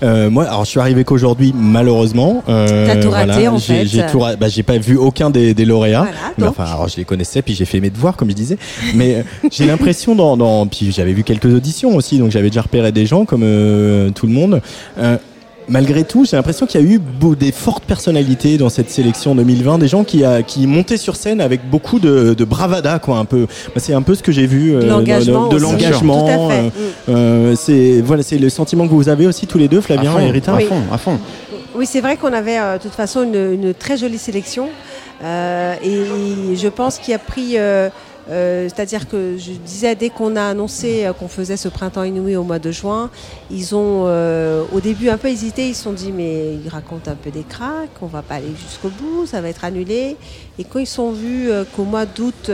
Euh, 0.02 0.30
moi, 0.30 0.44
alors 0.44 0.64
je 0.64 0.70
suis 0.70 0.80
arrivé 0.80 1.04
qu'aujourd'hui, 1.04 1.54
malheureusement. 1.56 2.42
Euh, 2.48 2.86
T'as 2.86 2.96
tout 2.96 3.10
raté, 3.10 3.48
en 3.48 3.58
j'ai, 3.58 3.80
fait. 3.80 3.86
J'ai 3.86 4.06
tout 4.06 4.18
bah, 4.18 4.48
j'ai 4.48 4.62
pas 4.62 4.78
vu 4.78 4.96
aucun 4.96 5.30
des, 5.30 5.54
des 5.54 5.64
lauréats. 5.64 6.02
Voilà, 6.02 6.16
mais 6.38 6.46
enfin, 6.46 6.64
alors 6.64 6.88
je 6.88 6.96
les 6.96 7.04
connaissais, 7.04 7.42
puis 7.42 7.54
j'ai 7.54 7.64
fait 7.64 7.80
mes 7.80 7.90
devoirs, 7.90 8.16
comme 8.16 8.30
je 8.30 8.34
disais. 8.34 8.58
Mais 8.94 9.16
euh, 9.16 9.22
j'ai 9.50 9.66
l'impression 9.66 10.14
dans, 10.14 10.36
dans, 10.36 10.66
puis 10.66 10.92
j'avais 10.92 11.12
vu 11.12 11.22
quelques 11.22 11.52
auditions 11.52 11.96
aussi, 11.96 12.18
donc 12.18 12.30
j'avais 12.30 12.48
déjà 12.48 12.62
repéré 12.62 12.92
des 12.92 13.06
gens 13.06 13.24
comme 13.24 13.42
euh, 13.44 14.10
tout 14.10 14.26
le 14.26 14.32
monde. 14.32 14.60
Euh, 14.98 15.16
Malgré 15.68 16.04
tout, 16.04 16.24
j'ai 16.24 16.36
l'impression 16.36 16.64
qu'il 16.66 16.80
y 16.80 16.84
a 16.84 16.86
eu 16.86 16.98
beau- 17.00 17.34
des 17.34 17.50
fortes 17.50 17.82
personnalités 17.84 18.56
dans 18.56 18.68
cette 18.68 18.88
sélection 18.88 19.34
2020, 19.34 19.78
des 19.78 19.88
gens 19.88 20.04
qui, 20.04 20.24
a, 20.24 20.42
qui 20.42 20.66
montaient 20.68 20.96
sur 20.96 21.16
scène 21.16 21.40
avec 21.40 21.68
beaucoup 21.68 21.98
de, 21.98 22.34
de 22.34 22.44
bravada, 22.44 23.00
quoi, 23.00 23.18
un 23.18 23.24
peu. 23.24 23.46
Bah, 23.74 23.80
c'est 23.80 23.92
un 23.92 24.02
peu 24.02 24.14
ce 24.14 24.22
que 24.22 24.30
j'ai 24.30 24.46
vu 24.46 24.74
euh, 24.76 24.82
De 24.82 24.86
l'engagement 24.86 25.48
de, 25.48 25.58
de 25.58 25.64
aussi. 25.64 25.72
l'engagement. 25.72 26.20
Tout 26.24 26.28
à 26.28 26.50
fait. 26.50 26.58
euh, 26.58 26.68
Mm. 26.68 27.10
euh, 27.10 27.54
c'est 27.56 28.00
voilà, 28.00 28.22
c'est 28.22 28.38
le 28.38 28.48
sentiment 28.48 28.86
que 28.86 28.92
vous 28.92 29.08
avez 29.08 29.26
aussi 29.26 29.46
tous 29.48 29.58
les 29.58 29.66
deux, 29.68 29.80
Flavien 29.80 30.12
fond, 30.12 30.20
et 30.20 30.30
Rita. 30.30 30.54
à 30.54 30.60
fond, 30.60 30.82
à 30.92 30.98
fond. 30.98 31.18
Oui, 31.74 31.84
c'est 31.86 32.00
vrai 32.00 32.16
qu'on 32.16 32.32
avait 32.32 32.58
euh, 32.58 32.78
de 32.78 32.82
toute 32.82 32.92
façon 32.94 33.24
une, 33.24 33.64
une 33.64 33.74
très 33.74 33.96
jolie 33.96 34.18
sélection. 34.18 34.68
Euh, 35.24 35.74
et 35.82 36.54
je 36.56 36.68
pense 36.68 36.98
qu'il 36.98 37.12
a 37.14 37.18
pris. 37.18 37.56
Euh, 38.28 38.68
C'est-à-dire 38.68 39.08
que 39.08 39.36
je 39.38 39.52
disais, 39.52 39.94
dès 39.94 40.10
qu'on 40.10 40.36
a 40.36 40.42
annoncé 40.42 41.04
euh, 41.04 41.12
qu'on 41.12 41.28
faisait 41.28 41.56
ce 41.56 41.68
printemps 41.68 42.02
inouï 42.02 42.36
au 42.36 42.42
mois 42.42 42.58
de 42.58 42.70
juin, 42.70 43.10
ils 43.50 43.74
ont 43.74 44.04
euh, 44.06 44.64
au 44.72 44.80
début 44.80 45.08
un 45.08 45.18
peu 45.18 45.28
hésité. 45.28 45.68
Ils 45.68 45.74
se 45.74 45.84
sont 45.84 45.92
dit, 45.92 46.12
mais 46.12 46.54
ils 46.54 46.68
racontent 46.68 47.10
un 47.10 47.14
peu 47.14 47.30
des 47.30 47.42
cracks, 47.42 47.90
on 48.02 48.06
va 48.06 48.22
pas 48.22 48.36
aller 48.36 48.54
jusqu'au 48.56 48.88
bout, 48.88 49.26
ça 49.26 49.40
va 49.40 49.48
être 49.48 49.64
annulé. 49.64 50.16
Et 50.58 50.64
quand 50.64 50.78
ils 50.78 50.86
sont 50.86 51.12
vus 51.12 51.50
qu'au 51.74 51.84
mois 51.84 52.06
d'août, 52.06 52.50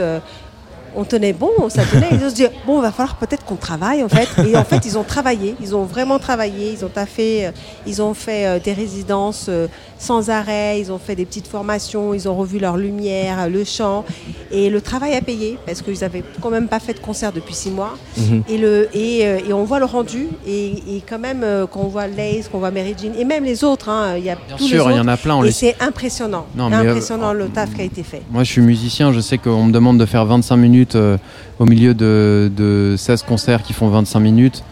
on 0.95 1.03
tenait 1.03 1.33
bon, 1.33 1.49
ça 1.69 1.83
tenait. 1.85 2.07
Ils 2.11 2.23
ont 2.25 2.29
se 2.29 2.35
dit 2.35 2.45
bon, 2.65 2.79
va 2.81 2.91
falloir 2.91 3.15
peut-être 3.15 3.43
qu'on 3.45 3.55
travaille 3.55 4.03
en 4.03 4.09
fait. 4.09 4.27
Et 4.47 4.55
en 4.57 4.63
fait, 4.63 4.85
ils 4.85 4.97
ont 4.97 5.03
travaillé, 5.03 5.55
ils 5.61 5.75
ont 5.75 5.83
vraiment 5.83 6.19
travaillé, 6.19 6.71
ils 6.77 6.83
ont 6.85 6.89
taffé, 6.89 7.47
euh, 7.47 7.51
ils 7.87 8.01
ont 8.01 8.13
fait 8.13 8.45
euh, 8.45 8.59
des 8.59 8.73
résidences 8.73 9.47
euh, 9.49 9.67
sans 9.99 10.29
arrêt, 10.29 10.79
ils 10.79 10.91
ont 10.91 10.97
fait 10.99 11.15
des 11.15 11.25
petites 11.25 11.47
formations, 11.47 12.13
ils 12.13 12.27
ont 12.27 12.35
revu 12.35 12.59
leur 12.59 12.77
lumière, 12.77 13.49
le 13.49 13.63
chant. 13.63 14.03
Et 14.51 14.69
le 14.69 14.81
travail 14.81 15.13
a 15.15 15.21
payé 15.21 15.57
parce 15.65 15.81
qu'ils 15.81 16.03
avaient 16.03 16.23
quand 16.41 16.49
même 16.49 16.67
pas 16.67 16.79
fait 16.79 16.93
de 16.93 16.99
concert 16.99 17.31
depuis 17.31 17.53
six 17.53 17.71
mois. 17.71 17.93
Mhm. 18.17 18.43
Et, 18.49 18.57
le, 18.57 18.89
et, 18.93 19.19
et 19.21 19.53
on 19.53 19.63
voit 19.63 19.79
le 19.79 19.85
rendu. 19.85 20.27
Et, 20.45 20.97
et 20.97 21.03
quand 21.07 21.19
même, 21.19 21.45
quand 21.71 21.79
on 21.81 21.87
voit 21.87 22.07
Lace, 22.07 22.49
qu'on 22.51 22.59
voit 22.59 22.71
Mary 22.71 22.95
Jean, 23.01 23.13
et 23.17 23.23
même 23.23 23.43
les 23.45 23.63
autres, 23.63 23.87
hein, 23.89 24.15
il 24.17 24.25
y 24.25 24.29
a 24.29 24.35
tous 24.57 24.65
sûr, 24.67 24.91
il 24.91 24.97
y 24.97 24.99
en 24.99 25.07
a 25.07 25.15
plein, 25.17 25.35
on 25.35 25.43
Et 25.43 25.47
les- 25.47 25.51
c'est 25.53 25.75
impressionnant. 25.79 26.45
Non, 26.55 26.71
euh, 26.71 26.75
impressionnant 26.89 27.31
le 27.33 27.47
taf 27.47 27.73
qui 27.73 27.81
a 27.81 27.83
été 27.85 28.03
fait. 28.03 28.21
Moi, 28.29 28.43
je 28.43 28.51
suis 28.51 28.61
musicien, 28.61 29.13
je 29.13 29.19
sais 29.21 29.37
qu'on 29.37 29.63
me 29.65 29.71
demande 29.71 29.97
de 29.97 30.05
faire 30.05 30.25
25 30.25 30.57
minutes 30.57 30.82
euh, 30.95 31.17
au 31.59 31.65
milieu 31.65 31.93
de, 31.93 32.51
de 32.55 32.95
16 32.97 33.23
concerts 33.23 33.63
qui 33.63 33.73
font 33.73 33.87
25 33.89 34.19
minutes. 34.19 34.63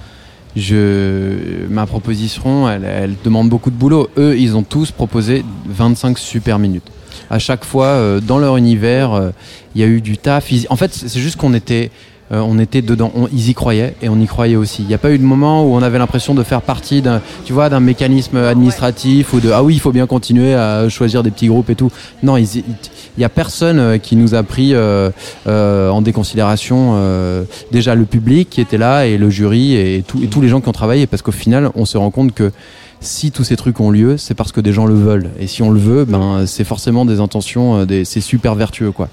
Je, 0.56 1.66
ma 1.70 1.86
proposition, 1.86 2.70
elle, 2.70 3.16
demande 3.24 3.50
beaucoup 3.50 3.72
de 3.72 3.76
boulot. 3.76 4.10
Eux, 4.18 4.38
ils 4.38 4.56
ont 4.56 4.64
tous 4.64 4.92
proposé 4.92 5.46
25 5.68 6.18
super 6.18 6.60
minutes. 6.60 6.84
À 7.30 7.40
chaque 7.40 7.64
fois, 7.64 7.86
euh, 7.86 8.20
dans 8.20 8.38
leur 8.38 8.58
univers, 8.58 9.14
euh, 9.14 9.32
il 9.76 9.82
y 9.82 9.84
a 9.84 9.88
eu 9.88 10.02
du 10.02 10.18
taf. 10.18 10.52
En 10.70 10.76
fait, 10.76 10.94
c'est 10.94 11.20
juste 11.20 11.38
qu'on 11.38 11.54
était, 11.54 11.92
on 12.32 12.58
était 12.60 12.82
dedans. 12.82 13.12
On- 13.16 13.28
ils 13.34 13.50
y 13.50 13.54
croyaient 13.54 13.96
et 14.02 14.10
on 14.10 14.20
y 14.20 14.26
croyait 14.26 14.56
aussi. 14.56 14.84
Il 14.84 14.88
n'y 14.88 14.94
a 14.94 14.98
pas 14.98 15.12
eu 15.12 15.18
de 15.18 15.24
moment 15.24 15.64
où 15.66 15.76
on 15.76 15.82
avait 15.82 15.98
l'impression 16.00 16.34
de 16.34 16.44
faire 16.44 16.62
partie 16.62 17.02
d'un, 17.02 17.22
tu 17.46 17.54
vois, 17.54 17.70
d'un 17.70 17.80
mécanisme 17.82 18.38
administratif 18.38 19.34
ou 19.34 19.40
de 19.40 19.52
ah 19.52 19.64
oui, 19.64 19.74
il 19.76 19.80
faut 19.80 19.92
bien 19.92 20.08
continuer 20.08 20.54
à 20.54 20.88
choisir 20.90 21.24
des 21.24 21.32
petits 21.32 21.48
groupes 21.48 21.70
et 21.70 21.76
tout. 21.76 21.92
Non, 22.24 22.38
il 22.38 22.48
n'y 23.18 23.24
a 23.24 23.30
personne 23.30 23.80
euh, 23.80 23.98
qui 23.98 24.16
nous 24.16 24.34
a 24.36 24.44
pris 24.44 24.74
euh, 24.74 25.10
euh, 25.48 25.90
en 25.90 26.02
déconsidération 26.02 26.94
euh, 26.96 27.44
déjà 27.72 27.96
le 27.96 28.06
public 28.06 28.50
qui 28.50 28.62
était 28.62 28.78
là 28.78 29.06
et 29.06 29.18
le 29.18 29.30
jury 29.30 29.74
et, 29.76 30.04
tout- 30.08 30.22
et 30.24 30.28
tous 30.28 30.42
les 30.42 30.48
gens 30.48 30.62
qui 30.62 30.70
ont 30.70 30.74
travaillé 30.74 31.08
parce 31.08 31.22
qu'au 31.22 31.32
final 31.32 31.70
on 31.76 31.86
se 31.86 31.98
rend 31.98 32.12
compte 32.12 32.34
que 32.34 32.52
si 33.02 33.32
tous 33.32 33.44
ces 33.44 33.56
trucs 33.56 33.80
ont 33.80 33.90
lieu 33.90 34.18
c'est 34.18 34.34
parce 34.34 34.52
que 34.52 34.62
des 34.62 34.74
gens 34.74 34.86
le 34.86 34.94
veulent 34.94 35.30
et 35.40 35.48
si 35.48 35.62
on 35.64 35.70
le 35.72 35.80
veut 35.80 36.06
ben 36.06 36.46
c'est 36.46 36.64
forcément 36.64 37.04
des 37.04 37.20
intentions 37.20 37.80
euh, 37.80 37.86
des, 37.86 38.06
c'est 38.06 38.22
super 38.22 38.56
vertueux 38.56 38.92
quoi 38.92 39.10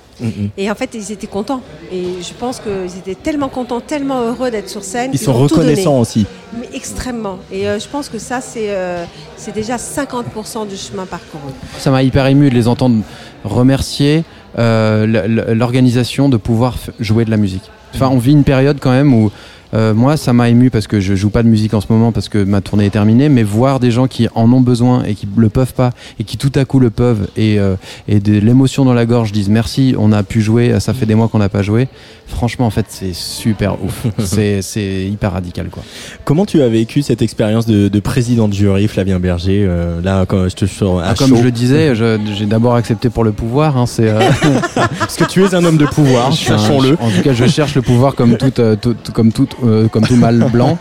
Et 0.56 0.70
en 0.70 0.74
fait, 0.74 0.90
ils 0.94 1.12
étaient 1.12 1.27
contents. 1.27 1.60
Et 1.93 2.23
je 2.23 2.35
pense 2.39 2.60
qu'ils 2.60 2.98
étaient 2.98 3.15
tellement 3.15 3.48
contents, 3.48 3.81
tellement 3.81 4.23
heureux 4.23 4.51
d'être 4.51 4.69
sur 4.69 4.82
scène. 4.82 5.10
Ils 5.12 5.19
qu'ils 5.19 5.27
sont 5.27 5.32
reconnaissants 5.32 6.01
aussi. 6.01 6.27
Mais 6.59 6.69
extrêmement. 6.74 7.39
Et 7.52 7.69
euh, 7.69 7.78
je 7.78 7.86
pense 7.89 8.09
que 8.09 8.19
ça, 8.19 8.40
c'est 8.40 8.70
euh, 8.70 9.05
c'est 9.36 9.55
déjà 9.55 9.77
50% 9.77 10.69
du 10.69 10.77
chemin 10.77 11.06
parcouru. 11.06 11.52
ça 11.78 11.90
m'a 11.90 12.02
hyper 12.02 12.27
ému 12.27 12.51
de 12.51 12.55
les 12.55 12.69
entendre 12.69 13.02
remercier 13.44 14.24
euh, 14.59 15.55
l'organisation 15.55 16.28
de 16.28 16.36
pouvoir 16.36 16.77
jouer 16.98 17.24
de 17.24 17.31
la 17.31 17.36
musique 17.36 17.70
Enfin, 17.94 18.09
on 18.12 18.19
vit 18.19 18.32
une 18.32 18.44
période 18.44 18.78
quand 18.81 18.90
même 18.90 19.15
où 19.15 19.31
euh, 19.74 19.95
moi, 19.95 20.16
ça 20.16 20.32
m'a 20.32 20.49
ému 20.49 20.70
parce 20.70 20.86
que 20.86 21.01
je 21.01 21.15
joue 21.15 21.31
pas 21.31 21.43
de 21.43 21.49
musique 21.49 21.74
en 21.74 21.81
ce 21.81 21.86
moment 21.90 22.12
parce 22.12 22.28
que 22.28 22.43
ma 22.43 22.61
tournée 22.61 22.86
est 22.86 22.90
terminée, 22.90 23.28
mais 23.28 23.43
voir 23.43 23.81
des 23.81 23.90
gens 23.90 24.07
qui 24.07 24.28
en 24.35 24.53
ont 24.53 24.61
besoin 24.61 25.05
et 25.05 25.15
qui 25.15 25.28
le 25.36 25.49
peuvent 25.49 25.74
pas 25.74 25.90
et 26.19 26.24
qui 26.24 26.36
tout 26.36 26.53
à 26.55 26.65
coup 26.65 26.81
le 26.81 26.90
peuvent 26.90 27.28
et, 27.36 27.59
euh, 27.59 27.77
et 28.07 28.20
de 28.20 28.39
l'émotion 28.39 28.85
dans 28.85 28.95
la 28.95 29.07
gorge 29.07 29.32
disent 29.32 29.49
merci, 29.49 29.95
on 29.99 30.12
a 30.12 30.23
pu 30.23 30.40
jouer, 30.40 30.78
ça 30.81 30.95
fait 30.95 31.07
des 31.07 31.15
mois 31.15 31.28
qu'on 31.28 31.39
n'a 31.39 31.49
pas 31.49 31.62
joué. 31.62 31.89
Franchement, 32.29 32.67
en 32.67 32.71
fait, 32.71 32.87
c'est 32.89 33.15
super 33.15 33.83
ouf. 33.83 34.07
c'est 34.19 34.63
c'est 34.63 35.07
hyper 35.07 35.33
radical, 35.33 35.69
quoi. 35.71 35.83
Comment 36.25 36.47
tu 36.47 36.63
as 36.63 36.69
vécu 36.69 37.03
cette 37.03 37.23
expérience 37.23 37.67
de, 37.67 37.89
de 37.89 38.01
président 38.01 38.49
de 38.49 38.55
jury, 38.55 38.87
Flavien 38.87 39.19
Berger 39.19 39.65
euh, 39.67 40.01
Là, 40.03 40.25
quand 40.27 40.49
je 40.49 40.55
te 40.55 40.67
sors 40.67 41.01
Ah, 41.05 41.15
comme 41.19 41.37
je 41.37 41.43
le 41.43 41.51
disais, 41.51 41.95
j'ai 41.95 42.47
d'abord 42.47 42.75
accepté 42.75 43.11
pour 43.11 43.25
le 43.25 43.33
pouvoir. 43.33 43.77
Hein, 43.77 43.87
c'est 43.87 44.09
euh, 44.11 44.21
Parce 44.75 45.17
que 45.17 45.25
tu 45.25 45.43
es 45.43 45.55
un 45.55 45.65
homme 45.65 45.79
de 45.79 45.87
pouvoir, 45.87 46.33
sachons-le. 46.35 46.93
En 47.01 47.11
tout 47.11 47.23
cas, 47.25 47.33
je 47.33 47.47
cherche 47.47 47.75
le 47.75 47.83
pouvoir 47.83 48.15
comme 48.15 48.37
tout, 48.37 48.53
euh, 48.61 48.77
tout- 48.77 48.95
comme 49.13 49.33
tout, 49.33 49.49
comme 49.91 50.07
tout 50.07 50.17
mâle 50.17 50.47
blanc. 50.53 50.79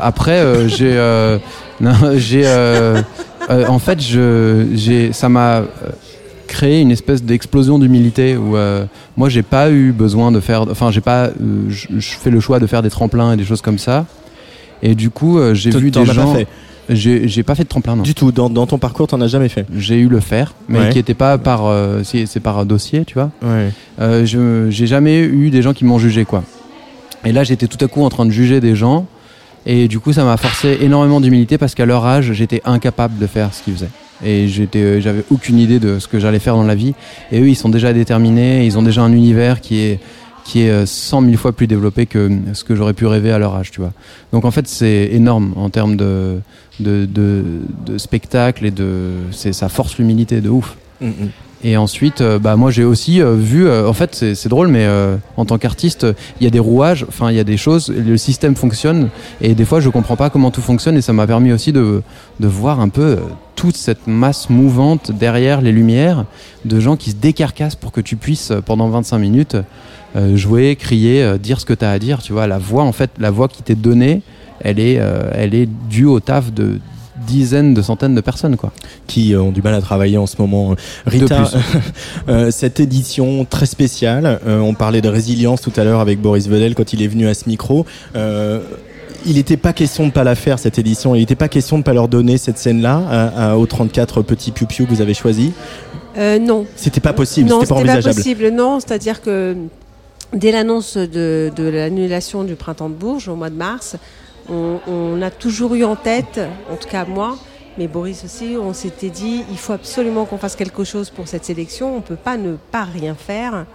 Après, 0.00 0.68
j'ai, 0.68 0.98
j'ai, 2.16 2.46
en 3.68 3.78
fait, 3.78 4.00
je, 4.02 4.66
j'ai, 4.74 5.12
ça 5.12 5.28
m'a 5.28 5.62
créé 6.46 6.80
une 6.80 6.90
espèce 6.90 7.22
d'explosion 7.22 7.78
d'humilité 7.78 8.36
où 8.36 8.56
euh, 8.56 8.84
moi, 9.16 9.28
j'ai 9.28 9.42
pas 9.42 9.70
eu 9.70 9.92
besoin 9.92 10.32
de 10.32 10.40
faire, 10.40 10.62
enfin, 10.62 10.90
j'ai 10.90 11.00
pas, 11.00 11.26
euh, 11.26 11.32
je 11.68 11.86
fais 12.00 12.30
le 12.30 12.40
choix 12.40 12.58
de 12.60 12.66
faire 12.66 12.82
des 12.82 12.90
tremplins 12.90 13.32
et 13.32 13.36
des 13.36 13.44
choses 13.44 13.60
comme 13.62 13.78
ça. 13.78 14.06
Et 14.82 14.94
du 14.94 15.10
coup, 15.10 15.38
euh, 15.38 15.54
j'ai 15.54 15.70
vu 15.70 15.90
des 15.90 16.00
as 16.00 16.04
pas 16.06 16.12
gens. 16.12 16.34
fait 16.34 16.46
J'ai, 16.88 17.42
pas 17.42 17.54
fait 17.54 17.64
de 17.64 17.68
tremplin, 17.68 17.96
non. 17.96 18.02
Du 18.02 18.14
tout, 18.14 18.30
dans, 18.30 18.48
dans 18.50 18.66
ton 18.66 18.78
parcours, 18.78 19.06
t'en 19.08 19.20
as 19.20 19.26
jamais 19.28 19.48
fait 19.48 19.66
J'ai 19.76 19.98
eu 19.98 20.08
le 20.08 20.20
faire, 20.20 20.54
mais 20.68 20.78
Ouais. 20.80 20.88
qui 20.90 20.98
était 20.98 21.14
pas 21.14 21.38
par, 21.38 21.66
euh, 21.66 22.02
c'est, 22.04 22.40
par 22.40 22.64
dossier, 22.66 23.04
tu 23.04 23.14
vois. 23.14 23.30
Ouais. 23.42 23.70
Euh, 24.00 24.24
j'ai 24.70 24.86
jamais 24.86 25.20
eu 25.20 25.50
des 25.50 25.62
gens 25.62 25.72
qui 25.72 25.84
m'ont 25.84 25.98
jugé 25.98 26.24
quoi. 26.24 26.44
Et 27.24 27.32
là 27.32 27.42
j'étais 27.42 27.66
tout 27.66 27.82
à 27.84 27.88
coup 27.88 28.02
en 28.04 28.08
train 28.08 28.24
de 28.24 28.30
juger 28.30 28.60
des 28.60 28.76
gens 28.76 29.06
et 29.64 29.88
du 29.88 29.98
coup 29.98 30.12
ça 30.12 30.22
m'a 30.22 30.36
forcé 30.36 30.78
énormément 30.82 31.20
d'humilité 31.20 31.58
parce 31.58 31.74
qu'à 31.74 31.86
leur 31.86 32.06
âge 32.06 32.30
j'étais 32.32 32.62
incapable 32.64 33.18
de 33.18 33.26
faire 33.26 33.52
ce 33.52 33.62
qu'ils 33.64 33.74
faisaient. 33.74 33.88
Et 34.24 34.46
euh, 34.76 35.00
j'avais 35.00 35.24
aucune 35.30 35.58
idée 35.58 35.78
de 35.78 35.98
ce 35.98 36.08
que 36.08 36.18
j'allais 36.18 36.38
faire 36.38 36.56
dans 36.56 36.62
la 36.64 36.74
vie 36.74 36.94
et 37.32 37.40
eux 37.40 37.48
ils 37.48 37.54
sont 37.56 37.68
déjà 37.68 37.92
déterminés, 37.92 38.64
ils 38.64 38.78
ont 38.78 38.82
déjà 38.82 39.02
un 39.02 39.12
univers 39.12 39.60
qui 39.60 39.80
est 39.80 40.00
qui 40.46 40.62
est 40.62 40.70
euh, 40.70 40.86
100 40.86 41.22
000 41.22 41.36
fois 41.36 41.52
plus 41.52 41.66
développé 41.66 42.06
que 42.06 42.30
ce 42.52 42.62
que 42.62 42.76
j'aurais 42.76 42.94
pu 42.94 43.04
rêver 43.06 43.32
à 43.32 43.38
leur 43.38 43.54
âge, 43.56 43.72
tu 43.72 43.80
vois. 43.80 43.92
Donc 44.32 44.44
en 44.44 44.52
fait, 44.52 44.68
c'est 44.68 45.08
énorme 45.12 45.52
en 45.56 45.70
termes 45.70 45.96
de, 45.96 46.40
de, 46.78 47.04
de, 47.04 47.98
spectacle 47.98 48.64
et 48.64 48.70
de. 48.70 49.10
c'est- 49.32 49.68
force 49.68 49.98
l'humilité 49.98 50.40
de 50.40 50.48
ouf. 50.48 50.76
Mm, 51.00 51.06
mm. 51.08 51.12
Et 51.64 51.76
ensuite, 51.76 52.20
euh, 52.20 52.38
bah, 52.38 52.56
moi 52.56 52.70
j'ai 52.70 52.84
aussi 52.84 53.20
euh, 53.20 53.34
vu, 53.34 53.66
euh, 53.66 53.88
en 53.88 53.92
fait 53.92 54.14
c'est 54.34 54.48
drôle, 54.48 54.68
mais 54.68 54.86
en 55.36 55.44
tant 55.44 55.58
qu'artiste, 55.58 56.06
il 56.40 56.44
y 56.44 56.46
a 56.46 56.50
des 56.50 56.58
rouages, 56.58 57.04
enfin 57.08 57.30
il 57.30 57.36
y 57.36 57.40
a 57.40 57.44
des 57.44 57.56
choses, 57.56 57.88
le 57.90 58.16
système 58.16 58.54
fonctionne, 58.54 59.08
et 59.40 59.54
des 59.54 59.64
fois 59.64 59.80
je 59.80 59.88
comprends 59.88 60.16
pas 60.16 60.30
comment 60.30 60.50
tout 60.50 60.60
fonctionne, 60.60 60.96
et 60.96 61.02
ça 61.02 61.12
m'a 61.12 61.26
permis 61.26 61.52
aussi 61.52 61.72
de, 61.72 62.02
de 62.40 62.46
voir 62.46 62.80
un 62.80 62.88
peu 62.88 63.18
toute 63.54 63.76
cette 63.76 64.06
masse 64.06 64.50
mouvante 64.50 65.10
derrière 65.10 65.60
les 65.60 65.72
lumières, 65.72 66.26
de 66.64 66.78
gens 66.78 66.96
qui 66.96 67.10
se 67.10 67.16
décarcassent 67.16 67.74
pour 67.74 67.92
que 67.92 68.00
tu 68.00 68.16
puisses 68.16 68.52
pendant 68.64 68.88
25 68.88 69.18
minutes 69.18 69.56
jouer, 70.34 70.76
crier, 70.76 71.38
dire 71.38 71.60
ce 71.60 71.66
que 71.66 71.74
tu 71.74 71.84
as 71.84 71.90
à 71.90 71.98
dire, 71.98 72.22
tu 72.22 72.32
vois, 72.32 72.46
la 72.46 72.58
voix 72.58 72.84
en 72.84 72.92
fait, 72.92 73.10
la 73.18 73.30
voix 73.30 73.48
qui 73.48 73.62
t'est 73.62 73.74
donnée, 73.74 74.22
elle 74.60 74.78
est, 74.78 75.00
elle 75.32 75.54
est 75.54 75.68
due 75.88 76.06
au 76.06 76.20
taf 76.20 76.52
de 76.52 76.78
dizaines, 77.26 77.74
de 77.74 77.82
centaines 77.82 78.14
de 78.14 78.20
personnes, 78.20 78.56
quoi. 78.56 78.72
qui 79.06 79.34
euh, 79.34 79.42
ont 79.42 79.52
du 79.52 79.62
mal 79.62 79.74
à 79.74 79.80
travailler 79.80 80.18
en 80.18 80.26
ce 80.26 80.36
moment. 80.38 80.74
Rita, 81.06 81.42
plus. 81.42 81.58
euh, 82.28 82.50
cette 82.50 82.80
édition 82.80 83.44
très 83.48 83.66
spéciale, 83.66 84.40
euh, 84.46 84.60
on 84.60 84.74
parlait 84.74 85.00
de 85.00 85.08
résilience 85.08 85.60
tout 85.60 85.72
à 85.76 85.84
l'heure 85.84 86.00
avec 86.00 86.20
Boris 86.20 86.48
Vedel 86.48 86.74
quand 86.74 86.92
il 86.92 87.02
est 87.02 87.08
venu 87.08 87.26
à 87.28 87.34
ce 87.34 87.48
micro. 87.48 87.86
Il 89.28 89.34
n'était 89.34 89.56
pas 89.56 89.72
question 89.72 90.06
de 90.06 90.12
pas 90.12 90.22
la 90.22 90.36
faire 90.36 90.60
cette 90.60 90.78
édition. 90.78 91.16
Il 91.16 91.18
n'était 91.18 91.34
pas 91.34 91.48
question 91.48 91.78
de 91.78 91.82
pas 91.82 91.92
leur 91.92 92.06
donner 92.06 92.38
cette 92.38 92.58
scène-là 92.58 93.56
aux 93.56 93.66
34 93.66 94.22
petits 94.22 94.52
piou-piou 94.52 94.86
que 94.86 94.90
vous 94.90 95.00
avez 95.00 95.14
choisis. 95.14 95.50
Euh, 96.16 96.38
non. 96.38 96.66
C'était 96.76 97.00
pas 97.00 97.12
possible, 97.12 97.48
Non, 97.48 97.60
c'était 97.60 97.74
pas 97.74 97.80
c'était 97.80 97.86
pas 97.86 97.92
envisageable. 97.94 98.16
possible, 98.16 98.48
non. 98.50 98.80
C'est-à-dire 98.80 99.20
que 99.20 99.56
dès 100.32 100.52
l'annonce 100.52 100.96
de, 100.96 101.50
de 101.54 101.64
l'annulation 101.64 102.44
du 102.44 102.54
printemps 102.54 102.88
de 102.88 102.94
Bourges 102.94 103.28
au 103.28 103.36
mois 103.36 103.50
de 103.50 103.56
mars, 103.56 103.96
on, 104.48 105.22
a 105.22 105.30
toujours 105.30 105.74
eu 105.74 105.84
en 105.84 105.96
tête, 105.96 106.40
en 106.70 106.76
tout 106.76 106.88
cas 106.88 107.04
moi, 107.04 107.36
mais 107.78 107.88
Boris 107.88 108.24
aussi, 108.24 108.56
on 108.58 108.72
s'était 108.72 109.10
dit 109.10 109.44
il 109.50 109.58
faut 109.58 109.72
absolument 109.72 110.24
qu'on 110.24 110.38
fasse 110.38 110.56
quelque 110.56 110.84
chose 110.84 111.10
pour 111.10 111.28
cette 111.28 111.44
sélection. 111.44 111.92
On 111.92 111.96
ne 111.96 112.02
peut 112.02 112.16
pas 112.16 112.36
ne 112.36 112.56
pas 112.56 112.84
rien 112.84 113.14
faire. 113.14 113.66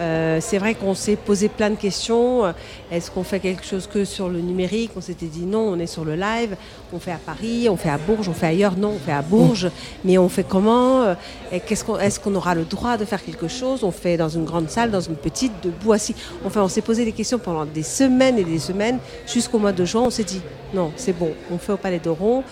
Euh, 0.00 0.38
c'est 0.40 0.58
vrai 0.58 0.74
qu'on 0.74 0.94
s'est 0.94 1.16
posé 1.16 1.48
plein 1.48 1.70
de 1.70 1.76
questions. 1.76 2.42
Est-ce 2.90 3.10
qu'on 3.10 3.22
fait 3.22 3.38
quelque 3.38 3.64
chose 3.64 3.86
que 3.86 4.04
sur 4.04 4.28
le 4.28 4.40
numérique? 4.40 4.92
On 4.96 5.00
s'était 5.00 5.26
dit 5.26 5.44
non, 5.44 5.60
on 5.60 5.78
est 5.78 5.86
sur 5.86 6.04
le 6.04 6.16
live. 6.16 6.56
On 6.92 6.98
fait 6.98 7.12
à 7.12 7.18
Paris, 7.18 7.68
on 7.68 7.76
fait 7.76 7.90
à 7.90 7.98
Bourges, 7.98 8.28
on 8.28 8.32
fait 8.32 8.46
ailleurs. 8.46 8.76
Non, 8.76 8.94
on 8.96 8.98
fait 8.98 9.12
à 9.12 9.22
Bourges. 9.22 9.70
Mais 10.04 10.16
on 10.18 10.28
fait 10.28 10.44
comment? 10.44 11.02
Euh, 11.02 11.14
Est-ce 11.52 12.18
qu'on 12.20 12.34
aura 12.34 12.54
le 12.54 12.64
droit 12.64 12.96
de 12.96 13.04
faire 13.04 13.22
quelque 13.22 13.48
chose? 13.48 13.84
On 13.84 13.90
fait 13.90 14.16
dans 14.16 14.28
une 14.28 14.44
grande 14.44 14.70
salle, 14.70 14.90
dans 14.90 15.00
une 15.00 15.16
petite, 15.16 15.52
debout, 15.62 15.92
assis. 15.92 16.14
Enfin, 16.44 16.62
on 16.62 16.68
s'est 16.68 16.82
posé 16.82 17.04
des 17.04 17.12
questions 17.12 17.38
pendant 17.38 17.66
des 17.66 17.82
semaines 17.82 18.38
et 18.38 18.44
des 18.44 18.58
semaines. 18.58 18.98
Jusqu'au 19.26 19.58
mois 19.58 19.72
de 19.72 19.84
juin, 19.84 20.02
on 20.06 20.10
s'est 20.10 20.24
dit 20.24 20.40
non, 20.72 20.92
c'est 20.96 21.12
bon, 21.12 21.32
on 21.50 21.58
fait 21.58 21.72
au 21.72 21.76
Palais 21.76 21.98
d'Oron. 21.98 22.44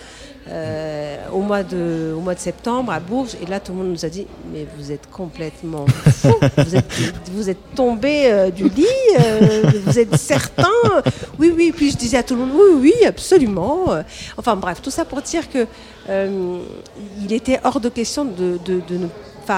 Euh, 0.47 1.17
au, 1.31 1.41
mois 1.41 1.63
de, 1.63 2.13
au 2.17 2.21
mois 2.21 2.33
de 2.33 2.39
septembre 2.39 2.91
à 2.91 2.99
Bourges. 2.99 3.35
Et 3.41 3.45
là, 3.45 3.59
tout 3.59 3.71
le 3.71 3.79
monde 3.79 3.89
nous 3.89 4.05
a 4.05 4.09
dit 4.09 4.25
Mais 4.51 4.65
vous 4.77 4.91
êtes 4.91 5.09
complètement 5.11 5.85
fou 5.87 6.33
Vous 6.57 6.75
êtes, 6.75 6.91
vous 7.31 7.49
êtes 7.49 7.75
tombé 7.75 8.23
euh, 8.25 8.49
du 8.49 8.63
lit 8.69 8.85
euh, 9.19 9.63
Vous 9.85 9.99
êtes 9.99 10.15
certain 10.15 10.69
Oui, 11.37 11.53
oui. 11.55 11.71
Puis 11.75 11.91
je 11.91 11.97
disais 11.97 12.17
à 12.17 12.23
tout 12.23 12.35
le 12.35 12.41
monde 12.45 12.51
Oui, 12.55 12.93
oui, 12.99 13.05
absolument. 13.05 13.87
Enfin 14.37 14.55
bref, 14.55 14.81
tout 14.81 14.91
ça 14.91 15.05
pour 15.05 15.21
dire 15.21 15.49
que 15.49 15.67
il 17.21 17.31
était 17.31 17.59
hors 17.63 17.79
de 17.79 17.89
question 17.89 18.25
de, 18.25 18.57
de, 18.65 18.81
de 18.87 18.97
ne 18.97 19.07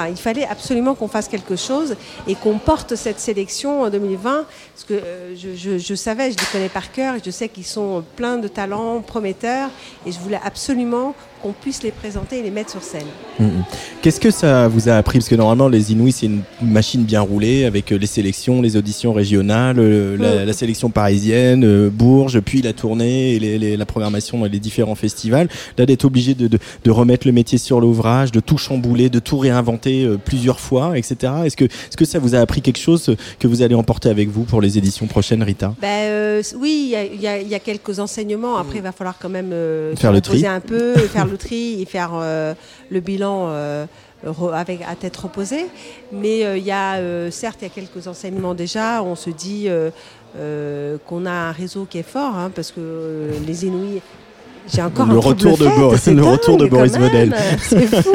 Il 0.09 0.17
fallait 0.17 0.45
absolument 0.45 0.95
qu'on 0.95 1.07
fasse 1.07 1.27
quelque 1.27 1.55
chose 1.55 1.95
et 2.27 2.35
qu'on 2.35 2.57
porte 2.57 2.95
cette 2.95 3.19
sélection 3.19 3.81
en 3.81 3.89
2020, 3.89 4.45
parce 4.73 4.83
que 4.85 4.93
euh, 4.93 5.35
je, 5.35 5.95
savais, 5.95 6.31
je 6.31 6.37
les 6.37 6.45
connais 6.51 6.69
par 6.69 6.91
cœur, 6.91 7.15
je 7.23 7.31
sais 7.31 7.49
qu'ils 7.49 7.65
sont 7.65 8.03
pleins 8.15 8.37
de 8.37 8.47
talents, 8.47 9.01
prometteurs, 9.01 9.69
et 10.05 10.11
je 10.11 10.19
voulais 10.19 10.39
absolument 10.43 11.13
qu'on 11.41 11.53
puisse 11.53 11.83
les 11.83 11.91
présenter 11.91 12.39
et 12.39 12.43
les 12.43 12.51
mettre 12.51 12.71
sur 12.71 12.81
scène. 12.83 13.01
Mm, 13.39 13.45
mm. 13.45 13.63
Qu'est-ce 14.01 14.19
que 14.19 14.31
ça 14.31 14.67
vous 14.67 14.89
a 14.89 14.93
appris? 14.95 15.19
Parce 15.19 15.29
que 15.29 15.35
normalement, 15.35 15.67
les 15.67 15.91
Inouïs, 15.91 16.15
c'est 16.15 16.25
une 16.27 16.41
machine 16.61 17.03
bien 17.03 17.21
roulée 17.21 17.65
avec 17.65 17.91
euh, 17.91 17.97
les 17.97 18.07
sélections, 18.07 18.61
les 18.61 18.77
auditions 18.77 19.13
régionales, 19.13 19.77
euh, 19.79 20.17
la, 20.17 20.45
la 20.45 20.53
sélection 20.53 20.89
parisienne, 20.89 21.63
euh, 21.63 21.89
Bourges, 21.89 22.39
puis 22.39 22.61
la 22.61 22.73
tournée 22.73 23.33
et 23.35 23.39
les- 23.39 23.57
les- 23.57 23.77
la 23.77 23.85
programmation 23.85 24.39
dans 24.39 24.45
les 24.45 24.59
différents 24.59 24.95
festivals. 24.95 25.47
Là, 25.77 25.85
d'être 25.85 26.05
obligé 26.05 26.33
de, 26.33 26.47
de- 26.47 26.59
de 26.83 26.91
remettre 26.91 27.25
le 27.27 27.33
métier 27.33 27.57
sur 27.57 27.79
l'ouvrage, 27.81 28.31
de 28.31 28.39
tout 28.39 28.57
chambouler, 28.57 29.09
de 29.09 29.19
tout 29.19 29.37
réinventer 29.37 30.07
plusieurs 30.25 30.59
fois, 30.59 30.97
etc. 30.97 31.33
Est-ce 31.45 31.57
que, 31.57 31.65
est-ce 31.65 31.97
que 31.97 32.05
ça 32.05 32.19
vous 32.19 32.35
a 32.35 32.39
appris 32.39 32.61
quelque 32.61 32.79
chose 32.79 33.15
que 33.39 33.47
vous 33.47 33.61
allez 33.61 33.75
emporter 33.75 34.09
avec 34.09 34.29
vous 34.29 34.43
pour 34.43 34.61
les 34.61 34.77
éditions 34.77 35.07
prochaines, 35.07 35.43
Rita? 35.43 35.73
Ben, 35.81 35.87
euh, 35.87 36.41
oui, 36.59 36.93
il 37.15 37.21
y 37.21 37.27
a- 37.27 37.39
y, 37.41 37.53
y 37.53 37.59
quelques 37.59 37.99
enseignements. 37.99 38.57
Après, 38.57 38.77
il 38.77 38.81
va 38.81 38.91
falloir 38.91 39.15
quand 39.19 39.29
même 39.29 39.51
euh, 39.53 39.95
Faire 39.95 40.11
le 40.11 40.21
tri. 40.21 40.45
un 40.45 40.59
peu, 40.59 40.93
faire 40.95 41.25
le 41.25 41.30
et 41.51 41.85
faire 41.85 42.11
euh, 42.13 42.53
le 42.89 42.99
bilan 42.99 43.47
euh, 43.49 43.85
avec 44.53 44.81
à 44.81 44.95
tête 44.95 45.15
reposée. 45.17 45.65
Mais 46.11 46.45
euh, 46.45 46.57
il 46.57 46.63
y 46.63 46.71
a, 46.71 47.31
certes, 47.31 47.59
il 47.61 47.67
y 47.67 47.71
a 47.71 47.73
quelques 47.73 48.07
enseignements 48.07 48.53
déjà. 48.53 49.03
On 49.03 49.15
se 49.15 49.29
dit 49.29 49.67
qu'on 50.35 51.25
a 51.25 51.31
un 51.31 51.51
réseau 51.51 51.85
qui 51.89 51.97
est 51.99 52.03
fort, 52.03 52.35
hein, 52.35 52.51
parce 52.53 52.71
que 52.71 53.31
les 53.45 53.65
Inouïs. 53.65 54.01
J'ai 54.67 54.81
encore 54.81 55.07
Le 55.07 55.15
un 55.15 55.19
retour 55.19 55.57
de 55.57 55.65
le 55.65 55.69
dingue, 56.21 56.21
retour 56.31 56.57
de 56.57 56.65
Boris 56.67 56.93
Vedel. 56.97 57.35
C'est 57.61 57.87
fou. 58.01 58.13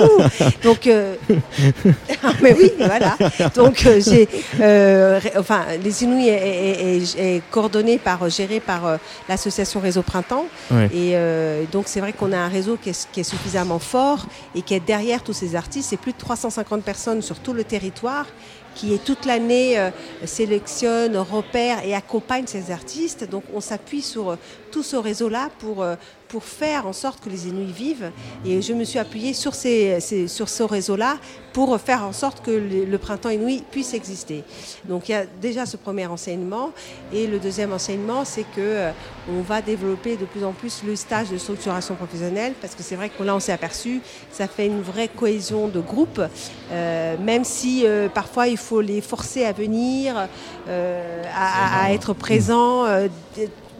Donc, 0.63 0.87
euh, 0.87 1.15
ah, 2.25 2.33
mais 2.43 2.55
oui, 2.59 2.73
voilà. 2.79 3.17
Donc, 3.55 3.85
euh, 3.87 4.01
j'ai, 4.01 4.29
euh, 4.61 5.21
enfin, 5.39 5.65
les 5.83 6.05
Inouïs 6.05 6.29
est, 6.29 6.33
est- 6.33 6.97
est- 6.97 7.37
est 7.37 7.43
coordonné 7.51 7.99
par, 7.99 8.29
géré 8.31 8.61
par 8.61 8.87
euh, 8.87 8.97
l'association 9.29 9.81
Réseau 9.81 10.03
Printemps. 10.03 10.47
Ouais. 10.71 10.87
Et 10.95 11.13
euh, 11.17 11.65
donc, 11.73 11.85
c'est 11.89 12.01
vrai 12.01 12.13
qu'on 12.13 12.33
a 12.33 12.39
un 12.39 12.49
réseau 12.49 12.79
qui 12.81 12.91
est, 12.91 13.09
qui 13.13 13.21
est 13.21 13.25
suffisamment 13.25 13.79
fort 13.79 14.27
et 14.55 14.63
qui 14.63 14.75
est 14.75 14.81
derrière 14.81 15.23
tous 15.23 15.33
ces 15.35 15.57
artistes. 15.57 15.89
C'est 15.91 15.97
plus 16.01 16.13
de 16.13 16.19
350 16.19 16.83
personnes 16.83 17.23
sur 17.23 17.39
tout 17.41 17.53
le 17.53 17.65
territoire 17.65 18.27
qui 18.75 18.93
est 18.93 19.03
toute 19.03 19.25
l'année 19.25 19.79
euh, 19.79 19.89
sélectionne, 20.27 21.17
repère 21.17 21.79
et 21.85 21.95
accompagne 21.95 22.45
ces 22.47 22.71
artistes. 22.71 23.27
Donc 23.31 23.43
on 23.55 23.61
s'appuie 23.63 24.03
sur 24.03 24.33
euh, 24.33 24.37
tout 24.77 24.83
ce 24.83 24.97
réseau-là 24.97 25.49
pour, 25.59 25.83
euh, 25.83 25.95
pour 26.29 26.45
faire 26.45 26.87
en 26.87 26.93
sorte 26.93 27.25
que 27.25 27.31
les 27.31 27.49
Inuits 27.49 27.73
vivent. 27.73 28.11
Et 28.45 28.61
je 28.61 28.75
me 28.75 28.85
suis 28.85 28.99
appuyée 28.99 29.33
sur, 29.33 29.55
ces, 29.55 30.01
ces- 30.01 30.29
sur 30.29 30.51
ce 30.51 30.63
réseau-là 30.63 31.17
pour 31.55 31.81
faire 31.81 32.03
en 32.05 32.13
sorte 32.13 32.45
que 32.45 32.51
le, 32.51 32.85
le 32.85 32.99
printemps 32.99 33.31
Inuit 33.31 33.65
puisse 33.71 33.95
exister. 33.95 34.45
Donc 34.85 35.09
il 35.09 35.13
y 35.13 35.15
a 35.15 35.25
déjà 35.41 35.65
ce 35.65 35.79
premier 35.79 36.05
enseignement. 36.07 36.73
Et 37.11 37.27
le 37.27 37.39
deuxième 37.39 37.73
enseignement, 37.73 38.27
c'est 38.27 38.43
que 38.43 38.59
euh, 38.59 38.91
on 39.31 39.41
va 39.41 39.63
développer 39.63 40.17
de 40.19 40.27
plus 40.27 40.45
en 40.45 40.53
plus 40.53 40.83
le 40.87 40.95
stage 40.95 41.31
de 41.31 41.39
structuration 41.39 41.95
professionnelle 41.95 42.53
parce 42.61 42.75
que 42.75 42.83
c'est 42.83 42.97
vrai 42.97 43.09
que 43.09 43.23
là 43.23 43.35
on 43.35 43.41
s'est 43.41 43.53
aperçu, 43.53 44.03
ça 44.31 44.47
fait 44.47 44.67
une 44.67 44.83
vraie 44.83 45.09
cohésion 45.09 45.69
de 45.69 45.81
groupe, 45.81 46.21
euh, 46.21 47.17
même 47.19 47.45
si 47.45 47.87
euh, 47.87 48.11
parfois 48.11 48.47
il 48.49 48.59
faut 48.59 48.83
les 48.83 49.01
forcer 49.01 49.43
à 49.47 49.53
venir, 49.53 50.29
à, 50.69 51.85
à 51.87 51.93
être 51.93 52.13
présents. 52.13 52.85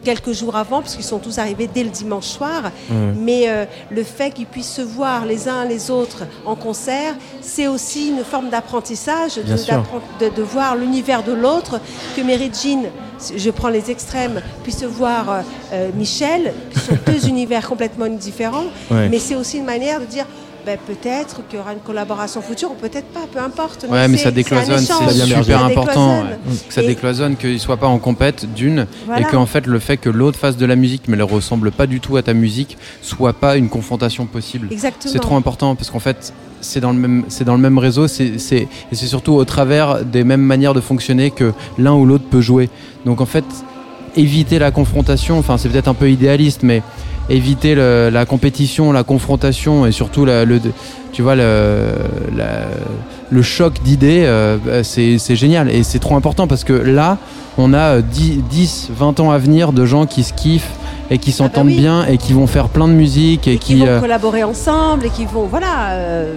Quelques 0.03 0.31
jours 0.31 0.55
avant, 0.55 0.81
parce 0.81 0.95
qu'ils 0.95 1.03
sont 1.05 1.19
tous 1.19 1.37
arrivés 1.39 1.69
dès 1.73 1.83
le 1.83 1.89
dimanche 1.89 2.25
soir. 2.25 2.71
Mais 3.15 3.49
euh, 3.49 3.65
le 3.89 4.03
fait 4.03 4.31
qu'ils 4.31 4.45
puissent 4.45 4.73
se 4.73 4.81
voir 4.81 5.25
les 5.25 5.47
uns 5.47 5.65
les 5.65 5.91
autres 5.91 6.23
en 6.45 6.55
concert, 6.55 7.15
c'est 7.41 7.67
aussi 7.67 8.09
une 8.09 8.23
forme 8.23 8.49
d'apprentissage, 8.49 9.35
de, 9.35 10.41
voir 10.41 10.75
l'univers 10.75 11.23
de 11.23 11.33
l'autre, 11.33 11.79
que 12.15 12.21
Mary 12.21 12.51
Jean, 12.53 12.83
je 13.35 13.49
prends 13.49 13.69
les 13.69 13.89
extrêmes, 13.91 14.41
puisse 14.63 14.83
voir 14.83 15.29
euh, 15.29 15.41
euh, 15.73 15.89
Michel, 15.95 16.53
qui 16.71 16.79
sont 16.79 16.97
deux 17.05 17.27
univers 17.33 17.67
complètement 17.67 18.07
différents, 18.07 18.65
Ouais. 18.89 19.09
mais 19.09 19.19
c'est 19.19 19.35
aussi 19.35 19.57
une 19.57 19.65
manière 19.65 19.99
de 19.99 20.05
dire 20.05 20.25
ben, 20.67 20.77
peut-être 20.85 21.41
qu'il 21.47 21.57
y 21.57 21.61
aura 21.61 21.71
une 21.71 21.79
collaboration 21.79 22.41
future, 22.41 22.71
ou 22.71 22.75
peut-être 22.75 23.07
pas, 23.07 23.21
peu 23.31 23.39
importe. 23.39 23.85
Ouais, 23.89 24.07
mais 24.09 24.17
ça 24.17 24.31
décloisonne, 24.31 24.79
c'est 24.79 24.93
super 25.13 25.59
Ça 25.59 25.65
important. 25.65 26.23
décloisonne. 26.23 26.27
ouais. 26.27 26.57
Que 26.67 26.73
ça 26.73 26.83
Et- 26.83 26.87
décloisonne, 26.87 27.35
qu'ils 27.37 27.53
ne 27.53 27.57
soient 27.57 27.77
pas 27.77 27.87
en 27.87 27.99
compète 27.99 28.45
d'une, 28.53 28.85
Voilà. 29.05 29.21
et 29.21 29.23
qu'en 29.23 29.45
fait 29.45 29.65
le 29.65 29.79
fait 29.79 29.95
que 29.95 30.09
l'autre 30.09 30.37
fasse 30.37 30.57
de 30.57 30.65
la 30.65 30.75
musique 30.75 31.03
mais 31.07 31.15
ne 31.15 31.23
ressemble 31.23 31.71
pas 31.71 31.87
du 31.87 32.01
tout 32.01 32.17
à 32.17 32.21
ta 32.21 32.33
musique 32.33 32.77
soit 33.01 33.31
pas 33.33 33.55
une 33.55 33.69
confrontation 33.69 34.25
possible. 34.25 34.67
Exactement. 34.69 35.11
C'est 35.13 35.19
trop 35.19 35.37
important 35.37 35.73
parce 35.75 35.89
qu'en 35.89 35.99
fait 35.99 36.33
c'est 36.59 36.81
dans 36.81 36.91
le 36.91 36.97
même 36.99 37.23
c'est 37.29 37.45
dans 37.45 37.55
le 37.55 37.61
même 37.61 37.77
réseau, 37.77 38.07
c'est- 38.09 38.25
et 38.35 38.67
c'est 38.91 39.07
surtout 39.07 39.33
au 39.35 39.45
travers 39.45 40.03
des 40.03 40.25
mêmes 40.25 40.41
manières 40.41 40.73
de 40.73 40.81
fonctionner 40.81 41.31
que 41.31 41.53
l'un 41.77 41.93
ou 41.93 42.05
l'autre 42.05 42.25
peut 42.29 42.41
jouer. 42.41 42.69
Donc 43.05 43.21
en 43.21 43.25
fait 43.25 43.45
éviter 44.17 44.59
la 44.59 44.71
confrontation, 44.71 45.37
enfin 45.39 45.57
c'est 45.57 45.69
peut-être 45.69 45.87
un 45.87 45.93
peu 45.93 46.09
idéaliste 46.11 46.61
mais 46.63 46.81
éviter 47.29 47.75
le- 47.75 48.09
la 48.11 48.25
compétition, 48.25 48.91
la 48.91 49.03
confrontation 49.03 49.85
et 49.85 49.91
surtout 49.91 50.25
la- 50.25 50.45
le, 50.45 50.59
tu 51.11 51.21
vois, 51.21 51.35
le, 51.35 51.87
la- 52.35 52.67
le 53.29 53.41
choc 53.41 53.81
d'idées, 53.83 54.23
euh, 54.25 54.83
c'est 54.83 55.17
c'est 55.17 55.35
génial 55.35 55.69
et 55.69 55.83
c'est 55.83 55.99
trop 55.99 56.15
important 56.15 56.47
parce 56.47 56.63
que 56.63 56.73
là, 56.73 57.17
on 57.57 57.73
a 57.73 57.97
euh, 57.97 58.01
10, 58.01 58.43
10, 58.49 58.89
20 58.95 59.19
ans 59.19 59.31
à 59.31 59.37
venir 59.37 59.73
de 59.73 59.85
gens 59.85 60.05
qui 60.05 60.23
se 60.23 60.31
kiffent 60.33 60.71
et 61.09 61.17
qui 61.17 61.31
s'entendent 61.31 61.67
Ah 61.67 61.71
bah 61.71 61.75
oui. 61.75 61.81
bien 61.81 62.05
et 62.05 62.17
qui 62.17 62.33
vont 62.33 62.47
faire 62.47 62.69
plein 62.69 62.87
de 62.87 62.93
musique 62.93 63.47
et, 63.47 63.57
qui 63.57 63.73
qui. 63.75 63.79
vont 63.79 63.87
euh, 63.87 63.99
collaborer 63.99 64.43
ensemble 64.43 65.05
et 65.05 65.09
qui 65.09 65.25
vont 65.25 65.45
voilà 65.47 65.89
euh, 65.91 66.33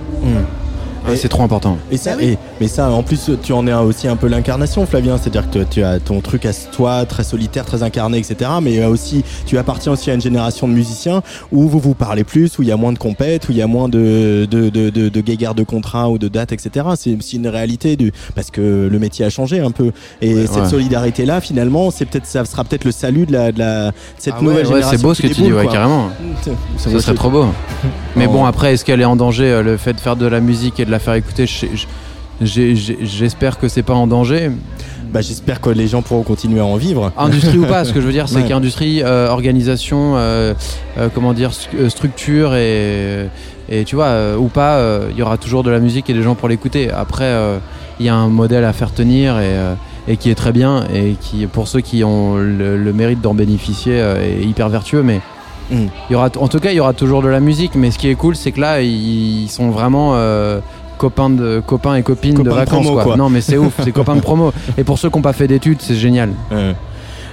ouais, 1.08 1.16
c'est 1.16 1.28
trop 1.28 1.42
important. 1.42 1.76
Et 1.90 1.96
ça, 1.96 2.12
Bah 2.12 2.16
oui. 2.20 2.28
et- 2.30 2.38
mais 2.60 2.68
ça, 2.68 2.90
en 2.90 3.02
plus, 3.02 3.30
tu 3.42 3.52
en 3.52 3.66
es 3.66 3.72
aussi 3.72 4.06
un 4.06 4.16
peu 4.16 4.26
l'incarnation, 4.28 4.84
Flavien. 4.86 5.16
C'est-à-dire 5.16 5.50
que 5.50 5.60
tu, 5.64 5.82
as 5.82 5.98
ton 5.98 6.20
truc 6.20 6.44
à 6.44 6.52
toi, 6.52 7.06
très 7.06 7.24
solitaire, 7.24 7.64
très 7.64 7.82
incarné, 7.82 8.18
etc. 8.18 8.50
Mais 8.62 8.78
euh, 8.80 8.88
aussi, 8.88 9.24
tu 9.46 9.56
appartiens 9.58 9.92
aussi 9.92 10.10
à 10.10 10.14
une 10.14 10.20
génération 10.20 10.68
de 10.68 10.72
musiciens 10.74 11.22
où 11.52 11.68
vous 11.68 11.78
vous 11.78 11.94
parlez 11.94 12.22
plus, 12.24 12.58
où 12.58 12.62
il 12.62 12.68
y 12.68 12.72
a 12.72 12.76
moins 12.76 12.92
de 12.92 12.98
compètes, 12.98 13.48
où 13.48 13.52
il 13.52 13.58
y 13.58 13.62
a 13.62 13.66
moins 13.66 13.88
de, 13.88 14.46
de, 14.50 14.68
de, 14.68 14.90
de, 14.90 15.08
de 15.08 15.20
guéguerres 15.20 15.54
de 15.54 15.62
contrats 15.64 16.10
ou 16.10 16.18
de 16.18 16.28
dates, 16.28 16.52
etc. 16.52 16.86
C'est 16.96 17.16
aussi 17.16 17.36
une 17.36 17.48
réalité 17.48 17.96
du, 17.96 18.12
parce 18.34 18.50
que 18.50 18.88
le 18.90 18.98
métier 18.98 19.24
a 19.24 19.30
changé 19.30 19.60
un 19.60 19.70
peu. 19.70 19.92
Et 20.20 20.34
Ouais, 20.34 20.46
cette 20.46 20.64
ouais. 20.64 20.68
solidarité-là, 20.68 21.40
finalement, 21.40 21.90
c'est 21.90 22.04
peut-être, 22.04 22.26
ça 22.26 22.44
sera 22.44 22.64
peut-être 22.64 22.84
le 22.84 22.92
salut 22.92 23.24
de 23.26 23.32
la, 23.32 23.52
de 23.52 23.58
la, 23.58 23.92
cette 24.18 24.34
Ah 24.38 24.42
nouvelle 24.42 24.58
ouais, 24.58 24.64
génération. 24.64 24.90
c'est 24.98 25.02
beau 25.02 25.14
ce 25.14 25.22
que 25.22 25.28
tu 25.28 25.40
dis, 25.42 25.50
quoi. 25.50 25.64
carrément. 25.66 26.10
Ça 26.76 26.90
serait 27.00 27.14
trop 27.14 27.30
beau. 27.30 27.46
Mais 28.16 28.26
Oh. 28.28 28.32
bon, 28.32 28.44
après, 28.44 28.74
est-ce 28.74 28.84
qu'elle 28.84 29.00
est 29.00 29.04
en 29.06 29.16
danger 29.16 29.44
euh, 29.50 29.62
Le 29.62 29.76
fait 29.76 29.92
de 29.94 30.00
faire 30.00 30.16
de 30.16 30.26
la 30.26 30.40
musique 30.40 30.78
et 30.80 30.84
de 30.84 30.90
la 30.90 30.98
faire 30.98 31.14
écouter, 31.14 31.46
je- 31.46 31.66
je- 31.74 31.86
j'espère 32.40 33.58
que 33.58 33.68
c'est 33.68 33.82
pas 33.82 33.94
en 33.94 34.06
danger. 34.06 34.50
Bah, 35.12 35.20
j'espère 35.22 35.60
que 35.60 35.70
les 35.70 35.88
gens 35.88 36.02
pourront 36.02 36.22
continuer 36.22 36.60
à 36.60 36.64
en 36.64 36.76
vivre. 36.76 37.12
Industrie 37.18 37.58
ou 37.58 37.66
pas, 37.66 37.84
ce 37.84 37.92
que 37.92 38.00
je 38.00 38.06
veux 38.06 38.12
dire, 38.12 38.28
c'est 38.28 38.36
Ouais. 38.42 38.48
qu'industrie, 38.48 39.02
euh, 39.02 39.28
organisation, 39.28 40.14
euh, 40.16 40.54
euh, 40.98 41.08
comment 41.12 41.32
dire, 41.32 41.50
st- 41.50 41.88
structure 41.88 42.54
et, 42.54 43.26
et 43.68 43.84
tu 43.84 43.96
vois, 43.96 44.36
ou 44.38 44.46
pas, 44.46 44.80
il 45.10 45.16
y 45.16 45.22
aura 45.22 45.36
toujours 45.36 45.62
de 45.64 45.70
la 45.70 45.80
musique 45.80 46.08
et 46.10 46.14
des 46.14 46.22
gens 46.22 46.36
pour 46.36 46.48
l'écouter. 46.48 46.90
Après, 46.90 47.32
il 47.98 48.06
y 48.06 48.08
a 48.08 48.14
un 48.14 48.28
modèle 48.28 48.64
à 48.64 48.72
faire 48.72 48.92
tenir 48.92 49.38
et, 49.40 49.56
et 50.06 50.16
qui 50.16 50.30
est 50.30 50.34
très 50.36 50.52
bien 50.52 50.84
et 50.94 51.16
qui, 51.20 51.46
pour 51.46 51.66
ceux 51.66 51.80
qui 51.80 52.04
ont 52.04 52.36
le, 52.36 52.76
le 52.76 52.92
mérite 52.92 53.20
d'en 53.20 53.34
bénéficier, 53.34 53.94
est 53.98 54.44
hyper 54.44 54.68
vertueux. 54.68 55.02
Mais 55.02 55.20
Mm. 55.72 55.86
il 56.08 56.12
y 56.14 56.16
aura, 56.16 56.28
en 56.40 56.48
tout 56.48 56.58
cas, 56.58 56.72
il 56.72 56.76
y 56.78 56.80
aura 56.80 56.94
toujours 56.94 57.22
de 57.22 57.28
la 57.28 57.38
musique. 57.38 57.76
Mais 57.76 57.92
ce 57.92 57.98
qui 58.00 58.08
est 58.08 58.16
cool, 58.16 58.34
c'est 58.34 58.50
que 58.50 58.60
là, 58.60 58.80
ils 58.82 59.46
sont 59.48 59.70
vraiment 59.70 60.14
copains, 61.00 61.30
de, 61.30 61.62
copains 61.66 61.94
et 61.96 62.02
copines 62.02 62.34
Copains 62.34 62.50
de 62.50 62.54
de 62.54 62.58
vacances. 62.60 62.82
promo, 62.84 62.92
quoi. 62.94 63.04
quoi. 63.04 63.16
Non, 63.16 63.30
mais 63.30 63.40
c'est 63.40 63.56
ouf, 63.56 63.72
c'est 63.82 63.92
copains 64.00 64.16
de 64.16 64.20
promo. 64.20 64.52
Et 64.76 64.84
pour 64.84 64.98
ceux 64.98 65.08
qui 65.08 65.16
n'ont 65.16 65.22
pas 65.22 65.32
fait 65.32 65.48
d'études, 65.48 65.80
c'est 65.80 65.94
génial. 65.96 66.30
Euh, 66.52 66.72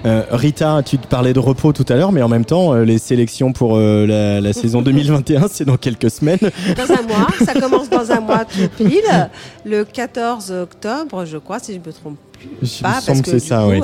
euh, 0.06 0.22
Rita, 0.32 0.82
tu 0.86 0.98
te 1.00 1.08
parlais 1.08 1.34
de 1.34 1.40
repos 1.40 1.74
tout 1.74 1.86
à 1.90 1.96
l'heure, 1.96 2.12
mais 2.14 2.22
en 2.22 2.30
même 2.30 2.46
temps, 2.46 2.74
euh, 2.74 2.86
les 2.86 2.98
sélections 3.00 3.52
pour 3.52 3.76
euh, 3.76 4.06
la, 4.08 4.40
la 4.40 4.54
saison 4.54 4.82
2021, 4.84 5.48
c'est 5.52 5.66
dans 5.66 5.76
quelques 5.76 6.10
semaines. 6.10 6.40
dans 6.40 6.94
un 6.94 7.02
mois. 7.02 7.28
Ça 7.46 7.54
commence 7.60 7.90
dans 7.90 8.10
un 8.12 8.22
mois 8.22 8.46
tout 8.46 8.70
pile, 8.78 9.30
le 9.66 9.84
14 9.84 10.52
octobre, 10.52 11.26
je 11.26 11.38
crois, 11.38 11.60
si 11.60 11.74
je 11.74 11.80
me 11.80 11.92
trompe 11.94 12.16
me 12.62 12.82
pas, 12.84 13.00
parce 13.06 13.20
que 13.22 13.26
que 13.26 13.32
c'est 13.32 13.40
ça, 13.40 13.68
oui. 13.68 13.82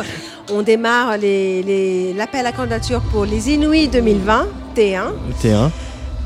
on 0.53 0.61
démarre 0.61 1.17
les- 1.17 1.63
les- 1.63 2.13
l'appel 2.13 2.45
à 2.45 2.51
candidature 2.51 3.01
pour 3.11 3.25
les 3.25 3.49
Inuits 3.49 3.87
2020 3.89 4.45
T1. 4.75 5.01
T1. 5.41 5.69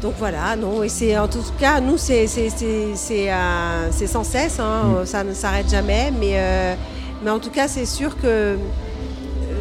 Donc 0.01 0.13
voilà, 0.19 0.55
non, 0.55 0.83
et 0.83 0.89
c'est 0.89 1.17
en 1.17 1.27
tout 1.27 1.39
cas, 1.59 1.79
nous, 1.81 1.97
c'est 1.97 2.27
c'est- 2.27 2.49
c'est- 2.49 2.95
c'est, 2.95 3.31
euh, 3.31 3.91
sans 4.07 4.23
cesse, 4.23 4.59
hein, 4.59 5.01
Mm. 5.01 5.05
ça 5.05 5.23
ne 5.23 5.33
s'arrête 5.33 5.69
jamais, 5.69 6.11
mais, 6.19 6.33
euh, 6.35 6.75
mais 7.23 7.31
en 7.31 7.39
tout 7.39 7.49
cas, 7.49 7.67
c'est 7.67 7.85
sûr 7.87 8.15
que 8.21 8.57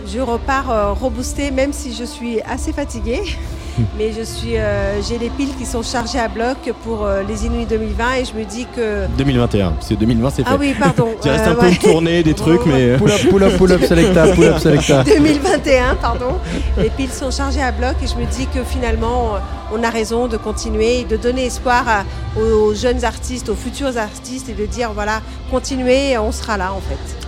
je 0.06 0.20
repars 0.20 0.70
euh, 0.70 0.92
reboostée, 0.92 1.50
même 1.50 1.72
si 1.72 1.94
je 1.94 2.04
suis 2.04 2.40
assez 2.42 2.72
fatiguée. 2.72 3.22
Mais 3.98 4.12
je 4.12 4.22
suis, 4.22 4.56
euh, 4.56 5.00
j'ai 5.02 5.18
les 5.18 5.30
piles 5.30 5.54
qui 5.58 5.66
sont 5.66 5.82
chargées 5.82 6.18
à 6.18 6.28
bloc 6.28 6.56
pour 6.84 7.04
euh, 7.04 7.22
les 7.28 7.46
Inuits 7.46 7.66
2020 7.66 8.14
et 8.14 8.24
je 8.24 8.34
me 8.34 8.44
dis 8.44 8.66
que 8.74 9.06
2021, 9.18 9.72
parce 9.72 9.88
que 9.88 9.94
2020 9.94 10.30
c'est 10.30 10.42
fait. 10.44 10.48
Ah 10.52 10.56
oui, 10.58 10.74
pardon, 10.78 11.08
Il 11.24 11.30
reste 11.30 11.46
euh, 11.46 11.50
un 11.52 11.54
peu 11.54 11.66
ouais. 11.66 11.72
de 11.74 11.78
tournée, 11.78 12.22
des 12.22 12.34
trucs, 12.42 12.64
mais. 12.66 12.90
euh, 12.90 12.98
Pull 12.98 13.10
up, 13.10 13.20
pull 13.30 13.42
up, 13.42 13.56
pull 13.56 13.72
up, 13.72 13.84
selecta, 13.84 14.26
pull 14.28 14.44
up, 14.46 14.58
selecta. 14.58 15.02
2021, 15.04 15.94
pardon. 15.96 16.36
Les 16.78 16.90
piles 16.90 17.10
sont 17.12 17.30
chargées 17.30 17.62
à 17.62 17.72
bloc 17.72 17.94
et 18.02 18.06
je 18.06 18.14
me 18.16 18.24
dis 18.30 18.46
que 18.46 18.62
finalement, 18.64 19.34
euh, 19.34 19.38
on 19.74 19.82
a 19.82 19.90
raison 19.90 20.26
de 20.28 20.36
continuer 20.36 21.00
et 21.00 21.04
de 21.04 21.16
donner 21.16 21.46
espoir 21.46 21.84
à- 21.88 22.04
aux 22.40 22.74
jeunes 22.74 23.04
artistes, 23.04 23.48
aux 23.48 23.54
futurs 23.54 23.96
artistes 23.98 24.48
et 24.48 24.52
de 24.54 24.66
dire 24.66 24.90
voilà, 24.94 25.20
continuez, 25.50 26.16
on 26.18 26.32
sera 26.32 26.56
là 26.56 26.72
en 26.72 26.80
fait. 26.80 27.25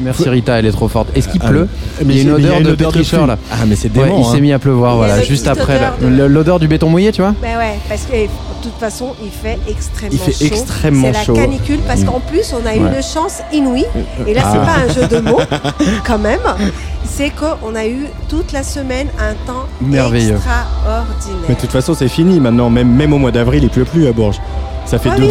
Merci 0.00 0.28
Rita, 0.28 0.58
elle 0.58 0.66
est 0.66 0.72
trop 0.72 0.88
forte. 0.88 1.08
Est-ce 1.16 1.28
qu'il 1.28 1.40
Ah, 1.44 1.48
pleut 1.48 1.68
mais 2.04 2.14
Il 2.14 2.16
y 2.16 2.20
a 2.20 2.22
une 2.22 2.28
c'est- 2.28 2.34
odeur 2.46 2.58
une 2.58 2.66
de 2.66 2.74
pétricheur 2.74 3.26
là. 3.26 3.38
Ah, 3.52 3.56
mais 3.66 3.76
c'est 3.76 3.94
Ouais, 3.96 4.04
dément, 4.04 4.18
il 4.18 4.24
s'est 4.24 4.36
hein. 4.36 4.40
mis 4.40 4.52
à 4.52 4.58
pleuvoir, 4.58 4.96
voilà, 4.96 5.22
juste 5.22 5.46
après. 5.46 5.80
là. 5.80 5.94
de- 6.00 6.06
L'odeur 6.24 6.58
du 6.60 6.68
béton 6.68 6.88
mouillé, 6.88 7.12
tu 7.12 7.22
vois 7.22 7.34
Ben 7.42 7.56
ouais, 7.58 7.78
parce 7.88 8.02
que 8.02 8.12
de 8.12 8.28
toute 8.62 8.78
façon, 8.78 9.14
il 9.22 9.30
fait 9.30 9.58
extrêmement 9.68 10.14
Il 10.26 10.32
fait 10.32 10.32
chaud. 10.48 10.54
extrêmement 10.54 11.10
C'est 11.14 11.24
chaud. 11.24 11.34
la 11.34 11.42
canicule 11.42 11.78
parce 11.86 12.04
qu'en 12.04 12.20
plus, 12.20 12.52
on 12.54 12.66
a 12.66 12.70
Ouais. 12.72 12.76
une 12.96 13.02
chance 13.02 13.38
inouïe. 13.52 13.86
Et 14.26 14.34
là, 14.34 14.42
c'est 14.52 14.58
Ah. 14.62 14.66
pas 14.66 14.76
un 14.84 14.92
jeu 14.94 15.06
de 15.08 15.18
mots, 15.20 15.40
quand 16.06 16.18
même. 16.18 16.40
C'est 17.04 17.30
qu'on 17.30 17.74
a 17.74 17.86
eu 17.86 18.06
toute 18.28 18.52
la 18.52 18.62
semaine 18.62 19.08
un 19.18 19.32
temps 19.46 19.66
Merveilleux. 19.80 20.36
extraordinaire. 20.36 21.04
Mais 21.48 21.54
de 21.54 21.60
toute 21.60 21.72
façon, 21.72 21.94
c'est 21.94 22.08
fini 22.08 22.38
maintenant. 22.40 22.70
Même, 22.70 22.88
même 22.94 23.12
au 23.12 23.18
mois 23.18 23.30
d'avril, 23.32 23.62
il 23.64 23.68
pleut 23.70 23.84
plus 23.84 24.06
à 24.06 24.12
Bourges. 24.12 24.40
Ça 24.90 24.98
fait 24.98 25.10
deux 25.16 25.28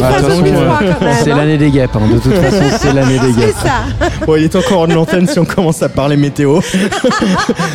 C'est 1.22 1.31
l'année 1.31 1.57
des 1.57 1.69
guêpes, 1.69 1.94
hein. 1.94 2.07
de 2.10 2.18
toute 2.18 2.34
façon, 2.34 2.64
c'est 2.80 2.94
l'année 2.94 3.19
des 3.19 3.34
C'est 3.34 3.40
guêpes. 3.40 3.56
ça. 3.61 4.26
Bon, 4.26 4.38
il 4.38 4.45
est 4.45 4.56
encore 4.56 4.88
de 4.88 4.94
l'antenne 4.94 5.27
si 5.27 5.38
on 5.38 5.44
commence 5.44 5.84
à 5.84 5.90
parler 5.90 6.15
météo. 6.15 6.61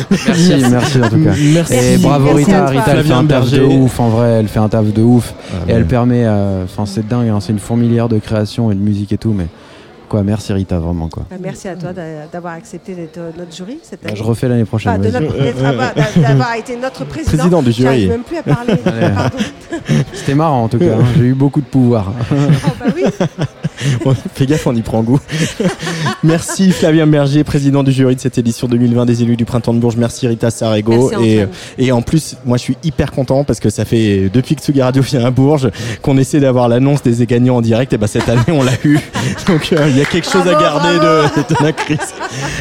Merci, 0.09 0.63
merci 0.71 0.97
en 0.99 1.09
tout 1.09 1.23
cas. 1.23 1.33
Merci. 1.53 1.73
Et 1.75 1.97
bravo 1.97 2.25
Merci 2.33 2.45
Rita. 2.45 2.65
Rita 2.65 2.83
elle 2.87 3.03
fait 3.03 3.13
un 3.13 3.25
taf 3.25 3.51
de 3.51 3.61
ouf 3.61 3.99
en 3.99 4.09
vrai, 4.09 4.29
elle 4.39 4.47
fait 4.47 4.57
un 4.59 4.67
taf 4.67 4.85
de 4.85 5.01
ouf. 5.03 5.33
Ah, 5.37 5.57
et 5.67 5.71
ouais. 5.73 5.77
elle 5.77 5.85
permet, 5.85 6.23
euh, 6.25 6.63
enfin 6.63 6.87
c'est 6.87 7.07
dingue, 7.07 7.29
hein, 7.29 7.37
c'est 7.39 7.51
une 7.51 7.59
fourmilière 7.59 8.09
de 8.09 8.17
création 8.17 8.71
et 8.71 8.75
de 8.75 8.79
musique 8.79 9.11
et 9.13 9.17
tout, 9.19 9.33
mais 9.37 9.45
quoi, 10.15 10.23
merci 10.23 10.53
Rita 10.53 10.79
vraiment 10.79 11.09
quoi. 11.09 11.25
Ben, 11.29 11.37
Merci 11.41 11.67
à 11.67 11.75
toi 11.75 11.91
d'a- 11.91 12.27
d'avoir 12.31 12.53
accepté 12.53 12.93
d'être 12.95 13.19
notre 13.37 13.53
jury 13.55 13.79
cette 13.83 14.01
Bah, 14.01 14.09
année. 14.09 14.17
je 14.17 14.23
refais 14.23 14.47
l'année 14.47 14.63
prochaine, 14.65 14.93
Enfin, 15.05 15.65
avoir- 15.65 15.93
d'a- 15.93 16.21
d'avoir 16.21 16.55
été 16.55 16.77
notre 16.77 17.03
président. 17.05 17.37
Président 17.37 17.61
du 17.61 17.71
jury. 17.73 18.07
Même 18.07 18.21
plus 18.23 18.37
à 18.37 18.43
parler. 18.43 18.73
C'était 20.13 20.35
marrant 20.35 20.63
en 20.63 20.67
tout 20.69 20.79
cas, 20.79 20.95
hein. 20.99 21.03
j'ai 21.17 21.23
eu 21.25 21.33
beaucoup 21.33 21.59
de 21.59 21.65
pouvoir. 21.65 22.13
Oh, 22.31 22.35
bah 22.79 22.85
oui. 22.95 23.03
Bon, 24.05 24.15
Fais 24.33 24.45
gaffe, 24.45 24.65
on 24.67 24.75
y 24.75 24.81
prend 24.81 25.03
goût. 25.03 25.19
Merci 26.23 26.71
Flavien 26.71 27.05
Berger, 27.07 27.43
président 27.43 27.83
du 27.83 27.91
jury 27.91 28.15
de 28.15 28.21
cette 28.21 28.37
édition 28.37 28.67
2020 28.67 29.05
des 29.05 29.21
élus 29.21 29.35
du 29.35 29.43
printemps 29.45 29.73
de 29.73 29.79
Bourges. 29.79 29.97
Merci 29.97 30.27
Rita 30.27 30.49
Sarego. 30.49 31.09
Merci, 31.11 31.39
et, 31.77 31.91
en 31.91 32.01
plus, 32.01 32.37
moi 32.45 32.57
je 32.57 32.63
suis 32.63 32.77
hyper 32.83 33.11
content 33.11 33.43
parce 33.43 33.59
que 33.59 33.69
ça 33.69 33.83
fait 33.85 34.29
depuis 34.33 34.55
que 34.55 34.61
Tsugi 34.61 34.81
Radio 34.81 35.01
vient 35.03 35.25
à 35.25 35.31
Bourges 35.31 35.69
qu'on 36.01 36.17
essaie 36.17 36.39
d'avoir 36.39 36.69
l'annonce 36.69 37.03
des 37.03 37.25
gagnants 37.25 37.57
en 37.57 37.61
direct. 37.61 37.91
Et 37.93 37.97
ben 37.97 38.07
cette 38.07 38.29
année 38.29 38.41
on 38.47 38.63
l'a 38.63 38.71
eu. 38.85 38.97
Donc 39.47 39.69
euh, 39.73 39.87
il 39.89 39.97
y 39.97 40.01
a 40.01 40.04
quelque 40.09 40.29
chose 40.29 40.47
à 40.47 40.53
garder 40.53 40.99
de, 40.99 41.53
de 41.55 41.63
la 41.63 41.71
crise. 41.73 42.13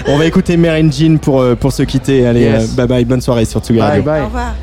On 0.06 0.16
va 0.18 0.26
écouter 0.26 0.56
Mary 0.56 0.90
Jean 0.90 1.18
pour, 1.18 1.40
euh, 1.40 1.54
pour 1.54 1.72
se 1.72 1.82
quitter. 1.82 2.26
Allez, 2.26 2.40
Yes. 2.42 2.72
euh, 2.72 2.76
bye 2.76 2.86
bye, 2.86 3.04
bonne 3.04 3.20
soirée 3.20 3.44
sur 3.44 3.60
Tsugi 3.60 3.80
Radio. 3.80 4.02
Au 4.02 4.24
revoir. 4.26 4.54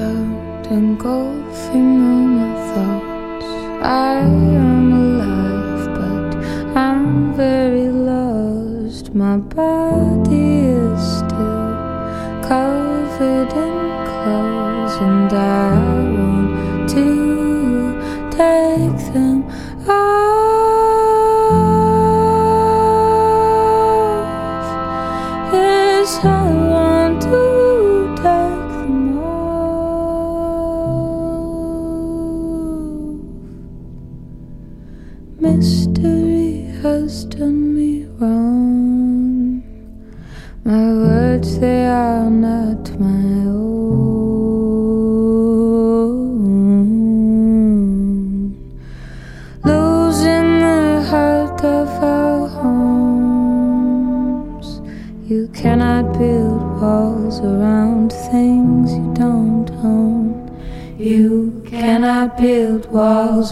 Out, 0.00 0.66
engulfing 0.70 2.00
all 2.08 2.26
my 2.38 2.52
thoughts. 2.72 3.46
I 3.82 4.18
am 4.18 4.92
alive, 4.92 5.84
but 5.98 6.30
I'm 6.76 7.34
very 7.34 7.88
lost. 7.88 9.14
My 9.14 9.36
body 9.36 10.66
is 10.80 11.00
still 11.18 11.74
covered 12.48 13.52
in 13.64 13.76
clothes, 14.10 14.96
and 15.00 15.32
I 15.32 15.85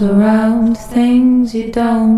around 0.01 0.77
things 0.77 1.55
you 1.55 1.71
don't 1.71 2.14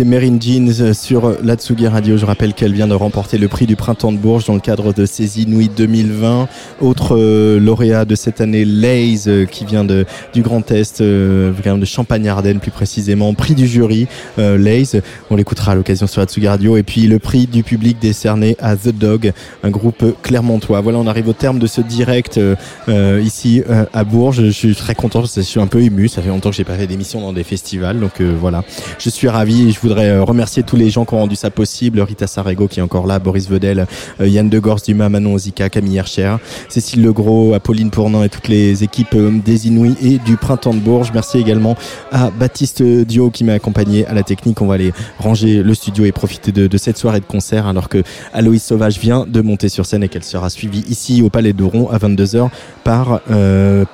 C'était 0.00 0.18
Merin 0.18 0.40
Jeans 0.40 0.94
sur 0.94 1.36
la 1.44 1.56
Tsugi 1.56 1.86
Radio. 1.86 2.16
Je 2.16 2.24
rappelle 2.24 2.54
qu'elle 2.54 2.72
vient 2.72 2.88
de 2.88 2.94
remporter 2.94 3.36
le 3.36 3.48
prix 3.48 3.66
du 3.66 3.76
Printemps 3.76 4.12
de 4.12 4.16
Bourges 4.16 4.46
dans 4.46 4.54
le 4.54 4.60
cadre 4.60 4.94
de 4.94 5.04
ses 5.04 5.42
Inouïs 5.42 5.68
2020. 5.68 6.48
Autre 6.80 7.18
euh, 7.18 7.60
lauréat 7.60 8.06
de 8.06 8.14
cette 8.14 8.40
année, 8.40 8.64
Laze, 8.64 9.28
euh, 9.28 9.44
qui 9.44 9.66
vient 9.66 9.84
de, 9.84 10.06
du 10.32 10.40
Grand 10.40 10.70
Est, 10.70 11.02
euh, 11.02 11.52
de 11.52 11.84
Champagne-Ardenne 11.84 12.60
plus 12.60 12.70
précisément. 12.70 13.34
Prix 13.34 13.54
du 13.54 13.66
jury, 13.66 14.08
euh, 14.38 14.56
Laze. 14.56 15.02
On 15.28 15.36
l'écoutera 15.36 15.72
à 15.72 15.74
l'occasion 15.74 16.06
sur 16.06 16.22
la 16.22 16.26
Tsugi 16.26 16.48
Radio. 16.48 16.78
Et 16.78 16.82
puis 16.82 17.06
le 17.06 17.18
prix 17.18 17.46
du 17.46 17.62
public 17.62 17.98
décerné 18.00 18.56
à 18.58 18.76
The 18.76 18.96
Dog, 18.96 19.34
un 19.62 19.70
groupe 19.70 20.02
clermontois. 20.22 20.80
Voilà, 20.80 20.96
on 20.96 21.06
arrive 21.08 21.28
au 21.28 21.34
terme 21.34 21.58
de 21.58 21.66
ce 21.66 21.82
direct 21.82 22.38
euh, 22.38 22.54
euh, 22.88 23.20
ici 23.22 23.62
euh, 23.68 23.84
à 23.92 24.04
Bourges. 24.04 24.46
Je 24.46 24.50
suis 24.50 24.74
très 24.74 24.94
content, 24.94 25.22
je 25.22 25.42
suis 25.42 25.60
un 25.60 25.66
peu 25.66 25.82
ému. 25.82 26.08
Ça 26.08 26.22
fait 26.22 26.30
longtemps 26.30 26.48
que 26.48 26.56
j'ai 26.56 26.64
pas 26.64 26.76
fait 26.76 26.86
d'émission 26.86 27.20
dans 27.20 27.34
des 27.34 27.44
festivals. 27.44 28.00
Donc 28.00 28.22
euh, 28.22 28.34
voilà, 28.40 28.64
je 28.98 29.10
suis 29.10 29.28
ravi. 29.28 29.68
Et 29.68 29.72
je 29.72 29.89
voudrais 29.90 30.10
euh, 30.10 30.22
remercier 30.22 30.62
tous 30.62 30.76
les 30.76 30.88
gens 30.88 31.04
qui 31.04 31.14
ont 31.14 31.18
rendu 31.18 31.34
ça 31.34 31.50
possible. 31.50 32.00
Rita 32.00 32.28
Sarego 32.28 32.68
qui 32.68 32.78
est 32.78 32.82
encore 32.82 33.06
là, 33.06 33.18
Boris 33.18 33.48
Vedel, 33.48 33.86
euh, 34.20 34.28
Yann 34.28 34.48
Degors, 34.48 34.80
Dumas, 34.86 35.08
Manon 35.08 35.34
Ozika, 35.34 35.68
Camille 35.68 35.96
Hercher, 35.96 36.36
Cécile 36.68 37.02
Legros, 37.02 37.54
Apolline 37.54 37.90
Pournan 37.90 38.22
et 38.22 38.28
toutes 38.28 38.46
les 38.46 38.84
équipes 38.84 39.14
euh, 39.14 39.32
des 39.44 39.66
Inouïs 39.66 39.96
et 40.00 40.18
du 40.18 40.36
Printemps 40.36 40.74
de 40.74 40.78
Bourges. 40.78 41.10
Merci 41.12 41.38
également 41.38 41.76
à 42.12 42.30
Baptiste 42.30 42.82
Dio 42.82 43.30
qui 43.30 43.42
m'a 43.42 43.54
accompagné 43.54 44.06
à 44.06 44.14
la 44.14 44.22
technique. 44.22 44.62
On 44.62 44.66
va 44.66 44.74
aller 44.74 44.92
ranger 45.18 45.62
le 45.64 45.74
studio 45.74 46.04
et 46.04 46.12
profiter 46.12 46.52
de, 46.52 46.68
de 46.68 46.78
cette 46.78 46.96
soirée 46.96 47.20
de 47.20 47.24
concert 47.24 47.66
alors 47.66 47.88
que 47.88 48.04
Aloïs 48.32 48.62
Sauvage 48.62 48.98
vient 49.00 49.26
de 49.26 49.40
monter 49.40 49.68
sur 49.68 49.86
scène 49.86 50.04
et 50.04 50.08
qu'elle 50.08 50.24
sera 50.24 50.50
suivie 50.50 50.84
ici 50.88 51.20
au 51.20 51.30
Palais 51.30 51.52
d'Oron 51.52 51.90
à 51.90 51.98
22h 51.98 52.48
par 52.84 53.20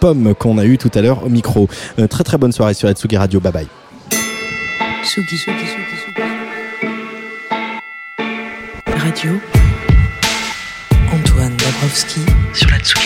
Pomme 0.00 0.34
qu'on 0.34 0.58
a 0.58 0.66
eu 0.66 0.76
tout 0.76 0.90
à 0.94 1.00
l'heure 1.00 1.24
au 1.24 1.30
micro. 1.30 1.68
Très 2.10 2.24
très 2.24 2.36
bonne 2.36 2.52
soirée 2.52 2.74
sur 2.74 2.88
Atsugi 2.88 3.16
Radio. 3.16 3.40
Bye 3.40 3.52
bye. 3.52 3.85
Tsugi. 5.06 5.40
Radio. 8.96 9.40
Antoine 11.12 11.54
Dabrowski 11.56 12.26
sur 12.52 12.68
la 12.70 12.80
Tsugi 12.80 13.05